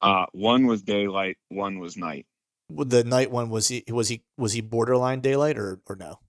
Uh, 0.00 0.26
one 0.32 0.66
was 0.66 0.82
daylight, 0.82 1.36
one 1.48 1.78
was 1.78 1.96
night. 1.96 2.26
The 2.70 3.04
night 3.04 3.30
one 3.30 3.50
was 3.50 3.68
he 3.68 3.84
was 3.88 4.08
he 4.08 4.22
was 4.38 4.52
he 4.52 4.60
borderline 4.60 5.20
daylight 5.20 5.58
or 5.58 5.80
or 5.86 5.96
no? 5.96 6.20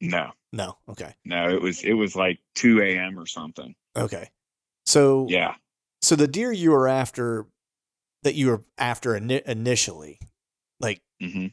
No, 0.00 0.32
No. 0.52 0.78
Okay. 0.88 1.14
no, 1.24 1.48
it 1.48 1.62
was 1.62 1.82
it 1.82 1.94
was 1.94 2.14
like 2.16 2.38
2 2.56 2.82
a.m. 2.82 3.18
or 3.18 3.26
something. 3.26 3.74
Okay. 3.96 4.28
So 4.86 5.26
Yeah. 5.30 5.54
so 6.02 6.16
the 6.16 6.28
deer 6.28 6.52
you 6.52 6.72
were 6.72 6.88
after 6.88 7.46
that 8.22 8.34
you 8.34 8.48
were 8.48 8.64
after 8.76 9.10
ini- 9.12 9.42
initially 9.44 10.18
like 10.80 11.00
hmm 11.20 11.46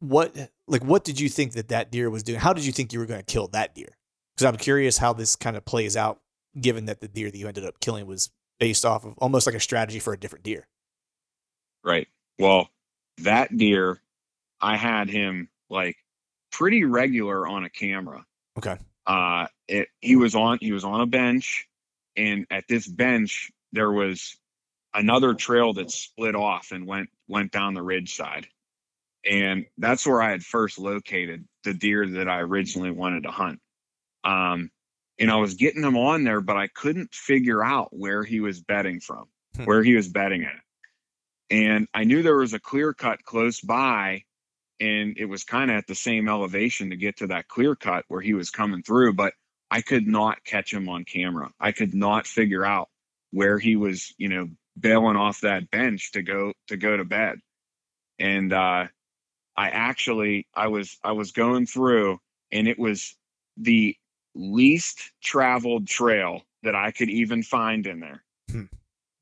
what 0.00 0.34
like 0.68 0.84
what 0.84 1.04
did 1.04 1.18
you 1.18 1.28
think 1.28 1.52
that 1.52 1.68
that 1.68 1.90
deer 1.90 2.10
was 2.10 2.22
doing 2.22 2.38
how 2.38 2.52
did 2.52 2.66
you 2.66 2.72
think 2.72 2.92
you 2.92 2.98
were 2.98 3.06
going 3.06 3.20
to 3.20 3.32
kill 3.32 3.48
that 3.48 3.74
deer 3.74 3.96
because 4.34 4.46
i'm 4.46 4.56
curious 4.56 4.98
how 4.98 5.12
this 5.12 5.36
kind 5.36 5.56
of 5.56 5.64
plays 5.64 5.96
out 5.96 6.20
given 6.60 6.86
that 6.86 7.00
the 7.00 7.08
deer 7.08 7.30
that 7.30 7.38
you 7.38 7.48
ended 7.48 7.64
up 7.64 7.80
killing 7.80 8.06
was 8.06 8.30
based 8.60 8.84
off 8.84 9.04
of 9.04 9.14
almost 9.18 9.46
like 9.46 9.56
a 9.56 9.60
strategy 9.60 9.98
for 9.98 10.12
a 10.12 10.18
different 10.18 10.44
deer 10.44 10.66
Right. 11.86 12.08
Well, 12.40 12.68
that 13.18 13.56
deer, 13.56 14.02
I 14.60 14.76
had 14.76 15.08
him 15.08 15.48
like 15.70 15.96
pretty 16.50 16.84
regular 16.84 17.46
on 17.46 17.64
a 17.64 17.70
camera. 17.70 18.26
Okay. 18.58 18.76
Uh, 19.06 19.46
it 19.68 19.88
he 20.00 20.16
was 20.16 20.34
on 20.34 20.58
he 20.60 20.72
was 20.72 20.82
on 20.82 21.00
a 21.00 21.06
bench, 21.06 21.68
and 22.16 22.44
at 22.50 22.64
this 22.68 22.88
bench 22.88 23.52
there 23.72 23.92
was 23.92 24.36
another 24.94 25.34
trail 25.34 25.74
that 25.74 25.92
split 25.92 26.34
off 26.34 26.72
and 26.72 26.88
went 26.88 27.08
went 27.28 27.52
down 27.52 27.74
the 27.74 27.82
ridge 27.82 28.16
side, 28.16 28.48
and 29.28 29.66
that's 29.78 30.06
where 30.06 30.22
I 30.22 30.30
had 30.30 30.42
first 30.42 30.78
located 30.78 31.46
the 31.64 31.74
deer 31.74 32.06
that 32.06 32.28
I 32.28 32.40
originally 32.40 32.90
wanted 32.90 33.24
to 33.24 33.30
hunt. 33.30 33.60
Um, 34.24 34.70
and 35.18 35.30
I 35.30 35.36
was 35.36 35.54
getting 35.54 35.82
him 35.82 35.96
on 35.96 36.24
there, 36.24 36.40
but 36.40 36.56
I 36.56 36.68
couldn't 36.68 37.14
figure 37.14 37.64
out 37.64 37.88
where 37.90 38.22
he 38.22 38.40
was 38.40 38.60
bedding 38.60 39.00
from, 39.00 39.26
Hmm. 39.56 39.64
where 39.64 39.82
he 39.82 39.94
was 39.94 40.08
bedding 40.08 40.44
at 40.44 40.60
and 41.50 41.86
I 41.94 42.04
knew 42.04 42.22
there 42.22 42.36
was 42.36 42.54
a 42.54 42.60
clear 42.60 42.92
cut 42.92 43.22
close 43.22 43.60
by, 43.60 44.24
and 44.80 45.16
it 45.16 45.26
was 45.26 45.44
kind 45.44 45.70
of 45.70 45.76
at 45.76 45.86
the 45.86 45.94
same 45.94 46.28
elevation 46.28 46.90
to 46.90 46.96
get 46.96 47.18
to 47.18 47.28
that 47.28 47.48
clear 47.48 47.74
cut 47.76 48.04
where 48.08 48.20
he 48.20 48.34
was 48.34 48.50
coming 48.50 48.82
through, 48.82 49.14
but 49.14 49.34
I 49.70 49.80
could 49.80 50.06
not 50.06 50.44
catch 50.44 50.72
him 50.72 50.88
on 50.88 51.04
camera. 51.04 51.50
I 51.60 51.72
could 51.72 51.94
not 51.94 52.26
figure 52.26 52.64
out 52.64 52.88
where 53.30 53.58
he 53.58 53.76
was, 53.76 54.14
you 54.18 54.28
know, 54.28 54.48
bailing 54.78 55.16
off 55.16 55.40
that 55.40 55.70
bench 55.70 56.12
to 56.12 56.22
go 56.22 56.52
to 56.68 56.76
go 56.76 56.96
to 56.96 57.04
bed. 57.04 57.38
And 58.18 58.52
uh 58.52 58.86
I 59.56 59.70
actually 59.70 60.46
I 60.54 60.68
was 60.68 60.98
I 61.02 61.12
was 61.12 61.32
going 61.32 61.66
through 61.66 62.18
and 62.52 62.68
it 62.68 62.78
was 62.78 63.16
the 63.56 63.96
least 64.34 65.12
traveled 65.22 65.86
trail 65.86 66.42
that 66.62 66.74
I 66.74 66.90
could 66.90 67.08
even 67.08 67.42
find 67.42 67.86
in 67.86 68.00
there. 68.00 68.22
Hmm. 68.50 68.64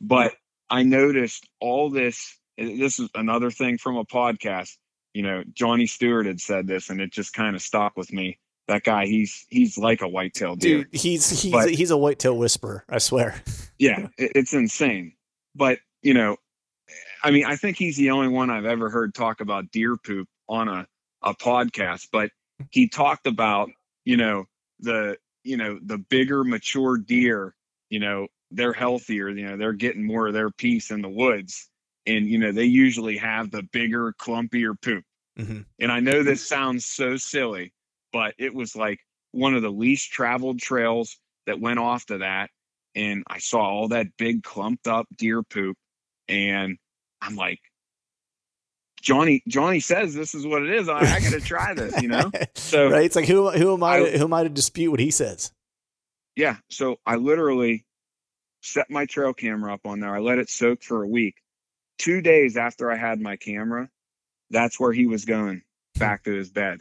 But 0.01 0.35
I 0.71 0.83
noticed 0.83 1.49
all 1.61 1.91
this. 1.91 2.37
This 2.59 2.99
is 2.99 3.09
another 3.15 3.51
thing 3.51 3.79
from 3.79 3.97
a 3.97 4.05
podcast. 4.05 4.77
You 5.13 5.23
know, 5.23 5.45
Johnny 5.53 5.87
Stewart 5.87 6.27
had 6.27 6.41
said 6.41 6.67
this, 6.67 6.91
and 6.91 7.01
it 7.01 7.13
just 7.13 7.33
kind 7.33 7.55
of 7.55 7.63
stuck 7.63 7.97
with 7.97 8.13
me. 8.13 8.39
That 8.67 8.83
guy, 8.83 9.07
he's 9.07 9.47
he's 9.51 9.77
like 9.79 10.01
a 10.03 10.09
whitetail 10.09 10.57
deer. 10.57 10.85
dude 10.85 10.89
he's 11.01 11.29
he's 11.43 11.53
But- 11.53 11.71
he's 11.71 11.91
a 11.91 11.97
whitetail 11.99 12.37
whisperer 12.37 12.85
i 12.89 12.99
swear 12.99 13.43
Yeah, 13.79 14.09
it, 14.17 14.33
it's 14.35 14.55
insane. 14.55 15.13
But 15.55 15.79
you 16.03 16.15
know, 16.15 16.37
I 17.25 17.31
mean, 17.31 17.47
I 17.47 17.57
think 17.57 17.79
he's 17.79 17.97
the 17.97 18.11
only 18.11 18.29
one 18.29 18.51
I've 18.51 18.67
ever 18.67 18.91
heard 18.91 19.15
talk 19.15 19.41
about 19.41 19.71
deer 19.71 19.97
poop 19.97 20.29
on 20.49 20.69
a 20.69 20.87
a 21.23 21.35
podcast. 21.35 22.09
But 22.13 22.31
he 22.71 22.89
talked 22.89 23.27
about 23.27 23.71
you 24.05 24.17
know 24.19 24.45
the 24.81 25.17
you 25.43 25.57
know 25.57 25.79
the 25.83 25.99
bigger 25.99 26.45
mature 26.45 26.99
deer. 26.99 27.55
You 27.89 28.01
know, 28.01 28.29
they're 28.51 28.75
healthier. 28.75 29.31
You 29.31 29.47
know, 29.47 29.57
they're 29.57 29.73
getting 29.73 30.07
more 30.07 30.29
of 30.29 30.35
their 30.35 30.51
piece 30.51 30.91
in 30.91 31.01
the 31.01 31.09
woods, 31.09 31.71
and 32.07 32.27
you 32.27 32.39
know 32.39 32.53
they 32.53 32.65
usually 32.65 33.17
have 33.17 33.51
the 33.51 33.63
bigger, 33.73 34.15
clumpier 34.21 34.75
poop. 34.81 35.05
hmm 35.37 35.63
And 35.81 35.91
I 35.91 36.01
know 36.01 36.23
this 36.23 36.47
sounds 36.47 36.85
so 36.85 37.17
silly, 37.17 37.73
but 38.13 38.35
it 38.39 38.55
was 38.55 38.77
like 38.77 39.01
one 39.33 39.55
of 39.55 39.63
the 39.63 39.71
least 39.71 40.13
traveled 40.13 40.61
trails 40.61 41.19
that 41.47 41.61
went 41.61 41.79
off 41.79 42.07
to 42.07 42.19
that. 42.19 42.51
And 42.95 43.25
I 43.27 43.39
saw 43.39 43.61
all 43.61 43.89
that 43.89 44.17
big 44.19 44.43
clumped 44.45 44.87
up 44.87 45.07
deer 45.17 45.43
poop. 45.43 45.77
And 46.29 46.79
I'm 47.25 47.37
like, 47.37 47.61
Johnny, 49.01 49.43
Johnny 49.49 49.81
says 49.81 50.15
this 50.15 50.35
is 50.35 50.47
what 50.47 50.63
it 50.63 50.71
is. 50.71 50.89
I, 50.89 50.99
I 51.01 51.21
gotta 51.21 51.41
try 51.41 51.75
this, 51.75 52.01
you 52.01 52.09
know? 52.09 52.31
So 52.55 52.91
right 52.91 53.05
it's 53.05 53.17
like 53.17 53.27
who 53.27 53.51
who 53.51 53.75
am 53.75 53.83
i, 53.83 53.97
I- 53.99 54.17
who 54.17 54.25
am 54.25 54.33
i 54.33 54.43
to 54.43 54.49
dispute 54.49 54.91
what 54.91 55.01
he 55.01 55.11
says 55.11 55.53
yeah. 56.37 56.57
So 56.69 56.97
I 57.07 57.15
literally 57.17 57.85
set 58.63 58.91
my 58.91 59.07
trail 59.07 59.33
camera 59.33 59.73
up 59.73 59.87
on 59.87 60.01
there. 60.01 60.15
I 60.15 60.19
let 60.19 60.39
it 60.39 60.51
soak 60.51 60.83
for 60.83 61.05
a 61.05 61.07
week. 61.07 61.37
Two 61.99 62.21
days 62.21 62.57
after 62.57 62.91
I 62.91 62.97
had 62.97 63.21
my 63.21 63.37
camera, 63.37 63.89
that's 64.51 64.81
where 64.81 64.93
he 64.93 65.07
was 65.07 65.25
going 65.25 65.63
back 65.97 66.25
to 66.25 66.33
his 66.33 66.51
bed. 66.51 66.81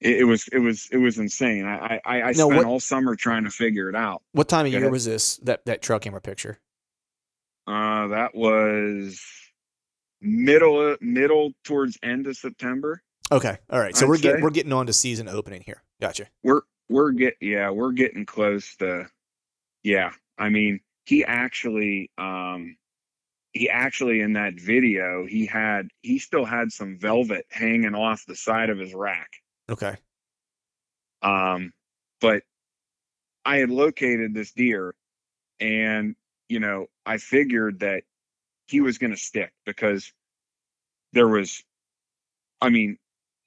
It, 0.00 0.18
it 0.20 0.24
was 0.24 0.46
it 0.52 0.58
was 0.60 0.88
it 0.92 0.98
was 0.98 1.18
insane. 1.18 1.66
I 1.66 2.00
I, 2.04 2.22
I 2.22 2.32
spent 2.32 2.54
what, 2.54 2.64
all 2.64 2.78
summer 2.78 3.16
trying 3.16 3.42
to 3.44 3.50
figure 3.50 3.88
it 3.88 3.96
out. 3.96 4.22
What 4.32 4.48
time 4.48 4.66
of 4.66 4.72
year 4.72 4.88
was 4.88 5.04
this? 5.04 5.38
That 5.38 5.64
that 5.66 5.82
trail 5.82 5.98
camera 5.98 6.20
picture? 6.20 6.58
Uh, 7.66 8.06
that 8.08 8.34
was 8.36 9.20
middle 10.20 10.96
middle 11.00 11.52
towards 11.64 11.98
end 12.02 12.26
of 12.26 12.36
September. 12.36 13.02
Okay, 13.32 13.56
all 13.70 13.80
right. 13.80 13.96
So 13.96 14.06
I'd 14.06 14.08
we're 14.08 14.18
getting 14.18 14.42
we're 14.42 14.50
getting 14.50 14.72
on 14.72 14.86
to 14.86 14.92
season 14.92 15.28
opening 15.28 15.62
here. 15.62 15.82
Gotcha. 16.00 16.26
We're 16.42 16.62
we're 16.88 17.12
get 17.12 17.36
yeah 17.40 17.70
we're 17.70 17.92
getting 17.92 18.26
close 18.26 18.76
to 18.76 19.06
yeah. 19.82 20.12
I 20.38 20.48
mean 20.48 20.80
he 21.04 21.24
actually 21.24 22.10
um 22.18 22.76
he 23.52 23.68
actually 23.68 24.20
in 24.20 24.34
that 24.34 24.54
video 24.54 25.26
he 25.26 25.46
had 25.46 25.88
he 26.02 26.18
still 26.18 26.44
had 26.44 26.70
some 26.70 26.98
velvet 26.98 27.44
hanging 27.50 27.94
off 27.94 28.24
the 28.26 28.36
side 28.36 28.70
of 28.70 28.78
his 28.78 28.94
rack 28.94 29.28
okay 29.68 29.96
um 31.22 31.72
but 32.20 32.42
i 33.44 33.56
had 33.56 33.70
located 33.70 34.34
this 34.34 34.52
deer 34.52 34.94
and 35.58 36.14
you 36.48 36.60
know 36.60 36.86
i 37.04 37.18
figured 37.18 37.80
that 37.80 38.02
he 38.70 38.80
was 38.80 38.98
going 38.98 39.10
to 39.10 39.16
stick 39.16 39.52
because 39.66 40.12
there 41.12 41.28
was 41.28 41.62
i 42.60 42.70
mean 42.70 42.96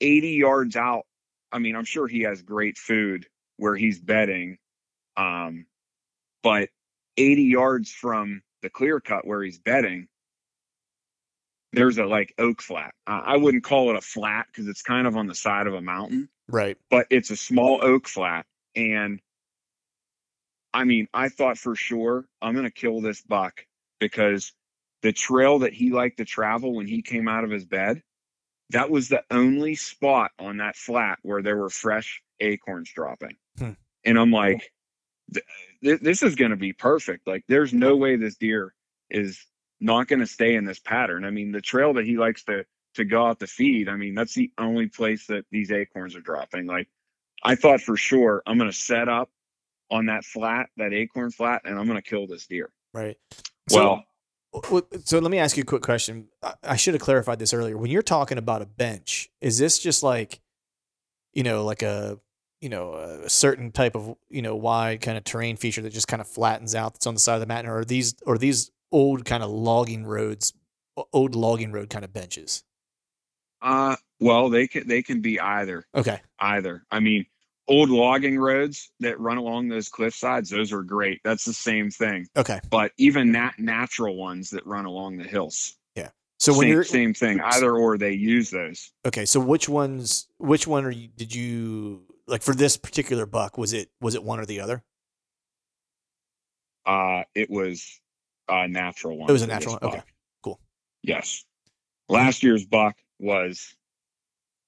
80 0.01 0.29
yards 0.29 0.75
out 0.75 1.05
i 1.51 1.59
mean 1.59 1.75
i'm 1.75 1.85
sure 1.85 2.07
he 2.07 2.21
has 2.21 2.41
great 2.41 2.77
food 2.77 3.25
where 3.57 3.75
he's 3.75 3.99
bedding, 3.99 4.57
um 5.17 5.65
but 6.41 6.69
80 7.17 7.43
yards 7.43 7.91
from 7.91 8.41
the 8.61 8.69
clear 8.69 8.99
cut 8.99 9.25
where 9.25 9.41
he's 9.41 9.59
bedding, 9.59 10.07
there's 11.71 11.97
a 11.97 12.05
like 12.05 12.33
oak 12.37 12.61
flat. 12.61 12.93
Uh, 13.07 13.21
I 13.23 13.37
wouldn't 13.37 13.63
call 13.63 13.89
it 13.89 13.95
a 13.95 14.01
flat 14.01 14.47
because 14.47 14.67
it's 14.67 14.81
kind 14.81 15.07
of 15.07 15.15
on 15.15 15.27
the 15.27 15.35
side 15.35 15.67
of 15.67 15.73
a 15.73 15.81
mountain. 15.81 16.29
Right. 16.47 16.77
But 16.89 17.07
it's 17.09 17.29
a 17.29 17.37
small 17.37 17.79
oak 17.81 18.07
flat. 18.07 18.45
And 18.75 19.19
I 20.73 20.83
mean, 20.83 21.07
I 21.13 21.29
thought 21.29 21.57
for 21.57 21.75
sure 21.75 22.25
I'm 22.41 22.53
going 22.53 22.65
to 22.65 22.71
kill 22.71 23.01
this 23.01 23.21
buck 23.21 23.65
because 23.99 24.53
the 25.03 25.13
trail 25.13 25.59
that 25.59 25.73
he 25.73 25.91
liked 25.91 26.17
to 26.17 26.25
travel 26.25 26.73
when 26.73 26.87
he 26.87 27.01
came 27.01 27.27
out 27.27 27.43
of 27.43 27.51
his 27.51 27.65
bed, 27.65 28.01
that 28.71 28.89
was 28.89 29.09
the 29.09 29.21
only 29.29 29.75
spot 29.75 30.31
on 30.39 30.57
that 30.57 30.75
flat 30.75 31.19
where 31.21 31.43
there 31.43 31.57
were 31.57 31.69
fresh 31.69 32.23
acorns 32.39 32.89
dropping. 32.91 33.35
Hmm. 33.59 33.71
And 34.05 34.17
I'm 34.17 34.31
like, 34.31 34.71
th- 35.33 35.99
this 36.01 36.23
is 36.23 36.35
going 36.35 36.51
to 36.51 36.57
be 36.57 36.73
perfect. 36.73 37.27
Like, 37.27 37.43
there's 37.47 37.73
no 37.73 37.97
way 37.97 38.15
this 38.15 38.37
deer 38.37 38.73
is 39.09 39.45
not 39.79 40.07
going 40.07 40.21
to 40.21 40.25
stay 40.25 40.55
in 40.55 40.63
this 40.65 40.79
pattern. 40.79 41.25
I 41.25 41.29
mean, 41.29 41.51
the 41.51 41.61
trail 41.61 41.93
that 41.93 42.05
he 42.05 42.17
likes 42.17 42.43
to 42.45 42.65
to 42.95 43.03
go 43.03 43.25
out 43.25 43.39
to 43.39 43.47
feed. 43.47 43.89
I 43.89 43.95
mean, 43.95 44.13
that's 44.13 44.35
the 44.35 44.51
only 44.57 44.87
place 44.87 45.25
that 45.27 45.45
these 45.51 45.71
acorns 45.71 46.15
are 46.15 46.21
dropping. 46.21 46.67
Like, 46.67 46.87
I 47.43 47.55
thought 47.55 47.81
for 47.81 47.97
sure 47.97 48.43
I'm 48.45 48.57
going 48.57 48.69
to 48.69 48.77
set 48.77 49.09
up 49.09 49.29
on 49.89 50.05
that 50.05 50.23
flat, 50.23 50.69
that 50.77 50.93
acorn 50.93 51.31
flat, 51.31 51.63
and 51.65 51.77
I'm 51.77 51.87
going 51.87 52.01
to 52.01 52.07
kill 52.07 52.27
this 52.27 52.47
deer. 52.47 52.71
Right. 52.93 53.17
Well. 53.71 54.05
So, 55.03 55.19
let 55.19 55.31
me 55.31 55.39
ask 55.39 55.57
you 55.57 55.63
a 55.63 55.65
quick 55.65 55.81
question. 55.81 56.27
I 56.63 56.75
should 56.75 56.93
have 56.93 57.01
clarified 57.01 57.39
this 57.39 57.53
earlier. 57.53 57.77
When 57.77 57.89
you're 57.89 58.01
talking 58.03 58.37
about 58.37 58.61
a 58.61 58.65
bench, 58.65 59.29
is 59.41 59.57
this 59.57 59.79
just 59.79 60.03
like, 60.03 60.41
you 61.33 61.43
know, 61.43 61.63
like 61.63 61.81
a 61.81 62.19
you 62.63 62.69
know 62.69 62.93
a 62.93 63.29
certain 63.29 63.71
type 63.71 63.93
of 63.93 64.15
you 64.29 64.41
know 64.41 64.55
wide 64.55 65.01
kind 65.01 65.17
of 65.17 65.25
terrain 65.25 65.57
feature 65.57 65.81
that 65.81 65.91
just 65.91 66.07
kind 66.07 66.21
of 66.21 66.27
flattens 66.27 66.73
out 66.73 66.93
that's 66.93 67.05
on 67.05 67.13
the 67.13 67.19
side 67.19 67.35
of 67.35 67.41
the 67.41 67.45
mountain, 67.45 67.69
or 67.69 67.79
are 67.79 67.85
these 67.85 68.15
or 68.25 68.37
these 68.37 68.71
old 68.89 69.25
kind 69.25 69.43
of 69.43 69.49
logging 69.49 70.05
roads, 70.05 70.53
old 71.11 71.35
logging 71.35 71.73
road 71.73 71.89
kind 71.89 72.05
of 72.05 72.13
benches? 72.13 72.63
Uh, 73.61 73.97
well, 74.21 74.49
they 74.49 74.67
can 74.67 74.87
they 74.87 75.01
can 75.01 75.19
be 75.19 75.39
either. 75.41 75.85
Okay, 75.93 76.21
either. 76.39 76.85
I 76.89 77.01
mean, 77.01 77.25
old 77.67 77.89
logging 77.89 78.37
roads 78.37 78.91
that 78.99 79.19
run 79.19 79.37
along 79.37 79.69
those 79.69 79.89
cliff 79.89 80.13
sides, 80.13 80.49
those 80.49 80.73
are 80.73 80.83
great. 80.83 81.21
That's 81.23 81.45
the 81.45 81.53
same 81.53 81.89
thing. 81.89 82.27
Okay, 82.35 82.59
but 82.69 82.91
even 82.97 83.31
nat- 83.31 83.59
natural 83.59 84.15
ones 84.15 84.49
that 84.51 84.65
run 84.65 84.85
along 84.85 85.17
the 85.17 85.23
hills. 85.23 85.77
Yeah. 85.95 86.09
So 86.39 86.51
when 86.51 86.61
same, 86.61 86.69
you're 86.69 86.83
same 86.83 87.13
thing, 87.13 87.41
either 87.41 87.75
or 87.75 87.97
they 87.97 88.13
use 88.13 88.49
those. 88.49 88.91
Okay, 89.05 89.25
so 89.25 89.39
which 89.39 89.69
ones? 89.69 90.27
Which 90.37 90.67
one 90.67 90.85
are 90.85 90.91
you? 90.91 91.07
Did 91.15 91.33
you 91.33 92.01
like 92.27 92.41
for 92.41 92.53
this 92.53 92.77
particular 92.77 93.25
buck 93.25 93.57
was 93.57 93.73
it 93.73 93.89
was 94.01 94.15
it 94.15 94.23
one 94.23 94.39
or 94.39 94.45
the 94.45 94.59
other 94.59 94.83
uh 96.85 97.23
it 97.35 97.49
was 97.49 97.99
a 98.49 98.67
natural 98.67 99.17
one 99.17 99.29
it 99.29 99.33
was 99.33 99.41
a 99.41 99.47
natural 99.47 99.77
one 99.81 99.91
okay 99.91 100.03
cool 100.43 100.59
yes 101.01 101.45
last 102.09 102.43
year's 102.43 102.65
buck 102.65 102.95
was 103.19 103.75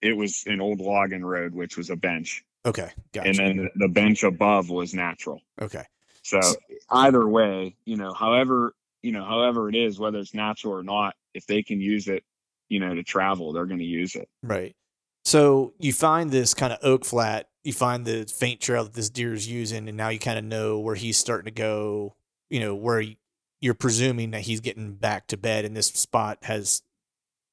it 0.01 0.13
was 0.13 0.43
an 0.47 0.61
old 0.61 0.79
logging 0.79 1.23
road 1.23 1.53
which 1.53 1.77
was 1.77 1.89
a 1.89 1.95
bench 1.95 2.44
okay 2.65 2.89
gotcha. 3.13 3.29
and 3.29 3.37
then 3.37 3.69
the 3.75 3.87
bench 3.87 4.23
above 4.23 4.69
was 4.69 4.93
natural 4.93 5.41
okay 5.61 5.83
so 6.23 6.39
either 6.91 7.27
way 7.27 7.75
you 7.85 7.95
know 7.95 8.13
however 8.13 8.73
you 9.01 9.11
know 9.11 9.23
however 9.23 9.69
it 9.69 9.75
is 9.75 9.99
whether 9.99 10.17
it's 10.17 10.33
natural 10.33 10.73
or 10.73 10.83
not 10.83 11.15
if 11.33 11.45
they 11.45 11.61
can 11.61 11.79
use 11.79 12.07
it 12.07 12.23
you 12.69 12.79
know 12.79 12.95
to 12.95 13.03
travel 13.03 13.53
they're 13.53 13.65
going 13.65 13.79
to 13.79 13.85
use 13.85 14.15
it 14.15 14.27
right 14.41 14.75
so 15.25 15.73
you 15.79 15.91
find 15.91 16.29
this 16.29 16.53
kind 16.53 16.71
of 16.71 16.79
oak 16.83 17.03
flat, 17.03 17.49
you 17.63 17.73
find 17.73 18.05
the 18.05 18.25
faint 18.25 18.61
trail 18.61 18.83
that 18.83 18.93
this 18.93 19.09
deer 19.09 19.33
is 19.33 19.49
using, 19.49 19.89
and 19.89 19.97
now 19.97 20.09
you 20.09 20.19
kind 20.19 20.37
of 20.37 20.45
know 20.45 20.79
where 20.79 20.95
he's 20.95 21.17
starting 21.17 21.45
to 21.45 21.51
go. 21.51 22.15
You 22.49 22.59
know 22.59 22.75
where 22.75 23.03
you're 23.59 23.73
presuming 23.73 24.31
that 24.31 24.41
he's 24.41 24.59
getting 24.59 24.93
back 24.93 25.27
to 25.27 25.37
bed, 25.37 25.65
and 25.65 25.75
this 25.75 25.87
spot 25.87 26.37
has 26.43 26.83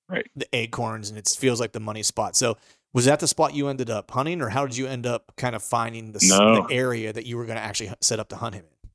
right 0.06 0.30
the 0.36 0.46
acorns, 0.52 1.08
and 1.08 1.18
it 1.18 1.26
feels 1.26 1.60
like 1.60 1.72
the 1.72 1.80
money 1.80 2.02
spot. 2.02 2.36
So 2.36 2.58
was 2.92 3.06
that 3.06 3.20
the 3.20 3.28
spot 3.28 3.54
you 3.54 3.68
ended 3.68 3.90
up 3.90 4.10
hunting, 4.10 4.42
or 4.42 4.48
how 4.48 4.66
did 4.66 4.76
you 4.76 4.86
end 4.86 5.06
up 5.06 5.32
kind 5.36 5.54
of 5.54 5.62
finding 5.62 6.12
the, 6.12 6.20
no. 6.28 6.66
the 6.66 6.74
area 6.74 7.12
that 7.12 7.26
you 7.26 7.36
were 7.36 7.46
going 7.46 7.56
to 7.56 7.62
actually 7.62 7.92
set 8.00 8.20
up 8.20 8.28
to 8.28 8.36
hunt 8.36 8.54
him 8.54 8.64
in? 8.64 8.90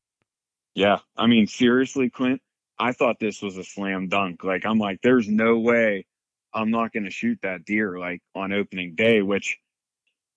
Yeah, 0.76 1.00
I 1.16 1.26
mean 1.26 1.48
seriously, 1.48 2.10
Clint, 2.10 2.42
I 2.78 2.92
thought 2.92 3.20
this 3.20 3.42
was 3.42 3.58
a 3.58 3.64
slam 3.64 4.10
dunk. 4.10 4.44
Like 4.44 4.66
I'm 4.66 4.78
like, 4.78 5.00
there's 5.02 5.28
no 5.28 5.58
way 5.58 6.06
I'm 6.54 6.70
not 6.70 6.94
going 6.94 7.06
to 7.06 7.12
shoot 7.12 7.40
that 7.42 7.66
deer 7.66 7.98
like 7.98 8.22
on 8.36 8.54
opening 8.54 8.96
day, 8.96 9.22
which 9.22 9.58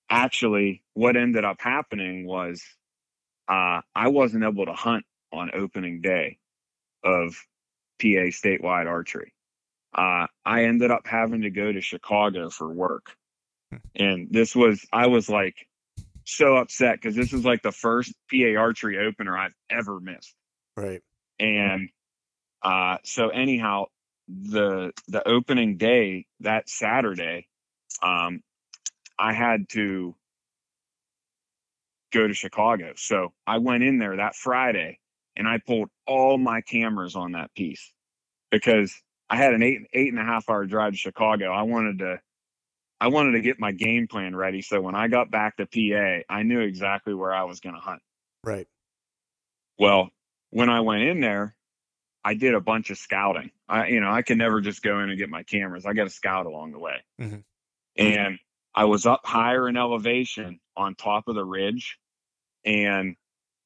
actually 0.08 0.82
what 0.94 1.16
ended 1.16 1.44
up 1.44 1.56
happening 1.60 2.26
was 2.26 2.62
uh, 3.48 3.80
I 3.94 4.08
wasn't 4.08 4.44
able 4.44 4.66
to 4.66 4.72
hunt 4.72 5.04
on 5.32 5.50
opening 5.54 6.00
day 6.00 6.38
of 7.04 7.34
PA 8.00 8.30
statewide 8.30 8.86
archery. 8.86 9.34
Uh, 9.94 10.26
I 10.44 10.64
ended 10.64 10.90
up 10.90 11.06
having 11.06 11.42
to 11.42 11.50
go 11.50 11.72
to 11.72 11.80
Chicago 11.80 12.48
for 12.48 12.72
work. 12.72 13.16
And 13.94 14.28
this 14.30 14.54
was, 14.54 14.86
I 14.92 15.06
was 15.06 15.28
like 15.28 15.54
so 16.24 16.56
upset 16.56 16.96
because 16.96 17.14
this 17.14 17.32
is 17.32 17.44
like 17.44 17.62
the 17.62 17.72
first 17.72 18.12
PA 18.30 18.58
archery 18.58 18.98
opener 18.98 19.36
I've 19.36 19.54
ever 19.70 20.00
missed. 20.00 20.34
Right. 20.76 21.02
And 21.38 21.88
uh, 22.62 22.98
so, 23.04 23.28
anyhow, 23.28 23.86
the 24.28 24.92
the 25.08 25.26
opening 25.26 25.76
day 25.76 26.26
that 26.40 26.68
Saturday, 26.68 27.48
um, 28.02 28.42
I 29.18 29.32
had 29.32 29.68
to 29.70 30.14
go 32.12 32.26
to 32.26 32.34
Chicago. 32.34 32.92
So 32.96 33.32
I 33.46 33.58
went 33.58 33.82
in 33.82 33.98
there 33.98 34.16
that 34.16 34.34
Friday 34.34 34.98
and 35.36 35.48
I 35.48 35.58
pulled 35.64 35.88
all 36.06 36.38
my 36.38 36.60
cameras 36.60 37.16
on 37.16 37.32
that 37.32 37.54
piece 37.54 37.92
because 38.50 38.94
I 39.28 39.36
had 39.36 39.54
an 39.54 39.62
eight 39.62 39.80
eight 39.92 40.12
and 40.12 40.20
a 40.20 40.24
half 40.24 40.48
hour 40.48 40.66
drive 40.66 40.92
to 40.92 40.98
Chicago. 40.98 41.50
I 41.50 41.62
wanted 41.62 41.98
to 42.00 42.20
I 43.00 43.08
wanted 43.08 43.32
to 43.32 43.40
get 43.40 43.58
my 43.58 43.72
game 43.72 44.06
plan 44.06 44.36
ready. 44.36 44.60
So 44.62 44.80
when 44.80 44.94
I 44.94 45.08
got 45.08 45.30
back 45.30 45.56
to 45.56 45.66
PA, 45.66 46.32
I 46.32 46.42
knew 46.42 46.60
exactly 46.60 47.14
where 47.14 47.32
I 47.32 47.44
was 47.44 47.60
going 47.60 47.74
to 47.74 47.80
hunt. 47.80 48.02
Right. 48.44 48.66
Well, 49.78 50.10
when 50.50 50.68
I 50.68 50.80
went 50.80 51.02
in 51.02 51.20
there, 51.20 51.56
I 52.22 52.34
did 52.34 52.54
a 52.54 52.60
bunch 52.60 52.90
of 52.90 52.98
scouting. 52.98 53.50
I, 53.68 53.86
you 53.86 54.00
know, 54.00 54.10
I 54.10 54.22
can 54.22 54.36
never 54.36 54.60
just 54.60 54.82
go 54.82 55.00
in 55.00 55.08
and 55.08 55.18
get 55.18 55.30
my 55.30 55.42
cameras. 55.42 55.86
I 55.86 55.94
got 55.94 56.04
to 56.04 56.10
scout 56.10 56.44
along 56.44 56.72
the 56.72 56.78
way. 56.78 56.96
Mm-hmm. 57.20 57.38
And 57.96 58.38
I 58.74 58.84
was 58.84 59.06
up 59.06 59.22
higher 59.24 59.68
in 59.68 59.76
elevation 59.76 60.60
on 60.76 60.94
top 60.94 61.28
of 61.28 61.34
the 61.34 61.44
ridge, 61.44 61.98
and 62.64 63.16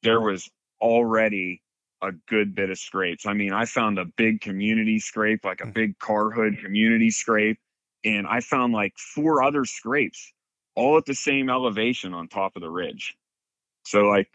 there 0.02 0.20
was 0.20 0.48
already 0.80 1.62
a 2.00 2.12
good 2.28 2.54
bit 2.54 2.70
of 2.70 2.78
scrapes. 2.78 3.26
I 3.26 3.32
mean, 3.32 3.52
I 3.52 3.64
found 3.64 3.98
a 3.98 4.04
big 4.04 4.40
community 4.40 4.98
scrape, 4.98 5.44
like 5.44 5.60
a 5.60 5.66
mm. 5.66 5.74
big 5.74 5.98
car 5.98 6.30
hood 6.30 6.58
community 6.60 7.10
scrape, 7.10 7.58
and 8.04 8.26
I 8.26 8.40
found 8.40 8.72
like 8.72 8.96
four 8.98 9.42
other 9.42 9.64
scrapes, 9.64 10.32
all 10.74 10.98
at 10.98 11.06
the 11.06 11.14
same 11.14 11.48
elevation 11.48 12.14
on 12.14 12.28
top 12.28 12.56
of 12.56 12.62
the 12.62 12.70
ridge. 12.70 13.16
So, 13.84 14.02
like, 14.02 14.28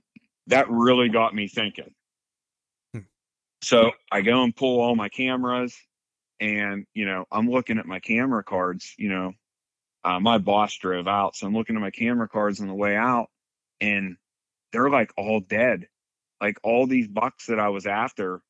that 0.47 0.69
really 0.69 1.09
got 1.09 1.35
me 1.35 1.47
thinking 1.47 1.93
so 3.61 3.91
I 4.11 4.21
go 4.21 4.43
and 4.43 4.55
pull 4.55 4.79
all 4.79 4.95
my 4.95 5.09
cameras 5.09 5.75
and, 6.39 6.85
you 6.93 7.05
know, 7.05 7.25
I'm 7.31 7.49
looking 7.49 7.77
at 7.77 7.85
my 7.85 7.99
camera 7.99 8.43
cards, 8.43 8.93
you 8.97 9.09
know, 9.09 9.33
uh, 10.03 10.19
my 10.19 10.37
boss 10.37 10.77
drove 10.77 11.07
out. 11.07 11.35
So 11.35 11.45
I'm 11.45 11.53
looking 11.53 11.75
at 11.75 11.81
my 11.81 11.91
camera 11.91 12.29
cards 12.29 12.61
on 12.61 12.67
the 12.67 12.73
way 12.73 12.95
out 12.95 13.27
and 13.81 14.15
they're 14.71 14.89
like 14.89 15.11
all 15.17 15.41
dead. 15.41 15.87
Like 16.39 16.57
all 16.63 16.87
these 16.87 17.07
bucks 17.07 17.47
that 17.47 17.59
I 17.59 17.67
was 17.69 17.85
after, 17.85 18.41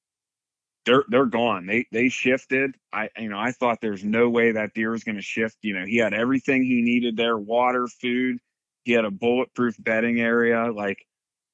they're 0.86 1.04
they're 1.10 1.26
gone. 1.26 1.66
They 1.66 1.86
they 1.92 2.10
shifted. 2.10 2.76
I 2.94 3.10
you 3.18 3.30
know 3.30 3.40
I 3.40 3.52
thought 3.52 3.80
there's 3.82 4.04
no 4.04 4.30
way 4.30 4.54
that 4.54 4.74
deer 4.74 4.92
was 4.92 5.04
going 5.04 5.18
to 5.18 5.22
shift. 5.22 5.58
You 5.62 5.78
know 5.78 5.86
he 5.86 5.98
had 5.98 6.14
everything 6.14 6.64
he 6.64 6.82
needed 6.82 7.18
there: 7.18 7.38
water, 7.38 7.88
food. 7.88 8.38
He 8.84 8.94
had 8.94 9.06
a 9.06 9.12
bulletproof 9.12 9.76
bedding 9.78 10.20
area. 10.20 10.72
Like 10.72 11.06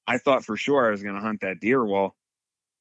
I 0.08 0.18
thought 0.20 0.46
for 0.46 0.58
sure 0.58 0.88
I 0.88 0.92
was 0.92 1.04
going 1.04 1.16
to 1.16 1.22
hunt 1.22 1.42
that 1.42 1.60
deer. 1.60 1.84
Well, 1.84 2.16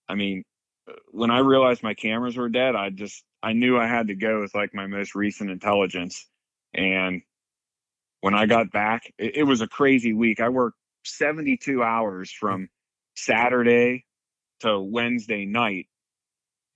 I 0.08 0.14
mean, 0.14 0.44
uh, 0.88 0.92
when 1.10 1.30
I 1.30 1.38
realized 1.38 1.82
my 1.82 1.94
cameras 1.94 2.36
were 2.36 2.48
dead, 2.48 2.76
I 2.76 2.90
just 2.90 3.24
I 3.42 3.52
knew 3.52 3.78
I 3.78 3.86
had 3.86 4.08
to 4.08 4.14
go 4.14 4.40
with 4.40 4.54
like 4.54 4.74
my 4.74 4.86
most 4.86 5.14
recent 5.14 5.50
intelligence. 5.50 6.26
And 6.72 7.22
when 8.20 8.34
I 8.34 8.46
got 8.46 8.70
back, 8.70 9.12
it, 9.18 9.36
it 9.38 9.42
was 9.44 9.60
a 9.60 9.68
crazy 9.68 10.12
week. 10.12 10.40
I 10.40 10.48
worked 10.48 10.78
72 11.04 11.82
hours 11.82 12.30
from 12.30 12.68
Saturday 13.14 14.04
to 14.60 14.80
Wednesday 14.80 15.44
night. 15.44 15.86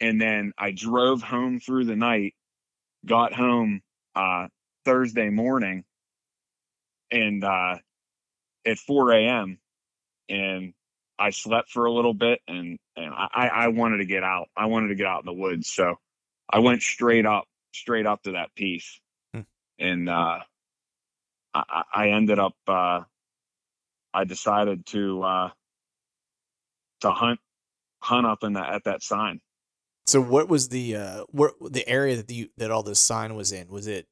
And 0.01 0.21
then 0.21 0.53
I 0.57 0.71
drove 0.71 1.23
home 1.23 1.59
through 1.61 1.87
the 1.87 1.97
night, 1.97 2.35
got 3.05 3.33
home 3.33 3.83
uh, 4.15 4.49
Thursday 4.85 5.31
morning 5.31 5.85
and 7.11 7.43
uh, 7.43 7.77
at 8.65 8.79
4 8.79 9.13
a.m. 9.13 9.59
and 10.29 10.75
I 11.19 11.31
slept 11.31 11.71
for 11.71 11.87
a 11.87 11.93
little 11.93 12.15
bit 12.15 12.41
and 12.47 12.79
and 12.97 13.13
I, 13.15 13.49
I 13.53 13.69
wanted 13.69 13.99
to 13.99 14.05
get 14.05 14.23
out. 14.23 14.49
I 14.57 14.67
wanted 14.67 14.89
to 14.89 14.95
get 14.95 15.07
out 15.07 15.21
in 15.21 15.27
the 15.27 15.33
woods. 15.33 15.69
So 15.69 15.97
I 16.49 16.61
went 16.61 16.83
straight 16.83 17.27
up, 17.27 17.45
straight 17.73 18.07
up 18.07 18.23
to 18.25 18.33
that 18.33 18.55
piece. 18.55 19.01
Hmm. 19.35 19.41
And 19.79 20.09
uh 20.09 20.41
I, 21.55 21.83
I 21.93 22.09
ended 22.11 22.39
up 22.39 22.55
uh 22.67 23.01
I 24.15 24.25
decided 24.25 24.87
to 24.87 25.23
uh 25.23 25.51
to 27.01 27.11
hunt 27.11 27.41
hunt 28.01 28.27
up 28.27 28.45
in 28.45 28.55
that 28.55 28.73
at 28.75 28.85
that 28.85 29.03
sign. 29.03 29.41
So 30.09 30.23
what 30.23 30.49
was 30.49 30.71
the 30.71 30.97
uh 30.97 31.25
where 31.33 31.51
the 31.61 31.87
area 31.87 32.17
that 32.17 32.31
you 32.31 32.49
that 32.57 32.71
all 32.71 32.83
this 32.83 32.99
sign 32.99 33.35
was 33.35 33.53
in? 33.53 33.69
Was 33.69 33.87
it 33.87 34.07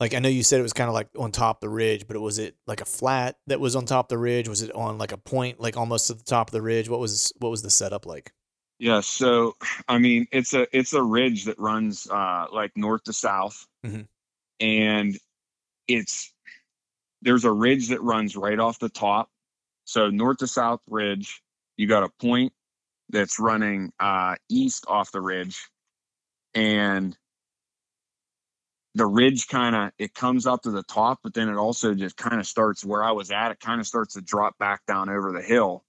like 0.00 0.14
I 0.14 0.20
know 0.20 0.30
you 0.30 0.42
said 0.42 0.58
it 0.58 0.62
was 0.62 0.72
kind 0.72 0.88
of 0.88 0.94
like 0.94 1.08
on 1.18 1.32
top 1.32 1.58
of 1.58 1.60
the 1.60 1.68
ridge, 1.68 2.08
but 2.08 2.18
was 2.18 2.38
it 2.38 2.56
like 2.66 2.80
a 2.80 2.86
flat 2.86 3.36
that 3.46 3.60
was 3.60 3.76
on 3.76 3.84
top 3.84 4.06
of 4.06 4.08
the 4.08 4.16
ridge? 4.16 4.48
Was 4.48 4.62
it 4.62 4.74
on 4.74 4.96
like 4.96 5.12
a 5.12 5.18
point, 5.18 5.60
like 5.60 5.76
almost 5.76 6.06
to 6.06 6.14
the 6.14 6.24
top 6.24 6.48
of 6.48 6.52
the 6.52 6.62
ridge? 6.62 6.88
What 6.88 6.98
was 6.98 7.30
what 7.36 7.50
was 7.50 7.60
the 7.60 7.68
setup 7.68 8.06
like? 8.06 8.32
Yeah, 8.78 9.02
so 9.02 9.54
I 9.86 9.98
mean, 9.98 10.26
it's 10.32 10.54
a 10.54 10.66
it's 10.74 10.94
a 10.94 11.02
ridge 11.02 11.44
that 11.44 11.58
runs 11.58 12.08
uh, 12.10 12.46
like 12.50 12.74
north 12.74 13.04
to 13.04 13.12
south, 13.12 13.66
mm-hmm. 13.84 14.02
and 14.60 15.18
it's 15.88 16.32
there's 17.20 17.44
a 17.44 17.52
ridge 17.52 17.88
that 17.88 18.00
runs 18.00 18.34
right 18.34 18.58
off 18.58 18.78
the 18.78 18.88
top. 18.88 19.28
So 19.84 20.08
north 20.08 20.38
to 20.38 20.46
south 20.46 20.80
ridge, 20.88 21.42
you 21.76 21.86
got 21.86 22.02
a 22.02 22.08
point 22.18 22.54
that's 23.12 23.38
running 23.38 23.92
uh, 24.00 24.36
east 24.48 24.84
off 24.88 25.12
the 25.12 25.20
ridge, 25.20 25.68
and 26.54 27.16
the 28.94 29.06
ridge 29.06 29.46
kind 29.48 29.76
of 29.76 29.92
it 29.98 30.14
comes 30.14 30.46
up 30.46 30.62
to 30.62 30.70
the 30.70 30.82
top, 30.82 31.20
but 31.22 31.34
then 31.34 31.48
it 31.48 31.56
also 31.56 31.94
just 31.94 32.16
kind 32.16 32.40
of 32.40 32.46
starts 32.46 32.84
where 32.84 33.04
I 33.04 33.12
was 33.12 33.30
at. 33.30 33.52
It 33.52 33.60
kind 33.60 33.80
of 33.80 33.86
starts 33.86 34.14
to 34.14 34.20
drop 34.20 34.58
back 34.58 34.84
down 34.86 35.08
over 35.08 35.32
the 35.32 35.42
hill 35.42 35.84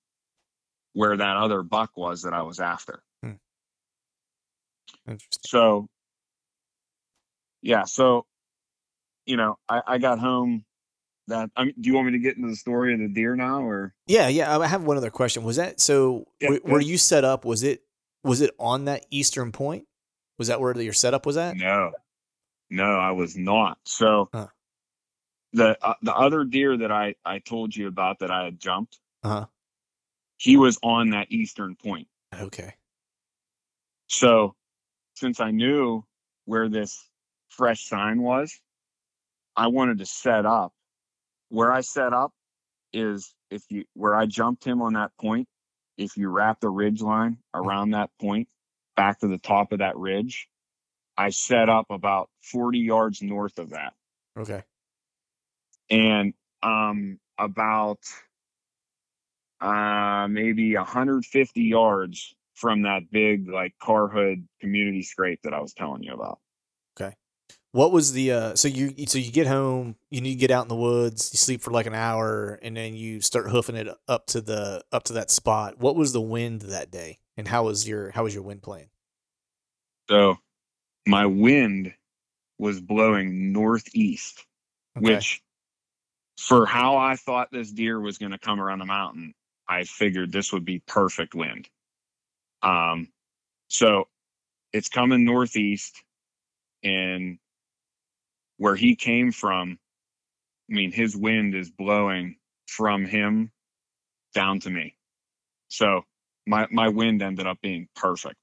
where 0.94 1.18
that 1.18 1.38
other 1.38 1.64
buck 1.64 1.92
was 1.96 2.24
that 2.24 2.34
I 2.34 2.42
was 2.42 2.60
after. 2.60 3.02
Hmm. 3.24 3.34
Interesting. 5.08 5.42
So, 5.48 5.88
yeah. 7.62 7.86
So, 7.86 8.26
you 9.26 9.38
know, 9.38 9.58
I, 9.68 9.82
I 9.88 9.98
got 9.98 10.20
home. 10.20 10.66
That 11.32 11.50
I 11.56 11.64
mean, 11.64 11.74
do 11.80 11.90
you 11.90 11.96
want 11.96 12.08
me 12.08 12.12
to 12.14 12.20
get 12.20 12.36
into 12.36 12.50
the 12.50 12.56
story 12.56 12.94
of 12.94 13.00
the 13.00 13.08
deer 13.08 13.36
now, 13.36 13.62
or? 13.62 13.94
Yeah, 14.06 14.28
yeah. 14.28 14.60
I 14.60 14.68
have 14.68 14.84
one 14.84 14.98
other 14.98 15.10
question. 15.10 15.44
Was 15.44 15.56
that 15.56 15.80
so? 15.80 16.28
Yeah, 16.42 16.50
where, 16.50 16.60
where 16.64 16.82
you 16.82 16.98
set 16.98 17.24
up? 17.24 17.46
Was 17.46 17.64
it 17.64 17.84
was 18.24 18.42
it 18.42 18.52
on 18.60 18.86
that 18.86 19.06
eastern 19.10 19.52
point? 19.52 19.86
Was 20.38 20.50
that 20.50 20.60
where 20.60 20.80
your 20.80 20.94
setup 20.94 21.26
was 21.26 21.38
at? 21.38 21.56
No, 21.56 21.94
no, 22.70 22.84
I 22.84 23.12
was 23.12 23.38
not. 23.38 23.78
So 23.86 24.30
huh. 24.34 24.48
the 25.54 25.78
uh, 25.82 25.94
the 26.02 26.14
other 26.14 26.44
deer 26.44 26.78
that 26.78 26.92
I 26.92 27.16
I 27.24 27.40
told 27.40 27.76
you 27.76 27.88
about 27.88 28.20
that 28.20 28.30
I 28.30 28.44
had 28.44 28.60
jumped, 28.60 29.00
uh-huh. 29.24 29.46
he 30.38 30.58
was 30.58 30.78
on 30.84 31.12
that 31.12 31.32
eastern 31.32 31.76
point. 31.76 32.08
Okay. 32.38 32.74
So 34.08 34.56
since 35.16 35.40
I 35.40 35.52
knew 35.52 36.04
where 36.44 36.68
this 36.68 37.08
fresh 37.48 37.88
sign 37.88 38.22
was, 38.22 38.60
I 39.56 39.68
wanted 39.68 40.00
to 40.00 40.06
set 40.06 40.46
up. 40.46 40.74
Where 41.52 41.72
I 41.72 41.82
set 41.82 42.14
up 42.14 42.32
is 42.94 43.34
if 43.50 43.64
you 43.70 43.84
where 43.94 44.16
I 44.16 44.26
jumped 44.26 44.64
him 44.64 44.82
on 44.82 44.94
that 44.94 45.12
point, 45.20 45.48
if 45.98 46.16
you 46.16 46.30
wrap 46.30 46.62
the 46.62 46.70
ridge 46.70 47.02
line 47.02 47.38
mm. 47.54 47.60
around 47.60 47.92
that 47.92 48.10
point 48.20 48.48
back 48.96 49.20
to 49.20 49.28
the 49.28 49.38
top 49.38 49.74
of 49.74 49.80
that 49.80 49.98
ridge, 49.98 50.48
I 51.18 51.30
set 51.30 51.70
up 51.70 51.88
about 51.90 52.30
40 52.42 52.80
yards 52.80 53.22
north 53.22 53.60
of 53.60 53.72
that. 53.72 53.94
Okay. 54.40 54.64
And 55.90 56.34
um 56.64 57.20
about 57.38 58.00
uh 59.60 60.28
maybe 60.30 60.76
150 60.76 61.62
yards 61.62 62.34
from 62.54 62.84
that 62.84 63.12
big 63.12 63.50
like 63.50 63.74
car 63.82 64.08
hood 64.08 64.48
community 64.62 65.02
scrape 65.02 65.42
that 65.44 65.54
I 65.54 65.60
was 65.60 65.74
telling 65.74 66.04
you 66.04 66.14
about. 66.14 66.40
What 67.74 67.92
was 67.92 68.12
the 68.12 68.32
uh 68.32 68.56
so 68.56 68.68
you 68.68 68.94
so 69.08 69.18
you 69.18 69.32
get 69.32 69.48
home, 69.48 69.96
you 70.10 70.22
need 70.22 70.34
to 70.34 70.40
get 70.40 70.52
out 70.52 70.64
in 70.64 70.68
the 70.68 70.76
woods, 70.76 71.30
you 71.34 71.38
sleep 71.38 71.62
for 71.62 71.72
like 71.72 71.86
an 71.86 71.94
hour 71.94 72.60
and 72.62 72.76
then 72.76 72.96
you 72.96 73.22
start 73.22 73.50
hoofing 73.50 73.78
it 73.78 73.88
up 74.08 74.28
to 74.28 74.42
the 74.42 74.84
up 74.92 75.04
to 75.04 75.14
that 75.14 75.32
spot. 75.32 75.80
What 75.80 75.96
was 75.96 76.12
the 76.12 76.22
wind 76.22 76.62
that 76.64 76.92
day? 76.92 77.20
And 77.38 77.48
how 77.48 77.66
was 77.66 77.88
your 77.88 78.12
how 78.12 78.24
was 78.24 78.34
your 78.34 78.44
wind 78.44 78.62
playing? 78.62 78.90
So 80.10 80.38
my 81.08 81.26
wind 81.26 81.94
was 82.60 82.80
blowing 82.82 83.54
northeast, 83.54 84.46
okay. 84.98 85.16
which 85.16 85.42
for 86.38 86.66
how 86.66 86.98
I 86.98 87.16
thought 87.16 87.50
this 87.52 87.72
deer 87.72 88.00
was 88.00 88.18
going 88.18 88.32
to 88.32 88.38
come 88.38 88.60
around 88.60 88.80
the 88.80 88.86
mountain, 88.86 89.34
I 89.68 89.84
figured 89.84 90.32
this 90.32 90.52
would 90.52 90.66
be 90.66 90.80
perfect 90.80 91.34
wind. 91.34 91.70
Um, 92.62 93.10
so 93.68 94.08
it's 94.74 94.90
coming 94.90 95.24
northeast, 95.24 96.04
and 96.84 97.38
where 98.62 98.76
he 98.76 98.96
came 98.96 99.32
from, 99.32 99.80
I 100.70 100.74
mean, 100.76 100.92
his 100.92 101.18
wind 101.18 101.56
is 101.56 101.72
blowing 101.72 102.36
from 102.68 103.06
him 103.06 103.52
down 104.36 104.60
to 104.60 104.70
me. 104.70 104.96
So 105.70 106.04
my 106.46 106.68
my 106.70 106.90
wind 106.90 107.24
ended 107.24 107.48
up 107.48 107.58
being 107.64 107.88
perfect. 107.96 108.38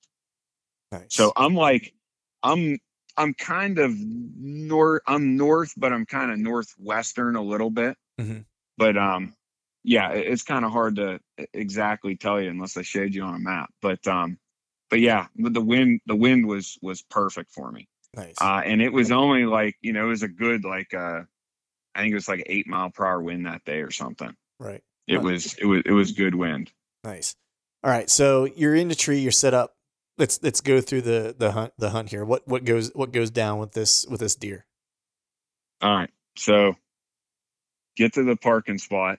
Nice. 0.91 1.07
So 1.11 1.33
I'm 1.37 1.55
like 1.55 1.95
I'm 2.43 2.81
I'm 3.17 3.33
kind 3.33 3.79
of 3.79 3.93
north. 3.97 5.03
I'm 5.07 5.37
north, 5.37 5.73
but 5.77 5.93
I'm 5.93 6.05
kind 6.05 6.33
of 6.33 6.39
northwestern 6.41 7.37
a 7.37 7.43
little 7.43 7.71
bit. 7.71 7.97
Mm-hmm. 8.21 8.41
But 8.77 8.97
um, 8.97 9.37
yeah, 9.85 10.11
it's 10.11 10.43
kind 10.43 10.65
of 10.65 10.73
hard 10.73 10.97
to 10.97 11.21
exactly 11.55 12.17
tell 12.17 12.41
you 12.41 12.51
unless 12.51 12.77
I 12.77 12.83
showed 12.83 13.15
you 13.15 13.23
on 13.23 13.37
a 13.37 13.39
map. 13.39 13.71
But 13.81 14.05
um, 14.09 14.37
but 14.91 14.99
yeah, 14.99 15.29
the 15.37 15.61
wind 15.61 16.01
the 16.07 16.17
wind 16.17 16.49
was 16.49 16.77
was 16.83 17.03
perfect 17.03 17.53
for 17.53 17.71
me. 17.71 17.87
Nice. 18.15 18.37
Uh, 18.41 18.63
and 18.65 18.81
it 18.81 18.93
was 18.93 19.13
only 19.13 19.45
like 19.45 19.77
you 19.81 19.93
know 19.93 20.07
it 20.07 20.09
was 20.09 20.23
a 20.23 20.29
good 20.29 20.65
like 20.65 20.95
uh, 20.95 21.23
I 21.95 22.01
think 22.01 22.13
it 22.13 22.17
was 22.17 22.29
like 22.29 22.43
eight 22.47 22.67
mile 22.67 22.91
per 22.91 23.07
hour 23.07 23.23
wind 23.23 23.47
that 23.47 23.65
day 23.65 23.81
or 23.81 23.91
something. 23.91 24.35
Right. 24.59 24.83
It 25.07 25.23
was 25.23 25.55
it 25.55 25.65
was 25.65 25.83
it 25.87 25.93
was 25.93 26.13
good 26.13 26.35
wind. 26.35 26.71
Nice. 27.05 27.35
All 27.85 27.91
right, 27.91 28.11
so 28.11 28.45
you're 28.45 28.75
in 28.75 28.89
the 28.89 28.95
tree. 28.95 29.21
You're 29.21 29.31
set 29.31 29.55
up 29.55 29.75
let's 30.19 30.43
let's 30.43 30.61
go 30.61 30.81
through 30.81 31.03
the 31.03 31.35
the 31.39 31.53
hunt 31.53 31.73
the 31.79 31.91
hunt 31.91 32.11
here. 32.11 32.25
What 32.25 32.47
what 32.47 32.65
goes 32.65 32.91
what 32.95 33.13
goes 33.13 33.31
down 33.31 33.59
with 33.59 33.73
this 33.73 34.07
with 34.07 34.21
this 34.21 34.35
deer? 34.35 34.67
All 35.81 35.97
right. 35.97 36.11
So 36.37 36.75
get 37.97 38.15
to 38.15 38.25
the 38.25 38.37
parking 38.37 38.79
spot 38.79 39.19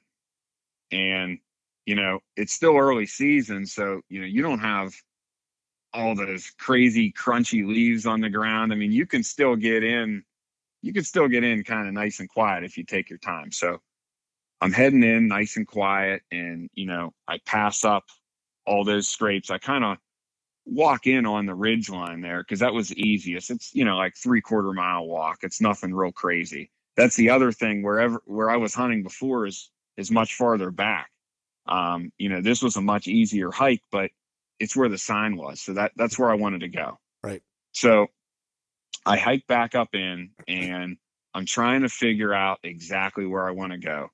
and 0.91 1.39
you 1.85 1.95
know, 1.95 2.19
it's 2.35 2.53
still 2.53 2.77
early 2.77 3.07
season, 3.07 3.65
so 3.65 4.01
you 4.09 4.21
know, 4.21 4.27
you 4.27 4.43
don't 4.43 4.59
have 4.59 4.93
all 5.93 6.15
those 6.15 6.51
crazy 6.57 7.11
crunchy 7.11 7.65
leaves 7.65 8.05
on 8.05 8.21
the 8.21 8.29
ground. 8.29 8.71
I 8.71 8.75
mean, 8.75 8.91
you 8.91 9.05
can 9.05 9.23
still 9.23 9.55
get 9.55 9.83
in 9.83 10.23
you 10.81 10.93
can 10.93 11.03
still 11.03 11.27
get 11.27 11.43
in 11.43 11.63
kind 11.63 11.87
of 11.87 11.93
nice 11.93 12.19
and 12.21 12.29
quiet 12.29 12.63
if 12.63 12.77
you 12.77 12.85
take 12.85 13.09
your 13.09 13.19
time. 13.19 13.51
So 13.51 13.81
I'm 14.61 14.71
heading 14.71 15.03
in 15.03 15.27
nice 15.27 15.57
and 15.57 15.67
quiet 15.67 16.21
and 16.31 16.69
you 16.73 16.85
know, 16.85 17.13
I 17.27 17.39
pass 17.45 17.83
up 17.83 18.05
all 18.65 18.83
those 18.83 19.07
scrapes. 19.07 19.49
I 19.49 19.57
kind 19.57 19.83
of 19.83 19.97
walk 20.65 21.07
in 21.07 21.25
on 21.25 21.45
the 21.45 21.55
ridge 21.55 21.89
line 21.89 22.21
there 22.21 22.43
because 22.43 22.59
that 22.59 22.73
was 22.73 22.89
the 22.89 23.01
easiest. 23.01 23.49
It's 23.49 23.73
you 23.73 23.85
know 23.85 23.97
like 23.97 24.15
three 24.15 24.41
quarter 24.41 24.73
mile 24.73 25.05
walk. 25.05 25.39
It's 25.43 25.61
nothing 25.61 25.93
real 25.93 26.11
crazy. 26.11 26.71
That's 26.95 27.15
the 27.15 27.29
other 27.29 27.51
thing. 27.51 27.81
Wherever 27.81 28.21
where 28.25 28.49
I 28.49 28.57
was 28.57 28.73
hunting 28.73 29.03
before 29.03 29.47
is 29.47 29.71
is 29.97 30.11
much 30.11 30.35
farther 30.35 30.71
back. 30.71 31.09
Um, 31.67 32.11
you 32.17 32.29
know, 32.29 32.41
this 32.41 32.63
was 32.63 32.77
a 32.77 32.81
much 32.81 33.07
easier 33.07 33.51
hike, 33.51 33.83
but 33.91 34.11
it's 34.59 34.75
where 34.75 34.89
the 34.89 34.97
sign 34.97 35.35
was. 35.37 35.61
So 35.61 35.73
that 35.73 35.91
that's 35.95 36.17
where 36.19 36.29
I 36.29 36.35
wanted 36.35 36.61
to 36.61 36.69
go. 36.69 36.97
Right. 37.23 37.41
So 37.71 38.07
I 39.05 39.17
hike 39.17 39.47
back 39.47 39.75
up 39.75 39.93
in 39.93 40.31
and 40.47 40.97
I'm 41.33 41.45
trying 41.45 41.81
to 41.81 41.89
figure 41.89 42.33
out 42.33 42.59
exactly 42.63 43.25
where 43.25 43.47
I 43.47 43.51
want 43.51 43.71
to 43.71 43.77
go. 43.77 44.09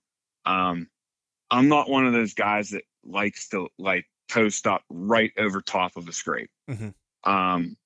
Um, 0.46 0.88
I'm 1.50 1.70
not 1.70 1.90
one 1.90 2.06
of 2.06 2.14
those 2.14 2.34
guys 2.34 2.70
that 2.72 2.84
likes 3.04 3.50
to 3.50 3.70
like 3.78 4.06
post 4.30 4.68
up 4.68 4.84
right 4.90 5.32
over 5.38 5.62
top 5.62 5.96
of 5.96 6.08
a 6.08 6.14
scrape. 6.14 6.50
Mm-hmm. 6.70 7.32
Um, 7.32 7.78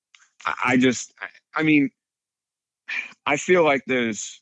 I, 0.44 0.54
I 0.64 0.76
just, 0.76 1.12
I, 1.20 1.60
I 1.60 1.62
mean, 1.62 1.90
I 3.24 3.36
feel 3.36 3.64
like 3.64 3.84
those 3.86 4.40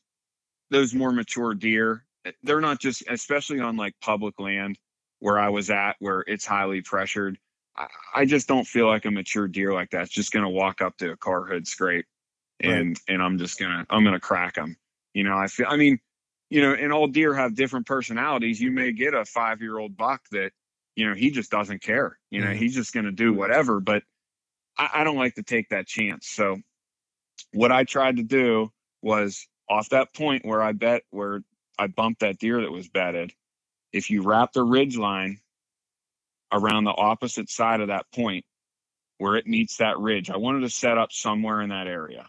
those 0.71 0.93
more 0.93 1.11
mature 1.11 1.53
deer, 1.53 2.05
they're 2.43 2.61
not 2.61 2.79
just, 2.79 3.03
especially 3.07 3.59
on 3.59 3.75
like 3.75 3.93
public 4.01 4.39
land 4.39 4.77
where 5.19 5.39
I 5.39 5.49
was 5.49 5.69
at, 5.69 5.95
where 5.99 6.23
it's 6.27 6.45
highly 6.45 6.81
pressured. 6.81 7.37
I, 8.13 8.25
just 8.25 8.47
don't 8.47 8.65
feel 8.65 8.87
like 8.87 9.05
a 9.05 9.11
mature 9.11 9.47
deer 9.47 9.73
like 9.73 9.91
that's 9.91 10.09
just 10.09 10.31
going 10.31 10.43
to 10.43 10.49
walk 10.49 10.81
up 10.81 10.97
to 10.97 11.11
a 11.11 11.17
car 11.17 11.45
hood 11.45 11.67
scrape, 11.67 12.05
and 12.59 12.89
right. 12.89 12.99
and 13.07 13.21
I'm 13.23 13.37
just 13.37 13.57
gonna 13.57 13.85
I'm 13.89 14.03
gonna 14.03 14.19
crack 14.19 14.55
them. 14.55 14.75
You 15.13 15.23
know, 15.23 15.37
I 15.37 15.47
feel. 15.47 15.67
I 15.69 15.77
mean, 15.77 15.99
you 16.49 16.61
know, 16.61 16.73
and 16.73 16.91
all 16.91 17.07
deer 17.07 17.33
have 17.33 17.55
different 17.55 17.85
personalities. 17.85 18.59
You 18.59 18.71
may 18.71 18.91
get 18.91 19.13
a 19.13 19.23
five 19.23 19.61
year 19.61 19.77
old 19.77 19.95
buck 19.95 20.21
that, 20.31 20.51
you 20.95 21.07
know, 21.07 21.15
he 21.15 21.31
just 21.31 21.51
doesn't 21.51 21.81
care. 21.81 22.17
You 22.31 22.41
know, 22.41 22.47
mm-hmm. 22.47 22.57
he's 22.57 22.75
just 22.75 22.93
going 22.93 23.05
to 23.05 23.11
do 23.11 23.33
whatever. 23.33 23.79
But 23.79 24.03
I, 24.77 24.89
I 24.95 25.03
don't 25.03 25.17
like 25.17 25.35
to 25.35 25.43
take 25.43 25.69
that 25.69 25.87
chance. 25.87 26.27
So 26.27 26.59
what 27.53 27.71
I 27.71 27.83
tried 27.83 28.17
to 28.17 28.23
do 28.23 28.71
was 29.01 29.47
off 29.69 29.89
that 29.89 30.13
point 30.13 30.45
where 30.45 30.61
I 30.61 30.71
bet 30.71 31.03
where 31.11 31.41
I 31.77 31.87
bumped 31.87 32.21
that 32.21 32.39
deer 32.39 32.61
that 32.61 32.71
was 32.71 32.89
bedded. 32.89 33.31
If 33.93 34.09
you 34.09 34.23
wrap 34.23 34.53
the 34.53 34.63
ridge 34.63 34.97
line 34.97 35.39
around 36.51 36.83
the 36.83 36.95
opposite 36.95 37.49
side 37.49 37.81
of 37.81 37.87
that 37.87 38.05
point 38.13 38.45
where 39.17 39.35
it 39.35 39.45
meets 39.45 39.77
that 39.77 39.99
ridge, 39.99 40.29
I 40.29 40.37
wanted 40.37 40.61
to 40.61 40.69
set 40.69 40.97
up 40.97 41.11
somewhere 41.11 41.61
in 41.61 41.69
that 41.69 41.87
area. 41.87 42.27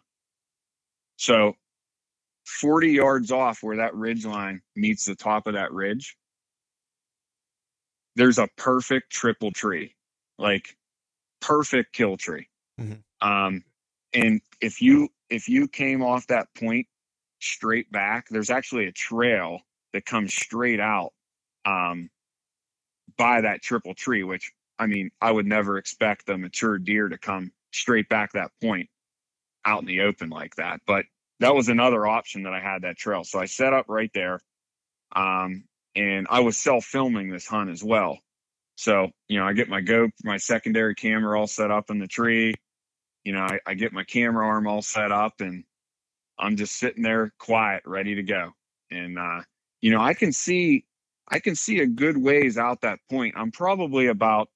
So 1.16 1.54
40 2.44 2.92
yards 2.92 3.30
off 3.30 3.62
where 3.62 3.76
that 3.76 3.94
ridge 3.94 4.26
line 4.26 4.62
meets 4.74 5.04
the 5.04 5.14
top 5.14 5.46
of 5.46 5.54
that 5.54 5.72
ridge, 5.72 6.16
there's 8.16 8.38
a 8.38 8.48
perfect 8.56 9.10
triple 9.10 9.52
tree, 9.52 9.94
like 10.38 10.76
perfect 11.40 11.92
kill 11.92 12.16
tree. 12.16 12.48
Mm-hmm. 12.80 13.28
Um, 13.28 13.64
and 14.12 14.40
if 14.60 14.82
you 14.82 15.08
if 15.28 15.48
you 15.48 15.68
came 15.68 16.02
off 16.02 16.26
that 16.26 16.48
point 16.58 16.88
straight 17.40 17.90
back, 17.92 18.26
there's 18.28 18.50
actually 18.50 18.86
a 18.86 18.92
trail 18.92 19.60
that 19.92 20.04
comes 20.04 20.34
straight 20.34 20.80
out 20.80 21.12
um, 21.64 22.10
by 23.16 23.40
that 23.40 23.62
triple 23.62 23.94
tree, 23.94 24.22
which 24.24 24.52
I 24.78 24.86
mean, 24.86 25.10
I 25.20 25.30
would 25.30 25.46
never 25.46 25.78
expect 25.78 26.28
a 26.28 26.38
mature 26.38 26.78
deer 26.78 27.08
to 27.08 27.18
come 27.18 27.52
straight 27.72 28.08
back 28.08 28.32
that 28.32 28.50
point 28.62 28.88
out 29.64 29.80
in 29.80 29.86
the 29.86 30.00
open 30.00 30.30
like 30.30 30.56
that. 30.56 30.80
But 30.86 31.04
that 31.40 31.54
was 31.54 31.68
another 31.68 32.06
option 32.06 32.44
that 32.44 32.54
I 32.54 32.60
had 32.60 32.82
that 32.82 32.96
trail. 32.96 33.24
So 33.24 33.38
I 33.38 33.46
set 33.46 33.72
up 33.72 33.86
right 33.88 34.10
there. 34.14 34.40
Um, 35.14 35.64
and 35.96 36.26
I 36.30 36.40
was 36.40 36.56
self 36.56 36.84
filming 36.84 37.30
this 37.30 37.46
hunt 37.46 37.70
as 37.70 37.82
well. 37.82 38.18
So, 38.76 39.10
you 39.28 39.38
know, 39.38 39.46
I 39.46 39.52
get 39.52 39.68
my 39.68 39.80
go, 39.80 40.08
my 40.24 40.36
secondary 40.36 40.94
camera 40.94 41.38
all 41.38 41.46
set 41.46 41.70
up 41.70 41.90
in 41.90 41.98
the 41.98 42.06
tree. 42.06 42.54
You 43.24 43.32
know, 43.32 43.40
I, 43.40 43.58
I 43.66 43.74
get 43.74 43.92
my 43.92 44.04
camera 44.04 44.46
arm 44.46 44.66
all 44.66 44.82
set 44.82 45.12
up 45.12 45.40
and 45.40 45.64
I'm 46.38 46.56
just 46.56 46.78
sitting 46.78 47.02
there 47.02 47.32
quiet, 47.38 47.82
ready 47.84 48.14
to 48.14 48.22
go. 48.22 48.52
And, 48.90 49.18
uh, 49.18 49.42
you 49.82 49.90
know, 49.90 50.00
I 50.00 50.14
can 50.14 50.32
see, 50.32 50.86
I 51.30 51.38
can 51.38 51.54
see 51.54 51.80
a 51.80 51.86
good 51.86 52.16
ways 52.16 52.58
out 52.58 52.80
that 52.80 52.98
point. 53.08 53.34
I'm 53.36 53.52
probably 53.52 54.08
about, 54.08 54.48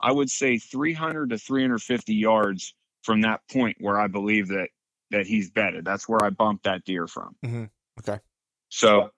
I 0.00 0.12
would 0.12 0.30
say 0.30 0.58
300 0.58 1.30
to 1.30 1.38
350 1.38 2.14
yards 2.14 2.74
from 3.02 3.22
that 3.22 3.40
point 3.50 3.78
where 3.80 3.98
I 3.98 4.06
believe 4.08 4.48
that 4.48 4.68
that 5.10 5.26
he's 5.26 5.50
bedded. 5.50 5.84
That's 5.84 6.08
where 6.08 6.22
I 6.22 6.30
bumped 6.30 6.64
that 6.64 6.84
deer 6.84 7.06
from. 7.06 7.34
Mm-hmm. 7.44 7.64
Okay. 8.00 8.20
So 8.68 9.10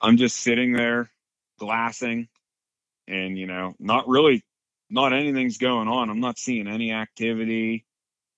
I'm 0.00 0.16
just 0.16 0.38
sitting 0.38 0.72
there 0.72 1.10
glassing 1.58 2.28
and, 3.06 3.38
you 3.38 3.46
know, 3.46 3.74
not 3.78 4.08
really, 4.08 4.42
not 4.90 5.12
anything's 5.12 5.58
going 5.58 5.88
on. 5.88 6.10
I'm 6.10 6.20
not 6.20 6.38
seeing 6.38 6.66
any 6.66 6.92
activity, 6.92 7.86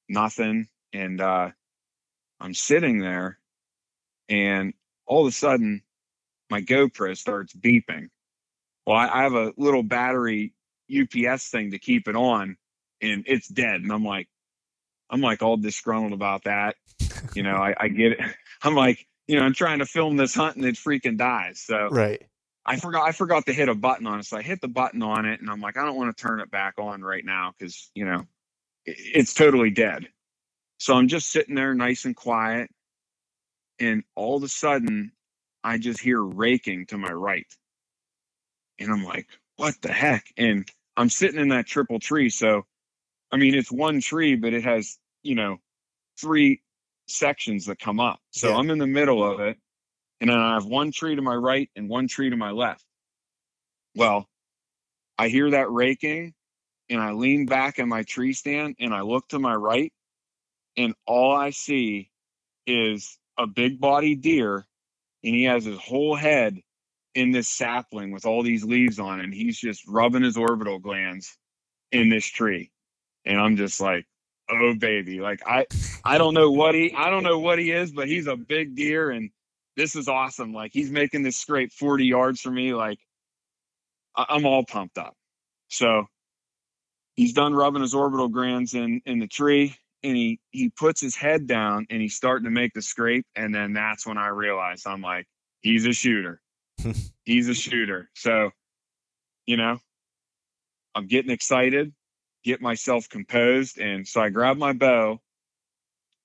nothing. 0.08 0.68
And 0.92 1.20
uh, 1.20 1.50
I'm 2.40 2.54
sitting 2.54 3.00
there 3.00 3.38
and 4.28 4.74
all 5.06 5.22
of 5.22 5.28
a 5.28 5.32
sudden 5.32 5.82
my 6.50 6.60
GoPro 6.62 7.16
starts 7.16 7.52
beeping. 7.54 8.08
Well, 8.86 8.96
I, 8.96 9.08
I 9.08 9.22
have 9.22 9.34
a 9.34 9.52
little 9.56 9.82
battery 9.82 10.52
UPS 10.90 11.48
thing 11.48 11.72
to 11.72 11.78
keep 11.78 12.08
it 12.08 12.16
on 12.16 12.56
and 13.00 13.24
it's 13.26 13.48
dead. 13.48 13.80
And 13.80 13.92
I'm 13.92 14.04
like, 14.04 14.28
I'm 15.10 15.20
like 15.20 15.42
all 15.42 15.56
disgruntled 15.56 16.12
about 16.12 16.44
that. 16.44 16.76
You 17.34 17.42
know, 17.42 17.56
I, 17.56 17.74
I 17.78 17.88
get 17.88 18.12
it. 18.12 18.20
I'm 18.62 18.74
like, 18.74 19.06
you 19.26 19.36
know, 19.36 19.42
I'm 19.42 19.54
trying 19.54 19.80
to 19.80 19.86
film 19.86 20.16
this 20.16 20.34
hunt 20.34 20.56
and 20.56 20.64
it 20.64 20.76
freaking 20.76 21.18
dies. 21.18 21.60
So 21.60 21.88
right. 21.90 22.22
I 22.64 22.76
forgot 22.76 23.08
I 23.08 23.12
forgot 23.12 23.46
to 23.46 23.52
hit 23.52 23.68
a 23.68 23.74
button 23.74 24.06
on 24.06 24.20
it. 24.20 24.26
So 24.26 24.36
I 24.36 24.42
hit 24.42 24.60
the 24.60 24.68
button 24.68 25.02
on 25.02 25.26
it 25.26 25.40
and 25.40 25.50
I'm 25.50 25.60
like, 25.60 25.76
I 25.76 25.84
don't 25.84 25.96
want 25.96 26.16
to 26.16 26.20
turn 26.20 26.40
it 26.40 26.50
back 26.50 26.74
on 26.78 27.02
right 27.02 27.24
now 27.24 27.52
because, 27.56 27.90
you 27.94 28.04
know, 28.04 28.26
it, 28.84 28.96
it's 28.98 29.34
totally 29.34 29.70
dead. 29.70 30.08
So 30.78 30.94
I'm 30.94 31.08
just 31.08 31.30
sitting 31.30 31.54
there 31.54 31.74
nice 31.74 32.04
and 32.04 32.16
quiet. 32.16 32.70
And 33.78 34.04
all 34.14 34.36
of 34.36 34.42
a 34.42 34.48
sudden 34.48 35.12
I 35.64 35.78
just 35.78 36.00
hear 36.00 36.22
raking 36.22 36.86
to 36.86 36.98
my 36.98 37.12
right. 37.12 37.46
And 38.78 38.90
I'm 38.90 39.04
like, 39.04 39.28
what 39.56 39.74
the 39.82 39.92
heck? 39.92 40.26
And 40.36 40.68
I'm 40.96 41.08
sitting 41.08 41.40
in 41.40 41.48
that 41.48 41.66
triple 41.66 41.98
tree. 41.98 42.30
So 42.30 42.64
I 43.32 43.36
mean, 43.36 43.54
it's 43.54 43.72
one 43.72 44.00
tree, 44.00 44.36
but 44.36 44.52
it 44.52 44.64
has, 44.64 44.98
you 45.22 45.34
know, 45.34 45.58
three 46.18 46.62
sections 47.08 47.66
that 47.66 47.78
come 47.78 48.00
up. 48.00 48.20
So 48.30 48.50
yeah. 48.50 48.56
I'm 48.56 48.70
in 48.70 48.78
the 48.78 48.86
middle 48.86 49.24
of 49.24 49.40
it. 49.40 49.58
And 50.20 50.30
then 50.30 50.38
I 50.38 50.54
have 50.54 50.64
one 50.64 50.92
tree 50.92 51.14
to 51.14 51.22
my 51.22 51.34
right 51.34 51.68
and 51.76 51.88
one 51.88 52.08
tree 52.08 52.30
to 52.30 52.36
my 52.36 52.50
left. 52.50 52.84
Well, 53.94 54.26
I 55.18 55.28
hear 55.28 55.50
that 55.50 55.70
raking 55.70 56.34
and 56.88 57.00
I 57.00 57.12
lean 57.12 57.46
back 57.46 57.78
in 57.78 57.88
my 57.88 58.02
tree 58.02 58.32
stand 58.32 58.76
and 58.78 58.94
I 58.94 59.02
look 59.02 59.28
to 59.28 59.38
my 59.38 59.54
right 59.54 59.92
and 60.76 60.94
all 61.06 61.34
I 61.34 61.50
see 61.50 62.10
is 62.66 63.18
a 63.38 63.46
big 63.46 63.80
body 63.80 64.14
deer 64.14 64.66
and 65.24 65.34
he 65.34 65.44
has 65.44 65.64
his 65.64 65.78
whole 65.78 66.14
head 66.14 66.58
in 67.14 67.32
this 67.32 67.48
sapling 67.48 68.12
with 68.12 68.26
all 68.26 68.42
these 68.42 68.64
leaves 68.64 68.98
on 68.98 69.20
and 69.20 69.32
he's 69.32 69.58
just 69.58 69.86
rubbing 69.88 70.22
his 70.22 70.36
orbital 70.36 70.78
glands 70.78 71.36
in 71.92 72.08
this 72.08 72.26
tree 72.26 72.70
and 73.26 73.40
I'm 73.40 73.56
just 73.56 73.80
like, 73.80 74.06
oh 74.50 74.74
baby, 74.74 75.20
like 75.20 75.42
I 75.46 75.66
I 76.04 76.18
don't 76.18 76.34
know 76.34 76.50
what 76.50 76.74
he 76.74 76.94
I 76.94 77.10
don't 77.10 77.24
know 77.24 77.38
what 77.38 77.58
he 77.58 77.70
is, 77.72 77.92
but 77.92 78.08
he's 78.08 78.26
a 78.26 78.36
big 78.36 78.76
deer 78.76 79.10
and 79.10 79.30
this 79.76 79.96
is 79.96 80.08
awesome. 80.08 80.54
Like 80.54 80.72
he's 80.72 80.90
making 80.90 81.22
this 81.22 81.36
scrape 81.36 81.72
40 81.72 82.06
yards 82.06 82.40
for 82.40 82.50
me. 82.50 82.72
Like 82.72 82.98
I'm 84.14 84.46
all 84.46 84.64
pumped 84.64 84.96
up. 84.96 85.14
So 85.68 86.06
he's 87.16 87.32
done 87.32 87.54
rubbing 87.54 87.82
his 87.82 87.94
orbital 87.94 88.28
glands 88.28 88.74
in 88.74 89.02
in 89.04 89.18
the 89.18 89.26
tree 89.26 89.76
and 90.06 90.16
he 90.16 90.40
he 90.50 90.70
puts 90.70 91.00
his 91.00 91.16
head 91.16 91.46
down 91.46 91.86
and 91.90 92.00
he's 92.00 92.14
starting 92.14 92.44
to 92.44 92.50
make 92.50 92.72
the 92.74 92.82
scrape 92.82 93.26
and 93.34 93.54
then 93.54 93.72
that's 93.72 94.06
when 94.06 94.18
I 94.18 94.28
realize 94.28 94.84
I'm 94.86 95.02
like 95.02 95.26
he's 95.60 95.86
a 95.86 95.92
shooter. 95.92 96.40
he's 97.24 97.48
a 97.48 97.54
shooter. 97.54 98.10
So, 98.14 98.50
you 99.46 99.56
know, 99.56 99.78
I'm 100.94 101.06
getting 101.06 101.30
excited 101.30 101.92
get 102.46 102.62
myself 102.62 103.08
composed. 103.08 103.78
And 103.78 104.06
so 104.06 104.20
I 104.20 104.30
grab 104.30 104.56
my 104.56 104.72
bow 104.72 105.18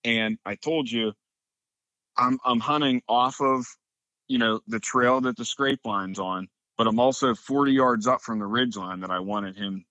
and 0.05 0.37
I 0.45 0.55
told 0.55 0.89
you 0.89 1.13
I'm 2.15 2.39
I'm 2.45 2.59
hunting 2.59 3.01
off 3.09 3.41
of, 3.41 3.65
you 4.27 4.37
know, 4.37 4.61
the 4.67 4.79
trail 4.79 5.19
that 5.21 5.35
the 5.35 5.43
scrape 5.45 5.79
line's 5.83 6.19
on, 6.19 6.47
but 6.77 6.85
I'm 6.85 6.99
also 6.99 7.33
40 7.33 7.71
yards 7.71 8.05
up 8.05 8.21
from 8.21 8.37
the 8.37 8.45
ridge 8.45 8.77
line 8.77 8.99
that 8.99 9.09
I 9.09 9.19
wanted 9.19 9.57
him 9.57 9.83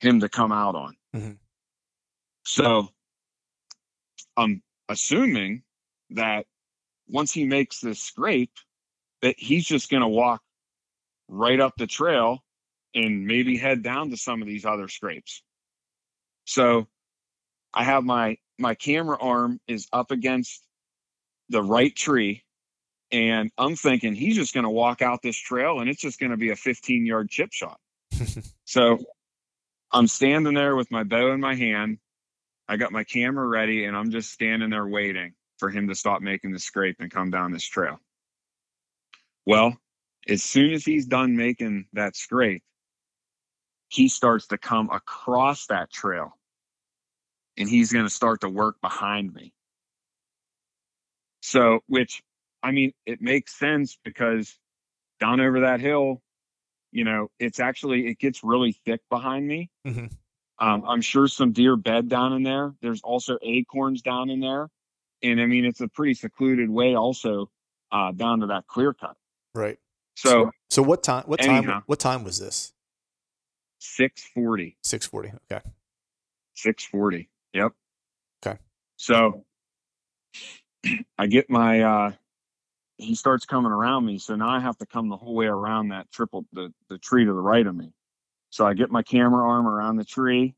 him 0.00 0.20
to 0.20 0.28
come 0.28 0.52
out 0.52 0.74
on. 0.74 0.96
Mm-hmm. 1.14 1.32
So 2.44 2.88
I'm 4.38 4.62
assuming 4.88 5.64
that 6.10 6.46
once 7.08 7.32
he 7.32 7.44
makes 7.44 7.80
this 7.80 8.00
scrape, 8.00 8.56
that 9.20 9.34
he's 9.36 9.66
just 9.66 9.90
going 9.90 10.02
to 10.02 10.08
walk 10.08 10.42
right 11.28 11.58
up 11.58 11.74
the 11.76 11.88
trail 11.88 12.44
and 12.94 13.26
maybe 13.26 13.56
head 13.56 13.82
down 13.82 14.10
to 14.10 14.16
some 14.16 14.40
of 14.40 14.46
these 14.46 14.64
other 14.64 14.88
scrapes. 14.88 15.42
So 16.44 16.86
I 17.74 17.84
have 17.84 18.04
my 18.04 18.38
my 18.58 18.74
camera 18.74 19.18
arm 19.20 19.60
is 19.68 19.88
up 19.92 20.10
against 20.10 20.62
the 21.48 21.62
right 21.62 21.94
tree 21.94 22.44
and 23.10 23.50
I'm 23.58 23.76
thinking 23.76 24.14
he's 24.14 24.36
just 24.36 24.54
going 24.54 24.64
to 24.64 24.70
walk 24.70 25.02
out 25.02 25.20
this 25.22 25.36
trail 25.36 25.80
and 25.80 25.88
it's 25.88 26.00
just 26.00 26.18
going 26.18 26.30
to 26.30 26.36
be 26.36 26.50
a 26.50 26.56
15 26.56 27.06
yard 27.06 27.28
chip 27.28 27.52
shot. 27.52 27.78
so 28.64 28.98
I'm 29.92 30.06
standing 30.06 30.54
there 30.54 30.76
with 30.76 30.90
my 30.90 31.04
bow 31.04 31.32
in 31.32 31.40
my 31.40 31.54
hand. 31.54 31.98
I 32.68 32.76
got 32.76 32.92
my 32.92 33.04
camera 33.04 33.46
ready 33.46 33.84
and 33.84 33.96
I'm 33.96 34.10
just 34.10 34.30
standing 34.30 34.70
there 34.70 34.86
waiting 34.86 35.32
for 35.58 35.70
him 35.70 35.88
to 35.88 35.94
stop 35.94 36.20
making 36.20 36.52
the 36.52 36.58
scrape 36.58 36.96
and 37.00 37.10
come 37.10 37.30
down 37.30 37.52
this 37.52 37.64
trail. 37.64 37.98
Well, 39.46 39.76
as 40.28 40.42
soon 40.42 40.72
as 40.72 40.84
he's 40.84 41.06
done 41.06 41.36
making 41.36 41.86
that 41.94 42.14
scrape, 42.14 42.62
he 43.88 44.08
starts 44.08 44.48
to 44.48 44.58
come 44.58 44.90
across 44.90 45.66
that 45.66 45.90
trail 45.90 46.36
and 47.56 47.68
he's 47.68 47.90
going 47.92 48.04
to 48.04 48.10
start 48.10 48.42
to 48.42 48.48
work 48.48 48.76
behind 48.82 49.32
me. 49.32 49.54
So, 51.40 51.80
which 51.86 52.22
I 52.62 52.72
mean, 52.72 52.92
it 53.06 53.22
makes 53.22 53.58
sense 53.58 53.96
because 54.04 54.58
down 55.20 55.40
over 55.40 55.60
that 55.60 55.80
hill, 55.80 56.20
you 56.92 57.04
know, 57.04 57.28
it's 57.38 57.60
actually 57.60 58.08
it 58.08 58.18
gets 58.18 58.44
really 58.44 58.72
thick 58.84 59.00
behind 59.08 59.46
me. 59.46 59.70
Mm-hmm. 59.86 60.06
Um, 60.60 60.84
I'm 60.86 61.00
sure 61.00 61.28
some 61.28 61.52
deer 61.52 61.76
bed 61.76 62.08
down 62.08 62.32
in 62.32 62.42
there. 62.42 62.74
There's 62.82 63.00
also 63.02 63.38
acorns 63.42 64.02
down 64.02 64.28
in 64.30 64.40
there, 64.40 64.68
and 65.22 65.40
I 65.40 65.46
mean 65.46 65.64
it's 65.64 65.80
a 65.80 65.88
pretty 65.88 66.14
secluded 66.14 66.68
way 66.68 66.94
also 66.94 67.50
uh, 67.92 68.12
down 68.12 68.40
to 68.40 68.46
that 68.48 68.66
clear 68.66 68.92
cut. 68.92 69.16
Right. 69.54 69.78
So 70.16 70.50
so 70.68 70.82
what 70.82 71.02
time? 71.02 71.24
What 71.26 71.42
anyhow, 71.42 71.74
time? 71.74 71.82
What 71.86 72.00
time 72.00 72.24
was 72.24 72.40
this? 72.40 72.72
Six 73.78 74.28
forty. 74.34 74.76
Six 74.82 75.06
forty. 75.06 75.32
Okay. 75.50 75.62
Six 76.54 76.84
forty. 76.84 77.28
Yep. 77.52 77.72
Okay. 78.44 78.58
So 78.96 79.44
I 81.16 81.26
get 81.28 81.48
my 81.48 81.82
uh 81.82 82.12
he 82.96 83.14
starts 83.14 83.46
coming 83.46 83.70
around 83.70 84.04
me. 84.04 84.18
So 84.18 84.34
now 84.34 84.48
I 84.48 84.58
have 84.58 84.76
to 84.78 84.86
come 84.86 85.08
the 85.08 85.16
whole 85.16 85.34
way 85.34 85.46
around 85.46 85.88
that 85.88 86.10
triple 86.10 86.44
the, 86.52 86.72
the 86.88 86.98
tree 86.98 87.24
to 87.24 87.32
the 87.32 87.40
right 87.40 87.64
of 87.64 87.76
me. 87.76 87.92
So 88.50 88.66
I 88.66 88.74
get 88.74 88.90
my 88.90 89.02
camera 89.02 89.46
arm 89.48 89.66
around 89.66 89.96
the 89.96 90.04
tree 90.04 90.54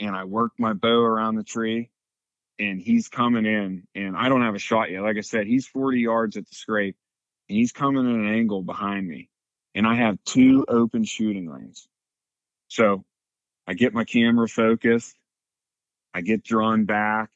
and 0.00 0.16
I 0.16 0.24
work 0.24 0.52
my 0.58 0.72
bow 0.72 1.00
around 1.00 1.36
the 1.36 1.44
tree 1.44 1.90
and 2.58 2.80
he's 2.80 3.08
coming 3.08 3.46
in 3.46 3.84
and 3.94 4.16
I 4.16 4.28
don't 4.28 4.42
have 4.42 4.54
a 4.54 4.60
shot 4.60 4.90
yet. 4.90 5.02
Like 5.02 5.16
I 5.16 5.22
said, 5.22 5.46
he's 5.46 5.66
40 5.66 6.00
yards 6.00 6.36
at 6.36 6.48
the 6.48 6.54
scrape 6.54 6.96
and 7.48 7.56
he's 7.56 7.72
coming 7.72 8.06
at 8.06 8.14
an 8.14 8.28
angle 8.28 8.62
behind 8.62 9.06
me. 9.06 9.30
And 9.74 9.86
I 9.86 9.94
have 9.94 10.18
two 10.24 10.64
open 10.68 11.04
shooting 11.04 11.50
lanes. 11.50 11.88
So 12.68 13.04
I 13.66 13.74
get 13.74 13.94
my 13.94 14.04
camera 14.04 14.48
focused. 14.48 15.14
I 16.14 16.20
get 16.22 16.42
drawn 16.42 16.84
back 16.84 17.30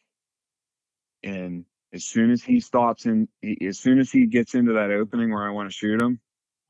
and 1.23 1.65
as 1.93 2.05
soon 2.05 2.31
as 2.31 2.43
he 2.43 2.61
stops 2.61 3.07
in, 3.07 3.29
as 3.67 3.79
soon 3.79 3.99
as 3.99 4.11
he 4.11 4.27
gets 4.27 4.55
into 4.55 4.75
that 4.75 4.91
opening 4.91 5.31
where 5.31 5.45
I 5.47 5.51
want 5.51 5.71
to 5.71 5.77
shoot 5.77 6.01
him, 6.01 6.21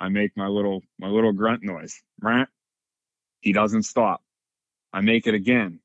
I 0.00 0.08
make 0.08 0.36
my 0.36 0.48
little 0.48 0.82
my 0.98 1.08
little 1.08 1.32
grunt 1.32 1.62
noise. 1.62 2.02
Right? 2.20 2.48
He 3.42 3.52
doesn't 3.52 3.82
stop. 3.82 4.22
I 4.94 5.02
make 5.02 5.26
it 5.26 5.34
again. 5.34 5.80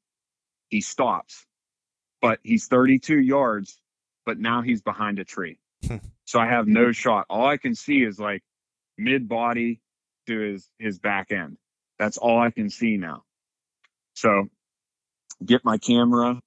He 0.69 0.79
stops, 0.79 1.45
but 2.21 2.39
he's 2.43 2.67
32 2.67 3.19
yards. 3.19 3.77
But 4.25 4.39
now 4.39 4.61
he's 4.61 4.81
behind 4.81 5.19
a 5.19 5.25
tree, 5.25 5.57
hmm. 5.85 5.97
so 6.25 6.39
I 6.39 6.47
have 6.47 6.67
no 6.67 6.91
shot. 6.93 7.25
All 7.29 7.47
I 7.47 7.57
can 7.57 7.75
see 7.75 8.03
is 8.03 8.19
like 8.19 8.43
mid 8.97 9.27
body 9.27 9.81
to 10.27 10.39
his 10.39 10.69
his 10.79 10.99
back 10.99 11.31
end. 11.31 11.57
That's 11.99 12.17
all 12.17 12.39
I 12.39 12.51
can 12.51 12.69
see 12.69 12.97
now. 12.97 13.23
So 14.13 14.49
get 15.45 15.65
my 15.65 15.77
camera 15.77 16.41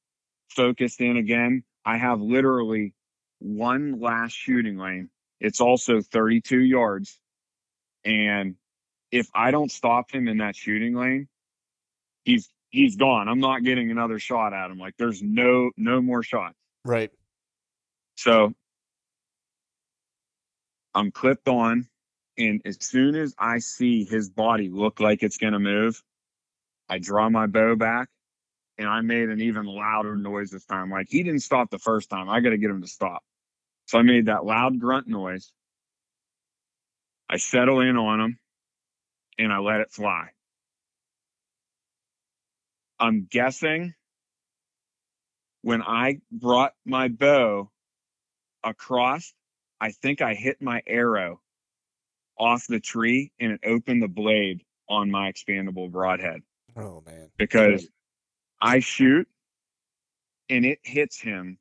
focused 0.49 1.01
in 1.01 1.17
again 1.17 1.65
I 1.85 1.97
have 1.97 2.21
literally 2.21 2.95
one 3.39 4.01
last 4.01 4.33
shooting 4.33 4.77
lane. 4.77 5.11
It's 5.41 5.61
also 5.61 6.01
32 6.01 6.61
yards. 6.61 7.19
And 8.05 8.57
if 9.11 9.29
I 9.35 9.51
don't 9.51 9.71
stop 9.71 10.11
him 10.11 10.29
in 10.29 10.39
that 10.39 10.57
shooting 10.57 10.95
lane, 10.95 11.29
he's 12.25 12.49
he's 12.71 12.97
gone. 12.97 13.29
I'm 13.29 13.41
not 13.41 13.63
getting 13.63 13.91
another 13.91 14.19
shot 14.19 14.53
at 14.53 14.71
him. 14.71 14.79
Like 14.79 14.95
there's 14.99 15.23
no 15.23 15.71
no 15.77 16.01
more 16.01 16.23
shots. 16.23 16.57
Right. 16.85 17.11
So 18.17 18.55
I'm 20.95 21.11
clipped 21.11 21.49
on 21.49 21.89
and 22.39 22.63
as 22.65 22.79
soon 22.81 23.17
as 23.17 23.35
I 23.39 23.59
see 23.59 24.05
his 24.05 24.31
body 24.31 24.69
look 24.69 25.01
like 25.01 25.23
it's 25.23 25.39
going 25.39 25.53
to 25.53 25.59
move, 25.59 26.03
I 26.89 26.99
draw 26.99 27.29
my 27.29 27.47
bow 27.47 27.77
back 27.77 28.09
and 28.79 28.89
I 28.89 29.01
made 29.03 29.29
an 29.29 29.41
even 29.41 29.67
louder 29.67 30.17
noise 30.17 30.51
this 30.51 30.65
time. 30.65 30.91
Like 30.91 31.07
he 31.11 31.23
didn't 31.23 31.41
stop 31.41 31.71
the 31.71 31.79
first 31.79 32.09
time. 32.11 32.29
I 32.29 32.41
got 32.41 32.51
to 32.51 32.59
get 32.59 32.71
him 32.71 32.83
to 32.83 32.89
stop. 32.89 33.23
So 33.87 33.99
I 33.99 34.03
made 34.03 34.27
that 34.27 34.45
loud 34.45 34.79
grunt 34.79 35.07
noise. 35.07 35.53
I 37.29 37.37
settle 37.37 37.81
in 37.81 37.97
on 37.97 38.21
him 38.21 38.40
and 39.41 39.53
I 39.53 39.59
let 39.59 39.81
it 39.81 39.91
fly. 39.91 40.29
I'm 42.99 43.27
guessing 43.31 43.95
when 45.63 45.83
I 45.83 46.19
brought 46.31 46.75
my 46.85 47.09
bow 47.09 47.71
across, 48.63 49.33
I 49.81 49.93
think 49.93 50.21
I 50.21 50.35
hit 50.35 50.61
my 50.61 50.83
arrow 50.87 51.41
off 52.39 52.67
the 52.69 52.81
tree 52.81 53.33
and 53.41 53.53
it 53.53 53.61
opened 53.65 54.03
the 54.03 54.09
blade 54.09 54.63
on 54.89 55.11
my 55.11 55.33
expandable 55.33 55.91
broadhead. 55.91 56.43
Oh 56.77 57.03
man. 57.07 57.31
Because 57.39 57.89
I 58.61 58.81
shoot 58.81 59.27
and 60.51 60.67
it 60.67 60.81
hits 60.83 61.19
him. 61.19 61.59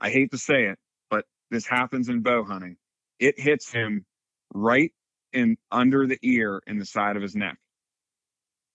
I 0.00 0.08
hate 0.08 0.30
to 0.30 0.38
say 0.38 0.64
it, 0.64 0.78
but 1.10 1.26
this 1.50 1.66
happens 1.66 2.08
in 2.08 2.22
bow 2.22 2.44
hunting. 2.44 2.76
It 3.18 3.38
hits 3.38 3.70
him 3.70 4.06
right 4.54 4.92
in 5.32 5.56
under 5.70 6.06
the 6.06 6.18
ear 6.22 6.60
in 6.66 6.78
the 6.78 6.86
side 6.86 7.16
of 7.16 7.22
his 7.22 7.34
neck. 7.34 7.56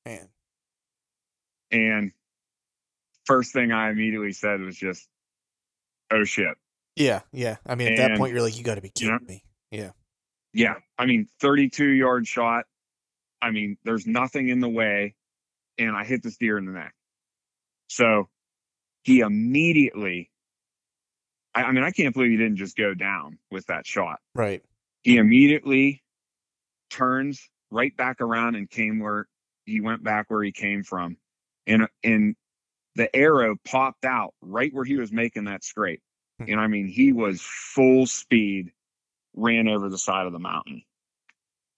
Man. 0.06 0.30
And 1.72 2.12
first 3.26 3.54
thing 3.54 3.72
I 3.72 3.90
immediately 3.90 4.34
said 4.34 4.62
was 4.62 4.78
just, 4.78 5.08
oh 6.12 6.24
shit. 6.24 6.56
Yeah, 6.96 7.22
yeah. 7.32 7.58
I 7.66 7.76
mean, 7.76 7.88
at 7.88 8.00
and, 8.00 8.14
that 8.14 8.18
point, 8.18 8.34
you're 8.34 8.44
like, 8.44 8.58
you 8.58 8.64
got 8.64 8.76
to 8.76 8.82
be 8.82 8.90
kidding 8.90 9.14
you 9.14 9.20
know, 9.20 9.26
me. 9.28 9.44
Yeah. 9.72 9.92
Yeah. 10.54 10.76
I 10.98 11.06
mean, 11.06 11.28
32 11.42 11.86
yard 11.86 12.28
shot. 12.28 12.66
I 13.42 13.52
mean, 13.52 13.78
there's 13.84 14.06
nothing 14.06 14.50
in 14.50 14.60
the 14.60 14.70
way. 14.70 15.16
And 15.80 15.96
I 15.96 16.04
hit 16.04 16.22
this 16.22 16.38
deer 16.38 16.58
in 16.60 16.66
the 16.66 16.72
neck. 16.72 16.94
So 17.88 18.30
he 19.02 19.22
immediately, 19.22 20.30
I, 21.56 21.64
I 21.64 21.72
mean, 21.72 21.84
I 21.84 21.90
can't 21.90 22.14
believe 22.14 22.30
he 22.30 22.38
didn't 22.38 22.58
just 22.58 22.78
go 22.78 22.94
down 22.94 23.40
with 23.50 23.66
that 23.68 23.88
shot. 23.88 24.20
Right. 24.36 24.62
He 25.02 25.18
immediately 25.18 26.03
turns 26.94 27.50
right 27.72 27.96
back 27.98 28.22
around 28.22 28.56
and 28.56 28.70
came 28.70 29.00
where 29.00 29.28
he 29.66 29.82
went 29.82 30.04
back 30.04 30.30
where 30.30 30.44
he 30.44 30.52
came 30.52 30.84
from. 30.84 31.18
And, 31.68 31.88
and 32.04 32.36
the 32.96 33.14
arrow 33.16 33.56
popped 33.66 34.06
out 34.06 34.34
right 34.42 34.74
where 34.74 34.86
he 34.86 34.98
was 34.98 35.12
making 35.12 35.46
that 35.46 35.64
scrape. 35.64 36.02
Hmm. 36.40 36.46
And 36.50 36.60
I 36.60 36.68
mean, 36.68 36.88
he 36.88 37.14
was 37.14 37.42
full 37.42 38.06
speed, 38.06 38.72
ran 39.36 39.68
over 39.68 39.90
the 39.90 39.98
side 39.98 40.26
of 40.26 40.34
the 40.34 40.40
mountain. 40.40 40.84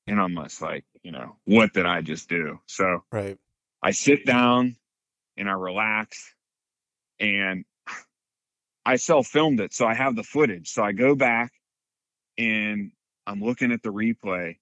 And 0.08 0.20
I'm 0.20 0.36
just 0.36 0.62
like, 0.62 0.86
you 1.02 1.12
know, 1.12 1.38
what 1.46 1.74
did 1.74 1.86
I 1.86 2.02
just 2.02 2.30
do? 2.30 2.60
So 2.68 3.04
right. 3.12 3.38
I 3.82 3.92
sit 3.92 4.26
down, 4.26 4.76
and 5.38 5.50
I 5.50 5.54
relax 5.54 6.34
and 7.20 7.66
I 8.86 8.98
self 8.98 9.28
filmed 9.28 9.60
it. 9.60 9.74
So 9.74 9.86
I 9.86 9.94
have 9.94 10.16
the 10.16 10.24
footage. 10.24 10.70
So 10.70 10.84
I 10.84 10.92
go 10.92 11.16
back 11.16 11.52
and 12.38 12.92
I'm 13.28 13.42
looking 13.42 13.72
at 13.72 13.82
the 13.82 13.92
replay 13.92 14.58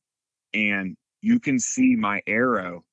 and 0.54 0.96
you 1.22 1.40
can 1.40 1.60
see 1.60 1.96
my 1.96 2.22
arrow. 2.28 2.84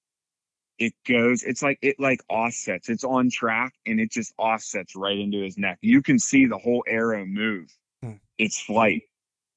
It 0.78 0.94
goes, 1.06 1.42
it's 1.42 1.62
like, 1.62 1.78
it 1.82 1.96
like 1.98 2.20
offsets. 2.30 2.88
It's 2.88 3.04
on 3.04 3.28
track 3.28 3.74
and 3.84 4.00
it 4.00 4.10
just 4.10 4.32
offsets 4.38 4.96
right 4.96 5.18
into 5.18 5.42
his 5.42 5.58
neck. 5.58 5.78
You 5.82 6.00
can 6.00 6.18
see 6.18 6.46
the 6.46 6.56
whole 6.56 6.82
arrow 6.86 7.26
move 7.26 7.68
hmm. 8.02 8.14
its 8.38 8.60
flight 8.60 9.02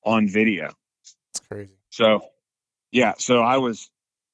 on 0.03 0.27
video. 0.27 0.73
It's 1.01 1.39
crazy. 1.47 1.77
So, 1.91 2.25
yeah. 2.91 3.13
So 3.17 3.39
I 3.41 3.57
was, 3.57 3.89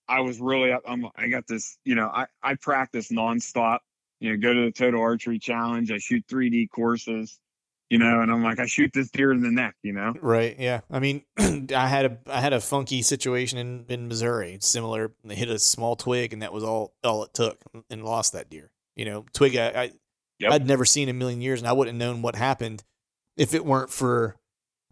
I 0.10 0.22
was 0.22 0.40
really 0.40 0.74
I'm 0.74 1.06
I 1.16 1.28
got 1.28 1.46
this, 1.48 1.78
you 1.86 1.94
know, 1.94 2.08
I, 2.08 2.26
I 2.42 2.56
practice 2.56 3.10
nonstop, 3.10 3.80
you 4.20 4.32
know, 4.32 4.38
go 4.38 4.54
to 4.54 4.66
the 4.66 4.72
total 4.72 5.02
archery 5.02 5.38
challenge. 5.38 5.92
I 5.92 6.00
shoot 6.00 6.26
3D 6.28 6.72
courses, 6.72 7.40
you 7.90 7.98
know, 7.98 8.22
and 8.22 8.32
I'm 8.32 8.44
like, 8.44 8.60
I 8.60 8.66
shoot 8.66 8.92
this 8.94 9.10
deer 9.10 9.32
in 9.32 9.42
the 9.42 9.52
neck, 9.52 9.76
you 9.84 9.94
know? 9.94 10.14
Right. 10.22 10.56
Yeah. 10.60 10.82
I 10.92 11.00
mean, 11.00 11.24
I 11.38 11.88
had 11.88 12.06
a, 12.06 12.18
I 12.28 12.40
had 12.40 12.54
a 12.54 12.60
funky 12.60 13.02
situation 13.02 13.58
in, 13.58 13.86
in 13.90 14.08
Missouri. 14.08 14.54
It's 14.54 14.68
similar. 14.68 15.12
They 15.24 15.36
hit 15.36 15.50
a 15.50 15.60
small 15.60 15.96
twig 15.96 16.34
and 16.34 16.42
that 16.42 16.54
was 16.54 16.64
all, 16.64 16.94
all 17.04 17.24
it 17.24 17.34
took 17.34 17.62
and 17.90 18.04
lost 18.04 18.34
that 18.34 18.50
deer, 18.50 18.72
you 18.96 19.06
know, 19.06 19.26
twig. 19.34 19.56
I, 19.56 19.68
I 19.68 19.92
yep. 20.40 20.52
I'd 20.52 20.68
never 20.68 20.86
seen 20.86 21.10
in 21.10 21.16
a 21.16 21.20
million 21.20 21.42
years 21.42 21.60
and 21.62 21.68
I 21.68 21.74
wouldn't 21.74 22.00
have 22.00 22.08
known 22.08 22.22
what 22.22 22.36
happened 22.36 22.84
if 23.38 23.54
it 23.54 23.66
weren't 23.66 23.90
for 23.90 24.38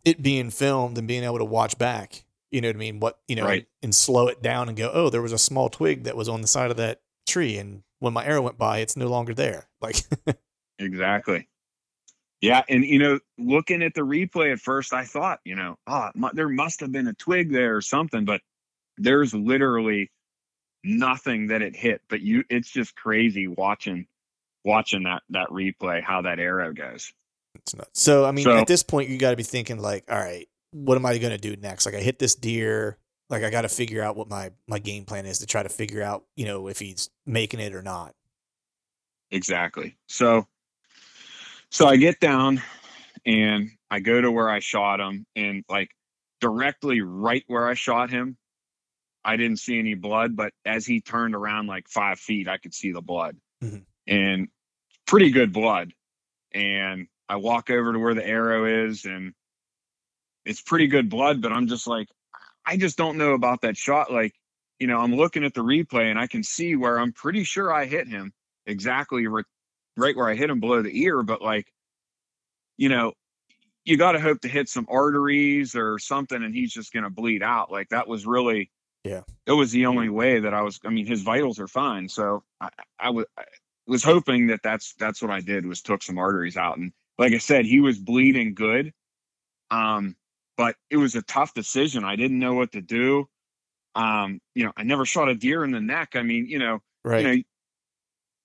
it 0.04 0.24
being 0.24 0.50
filmed 0.50 0.98
and 0.98 1.08
being 1.08 1.24
able 1.24 1.40
to 1.40 1.46
watch 1.46 1.78
back 1.78 2.26
you 2.52 2.62
know 2.62 2.70
what 2.70 2.76
I 2.76 2.80
mean? 2.80 3.00
What, 3.00 3.20
you 3.28 3.36
know, 3.36 3.46
right. 3.46 3.68
and 3.84 3.94
slow 3.94 4.28
it 4.28 4.42
down 4.42 4.70
and 4.70 4.78
go, 4.78 4.90
oh, 4.94 5.10
there 5.10 5.22
was 5.22 5.34
a 5.34 5.38
small 5.38 5.70
twig 5.70 6.06
that 6.06 6.16
was 6.16 6.30
on 6.30 6.42
the 6.42 6.48
side 6.48 6.72
of 6.72 6.78
that 6.78 7.02
tree. 7.28 7.58
And 7.58 7.84
when 8.00 8.14
my 8.14 8.26
arrow 8.26 8.42
went 8.42 8.58
by, 8.58 8.80
it's 8.80 8.96
no 8.96 9.08
longer 9.08 9.34
there. 9.34 9.68
Like, 9.82 9.98
exactly. 10.80 11.50
Yeah. 12.42 12.64
And, 12.70 12.86
you 12.86 13.00
know, 13.00 13.20
looking 13.38 13.82
at 13.82 13.94
the 13.94 14.02
replay 14.02 14.52
at 14.52 14.60
first, 14.60 14.94
I 14.94 15.04
thought, 15.04 15.40
you 15.44 15.56
know, 15.56 15.78
oh, 15.88 16.10
there 16.34 16.50
must 16.50 16.80
have 16.82 16.92
been 16.92 17.08
a 17.08 17.14
twig 17.14 17.52
there 17.52 17.76
or 17.76 17.82
something, 17.82 18.26
but 18.26 18.42
there's 18.98 19.34
literally 19.34 20.12
nothing 20.84 21.48
that 21.48 21.62
it 21.62 21.76
hit. 21.76 22.02
But 22.10 22.22
you, 22.22 22.44
it's 22.50 22.70
just 22.70 22.96
crazy 22.96 23.48
watching, 23.48 24.08
watching 24.64 25.04
that, 25.04 25.24
that 25.30 25.50
replay, 25.50 26.04
how 26.04 26.22
that 26.22 26.40
arrow 26.40 26.74
goes. 26.74 27.12
It's 27.56 27.76
nuts. 27.76 28.02
So, 28.02 28.26
I 28.26 28.32
mean, 28.32 28.46
so, 28.46 28.56
at 28.56 28.68
this 28.68 28.84
point, 28.84 29.10
you 29.10 29.18
got 29.18 29.32
to 29.32 29.36
be 29.36 29.44
thinking, 29.44 29.80
like, 29.80 30.04
all 30.10 30.20
right, 30.20 30.48
what 30.72 30.96
am 30.96 31.06
I 31.06 31.18
going 31.18 31.32
to 31.32 31.38
do 31.38 31.56
next? 31.56 31.86
Like 31.86 31.96
I 31.96 32.00
hit 32.00 32.20
this 32.20 32.36
deer, 32.36 32.98
like 33.30 33.44
I 33.44 33.50
got 33.50 33.62
to 33.62 33.70
figure 33.70 34.04
out 34.04 34.16
what 34.16 34.30
my 34.30 34.52
my 34.68 34.80
game 34.80 35.06
plan 35.06 35.26
is 35.26 35.40
to 35.40 35.46
try 35.46 35.64
to 35.64 35.70
figure 35.70 36.02
out, 36.02 36.26
you 36.36 36.46
know, 36.46 36.68
if 36.68 36.80
he's 36.80 37.10
making 37.26 37.60
it 37.60 37.74
or 37.74 37.82
not. 37.82 38.14
Exactly. 39.32 39.98
So 40.08 40.48
so 41.72 41.88
I 41.88 41.98
get 41.98 42.20
down 42.20 42.62
and 43.26 43.70
I 43.90 44.00
go 44.00 44.20
to 44.20 44.32
where 44.32 44.50
I 44.50 44.60
shot 44.60 45.00
him 45.00 45.26
and 45.36 45.64
like 45.70 45.92
directly 46.40 47.02
right 47.02 47.44
where 47.48 47.68
I 47.68 47.74
shot 47.74 48.10
him, 48.10 48.38
I 49.24 49.36
didn't 49.36 49.60
see 49.60 49.78
any 49.80 49.94
blood, 49.94 50.36
but 50.36 50.54
as 50.66 50.86
he 50.86 51.02
turned 51.02 51.36
around 51.36 51.68
like 51.68 51.88
five 51.90 52.20
feet, 52.20 52.48
I 52.48 52.58
could 52.58 52.74
see 52.74 52.92
the 52.92 53.02
blood 53.02 53.38
mm-hmm. 53.64 53.80
and 54.08 54.48
pretty 55.06 55.32
good 55.32 55.52
blood. 55.52 55.92
And 56.54 57.08
I 57.28 57.36
walk 57.36 57.70
over 57.70 57.92
to 57.92 58.00
where 58.00 58.14
the 58.14 58.26
arrow 58.26 58.88
is 58.88 59.06
and 59.06 59.34
it's 60.46 60.62
pretty 60.62 60.88
good 60.88 61.10
blood, 61.10 61.42
but 61.42 61.52
I'm 61.52 61.68
just 61.68 61.88
like, 61.88 62.08
I 62.66 62.78
just 62.78 62.98
don't 62.98 63.18
know 63.18 63.34
about 63.34 63.62
that 63.62 63.76
shot. 63.76 64.12
Like, 64.12 64.34
you 64.80 64.88
know, 64.88 65.00
I'm 65.00 65.16
looking 65.16 65.44
at 65.44 65.54
the 65.54 65.64
replay 65.64 66.10
and 66.10 66.20
I 66.20 66.28
can 66.28 66.44
see 66.44 66.76
where 66.76 67.00
I'm 67.00 67.12
pretty 67.12 67.44
sure 67.44 67.74
I 67.74 67.86
hit 67.86 68.08
him 68.08 68.32
exactly 68.66 69.28
right, 69.28 69.46
right 69.98 70.16
where 70.16 70.30
I 70.30 70.36
hit 70.36 70.50
him 70.50 70.60
below 70.60 70.82
the 70.82 71.04
ear, 71.04 71.24
but 71.24 71.42
like, 71.42 71.72
you 72.78 72.90
know, 72.90 73.14
you 73.84 73.98
got 73.98 74.12
to 74.14 74.20
hope 74.20 74.42
to 74.42 74.48
hit 74.48 74.70
some 74.70 74.86
arteries 74.90 75.76
or 75.76 75.98
something 75.98 76.44
and 76.44 76.54
he's 76.54 76.72
just 76.74 76.94
going 76.94 77.04
to 77.04 77.10
bleed 77.10 77.42
out. 77.42 77.72
Like 77.72 77.90
that 77.90 78.08
was 78.08 78.26
really, 78.26 78.70
yeah, 79.04 79.22
it 79.46 79.54
was 79.54 79.72
the 79.72 79.86
only 79.86 80.10
way 80.10 80.40
that 80.40 80.54
I 80.54 80.62
was, 80.62 80.80
I 80.86 80.90
mean, 80.90 81.06
his 81.06 81.22
vitals 81.22 81.60
are 81.60 81.68
fine. 81.68 82.10
So 82.10 82.44
I, 82.60 82.70
I 83.00 83.10
was, 83.10 83.26
I 83.38 83.44
was 83.88 84.04
hoping 84.04 84.48
that 84.48 84.62
that's, 84.64 84.94
that's 85.00 85.22
what 85.22 85.32
I 85.32 85.40
did 85.40 85.66
was 85.66 85.82
took 85.82 86.04
some 86.04 86.18
arteries 86.18 86.58
out. 86.58 86.78
And 86.78 86.92
like 87.18 87.34
I 87.34 87.38
said, 87.38 87.66
he 87.66 87.80
was 87.80 87.98
bleeding 87.98 88.54
good. 88.54 88.94
Um, 89.72 90.16
but 90.58 90.76
it 90.90 90.98
was 90.98 91.16
a 91.16 91.22
tough 91.22 91.54
decision. 91.54 92.04
I 92.04 92.16
didn't 92.16 92.40
know 92.40 92.56
what 92.56 92.74
to 92.74 92.82
do. 92.82 93.30
Um, 93.96 94.42
you 94.54 94.66
know, 94.66 94.72
I 94.76 94.84
never 94.84 95.06
shot 95.06 95.30
a 95.30 95.36
deer 95.36 95.64
in 95.64 95.72
the 95.72 95.80
neck. 95.80 96.10
I 96.16 96.24
mean, 96.24 96.48
you 96.48 96.60
know, 96.60 96.80
right. 97.04 97.22
you 97.22 97.28
know, 97.28 97.44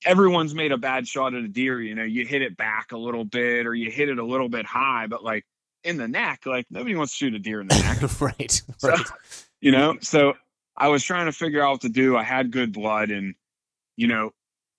everyone's 0.05 0.55
made 0.55 0.73
a 0.73 0.79
bad 0.79 1.07
shot 1.07 1.35
at 1.35 1.43
a 1.43 1.49
deer. 1.49 1.81
You 1.81 1.95
know, 1.95 2.05
you 2.05 2.27
hit 2.27 2.43
it 2.43 2.57
back 2.57 2.93
a 2.93 2.99
little 2.99 3.25
bit 3.25 3.67
or 3.67 3.75
you 3.75 3.91
hit 3.91 4.09
it 4.09 4.19
a 4.19 4.25
little 4.25 4.49
bit 4.49 4.67
high, 4.67 5.07
but 5.07 5.25
like 5.25 5.45
in 5.85 5.97
the 5.97 6.09
neck, 6.09 6.43
like 6.47 6.67
nobody 6.71 6.95
wants 6.95 7.13
to 7.13 7.17
shoot 7.17 7.35
a 7.35 7.39
deer 7.39 7.61
in 7.61 7.69
the 7.69 7.75
neck. 7.75 8.21
right. 8.21 8.63
So, 8.79 8.89
right. 8.89 9.07
You 9.61 9.71
know, 9.71 9.97
so 10.01 10.35
I 10.77 10.89
was 10.89 11.05
trying 11.05 11.27
to 11.27 11.33
figure 11.33 11.63
out 11.63 11.73
what 11.73 11.81
to 11.83 11.89
do. 11.89 12.17
I 12.17 12.25
had 12.25 12.51
good 12.51 12.73
blood 12.73 13.11
and, 13.11 13.35
you 13.97 14.09
know, 14.09 14.31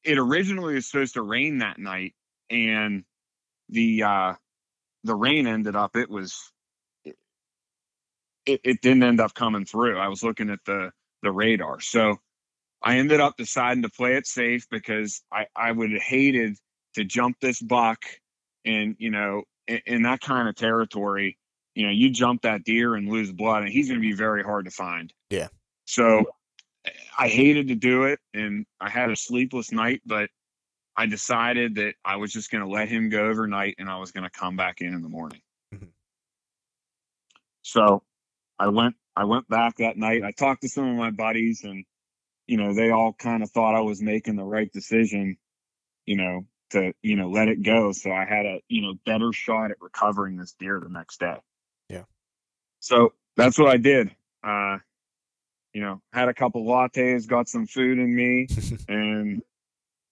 it 0.04 0.18
originally 0.18 0.76
was 0.76 0.90
supposed 0.90 1.14
to 1.14 1.22
rain 1.22 1.60
that 1.60 1.80
night 1.80 2.14
and 2.50 3.06
the, 3.70 4.04
uh, 4.04 4.34
the 5.06 5.16
rain 5.16 5.48
ended 5.48 5.76
up, 5.76 5.96
it 5.96 6.10
was, 6.10 6.52
it, 7.06 7.16
it 8.64 8.82
didn't 8.82 9.04
end 9.04 9.22
up 9.22 9.34
coming 9.34 9.66
through. 9.66 9.98
I 9.98 10.10
was 10.10 10.22
looking 10.22 10.50
at 10.50 10.60
the, 10.66 10.92
the 11.22 11.32
radar. 11.32 11.80
So 11.80 12.18
I 12.84 12.98
ended 12.98 13.22
up 13.22 13.38
deciding 13.38 13.84
to 13.84 13.90
play 13.90 14.16
it 14.16 14.28
safe 14.28 14.68
because 14.70 15.22
I, 15.32 15.48
I 15.56 15.72
would 15.72 15.92
have 15.92 16.02
hated 16.02 16.58
to 16.96 17.06
jump 17.06 17.38
this 17.40 17.62
buck 17.62 18.04
and, 18.66 18.96
you 19.00 19.10
know, 19.10 19.44
in, 19.68 19.82
in 19.86 20.02
that 20.04 20.20
kind 20.20 20.50
of 20.50 20.56
territory, 20.56 21.38
you 21.76 21.86
know, 21.86 21.92
you 21.92 22.10
jump 22.10 22.42
that 22.42 22.66
deer 22.66 22.96
and 22.96 23.10
lose 23.10 23.32
blood 23.32 23.64
and 23.64 23.72
he's 23.72 23.88
going 23.88 24.02
to 24.02 24.08
be 24.08 24.14
very 24.14 24.44
hard 24.44 24.66
to 24.66 24.72
find. 24.72 25.14
Yeah. 25.30 25.48
So 25.86 26.26
I 27.18 27.30
hated 27.30 27.70
to 27.70 27.76
do 27.76 28.04
it 28.04 28.20
and 28.34 28.66
I 28.82 28.90
had 28.90 29.10
a 29.10 29.16
sleepless 29.16 29.72
night, 29.72 30.02
but 30.06 30.30
I 30.98 31.06
decided 31.06 31.76
that 31.76 31.96
I 32.04 32.18
was 32.18 32.34
just 32.34 32.52
going 32.52 32.64
to 32.64 32.70
let 32.70 32.90
him 32.90 33.10
go 33.10 33.26
overnight 33.26 33.76
and 33.80 33.90
I 33.90 33.98
was 33.98 34.12
going 34.12 34.26
to 34.26 34.30
come 34.30 34.58
back 34.58 34.82
in 34.82 34.94
in 34.94 35.02
the 35.02 35.10
morning. 35.10 35.42
Mm-hmm. 35.74 35.86
So 37.62 38.04
I 38.60 38.68
went, 38.68 38.96
I 39.16 39.24
went 39.24 39.48
back 39.48 39.78
that 39.78 39.98
night. 39.98 40.24
I 40.24 40.32
talked 40.32 40.62
to 40.64 40.70
some 40.70 40.88
of 40.88 40.98
my 40.98 41.12
buddies 41.12 41.64
and 41.64 41.86
you 42.48 42.58
know, 42.58 42.74
they 42.74 42.92
all 42.92 43.14
kind 43.14 43.44
of 43.44 43.52
thought 43.52 43.76
I 43.76 43.82
was 43.82 44.02
making 44.02 44.36
the 44.36 44.44
right 44.44 44.72
decision, 44.72 45.38
you 46.06 46.18
know, 46.18 46.46
to, 46.72 46.94
you 47.02 47.16
know, 47.16 47.30
let 47.30 47.48
it 47.48 47.64
go. 47.64 47.92
So 47.92 48.12
I 48.12 48.26
had 48.26 48.46
a, 48.46 48.60
you 48.68 48.82
know, 48.82 48.94
better 49.06 49.32
shot 49.32 49.72
at 49.72 49.78
recovering 49.80 50.38
this 50.38 50.54
deer 50.60 50.80
the 50.82 50.90
next 50.90 51.20
day. 51.20 51.38
Yeah. 51.90 52.04
So 52.80 53.14
that's 53.38 53.58
what 53.58 53.70
I 53.70 53.78
did. 53.78 54.12
Uh, 54.44 54.78
you 55.74 55.82
know, 55.82 56.02
had 56.12 56.30
a 56.30 56.34
couple 56.34 56.66
lattes, 56.66 57.28
got 57.28 57.48
some 57.48 57.66
food 57.66 57.98
in 57.98 58.14
me 58.14 58.48
and, 58.88 59.42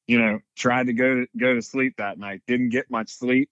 you 0.08 0.20
know, 0.20 0.40
tried 0.56 0.88
to 0.88 0.94
go 0.94 1.16
to 1.16 1.28
go 1.38 1.54
to 1.54 1.62
sleep 1.62 1.96
that 1.98 2.18
night. 2.18 2.42
Didn't 2.48 2.70
get 2.70 2.90
much 2.90 3.10
sleep. 3.10 3.50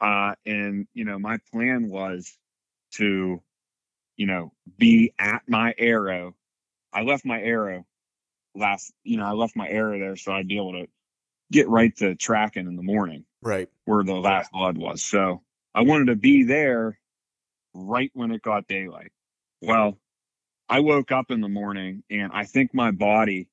Uh, 0.00 0.34
and, 0.44 0.86
you 0.94 1.04
know, 1.04 1.18
my 1.18 1.38
plan 1.52 1.88
was 1.88 2.36
to, 2.94 3.40
you 4.16 4.26
know, 4.26 4.52
be 4.76 5.12
at 5.18 5.42
my 5.48 5.74
arrow. 5.78 6.34
I 6.92 7.02
left 7.02 7.24
my 7.24 7.40
arrow 7.40 7.86
last, 8.54 8.92
you 9.02 9.16
know, 9.16 9.24
I 9.24 9.32
left 9.32 9.56
my 9.56 9.68
arrow 9.68 9.98
there 9.98 10.16
so 10.16 10.32
I'd 10.32 10.48
be 10.48 10.56
able 10.56 10.72
to 10.72 10.86
get 11.50 11.68
right 11.68 11.94
to 11.96 12.14
tracking 12.14 12.66
in 12.66 12.76
the 12.76 12.82
morning. 12.82 13.24
Right. 13.42 13.68
Where 13.84 14.04
the 14.04 14.14
last 14.14 14.52
blood 14.52 14.78
was. 14.78 15.02
So 15.04 15.42
I 15.74 15.82
wanted 15.82 16.06
to 16.06 16.16
be 16.16 16.44
there 16.44 16.98
right 17.74 18.10
when 18.14 18.30
it 18.30 18.42
got 18.42 18.66
daylight. 18.66 19.12
Well, 19.60 19.98
I 20.68 20.80
woke 20.80 21.12
up 21.12 21.30
in 21.30 21.40
the 21.40 21.48
morning 21.48 22.02
and 22.10 22.32
I 22.32 22.44
think 22.44 22.72
my 22.72 22.90
body 22.90 23.48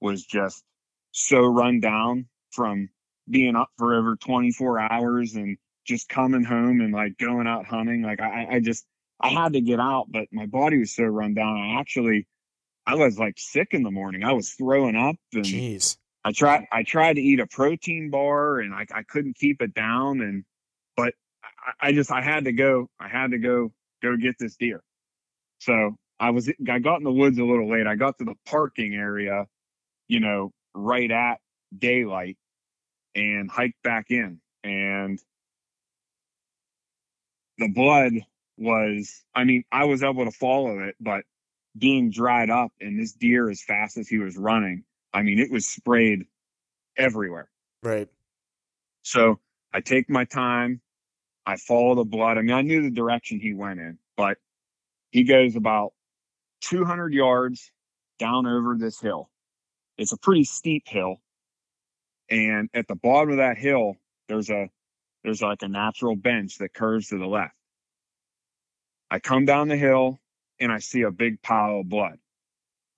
was 0.00 0.24
just 0.24 0.62
so 1.12 1.40
run 1.40 1.80
down 1.80 2.26
from 2.50 2.90
being 3.28 3.56
up 3.56 3.70
for 3.78 3.94
over 3.94 4.16
24 4.16 4.80
hours 4.80 5.34
and 5.34 5.56
just 5.86 6.08
coming 6.08 6.44
home 6.44 6.80
and 6.80 6.92
like 6.92 7.16
going 7.18 7.46
out 7.46 7.66
hunting. 7.66 8.02
Like 8.02 8.20
I, 8.20 8.46
I 8.50 8.60
just, 8.60 8.84
I 9.20 9.28
had 9.28 9.54
to 9.54 9.60
get 9.60 9.80
out, 9.80 10.06
but 10.10 10.26
my 10.32 10.46
body 10.46 10.78
was 10.78 10.94
so 10.94 11.04
run 11.04 11.34
down. 11.34 11.56
I 11.56 11.80
actually 11.80 12.26
I 12.90 12.94
was 12.94 13.20
like 13.20 13.34
sick 13.38 13.68
in 13.70 13.84
the 13.84 13.90
morning. 13.92 14.24
I 14.24 14.32
was 14.32 14.50
throwing 14.50 14.96
up 14.96 15.14
and 15.32 15.44
Jeez. 15.44 15.96
I 16.24 16.32
tried 16.32 16.66
I 16.72 16.82
tried 16.82 17.14
to 17.14 17.22
eat 17.22 17.38
a 17.38 17.46
protein 17.46 18.10
bar 18.10 18.58
and 18.58 18.74
I, 18.74 18.84
I 18.92 19.04
couldn't 19.04 19.36
keep 19.36 19.62
it 19.62 19.74
down 19.74 20.20
and 20.20 20.44
but 20.96 21.14
I, 21.80 21.88
I 21.88 21.92
just 21.92 22.10
I 22.10 22.20
had 22.20 22.46
to 22.46 22.52
go 22.52 22.88
I 22.98 23.06
had 23.06 23.30
to 23.30 23.38
go 23.38 23.72
go 24.02 24.16
get 24.16 24.36
this 24.40 24.56
deer. 24.56 24.82
So 25.60 25.96
I 26.18 26.30
was 26.30 26.50
I 26.68 26.80
got 26.80 26.96
in 26.96 27.04
the 27.04 27.12
woods 27.12 27.38
a 27.38 27.44
little 27.44 27.70
late. 27.70 27.86
I 27.86 27.94
got 27.94 28.18
to 28.18 28.24
the 28.24 28.34
parking 28.44 28.94
area, 28.94 29.46
you 30.08 30.18
know, 30.18 30.50
right 30.74 31.10
at 31.12 31.38
daylight 31.78 32.38
and 33.14 33.48
hiked 33.48 33.80
back 33.84 34.06
in 34.10 34.40
and 34.64 35.20
the 37.58 37.68
blood 37.68 38.14
was 38.58 39.22
I 39.32 39.44
mean, 39.44 39.62
I 39.70 39.84
was 39.84 40.02
able 40.02 40.24
to 40.24 40.32
follow 40.32 40.80
it, 40.80 40.96
but 40.98 41.22
being 41.76 42.10
dried 42.10 42.50
up 42.50 42.72
and 42.80 42.98
this 42.98 43.12
deer 43.12 43.48
as 43.48 43.62
fast 43.62 43.96
as 43.96 44.08
he 44.08 44.18
was 44.18 44.36
running. 44.36 44.84
I 45.12 45.22
mean 45.22 45.38
it 45.38 45.50
was 45.50 45.66
sprayed 45.66 46.24
everywhere. 46.96 47.48
Right. 47.82 48.08
So 49.02 49.40
i 49.72 49.80
take 49.80 50.10
my 50.10 50.24
time. 50.24 50.80
I 51.46 51.56
follow 51.56 51.94
the 51.94 52.04
blood. 52.04 52.38
I 52.38 52.42
mean 52.42 52.54
i 52.54 52.62
knew 52.62 52.82
the 52.82 52.90
direction 52.90 53.40
he 53.40 53.54
went 53.54 53.80
in 53.80 53.98
but 54.16 54.36
he 55.10 55.24
goes 55.24 55.56
about 55.56 55.92
200 56.62 57.12
yards 57.14 57.72
down 58.18 58.46
over 58.46 58.76
this 58.78 59.00
hill. 59.00 59.30
It's 59.96 60.12
a 60.12 60.18
pretty 60.18 60.44
steep 60.44 60.86
hill. 60.86 61.16
And 62.28 62.68
at 62.74 62.86
the 62.86 62.94
bottom 62.94 63.30
of 63.30 63.36
that 63.38 63.56
hill 63.58 63.96
there's 64.28 64.50
a 64.50 64.68
there's 65.24 65.42
like 65.42 65.62
a 65.62 65.68
natural 65.68 66.16
bench 66.16 66.58
that 66.58 66.72
curves 66.72 67.08
to 67.08 67.18
the 67.18 67.26
left. 67.26 67.54
I 69.10 69.18
come 69.18 69.44
down 69.44 69.68
the 69.68 69.76
hill 69.76 70.20
and 70.60 70.70
I 70.70 70.78
see 70.78 71.02
a 71.02 71.10
big 71.10 71.42
pile 71.42 71.80
of 71.80 71.88
blood. 71.88 72.18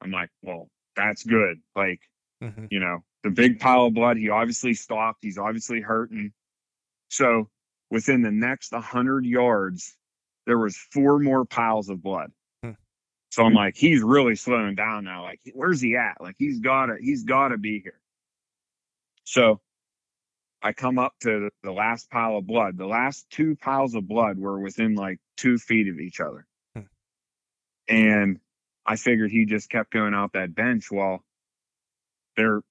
I'm 0.03 0.11
like, 0.11 0.31
well, 0.43 0.69
that's 0.97 1.23
good. 1.25 1.59
Like, 1.77 2.01
mm-hmm. 2.43 2.67
you 2.71 2.81
know, 2.81 3.05
the 3.23 3.31
big 3.31 3.61
pile 3.61 3.87
of 3.87 3.95
blood, 3.95 4.17
he 4.17 4.29
obviously 4.29 4.75
stopped. 4.75 5.21
He's 5.23 5.39
obviously 5.39 5.81
hurting. 5.81 6.33
So 7.09 7.49
within 7.91 8.23
the 8.23 8.33
next 8.33 8.73
100 8.73 9.25
yards, 9.25 9.97
there 10.47 10.59
was 10.59 10.77
four 10.77 11.19
more 11.19 11.45
piles 11.45 11.89
of 11.89 12.03
blood. 12.03 12.33
Hmm. 12.63 12.73
So 13.31 13.45
I'm 13.45 13.55
like, 13.55 13.77
he's 13.77 14.03
really 14.03 14.35
slowing 14.35 14.75
down 14.75 15.05
now. 15.05 15.23
Like, 15.23 15.41
where's 15.55 15.81
he 15.81 15.97
at? 15.97 16.21
Like, 16.21 16.35
he's 16.37 16.59
gotta, 16.59 16.97
he's 17.01 17.23
gotta 17.23 17.59
be 17.59 17.81
here. 17.81 18.01
So 19.25 19.61
I 20.63 20.73
come 20.73 20.99
up 20.99 21.15
to 21.21 21.51
the 21.63 21.73
last 21.73 22.11
pile 22.11 22.39
of 22.39 22.47
blood. 22.47 22.77
The 22.77 22.87
last 22.87 23.27
two 23.31 23.57
piles 23.57 23.95
of 23.95 24.09
blood 24.09 24.39
were 24.39 24.59
within 24.59 24.95
like 24.95 25.19
two 25.37 25.59
feet 25.59 25.89
of 25.89 26.01
each 26.01 26.21
other. 26.21 26.47
And 27.89 28.39
I 28.87 28.97
figured 28.97 29.31
he 29.31 29.45
just 29.45 29.71
kept 29.71 29.93
going 29.93 30.15
out 30.15 30.33
that 30.33 30.55
bench 30.55 30.91
while 30.91 31.25
there 32.37 32.63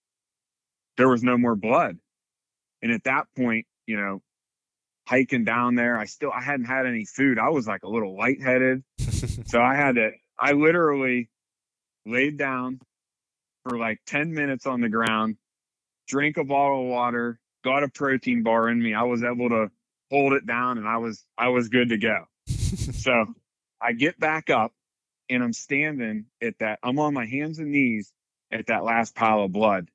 there 0.97 1.09
was 1.09 1.23
no 1.23 1.37
more 1.37 1.55
blood. 1.55 1.97
And 2.81 2.91
at 2.91 3.03
that 3.05 3.27
point, 3.35 3.65
you 3.85 3.97
know, 3.97 4.21
hiking 5.07 5.43
down 5.43 5.75
there, 5.75 5.97
I 5.97 6.05
still 6.05 6.31
I 6.31 6.41
hadn't 6.41 6.65
had 6.65 6.85
any 6.85 7.05
food. 7.05 7.39
I 7.39 7.49
was 7.49 7.67
like 7.67 7.83
a 7.83 7.89
little 7.89 8.17
lightheaded. 8.17 8.83
so 9.45 9.61
I 9.61 9.75
had 9.75 9.95
to 9.95 10.11
I 10.37 10.53
literally 10.53 11.29
laid 12.05 12.37
down 12.37 12.79
for 13.63 13.77
like 13.77 13.99
10 14.07 14.33
minutes 14.33 14.65
on 14.65 14.81
the 14.81 14.89
ground, 14.89 15.37
drank 16.07 16.37
a 16.37 16.43
bottle 16.43 16.83
of 16.83 16.87
water, 16.87 17.39
got 17.63 17.83
a 17.83 17.89
protein 17.89 18.43
bar 18.43 18.69
in 18.69 18.81
me. 18.81 18.93
I 18.93 19.03
was 19.03 19.23
able 19.23 19.49
to 19.49 19.69
hold 20.09 20.33
it 20.33 20.45
down 20.45 20.77
and 20.77 20.87
I 20.87 20.97
was 20.97 21.23
I 21.37 21.49
was 21.49 21.69
good 21.69 21.89
to 21.89 21.97
go. 21.97 22.25
so 22.47 23.25
I 23.81 23.93
get 23.93 24.19
back 24.19 24.49
up 24.49 24.73
and 25.31 25.41
I'm 25.41 25.53
standing 25.53 26.25
at 26.41 26.59
that, 26.59 26.79
I'm 26.83 26.99
on 26.99 27.13
my 27.13 27.25
hands 27.25 27.57
and 27.57 27.71
knees 27.71 28.11
at 28.51 28.67
that 28.67 28.83
last 28.83 29.15
pile 29.15 29.43
of 29.43 29.53
blood. 29.53 29.89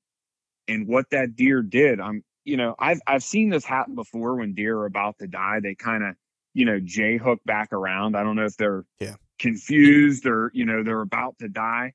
And 0.66 0.88
what 0.88 1.10
that 1.10 1.36
deer 1.36 1.62
did, 1.62 2.00
I'm, 2.00 2.24
you 2.44 2.56
know, 2.56 2.74
I've 2.78 3.00
I've 3.06 3.22
seen 3.22 3.50
this 3.50 3.64
happen 3.64 3.94
before 3.94 4.36
when 4.36 4.54
deer 4.54 4.78
are 4.78 4.86
about 4.86 5.18
to 5.18 5.26
die. 5.26 5.60
They 5.62 5.74
kind 5.74 6.02
of, 6.02 6.14
you 6.54 6.64
know, 6.64 6.80
J 6.80 7.18
hook 7.18 7.40
back 7.44 7.72
around. 7.72 8.16
I 8.16 8.22
don't 8.22 8.34
know 8.34 8.46
if 8.46 8.56
they're 8.56 8.84
yeah. 8.98 9.16
confused 9.38 10.26
or, 10.26 10.50
you 10.54 10.64
know, 10.64 10.82
they're 10.82 11.02
about 11.02 11.38
to 11.40 11.48
die. 11.48 11.92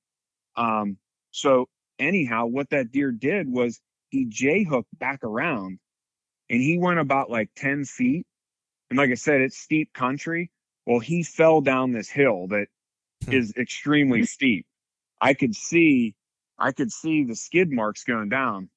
Um, 0.56 0.98
so 1.32 1.68
anyhow, 1.98 2.46
what 2.46 2.70
that 2.70 2.92
deer 2.92 3.12
did 3.12 3.50
was 3.52 3.82
he 4.10 4.26
J 4.26 4.64
hooked 4.64 4.98
back 5.00 5.24
around 5.24 5.80
and 6.50 6.62
he 6.62 6.78
went 6.78 7.00
about 7.00 7.32
like 7.32 7.50
10 7.56 7.86
feet. 7.86 8.28
And 8.92 9.00
like 9.00 9.10
I 9.10 9.16
said, 9.16 9.42
it's 9.42 9.58
steep 9.58 9.94
country. 9.94 10.52
Well, 10.86 11.00
he 11.00 11.24
fell 11.24 11.62
down 11.62 11.92
this 11.92 12.10
hill 12.10 12.48
that. 12.50 12.68
Hmm. 13.26 13.34
is 13.34 13.53
extremely 13.57 14.23
steep. 14.26 14.65
I 15.19 15.34
could 15.34 15.56
see, 15.56 16.15
I 16.57 16.72
could 16.72 16.91
see 16.91 17.23
the 17.23 17.35
skid 17.35 17.72
marks 17.72 18.03
going 18.03 18.30
down. 18.30 18.69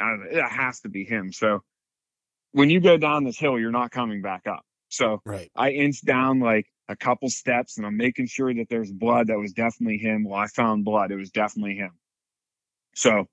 Uh, 0.00 0.22
it 0.30 0.42
has 0.42 0.80
to 0.80 0.88
be 0.88 1.04
him. 1.04 1.32
So 1.32 1.62
when 2.52 2.70
you 2.70 2.80
go 2.80 2.96
down 2.96 3.24
this 3.24 3.38
hill, 3.38 3.58
you're 3.58 3.70
not 3.70 3.90
coming 3.90 4.22
back 4.22 4.46
up. 4.46 4.64
So 4.88 5.20
right. 5.24 5.50
I 5.54 5.70
inch 5.70 6.02
down 6.04 6.40
like 6.40 6.66
a 6.88 6.96
couple 6.96 7.28
steps 7.30 7.76
and 7.76 7.86
I'm 7.86 7.96
making 7.96 8.26
sure 8.26 8.52
that 8.52 8.68
there's 8.68 8.90
blood. 8.90 9.28
That 9.28 9.38
was 9.38 9.52
definitely 9.52 9.98
him. 9.98 10.24
Well, 10.24 10.40
I 10.40 10.46
found 10.46 10.84
blood. 10.84 11.12
It 11.12 11.16
was 11.16 11.30
definitely 11.30 11.76
him. 11.76 11.92
So 12.94 13.26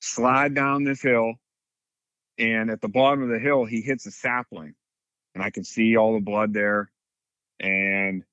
slide 0.00 0.54
down 0.54 0.84
this 0.84 1.02
hill. 1.02 1.34
And 2.38 2.70
at 2.70 2.80
the 2.80 2.88
bottom 2.88 3.22
of 3.22 3.28
the 3.28 3.38
hill, 3.38 3.64
he 3.64 3.80
hits 3.80 4.06
a 4.06 4.10
sapling. 4.10 4.74
And 5.34 5.42
I 5.42 5.50
can 5.50 5.64
see 5.64 5.96
all 5.96 6.14
the 6.14 6.20
blood 6.20 6.52
there. 6.52 6.90
And 7.58 8.24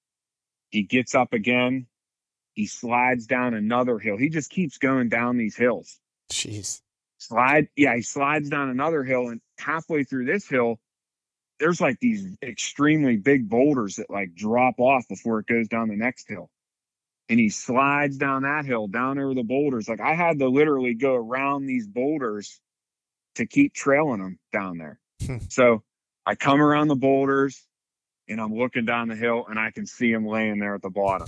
he 0.69 0.84
gets 0.84 1.15
up 1.15 1.34
again. 1.34 1.88
He 2.53 2.65
slides 2.65 3.27
down 3.27 3.53
another 3.53 3.99
hill. 3.99 4.18
He 4.18 4.30
just 4.30 4.49
keeps 4.49 4.77
going 4.77 5.10
down 5.10 5.38
these 5.38 5.56
hills. 5.56 5.99
Jeez. 6.31 6.81
Slide. 7.19 7.68
Yeah, 7.76 7.95
he 7.95 8.02
slides 8.02 8.49
down 8.49 8.69
another 8.69 9.03
hill. 9.03 9.30
And 9.30 9.41
halfway 9.60 10.03
through 10.03 10.26
this 10.26 10.48
hill, 10.48 10.80
there's 11.60 11.81
like 11.81 11.99
these 11.99 12.35
extremely 12.41 13.18
big 13.18 13.49
boulders 13.49 13.95
that 13.98 14.10
like 14.10 14.34
drop 14.35 14.80
off 14.80 15.07
before 15.07 15.39
it 15.39 15.48
goes 15.48 15.68
down 15.68 15.89
the 15.89 15.95
next 15.95 16.27
hill. 16.27 16.49
And 17.30 17.39
he 17.39 17.49
slides 17.49 18.18
down 18.18 18.44
that 18.44 18.65
hill, 18.65 18.88
down 18.88 19.19
over 19.19 19.34
the 19.34 19.44
boulders. 19.44 19.89
Like 19.89 20.02
I 20.02 20.15
had 20.15 20.39
to 20.39 20.48
literally 20.48 20.94
go 20.94 21.14
around 21.14 21.65
these 21.65 21.88
boulders 21.88 22.60
to 23.35 23.45
keep 23.45 23.73
trailing 23.73 24.19
them 24.19 24.39
down 24.52 24.77
there. 24.77 24.99
Hmm. 25.26 25.38
so 25.49 25.84
I 26.26 26.35
come 26.35 26.61
around 26.61 26.88
the 26.88 26.95
boulders 26.95 27.66
and 28.30 28.41
I'm 28.41 28.54
looking 28.54 28.86
down 28.86 29.08
the 29.08 29.16
hill 29.16 29.45
and 29.49 29.60
I 29.60 29.72
can 29.72 29.86
see 29.86 30.12
him 30.12 30.26
laying 30.26 30.60
there 30.60 30.76
at 30.76 30.82
the 30.82 30.90
bottom. 30.90 31.28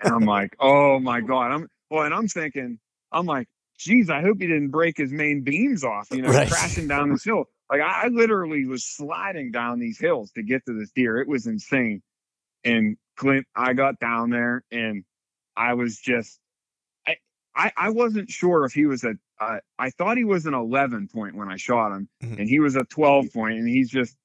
And 0.00 0.14
I'm 0.14 0.24
like, 0.24 0.56
oh 0.60 0.98
my 0.98 1.20
God. 1.20 1.52
I'm 1.52 1.68
well, 1.90 2.04
and 2.04 2.14
I'm 2.14 2.28
thinking, 2.28 2.78
I'm 3.12 3.26
like, 3.26 3.48
geez, 3.78 4.10
I 4.10 4.20
hope 4.20 4.38
he 4.40 4.46
didn't 4.46 4.70
break 4.70 4.96
his 4.96 5.12
main 5.12 5.42
beams 5.42 5.84
off, 5.84 6.08
you 6.10 6.22
know, 6.22 6.30
right. 6.30 6.48
crashing 6.48 6.88
down 6.88 7.10
this 7.10 7.24
hill. 7.24 7.44
Like 7.70 7.80
I, 7.80 8.04
I 8.04 8.08
literally 8.08 8.66
was 8.66 8.84
sliding 8.84 9.50
down 9.50 9.78
these 9.78 9.98
hills 9.98 10.30
to 10.32 10.42
get 10.42 10.64
to 10.66 10.78
this 10.78 10.90
deer. 10.94 11.18
It 11.18 11.28
was 11.28 11.46
insane. 11.46 12.02
And 12.64 12.96
Clint, 13.16 13.46
I 13.54 13.74
got 13.74 13.98
down 14.00 14.30
there 14.30 14.64
and 14.70 15.04
I 15.56 15.74
was 15.74 15.98
just, 15.98 16.38
I, 17.06 17.16
I, 17.54 17.72
I 17.76 17.90
wasn't 17.90 18.30
sure 18.30 18.64
if 18.64 18.72
he 18.72 18.86
was 18.86 19.04
a. 19.04 19.14
Uh, 19.40 19.58
I 19.78 19.90
thought 19.90 20.16
he 20.16 20.24
was 20.24 20.46
an 20.46 20.54
11 20.54 21.08
point 21.12 21.34
when 21.34 21.50
I 21.50 21.56
shot 21.56 21.92
him, 21.92 22.08
mm-hmm. 22.22 22.38
and 22.38 22.48
he 22.48 22.60
was 22.60 22.76
a 22.76 22.84
12 22.84 23.32
point, 23.32 23.58
and 23.58 23.68
he's 23.68 23.90
just, 23.90 24.16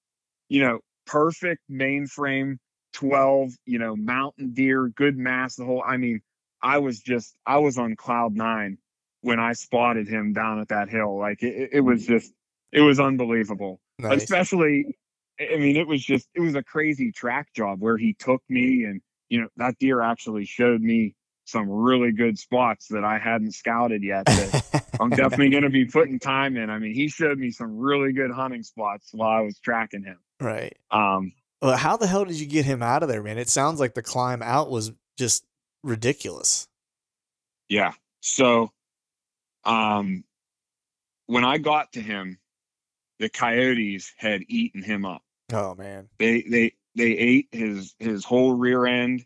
you 0.49 0.61
know, 0.61 0.79
perfect 1.09 1.61
mainframe 1.71 2.57
12, 2.93 3.51
you 3.65 3.79
know, 3.79 3.95
mountain 3.95 4.53
deer, 4.53 4.87
good 4.89 5.17
mass, 5.17 5.55
the 5.55 5.65
whole. 5.65 5.83
I 5.85 5.97
mean, 5.97 6.21
I 6.61 6.77
was 6.77 6.99
just, 6.99 7.35
I 7.45 7.57
was 7.57 7.77
on 7.77 7.95
cloud 7.95 8.35
nine 8.35 8.77
when 9.21 9.39
I 9.39 9.53
spotted 9.53 10.07
him 10.07 10.33
down 10.33 10.59
at 10.59 10.69
that 10.69 10.89
hill. 10.89 11.17
Like 11.17 11.41
it, 11.41 11.69
it 11.73 11.81
was 11.81 12.03
mm. 12.03 12.07
just, 12.07 12.33
it 12.71 12.81
was 12.81 12.99
unbelievable. 12.99 13.79
Nice. 13.97 14.23
Especially, 14.23 14.97
I 15.39 15.57
mean, 15.57 15.77
it 15.77 15.87
was 15.87 16.03
just, 16.03 16.27
it 16.35 16.41
was 16.41 16.55
a 16.55 16.63
crazy 16.63 17.11
track 17.11 17.53
job 17.55 17.81
where 17.81 17.97
he 17.97 18.13
took 18.13 18.43
me 18.47 18.83
and, 18.83 19.01
you 19.29 19.41
know, 19.41 19.47
that 19.57 19.77
deer 19.79 20.01
actually 20.01 20.45
showed 20.45 20.81
me 20.81 21.15
some 21.45 21.67
really 21.67 22.11
good 22.11 22.37
spots 22.37 22.87
that 22.89 23.03
I 23.03 23.17
hadn't 23.17 23.53
scouted 23.53 24.03
yet. 24.03 24.27
I'm 24.99 25.09
definitely 25.09 25.49
going 25.49 25.63
to 25.63 25.69
be 25.69 25.85
putting 25.85 26.19
time 26.19 26.55
in. 26.57 26.69
I 26.69 26.77
mean, 26.77 26.93
he 26.93 27.07
showed 27.07 27.39
me 27.39 27.49
some 27.49 27.77
really 27.77 28.13
good 28.13 28.29
hunting 28.31 28.61
spots 28.61 29.09
while 29.11 29.29
I 29.29 29.41
was 29.41 29.57
tracking 29.59 30.03
him. 30.03 30.17
Right. 30.39 30.77
Um, 30.91 31.33
well, 31.61 31.77
how 31.77 31.97
the 31.97 32.07
hell 32.07 32.25
did 32.25 32.39
you 32.39 32.45
get 32.45 32.65
him 32.65 32.81
out 32.81 33.03
of 33.03 33.09
there, 33.09 33.21
man? 33.21 33.37
It 33.37 33.49
sounds 33.49 33.79
like 33.79 33.93
the 33.93 34.01
climb 34.01 34.41
out 34.41 34.69
was 34.69 34.91
just 35.17 35.43
ridiculous. 35.83 36.67
Yeah. 37.67 37.93
So, 38.21 38.71
um, 39.65 40.23
when 41.27 41.45
I 41.45 41.57
got 41.57 41.93
to 41.93 42.01
him, 42.01 42.39
the 43.19 43.29
coyotes 43.29 44.13
had 44.17 44.43
eaten 44.47 44.81
him 44.81 45.05
up. 45.05 45.21
Oh 45.51 45.75
man. 45.75 46.09
They 46.17 46.41
they 46.41 46.73
they 46.95 47.11
ate 47.11 47.49
his 47.51 47.95
his 47.99 48.23
whole 48.23 48.53
rear 48.53 48.85
end 48.85 49.25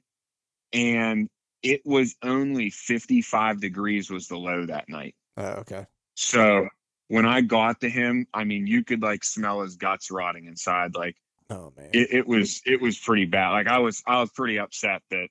and 0.74 1.30
it 1.62 1.82
was 1.86 2.16
only 2.24 2.70
55 2.70 3.62
degrees 3.62 4.10
was 4.10 4.28
the 4.28 4.38
low 4.38 4.66
that 4.66 4.90
night. 4.90 5.16
Oh, 5.38 5.52
okay. 5.62 5.86
So 6.16 6.68
when 7.08 7.26
I 7.26 7.42
got 7.42 7.82
to 7.82 7.90
him, 7.90 8.28
I 8.34 8.44
mean, 8.44 8.68
you 8.68 8.84
could 8.84 9.02
like 9.02 9.24
smell 9.24 9.62
his 9.62 9.76
guts 9.76 10.12
rotting 10.12 10.46
inside. 10.46 10.96
Like, 10.96 11.16
oh 11.50 11.74
man, 11.78 11.90
it, 11.94 12.12
it 12.12 12.28
was 12.28 12.62
it 12.66 12.82
was 12.82 12.98
pretty 12.98 13.26
bad. 13.26 13.52
Like 13.52 13.68
I 13.68 13.80
was 13.80 14.02
I 14.08 14.20
was 14.20 14.32
pretty 14.32 14.60
upset 14.60 15.02
that. 15.12 15.28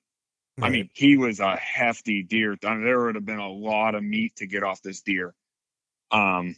Right. 0.55 0.67
I 0.67 0.69
mean, 0.69 0.89
he 0.93 1.17
was 1.17 1.39
a 1.39 1.55
hefty 1.55 2.21
deer. 2.21 2.55
I 2.63 2.75
mean, 2.75 2.83
there 2.83 3.03
would 3.03 3.15
have 3.15 3.25
been 3.25 3.39
a 3.39 3.51
lot 3.51 3.95
of 3.95 4.03
meat 4.03 4.35
to 4.35 4.45
get 4.45 4.63
off 4.63 4.83
this 4.83 5.01
deer. 5.01 5.33
Um, 6.11 6.55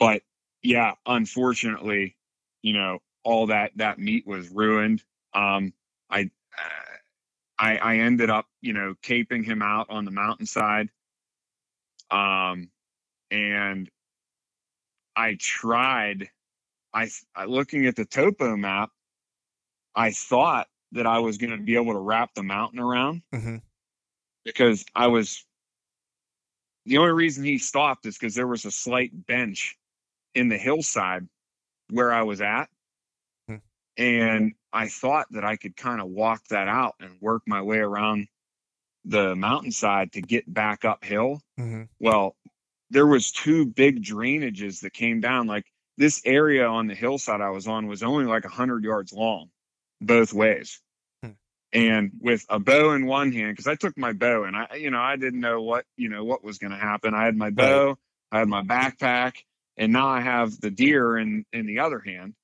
but 0.00 0.22
yeah, 0.64 0.94
unfortunately, 1.06 2.16
you 2.62 2.72
know, 2.72 2.98
all 3.22 3.46
that 3.46 3.70
that 3.76 3.98
meat 3.98 4.26
was 4.26 4.48
ruined. 4.48 5.02
Um, 5.32 5.72
I, 6.10 6.30
I, 7.58 7.76
I 7.76 7.96
ended 7.98 8.30
up, 8.30 8.46
you 8.60 8.72
know, 8.72 8.94
caping 9.02 9.44
him 9.44 9.62
out 9.62 9.86
on 9.90 10.04
the 10.04 10.10
mountainside. 10.10 10.88
Um, 12.10 12.70
and 13.30 13.88
I 15.16 15.36
tried. 15.38 16.28
I, 16.92 17.08
I 17.34 17.44
looking 17.46 17.86
at 17.86 17.96
the 17.96 18.04
topo 18.04 18.56
map. 18.56 18.90
I 19.94 20.10
thought 20.10 20.66
that 20.92 21.06
I 21.06 21.18
was 21.20 21.38
going 21.38 21.50
to 21.50 21.62
be 21.62 21.76
able 21.76 21.92
to 21.92 21.98
wrap 21.98 22.34
the 22.34 22.42
mountain 22.42 22.80
around 22.80 23.22
mm-hmm. 23.32 23.56
because 24.44 24.84
I 24.94 25.08
was. 25.08 25.44
The 26.86 26.98
only 26.98 27.12
reason 27.12 27.44
he 27.44 27.58
stopped 27.58 28.04
is 28.04 28.18
because 28.18 28.34
there 28.34 28.46
was 28.46 28.66
a 28.66 28.70
slight 28.70 29.26
bench 29.26 29.76
in 30.34 30.48
the 30.48 30.58
hillside 30.58 31.26
where 31.90 32.12
I 32.12 32.22
was 32.22 32.42
at. 32.42 32.68
Hmm. 33.48 33.56
And 33.96 34.52
I 34.72 34.88
thought 34.88 35.26
that 35.30 35.44
I 35.44 35.56
could 35.56 35.76
kind 35.76 36.00
of 36.00 36.08
walk 36.08 36.46
that 36.48 36.68
out 36.68 36.96
and 37.00 37.20
work 37.20 37.42
my 37.46 37.62
way 37.62 37.78
around 37.78 38.28
the 39.04 39.34
mountainside 39.34 40.12
to 40.12 40.20
get 40.20 40.52
back 40.52 40.84
uphill. 40.84 41.40
Mm-hmm. 41.58 41.84
Well, 42.00 42.36
there 42.94 43.06
was 43.06 43.32
two 43.32 43.66
big 43.66 44.02
drainages 44.02 44.80
that 44.80 44.92
came 44.92 45.20
down. 45.20 45.48
Like 45.48 45.66
this 45.98 46.22
area 46.24 46.64
on 46.66 46.86
the 46.86 46.94
hillside 46.94 47.40
I 47.40 47.50
was 47.50 47.66
on 47.66 47.88
was 47.88 48.04
only 48.04 48.24
like 48.24 48.44
a 48.44 48.48
hundred 48.48 48.84
yards 48.84 49.12
long, 49.12 49.50
both 50.00 50.32
ways. 50.32 50.80
Hmm. 51.22 51.30
And 51.72 52.12
with 52.20 52.46
a 52.48 52.60
bow 52.60 52.92
in 52.92 53.06
one 53.06 53.32
hand, 53.32 53.52
because 53.52 53.66
I 53.66 53.74
took 53.74 53.98
my 53.98 54.12
bow 54.12 54.44
and 54.44 54.56
I, 54.56 54.76
you 54.76 54.92
know, 54.92 55.00
I 55.00 55.16
didn't 55.16 55.40
know 55.40 55.60
what, 55.60 55.84
you 55.96 56.08
know, 56.08 56.24
what 56.24 56.44
was 56.44 56.58
going 56.58 56.70
to 56.70 56.78
happen. 56.78 57.14
I 57.14 57.24
had 57.24 57.36
my 57.36 57.50
bow, 57.50 57.88
right. 57.88 57.96
I 58.30 58.38
had 58.38 58.48
my 58.48 58.62
backpack, 58.62 59.38
and 59.76 59.92
now 59.92 60.06
I 60.06 60.20
have 60.20 60.60
the 60.60 60.70
deer 60.70 61.18
in 61.18 61.44
in 61.52 61.66
the 61.66 61.80
other 61.80 61.98
hand, 61.98 62.34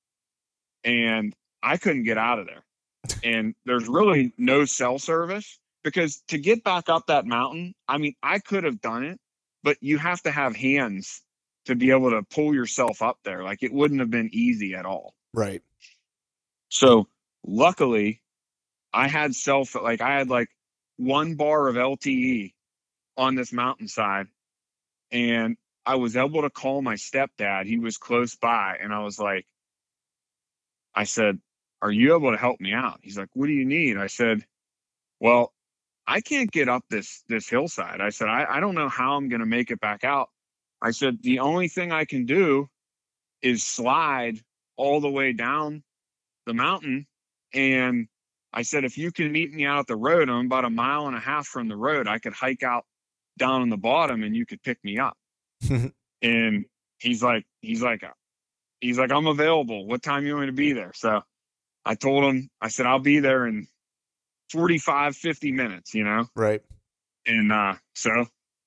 and 0.83 1.33
I 1.63 1.77
couldn't 1.77 2.03
get 2.03 2.17
out 2.17 2.39
of 2.39 2.45
there. 2.45 2.63
And 3.23 3.55
there's 3.65 3.87
really 3.87 4.31
no 4.37 4.65
cell 4.65 4.99
service 4.99 5.59
because 5.83 6.21
to 6.27 6.37
get 6.37 6.63
back 6.63 6.89
up 6.89 7.07
that 7.07 7.25
mountain, 7.25 7.73
I 7.87 7.97
mean, 7.97 8.15
I 8.21 8.39
could 8.39 8.63
have 8.63 8.79
done 8.79 9.03
it, 9.03 9.19
but 9.63 9.77
you 9.81 9.97
have 9.97 10.21
to 10.23 10.31
have 10.31 10.55
hands 10.55 11.21
to 11.65 11.75
be 11.75 11.91
able 11.91 12.11
to 12.11 12.23
pull 12.23 12.53
yourself 12.53 13.01
up 13.01 13.19
there. 13.23 13.43
Like 13.43 13.63
it 13.63 13.73
wouldn't 13.73 13.99
have 13.99 14.09
been 14.09 14.29
easy 14.33 14.73
at 14.73 14.85
all. 14.85 15.13
Right. 15.33 15.61
So 16.69 17.07
luckily, 17.45 18.21
I 18.93 19.07
had 19.07 19.35
self 19.35 19.75
like 19.75 20.01
I 20.01 20.17
had 20.17 20.29
like 20.29 20.49
one 20.97 21.35
bar 21.35 21.67
of 21.67 21.75
LTE 21.75 22.53
on 23.17 23.35
this 23.35 23.53
mountainside, 23.53 24.27
and 25.11 25.57
I 25.85 25.95
was 25.95 26.15
able 26.15 26.43
to 26.43 26.49
call 26.49 26.81
my 26.81 26.95
stepdad. 26.95 27.65
He 27.65 27.79
was 27.79 27.97
close 27.97 28.35
by, 28.35 28.77
and 28.81 28.93
I 28.93 28.99
was 28.99 29.19
like, 29.19 29.45
I 30.93 31.05
said, 31.05 31.39
Are 31.81 31.91
you 31.91 32.15
able 32.15 32.31
to 32.31 32.37
help 32.37 32.59
me 32.59 32.73
out? 32.73 32.99
He's 33.01 33.17
like, 33.17 33.29
What 33.33 33.47
do 33.47 33.53
you 33.53 33.65
need? 33.65 33.97
I 33.97 34.07
said, 34.07 34.45
Well, 35.19 35.53
I 36.07 36.21
can't 36.21 36.51
get 36.51 36.67
up 36.67 36.83
this 36.89 37.23
this 37.29 37.47
hillside. 37.47 38.01
I 38.01 38.09
said, 38.09 38.27
I, 38.27 38.45
I 38.49 38.59
don't 38.59 38.75
know 38.75 38.89
how 38.89 39.15
I'm 39.15 39.29
gonna 39.29 39.45
make 39.45 39.71
it 39.71 39.79
back 39.79 40.03
out. 40.03 40.29
I 40.81 40.91
said, 40.91 41.19
the 41.21 41.39
only 41.39 41.67
thing 41.67 41.91
I 41.91 42.05
can 42.05 42.25
do 42.25 42.67
is 43.41 43.63
slide 43.63 44.39
all 44.77 44.99
the 44.99 45.09
way 45.09 45.33
down 45.33 45.83
the 46.45 46.53
mountain. 46.53 47.05
And 47.53 48.07
I 48.53 48.63
said, 48.63 48.83
if 48.83 48.97
you 48.97 49.11
can 49.11 49.31
meet 49.31 49.53
me 49.53 49.65
out 49.65 49.79
at 49.79 49.87
the 49.87 49.95
road, 49.95 50.29
I'm 50.29 50.47
about 50.47 50.65
a 50.65 50.69
mile 50.69 51.07
and 51.07 51.15
a 51.15 51.19
half 51.19 51.47
from 51.47 51.67
the 51.67 51.75
road. 51.75 52.07
I 52.07 52.19
could 52.19 52.33
hike 52.33 52.63
out 52.63 52.85
down 53.37 53.61
on 53.61 53.69
the 53.69 53.77
bottom 53.77 54.23
and 54.23 54.35
you 54.35 54.45
could 54.45 54.61
pick 54.63 54.83
me 54.83 54.97
up. 54.97 55.15
and 56.21 56.65
he's 56.97 57.21
like, 57.21 57.45
he's 57.61 57.81
like, 57.81 58.03
he's 58.79 58.97
like, 58.97 59.11
I'm 59.11 59.27
available. 59.27 59.85
What 59.85 60.01
time 60.01 60.25
you 60.25 60.35
want 60.35 60.47
to 60.47 60.53
be 60.53 60.73
there? 60.73 60.91
So 60.95 61.21
I 61.85 61.95
told 61.95 62.23
him, 62.23 62.49
I 62.59 62.69
said, 62.69 62.85
I'll 62.85 62.99
be 62.99 63.19
there 63.19 63.47
in 63.47 63.67
45, 64.51 65.15
50 65.15 65.51
minutes, 65.51 65.93
you 65.93 66.03
know? 66.03 66.27
Right. 66.35 66.61
And 67.25 67.51
uh, 67.51 67.75
so 67.95 68.25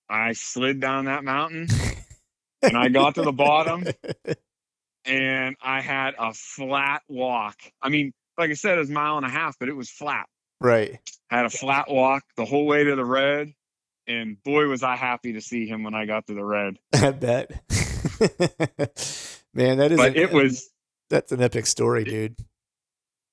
I 0.08 0.32
slid 0.32 0.80
down 0.80 1.06
that 1.06 1.24
mountain 1.24 1.66
and 2.62 2.76
I 2.76 2.88
got 2.88 3.16
to 3.16 3.22
the 3.22 3.32
bottom 3.32 3.84
and 5.04 5.56
I 5.62 5.80
had 5.80 6.14
a 6.18 6.32
flat 6.32 7.02
walk. 7.08 7.56
I 7.82 7.88
mean, 7.88 8.12
like 8.38 8.50
I 8.50 8.54
said, 8.54 8.76
it 8.76 8.80
was 8.80 8.90
a 8.90 8.92
mile 8.92 9.16
and 9.16 9.26
a 9.26 9.30
half, 9.30 9.56
but 9.58 9.68
it 9.68 9.76
was 9.76 9.90
flat. 9.90 10.26
Right. 10.60 10.98
had 11.30 11.44
a 11.44 11.50
flat 11.50 11.90
walk 11.90 12.22
the 12.36 12.44
whole 12.44 12.66
way 12.66 12.84
to 12.84 12.96
the 12.96 13.04
red. 13.04 13.52
And 14.06 14.42
boy, 14.42 14.66
was 14.66 14.82
I 14.82 14.96
happy 14.96 15.32
to 15.34 15.40
see 15.40 15.66
him 15.66 15.82
when 15.82 15.94
I 15.94 16.04
got 16.04 16.26
to 16.26 16.34
the 16.34 16.44
red. 16.44 16.76
I 16.94 17.10
bet. 17.10 17.50
Man, 19.54 19.78
that 19.78 19.92
is. 19.92 19.98
But 19.98 20.16
a- 20.16 20.20
it 20.20 20.32
was, 20.32 20.70
That's 21.10 21.32
an 21.32 21.42
epic 21.42 21.66
story, 21.66 22.04
dude. 22.04 22.36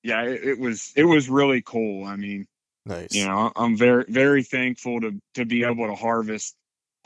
Yeah, 0.02 0.22
it, 0.24 0.44
it 0.44 0.58
was, 0.58 0.92
it 0.96 1.04
was 1.04 1.28
really 1.28 1.62
cool. 1.62 2.04
I 2.04 2.16
mean, 2.16 2.46
Nice. 2.84 3.14
you 3.14 3.24
know, 3.24 3.52
I'm 3.54 3.76
very, 3.76 4.04
very 4.08 4.42
thankful 4.42 5.00
to 5.00 5.20
to 5.34 5.44
be 5.44 5.64
able 5.64 5.86
to 5.86 5.94
harvest, 5.94 6.56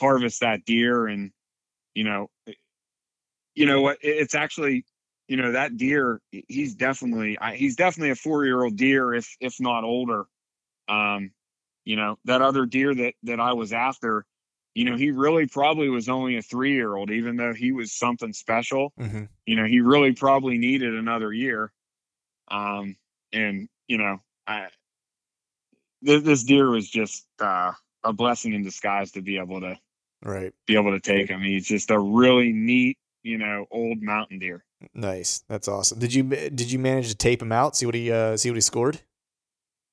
harvest 0.01 0.41
that 0.41 0.65
deer, 0.65 1.07
and 1.07 1.33
you 1.95 2.05
know, 2.05 2.31
you 3.55 3.67
know 3.67 3.83
what? 3.83 3.99
It's 4.01 4.35
actually, 4.35 4.85
you 5.29 5.37
know, 5.37 5.53
that 5.53 5.77
deer. 5.77 6.21
He's 6.31 6.75
definitely, 6.75 7.37
he's 7.55 7.77
definitely 7.77 8.11
a 8.11 8.17
four 8.17 8.45
year 8.45 8.63
old 8.63 8.77
deer, 8.77 9.15
if 9.15 9.37
if 9.41 9.61
not 9.61 9.85
older. 9.85 10.25
Um, 10.89 11.33
you 11.85 11.97
know, 11.97 12.19
that 12.25 12.43
other 12.43 12.67
deer 12.67 12.95
that 12.95 13.15
that 13.25 13.41
I 13.41 13.53
was 13.53 13.73
after, 13.73 14.25
you 14.75 14.85
know, 14.85 14.97
he 14.97 15.11
really 15.11 15.47
probably 15.47 15.89
was 15.89 16.09
only 16.09 16.37
a 16.37 16.43
three 16.43 16.73
year 16.73 16.95
old, 16.95 17.11
even 17.11 17.37
though 17.37 17.53
he 17.53 17.73
was 17.73 17.93
something 17.93 18.33
special. 18.33 18.93
hmm 18.99 19.25
You 19.47 19.57
know, 19.57 19.65
he 19.67 19.81
really 19.81 20.13
probably 20.13 20.59
needed 20.59 20.95
another 20.95 21.33
year. 21.33 21.73
Um, 22.49 22.97
and 23.33 23.69
you 23.89 23.99
know, 23.99 24.21
I 24.47 24.69
this, 26.03 26.23
this 26.23 26.45
deer 26.45 26.71
was 26.71 26.89
just 26.89 27.27
uh, 27.41 27.73
a 28.05 28.13
blessing 28.13 28.53
in 28.55 28.63
disguise 28.63 29.13
to 29.13 29.23
be 29.23 29.39
able 29.39 29.61
to 29.61 29.79
Right. 30.25 30.53
be 30.67 30.75
able 30.77 30.93
to 30.93 31.01
take 31.01 31.29
him. 31.29 31.41
He's 31.43 31.67
just 31.69 31.91
a 31.91 31.99
really 31.99 32.53
neat, 32.53 32.97
you 33.23 33.39
know, 33.39 33.67
old 33.71 34.01
mountain 34.03 34.39
deer. 34.39 34.65
Nice. 34.95 35.45
That's 35.49 35.69
awesome. 35.69 35.99
Did 35.99 36.13
you 36.15 36.25
did 36.25 36.71
you 36.73 36.79
manage 36.79 37.09
to 37.11 37.15
tape 37.15 37.41
him 37.43 37.53
out? 37.53 37.77
See 37.77 37.87
what 37.87 37.95
he 37.95 38.11
uh 38.11 38.37
see 38.37 38.51
what 38.51 38.57
he 38.57 38.61
scored? 38.63 39.01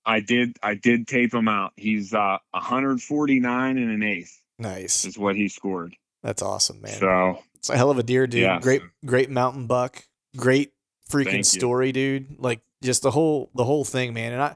I 0.06 0.20
did 0.22 0.58
I 0.64 0.76
did 0.76 1.08
tape 1.08 1.34
him 1.34 1.48
out. 1.48 1.74
He's 1.78 2.14
uh 2.14 2.38
149 2.52 3.78
and 3.78 3.92
an 3.92 4.04
eighth 4.04 4.38
Nice. 4.60 5.06
is 5.06 5.18
what 5.18 5.36
he 5.36 5.48
scored. 5.50 5.96
That's 6.24 6.42
awesome, 6.42 6.82
man. 6.82 6.92
So 7.00 7.40
It's 7.56 7.70
a 7.70 7.78
hell 7.78 7.92
of 7.92 8.00
a 8.00 8.04
deer, 8.04 8.28
dude. 8.28 8.42
Yeah. 8.42 8.60
Great, 8.60 8.82
great 9.06 9.30
mountain 9.30 9.68
buck. 9.68 10.04
Great 10.36 10.73
freaking 11.14 11.46
story, 11.46 11.92
dude. 11.92 12.40
Like 12.40 12.62
just 12.84 13.02
the 13.04 13.12
whole 13.12 13.50
the 13.56 13.64
whole 13.64 13.86
thing, 13.86 14.14
man. 14.14 14.34
And 14.34 14.42
I 14.42 14.56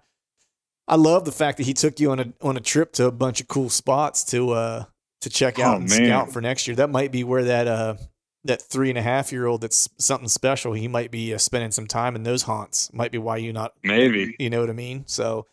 I 0.88 0.96
love 0.96 1.26
the 1.26 1.32
fact 1.32 1.58
that 1.58 1.66
he 1.66 1.74
took 1.74 2.00
you 2.00 2.12
on 2.12 2.20
a 2.20 2.34
on 2.42 2.58
a 2.58 2.62
trip 2.62 2.94
to 2.94 3.06
a 3.06 3.12
bunch 3.12 3.42
of 3.42 3.48
cool 3.48 3.70
spots 3.70 4.24
to 4.26 4.52
uh 4.52 4.84
to 5.22 5.30
check 5.30 5.60
out 5.60 5.76
Oh, 5.76 5.78
and 5.82 5.90
man. 5.90 6.06
scout 6.06 6.32
for 6.32 6.42
next 6.42 6.68
year. 6.68 6.76
That 6.76 6.90
might 6.90 7.12
be 7.12 7.24
where 7.24 7.44
that 7.46 7.68
uh 7.68 7.96
that 8.44 8.62
three 8.62 8.90
and 8.90 8.98
a 8.98 9.02
half 9.02 9.32
year 9.32 9.46
old 9.46 9.62
that's 9.62 9.90
something 9.98 10.30
special. 10.30 10.72
He 10.74 10.88
might 10.88 11.12
be 11.12 11.34
uh, 11.34 11.38
spending 11.38 11.72
some 11.72 11.88
time 11.88 12.16
in 12.16 12.24
those 12.24 12.44
haunts. 12.44 12.92
Might 12.94 13.12
be 13.12 13.18
why 13.18 13.38
you 13.38 13.52
not 13.52 13.74
maybe. 13.84 14.36
you 14.40 14.50
know 14.50 14.62
what 14.62 14.70
I 14.70 14.74
mean. 14.74 15.04
So 15.08 15.48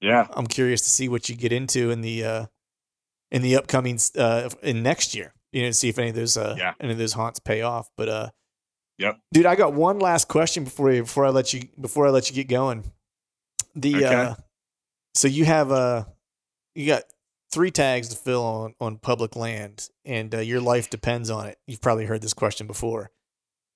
Yeah. 0.00 0.26
I'm 0.30 0.46
curious 0.46 0.82
to 0.82 0.88
see 0.90 1.08
what 1.08 1.28
you 1.28 1.34
get 1.34 1.50
into 1.52 1.90
in 1.90 2.02
the 2.02 2.24
uh 2.24 2.46
in 3.32 3.42
the 3.42 3.56
upcoming 3.56 3.98
uh 4.16 4.50
in 4.62 4.82
next 4.82 5.14
year. 5.14 5.32
You 5.52 5.62
know, 5.62 5.70
see 5.72 5.88
if 5.88 5.98
any 5.98 6.10
of 6.10 6.14
those 6.14 6.36
uh 6.36 6.54
Yeah. 6.58 6.74
any 6.78 6.92
of 6.92 6.98
those 6.98 7.14
haunts 7.14 7.40
pay 7.40 7.62
off. 7.62 7.88
But 7.96 8.08
uh 8.08 8.28
Yep. 8.98 9.18
Dude, 9.32 9.46
I 9.46 9.56
got 9.56 9.74
one 9.74 9.98
last 9.98 10.28
question 10.28 10.64
before 10.64 10.90
you, 10.90 11.02
before 11.02 11.26
I 11.26 11.30
let 11.30 11.52
you 11.52 11.68
before 11.80 12.06
I 12.06 12.10
let 12.10 12.28
you 12.30 12.34
get 12.34 12.48
going. 12.48 12.84
The 13.74 13.96
Okay. 13.96 14.14
uh 14.14 14.34
so 15.14 15.28
you 15.28 15.44
have 15.44 15.70
uh 15.70 16.04
you 16.74 16.86
got 16.86 17.02
three 17.52 17.70
tags 17.70 18.08
to 18.08 18.16
fill 18.16 18.42
on 18.42 18.74
on 18.80 18.98
public 18.98 19.36
land 19.36 19.88
and 20.04 20.34
uh, 20.34 20.38
your 20.38 20.60
life 20.60 20.88
depends 20.90 21.30
on 21.30 21.46
it. 21.46 21.58
You've 21.66 21.80
probably 21.80 22.06
heard 22.06 22.22
this 22.22 22.34
question 22.34 22.66
before. 22.66 23.10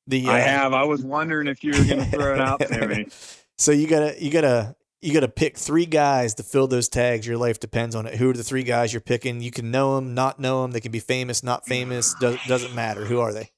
The 0.06 0.26
uh, 0.26 0.32
I 0.32 0.38
have. 0.40 0.72
I 0.72 0.84
was 0.84 1.02
wondering 1.02 1.46
if 1.46 1.62
you 1.62 1.72
were 1.72 1.84
going 1.84 1.98
to 1.98 2.10
throw 2.10 2.34
it 2.34 2.40
out 2.40 2.60
to 2.60 2.86
me. 2.88 3.06
So 3.58 3.72
you 3.72 3.86
gotta 3.86 4.14
you 4.18 4.30
gotta 4.30 4.74
you 5.02 5.12
gotta 5.12 5.28
pick 5.28 5.58
three 5.58 5.84
guys 5.84 6.32
to 6.36 6.42
fill 6.42 6.66
those 6.66 6.88
tags. 6.88 7.26
Your 7.26 7.36
life 7.36 7.60
depends 7.60 7.94
on 7.94 8.06
it. 8.06 8.14
Who 8.14 8.30
are 8.30 8.32
the 8.32 8.42
three 8.42 8.62
guys 8.62 8.90
you're 8.94 9.02
picking? 9.02 9.42
You 9.42 9.50
can 9.50 9.70
know 9.70 9.96
them, 9.96 10.14
not 10.14 10.40
know 10.40 10.62
them. 10.62 10.70
They 10.70 10.80
can 10.80 10.92
be 10.92 10.98
famous, 10.98 11.42
not 11.42 11.66
famous. 11.66 12.14
Do- 12.14 12.38
doesn't 12.48 12.74
matter. 12.74 13.04
Who 13.04 13.20
are 13.20 13.34
they? 13.34 13.50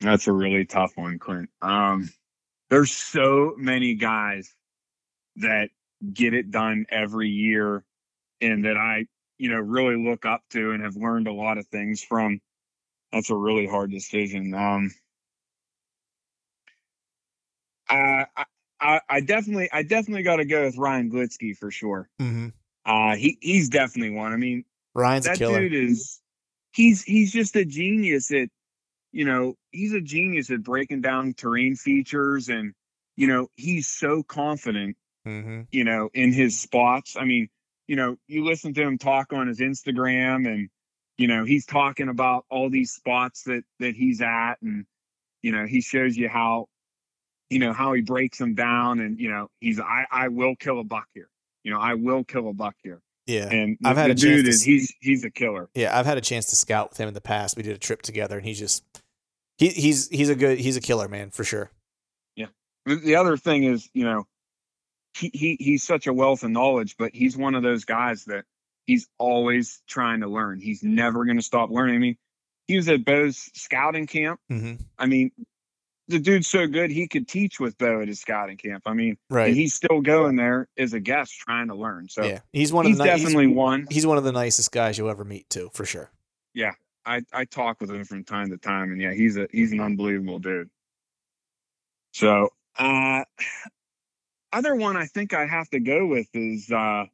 That's 0.00 0.26
a 0.28 0.32
really 0.32 0.64
tough 0.64 0.92
one, 0.96 1.18
Clint. 1.18 1.50
Um, 1.60 2.10
there's 2.70 2.90
so 2.90 3.54
many 3.58 3.94
guys 3.94 4.54
that 5.36 5.70
get 6.12 6.32
it 6.34 6.50
done 6.50 6.86
every 6.90 7.28
year 7.28 7.84
and 8.40 8.64
that 8.64 8.76
I, 8.76 9.06
you 9.38 9.50
know, 9.50 9.58
really 9.58 10.02
look 10.02 10.24
up 10.24 10.42
to 10.50 10.70
and 10.72 10.82
have 10.82 10.96
learned 10.96 11.28
a 11.28 11.32
lot 11.32 11.58
of 11.58 11.66
things 11.66 12.02
from. 12.02 12.40
That's 13.12 13.30
a 13.30 13.34
really 13.36 13.66
hard 13.66 13.90
decision. 13.90 14.54
Um, 14.54 14.90
I, 17.88 18.26
I- 18.36 19.00
I, 19.10 19.20
definitely, 19.20 19.68
I 19.72 19.82
definitely 19.82 20.22
got 20.22 20.36
to 20.36 20.46
go 20.46 20.64
with 20.64 20.78
Ryan 20.78 21.10
Glitsky 21.10 21.54
for 21.54 21.70
sure. 21.70 22.08
Mm-hmm. 22.18 22.48
Uh, 22.86 23.14
he, 23.16 23.36
he's 23.42 23.68
definitely 23.68 24.16
one. 24.16 24.32
I 24.32 24.36
mean, 24.36 24.64
Ryan's 24.94 25.26
a 25.26 25.30
that 25.30 25.38
killer. 25.38 25.68
dude 25.68 25.74
is 25.90 26.18
he's 26.72 27.02
he's 27.02 27.30
just 27.30 27.56
a 27.56 27.64
genius 27.66 28.30
at 28.30 28.48
you 29.12 29.24
know 29.24 29.54
he's 29.70 29.92
a 29.92 30.00
genius 30.00 30.50
at 30.50 30.62
breaking 30.62 31.00
down 31.00 31.34
terrain 31.34 31.76
features 31.76 32.48
and 32.48 32.72
you 33.16 33.26
know 33.26 33.48
he's 33.56 33.88
so 33.88 34.22
confident 34.22 34.96
mm-hmm. 35.26 35.62
you 35.70 35.84
know 35.84 36.08
in 36.14 36.32
his 36.32 36.60
spots 36.60 37.16
i 37.18 37.24
mean 37.24 37.48
you 37.86 37.96
know 37.96 38.16
you 38.26 38.44
listen 38.44 38.72
to 38.74 38.82
him 38.82 38.98
talk 38.98 39.32
on 39.32 39.48
his 39.48 39.60
instagram 39.60 40.46
and 40.46 40.68
you 41.18 41.26
know 41.26 41.44
he's 41.44 41.66
talking 41.66 42.08
about 42.08 42.44
all 42.50 42.70
these 42.70 42.92
spots 42.92 43.42
that 43.44 43.62
that 43.78 43.94
he's 43.94 44.20
at 44.22 44.54
and 44.62 44.86
you 45.42 45.52
know 45.52 45.66
he 45.66 45.80
shows 45.80 46.16
you 46.16 46.28
how 46.28 46.66
you 47.50 47.58
know 47.58 47.72
how 47.72 47.92
he 47.92 48.00
breaks 48.00 48.38
them 48.38 48.54
down 48.54 49.00
and 49.00 49.18
you 49.18 49.28
know 49.30 49.48
he's 49.60 49.80
i 49.80 50.04
i 50.10 50.28
will 50.28 50.54
kill 50.56 50.78
a 50.80 50.84
buck 50.84 51.06
here 51.12 51.28
you 51.62 51.72
know 51.72 51.80
i 51.80 51.94
will 51.94 52.24
kill 52.24 52.48
a 52.48 52.52
buck 52.52 52.74
here 52.82 53.02
Yeah. 53.26 53.48
and 53.50 53.76
I've 53.84 53.96
had 53.96 54.10
a 54.10 54.14
chance 54.14 54.22
dude 54.22 54.44
to 54.44 54.50
is 54.50 54.62
he's 54.62 54.94
he's 55.00 55.24
a 55.24 55.30
killer 55.30 55.68
Yeah, 55.74 55.98
I've 55.98 56.06
had 56.06 56.16
a 56.16 56.22
chance 56.22 56.46
to 56.46 56.56
scout 56.56 56.90
with 56.90 56.98
him 56.98 57.08
in 57.08 57.14
the 57.14 57.20
past. 57.20 57.56
We 57.56 57.62
did 57.62 57.74
a 57.74 57.78
trip 57.78 58.02
together, 58.02 58.36
and 58.38 58.46
he's 58.46 58.58
just 58.58 58.84
he, 59.60 59.68
he's 59.68 60.08
he's 60.08 60.28
a 60.30 60.34
good 60.34 60.58
he's 60.58 60.76
a 60.76 60.80
killer 60.80 61.06
man 61.08 61.30
for 61.30 61.44
sure. 61.44 61.70
Yeah. 62.34 62.46
the 62.86 63.14
other 63.16 63.36
thing 63.36 63.64
is, 63.64 63.88
you 63.94 64.04
know, 64.04 64.26
he, 65.14 65.30
he 65.34 65.56
he's 65.60 65.82
such 65.82 66.06
a 66.06 66.12
wealth 66.12 66.42
of 66.42 66.50
knowledge, 66.50 66.96
but 66.98 67.14
he's 67.14 67.36
one 67.36 67.54
of 67.54 67.62
those 67.62 67.84
guys 67.84 68.24
that 68.24 68.44
he's 68.86 69.06
always 69.18 69.82
trying 69.86 70.20
to 70.20 70.28
learn. 70.28 70.60
He's 70.60 70.82
never 70.82 71.24
going 71.24 71.36
to 71.36 71.42
stop 71.42 71.70
learning. 71.70 71.94
I 71.94 71.98
mean, 71.98 72.16
he 72.66 72.76
was 72.76 72.88
at 72.88 73.04
Bo's 73.04 73.36
scouting 73.54 74.06
camp. 74.06 74.40
Mm-hmm. 74.50 74.82
I 74.98 75.06
mean, 75.06 75.30
the 76.08 76.18
dude's 76.18 76.48
so 76.48 76.66
good 76.66 76.90
he 76.90 77.06
could 77.06 77.28
teach 77.28 77.60
with 77.60 77.76
Bo 77.78 78.00
at 78.00 78.08
his 78.08 78.20
scouting 78.20 78.56
camp. 78.56 78.84
I 78.86 78.94
mean, 78.94 79.16
Right. 79.28 79.52
he's 79.54 79.74
still 79.74 80.00
going 80.00 80.36
there 80.36 80.68
as 80.78 80.92
a 80.94 81.00
guest 81.00 81.38
trying 81.38 81.68
to 81.68 81.74
learn. 81.74 82.08
So 82.08 82.24
yeah, 82.24 82.40
he's 82.52 82.72
one 82.72 82.86
he's 82.86 82.94
of 82.94 82.98
the 82.98 83.04
ni- 83.04 83.10
he's- 83.10 83.20
definitely 83.22 83.46
one. 83.48 83.86
he's 83.90 84.06
one 84.06 84.16
of 84.18 84.24
the 84.24 84.32
nicest 84.32 84.72
guys 84.72 84.96
you'll 84.96 85.10
ever 85.10 85.24
meet 85.24 85.48
too, 85.50 85.70
for 85.74 85.84
sure. 85.84 86.10
I 87.04 87.22
I 87.32 87.44
talk 87.44 87.80
with 87.80 87.90
him 87.90 88.04
from 88.04 88.24
time 88.24 88.50
to 88.50 88.58
time, 88.58 88.92
and 88.92 89.00
yeah, 89.00 89.12
he's 89.12 89.36
a 89.36 89.48
he's 89.52 89.72
an 89.72 89.80
unbelievable 89.80 90.38
dude. 90.38 90.70
So, 92.12 92.50
uh, 92.78 93.24
other 94.52 94.74
one 94.74 94.96
I 94.96 95.06
think 95.06 95.32
I 95.32 95.46
have 95.46 95.68
to 95.70 95.80
go 95.80 96.06
with 96.06 96.28
is 96.34 96.70
uh, 96.70 97.04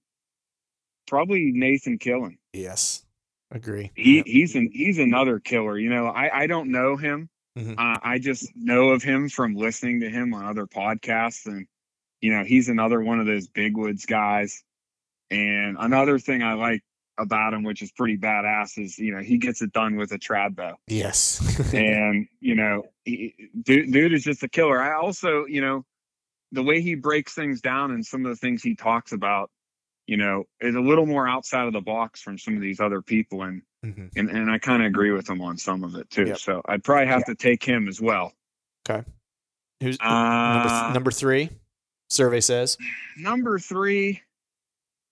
probably 1.06 1.52
Nathan 1.52 1.98
Killen. 1.98 2.38
Yes, 2.52 3.04
agree. 3.50 3.92
He 3.94 4.16
Yep. 4.16 4.26
he's 4.26 4.54
an 4.54 4.70
he's 4.72 4.98
another 4.98 5.38
killer. 5.38 5.78
You 5.78 5.90
know, 5.90 6.06
I 6.06 6.42
I 6.42 6.46
don't 6.46 6.70
know 6.70 6.96
him. 6.96 7.28
Mhm. 7.56 7.74
Uh, 7.78 7.98
I 8.02 8.18
just 8.18 8.50
know 8.54 8.90
of 8.90 9.02
him 9.02 9.28
from 9.28 9.54
listening 9.54 10.00
to 10.00 10.10
him 10.10 10.34
on 10.34 10.44
other 10.44 10.66
podcasts, 10.66 11.46
and 11.46 11.66
you 12.20 12.32
know, 12.32 12.44
he's 12.44 12.68
another 12.68 13.00
one 13.00 13.20
of 13.20 13.26
those 13.26 13.48
big 13.48 13.76
woods 13.76 14.06
guys. 14.06 14.62
And 15.30 15.76
another 15.78 16.18
thing 16.18 16.42
I 16.42 16.54
like 16.54 16.82
about 17.18 17.54
him, 17.54 17.62
which 17.62 17.82
is 17.82 17.90
pretty 17.92 18.16
badass, 18.18 18.78
is 18.82 18.98
you 18.98 19.14
know 19.14 19.22
he 19.22 19.38
gets 19.38 19.62
it 19.62 19.72
done 19.72 19.96
with 19.96 20.12
a 20.12 20.18
trad 20.18 20.54
bow 20.54 20.76
yes. 20.86 21.40
and 21.74 22.28
you 22.40 22.54
know, 22.54 22.84
he, 23.04 23.34
dude, 23.62 23.92
dude 23.92 24.12
is 24.12 24.24
just 24.24 24.42
a 24.42 24.48
killer. 24.48 24.80
I 24.80 24.94
also, 24.94 25.46
you 25.46 25.60
know, 25.60 25.84
the 26.52 26.62
way 26.62 26.80
he 26.80 26.94
breaks 26.94 27.34
things 27.34 27.60
down 27.60 27.90
and 27.90 28.04
some 28.04 28.24
of 28.24 28.30
the 28.30 28.36
things 28.36 28.62
he 28.62 28.74
talks 28.74 29.12
about, 29.12 29.50
you 30.06 30.16
know, 30.16 30.44
is 30.60 30.74
a 30.74 30.80
little 30.80 31.06
more 31.06 31.26
outside 31.28 31.66
of 31.66 31.72
the 31.72 31.80
box 31.80 32.20
from 32.22 32.38
some 32.38 32.54
of 32.54 32.60
these 32.60 32.80
other 32.80 33.02
people, 33.02 33.42
and 33.42 33.62
Mhm. 33.84 34.10
and, 34.16 34.30
and 34.30 34.50
I 34.50 34.58
kind 34.58 34.82
of 34.82 34.86
agree 34.86 35.12
with 35.12 35.28
him 35.30 35.40
on 35.40 35.56
some 35.58 35.84
of 35.84 35.94
it 35.94 36.10
too. 36.10 36.24
Yep. 36.26 36.38
So 36.38 36.62
I'd 36.66 36.82
probably 36.82 37.06
have 37.06 37.24
to 37.26 37.34
take 37.34 37.62
him 37.64 37.86
as 37.88 38.00
well. 38.00 38.32
Okay, 38.88 39.04
who's 39.80 39.98
number 40.00 40.68
Uh, 40.68 40.82
th- 40.86 40.94
number 40.94 41.10
three? 41.10 41.50
Survey 42.08 42.40
says. 42.40 42.78
number 43.16 43.58
three. 43.58 44.22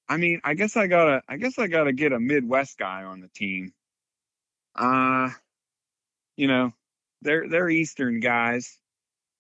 I 0.08 0.16
mean, 0.18 0.40
I 0.44 0.54
guess 0.54 0.76
I 0.76 0.86
gotta, 0.86 1.22
I 1.28 1.36
guess 1.36 1.58
I 1.58 1.66
gotta 1.66 1.92
get 1.92 2.12
a 2.12 2.20
Midwest 2.20 2.78
guy 2.78 3.04
on 3.04 3.20
the 3.20 3.28
team. 3.28 3.72
Uh, 4.74 5.30
you 6.36 6.46
know, 6.48 6.72
they're 7.22 7.48
they're 7.48 7.70
Eastern 7.70 8.20
guys. 8.20 8.78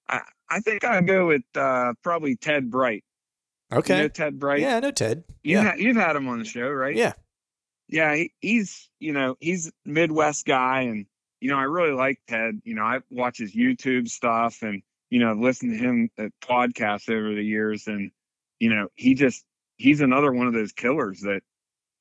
I 0.08 0.22
I 0.48 0.60
think 0.60 0.84
I 0.84 1.00
go 1.00 1.26
with 1.28 1.42
uh 1.54 1.94
probably 2.02 2.36
Ted 2.36 2.70
Bright. 2.70 3.04
You 3.72 3.78
Okay. 3.78 3.96
know 4.02 4.08
Ted 4.08 4.38
Bright. 4.38 4.60
yeah, 4.60 4.76
I 4.76 4.80
know 4.80 4.90
Ted. 4.92 5.24
You 5.42 5.56
Yeah. 5.58 5.62
ha- 5.64 5.76
you've 5.76 5.96
had 5.96 6.16
him 6.16 6.28
on 6.28 6.38
the 6.38 6.44
show, 6.44 6.68
right? 6.70 6.94
Yeah. 6.94 7.14
yeah, 7.88 8.14
he, 8.14 8.32
he's 8.40 8.88
you 9.00 9.12
know 9.12 9.36
he's 9.40 9.70
Midwest 9.84 10.46
guy, 10.46 10.82
and 10.82 11.06
you 11.40 11.50
know 11.50 11.58
I 11.58 11.64
really 11.64 11.92
like 11.92 12.20
Ted. 12.28 12.60
You 12.64 12.74
know 12.74 12.82
I 12.84 13.00
watch 13.10 13.38
his 13.38 13.54
YouTube 13.54 14.08
stuff, 14.08 14.62
and 14.62 14.82
you 15.10 15.18
know 15.18 15.30
I've 15.32 15.38
listened 15.38 15.72
to 15.72 15.78
him 15.78 16.10
at 16.18 16.30
podcasts 16.40 17.10
over 17.10 17.34
the 17.34 17.42
years, 17.44 17.86
and 17.88 18.12
you 18.60 18.70
know 18.70 18.88
he 18.94 19.14
just 19.14 19.44
he's 19.84 20.00
another 20.00 20.32
one 20.32 20.46
of 20.46 20.54
those 20.54 20.72
killers 20.72 21.20
that 21.20 21.42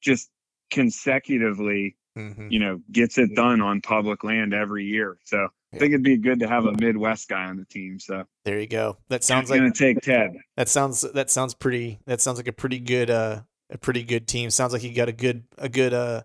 just 0.01 0.29
consecutively 0.71 1.97
mm-hmm. 2.17 2.47
you 2.49 2.59
know 2.59 2.81
gets 2.91 3.17
it 3.17 3.35
done 3.35 3.61
on 3.61 3.81
public 3.81 4.23
land 4.23 4.53
every 4.53 4.85
year. 4.85 5.17
So. 5.25 5.47
I 5.73 5.77
think 5.79 5.91
it'd 5.91 6.03
be 6.03 6.17
good 6.17 6.41
to 6.41 6.47
have 6.47 6.65
a 6.65 6.73
Midwest 6.73 7.27
guy 7.29 7.45
on 7.45 7.57
the 7.57 7.65
team. 7.65 7.99
So 7.99 8.25
there 8.45 8.59
you 8.59 8.67
go. 8.67 8.97
That 9.09 9.23
sounds 9.23 9.49
like 9.49 9.59
gonna 9.59 9.73
take 9.73 10.01
Ted. 10.01 10.37
That 10.55 10.69
sounds 10.69 11.01
that 11.01 11.31
sounds 11.31 11.55
pretty. 11.55 11.99
That 12.05 12.21
sounds 12.21 12.37
like 12.37 12.47
a 12.47 12.53
pretty 12.53 12.77
good 12.77 13.09
uh 13.09 13.41
a 13.71 13.79
pretty 13.79 14.03
good 14.03 14.27
team. 14.27 14.51
Sounds 14.51 14.71
like 14.71 14.83
you 14.83 14.93
got 14.93 15.09
a 15.09 15.13
good 15.13 15.45
a 15.57 15.69
good 15.69 15.95
uh 15.95 16.21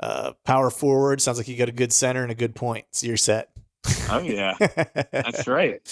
uh 0.00 0.32
power 0.46 0.70
forward. 0.70 1.20
Sounds 1.20 1.36
like 1.36 1.48
you 1.48 1.56
got 1.58 1.68
a 1.68 1.72
good 1.72 1.92
center 1.92 2.22
and 2.22 2.32
a 2.32 2.34
good 2.34 2.54
point. 2.54 2.86
So 2.92 3.06
you're 3.06 3.18
set. 3.18 3.50
Oh 4.08 4.20
yeah, 4.20 4.54
that's 5.12 5.46
right. 5.46 5.82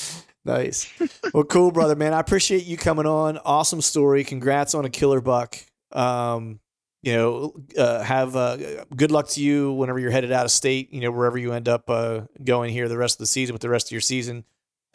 Nice. 0.45 0.93
Well, 1.33 1.45
cool, 1.45 1.73
brother, 1.73 1.97
man. 1.97 2.15
I 2.15 2.21
appreciate 2.21 2.65
you 2.65 2.77
coming 2.77 3.07
on. 3.07 3.39
Awesome 3.39 3.81
story. 3.81 4.25
Congrats 4.25 4.75
on 4.75 4.85
a 4.85 4.91
killer 4.91 5.21
buck. 5.21 5.57
Um, 5.93 6.61
you 7.03 7.13
know, 7.13 7.55
uh, 7.77 8.03
have 8.03 8.35
uh, 8.35 8.85
good 8.97 9.11
luck 9.11 9.29
to 9.29 9.43
you 9.43 9.73
whenever 9.73 9.99
you're 9.99 10.11
headed 10.11 10.33
out 10.33 10.45
of 10.45 10.51
state. 10.51 10.93
You 10.93 11.01
know, 11.01 11.11
wherever 11.11 11.37
you 11.37 11.53
end 11.53 11.69
up 11.69 11.91
uh, 11.91 12.23
going 12.43 12.73
here 12.73 12.89
the 12.89 12.97
rest 12.97 13.17
of 13.17 13.19
the 13.19 13.27
season 13.27 13.53
with 13.53 13.63
the 13.63 13.69
rest 13.69 13.89
of 13.89 13.93
your 13.93 14.01
season. 14.01 14.45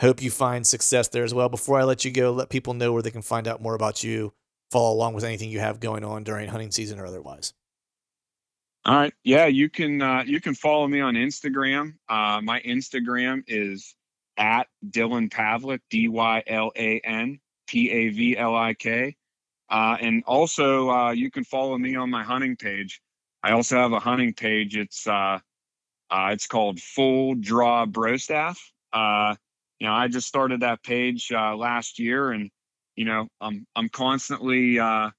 Hope 0.01 0.21
you 0.21 0.31
find 0.31 0.65
success 0.65 1.09
there 1.09 1.23
as 1.23 1.33
well. 1.33 1.49
Before 1.49 1.79
I 1.79 1.83
let 1.83 2.05
you 2.05 2.11
go, 2.11 2.31
let 2.31 2.49
people 2.49 2.73
know 2.73 2.93
where 2.93 3.01
they 3.01 3.11
can 3.11 3.21
find 3.21 3.47
out 3.47 3.61
more 3.61 3.75
about 3.75 4.03
you 4.03 4.33
follow 4.71 4.93
along 4.93 5.13
with 5.13 5.23
anything 5.23 5.49
you 5.49 5.59
have 5.59 5.79
going 5.79 6.03
on 6.03 6.23
during 6.23 6.47
hunting 6.47 6.71
season 6.71 6.99
or 6.99 7.05
otherwise. 7.05 7.53
All 8.85 8.95
right. 8.95 9.13
Yeah, 9.23 9.47
you 9.47 9.69
can 9.69 10.01
uh, 10.01 10.23
you 10.25 10.39
can 10.39 10.55
follow 10.55 10.87
me 10.87 11.01
on 11.01 11.15
Instagram. 11.15 11.95
Uh, 12.07 12.39
my 12.41 12.61
Instagram 12.61 13.43
is 13.45 13.93
at 14.39 14.67
Dylan 14.89 15.29
Pavlik, 15.29 15.81
D 15.89 16.07
Y 16.07 16.43
L 16.47 16.71
A 16.75 16.99
N 17.03 17.39
P 17.67 17.91
A 17.91 18.09
V 18.09 18.37
L 18.37 18.55
I 18.55 18.73
K. 18.73 19.15
Uh, 19.69 19.97
and 20.01 20.23
also, 20.25 20.89
uh, 20.89 21.11
you 21.11 21.29
can 21.29 21.43
follow 21.43 21.77
me 21.77 21.95
on 21.95 22.09
my 22.09 22.23
hunting 22.23 22.55
page. 22.55 23.01
I 23.43 23.51
also 23.51 23.77
have 23.77 23.91
a 23.91 23.99
hunting 23.99 24.33
page. 24.33 24.75
It's 24.75 25.05
uh, 25.05 25.39
uh 26.09 26.29
it's 26.31 26.47
called 26.47 26.79
Full 26.79 27.35
Draw 27.35 27.85
Bro 27.87 28.17
Staff. 28.17 28.59
Uh, 28.91 29.35
you 29.79 29.87
know, 29.87 29.93
I 29.93 30.07
just 30.07 30.27
started 30.27 30.61
that 30.61 30.81
page 30.81 31.31
last 31.31 31.99
year, 31.99 32.31
and 32.31 32.49
you 32.95 33.05
know, 33.05 33.27
I'm 33.39 33.67
I'm 33.75 33.89
constantly 33.89 34.79
out 34.79 35.13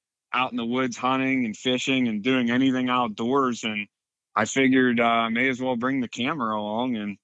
in 0.50 0.56
the 0.56 0.64
woods 0.64 0.96
hunting 0.96 1.44
and 1.44 1.56
fishing 1.56 2.08
and 2.08 2.22
doing 2.22 2.50
anything 2.50 2.88
outdoors, 2.88 3.64
and 3.64 3.86
I 4.34 4.46
figured 4.46 5.00
I 5.00 5.28
may 5.28 5.48
as 5.48 5.60
well 5.60 5.76
bring 5.76 6.00
the 6.00 6.08
camera 6.08 6.58
along 6.58 6.96
and 6.96 7.16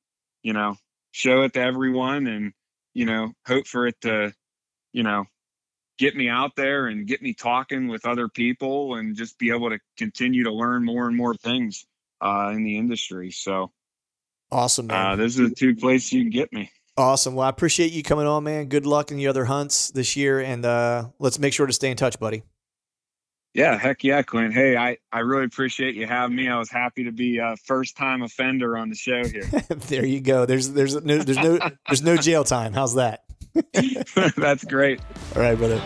you 0.42 0.52
know 0.52 0.76
show 1.16 1.42
it 1.42 1.54
to 1.54 1.60
everyone, 1.60 2.26
and 2.26 2.52
you 2.92 3.06
know 3.06 3.32
hope 3.46 3.66
for 3.66 3.86
it 3.86 3.98
to 4.02 4.34
you 4.92 5.02
know 5.02 5.24
get 5.98 6.14
me 6.14 6.28
out 6.28 6.54
there 6.56 6.88
and 6.88 7.06
get 7.06 7.22
me 7.22 7.32
talking 7.32 7.88
with 7.88 8.04
other 8.04 8.28
people 8.28 8.96
and 8.96 9.16
just 9.16 9.38
be 9.38 9.50
able 9.50 9.70
to 9.70 9.78
continue 9.96 10.44
to 10.44 10.52
learn 10.52 10.84
more 10.84 11.06
and 11.08 11.16
more 11.16 11.34
things 11.34 11.86
uh, 12.20 12.52
in 12.54 12.64
the 12.64 12.76
industry. 12.76 13.30
So 13.30 13.72
awesome, 14.52 14.88
man. 14.88 15.12
Uh, 15.12 15.16
those 15.16 15.40
are 15.40 15.48
the 15.48 15.54
two 15.54 15.74
places 15.74 16.12
you 16.12 16.22
can 16.22 16.30
get 16.30 16.52
me. 16.52 16.70
Awesome. 16.98 17.34
Well, 17.34 17.46
I 17.46 17.50
appreciate 17.50 17.92
you 17.92 18.02
coming 18.02 18.26
on, 18.26 18.44
man. 18.44 18.66
Good 18.66 18.86
luck 18.86 19.10
in 19.10 19.16
the 19.16 19.26
other 19.26 19.46
hunts 19.46 19.90
this 19.90 20.16
year, 20.16 20.40
and 20.40 20.64
uh, 20.64 21.08
let's 21.18 21.38
make 21.38 21.52
sure 21.54 21.66
to 21.66 21.72
stay 21.72 21.90
in 21.90 21.96
touch, 21.96 22.18
buddy. 22.20 22.42
Yeah, 23.56 23.78
heck 23.78 24.04
yeah, 24.04 24.20
Clint. 24.20 24.52
Hey, 24.52 24.76
I, 24.76 24.98
I 25.10 25.20
really 25.20 25.44
appreciate 25.44 25.94
you 25.94 26.06
having 26.06 26.36
me. 26.36 26.46
I 26.46 26.58
was 26.58 26.70
happy 26.70 27.04
to 27.04 27.10
be 27.10 27.38
a 27.38 27.56
first 27.64 27.96
time 27.96 28.20
offender 28.20 28.76
on 28.76 28.90
the 28.90 28.94
show 28.94 29.24
here. 29.24 29.44
there 29.88 30.04
you 30.04 30.20
go. 30.20 30.44
There's 30.44 30.72
there's 30.72 31.02
no 31.02 31.16
there's 31.16 31.38
no 31.38 31.58
there's 31.88 32.02
no 32.02 32.18
jail 32.18 32.44
time. 32.44 32.74
How's 32.74 32.96
that? 32.96 33.24
That's 34.36 34.62
great. 34.64 35.00
All 35.34 35.40
right, 35.40 35.56
brother. 35.56 35.82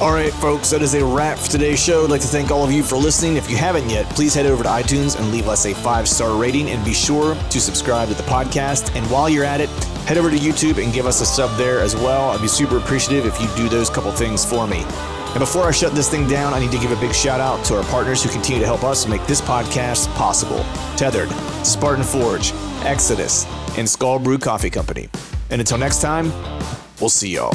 All 0.00 0.12
right, 0.12 0.32
folks, 0.32 0.70
that 0.70 0.80
is 0.80 0.94
a 0.94 1.04
wrap 1.04 1.36
for 1.36 1.50
today's 1.50 1.78
show. 1.78 2.04
I'd 2.04 2.10
like 2.10 2.22
to 2.22 2.26
thank 2.26 2.50
all 2.50 2.64
of 2.64 2.72
you 2.72 2.82
for 2.82 2.96
listening. 2.96 3.36
If 3.36 3.50
you 3.50 3.58
haven't 3.58 3.90
yet, 3.90 4.06
please 4.06 4.32
head 4.32 4.46
over 4.46 4.62
to 4.62 4.68
iTunes 4.70 5.18
and 5.18 5.30
leave 5.30 5.46
us 5.46 5.66
a 5.66 5.74
five 5.74 6.08
star 6.08 6.40
rating 6.40 6.70
and 6.70 6.82
be 6.86 6.94
sure 6.94 7.34
to 7.34 7.60
subscribe 7.60 8.08
to 8.08 8.14
the 8.14 8.22
podcast. 8.22 8.96
And 8.96 9.06
while 9.10 9.28
you're 9.28 9.44
at 9.44 9.60
it, 9.60 9.68
head 10.08 10.16
over 10.16 10.30
to 10.30 10.38
YouTube 10.38 10.82
and 10.82 10.90
give 10.90 11.04
us 11.04 11.20
a 11.20 11.26
sub 11.26 11.54
there 11.58 11.80
as 11.80 11.94
well. 11.94 12.30
I'd 12.30 12.40
be 12.40 12.48
super 12.48 12.78
appreciative 12.78 13.26
if 13.26 13.38
you 13.38 13.48
do 13.56 13.68
those 13.68 13.90
couple 13.90 14.10
things 14.10 14.42
for 14.42 14.66
me. 14.66 14.86
And 15.30 15.38
before 15.38 15.62
I 15.62 15.70
shut 15.70 15.94
this 15.94 16.10
thing 16.10 16.26
down, 16.26 16.52
I 16.52 16.58
need 16.58 16.72
to 16.72 16.78
give 16.78 16.90
a 16.90 17.00
big 17.00 17.14
shout 17.14 17.40
out 17.40 17.64
to 17.66 17.76
our 17.76 17.84
partners 17.84 18.22
who 18.22 18.30
continue 18.30 18.60
to 18.60 18.66
help 18.66 18.82
us 18.82 19.06
make 19.06 19.24
this 19.26 19.40
podcast 19.40 20.12
possible 20.14 20.64
Tethered, 20.96 21.30
Spartan 21.64 22.04
Forge, 22.04 22.52
Exodus, 22.84 23.46
and 23.78 23.88
Skull 23.88 24.18
Brew 24.18 24.38
Coffee 24.38 24.70
Company. 24.70 25.08
And 25.50 25.60
until 25.60 25.78
next 25.78 26.00
time, 26.00 26.32
we'll 27.00 27.10
see 27.10 27.34
y'all. 27.36 27.54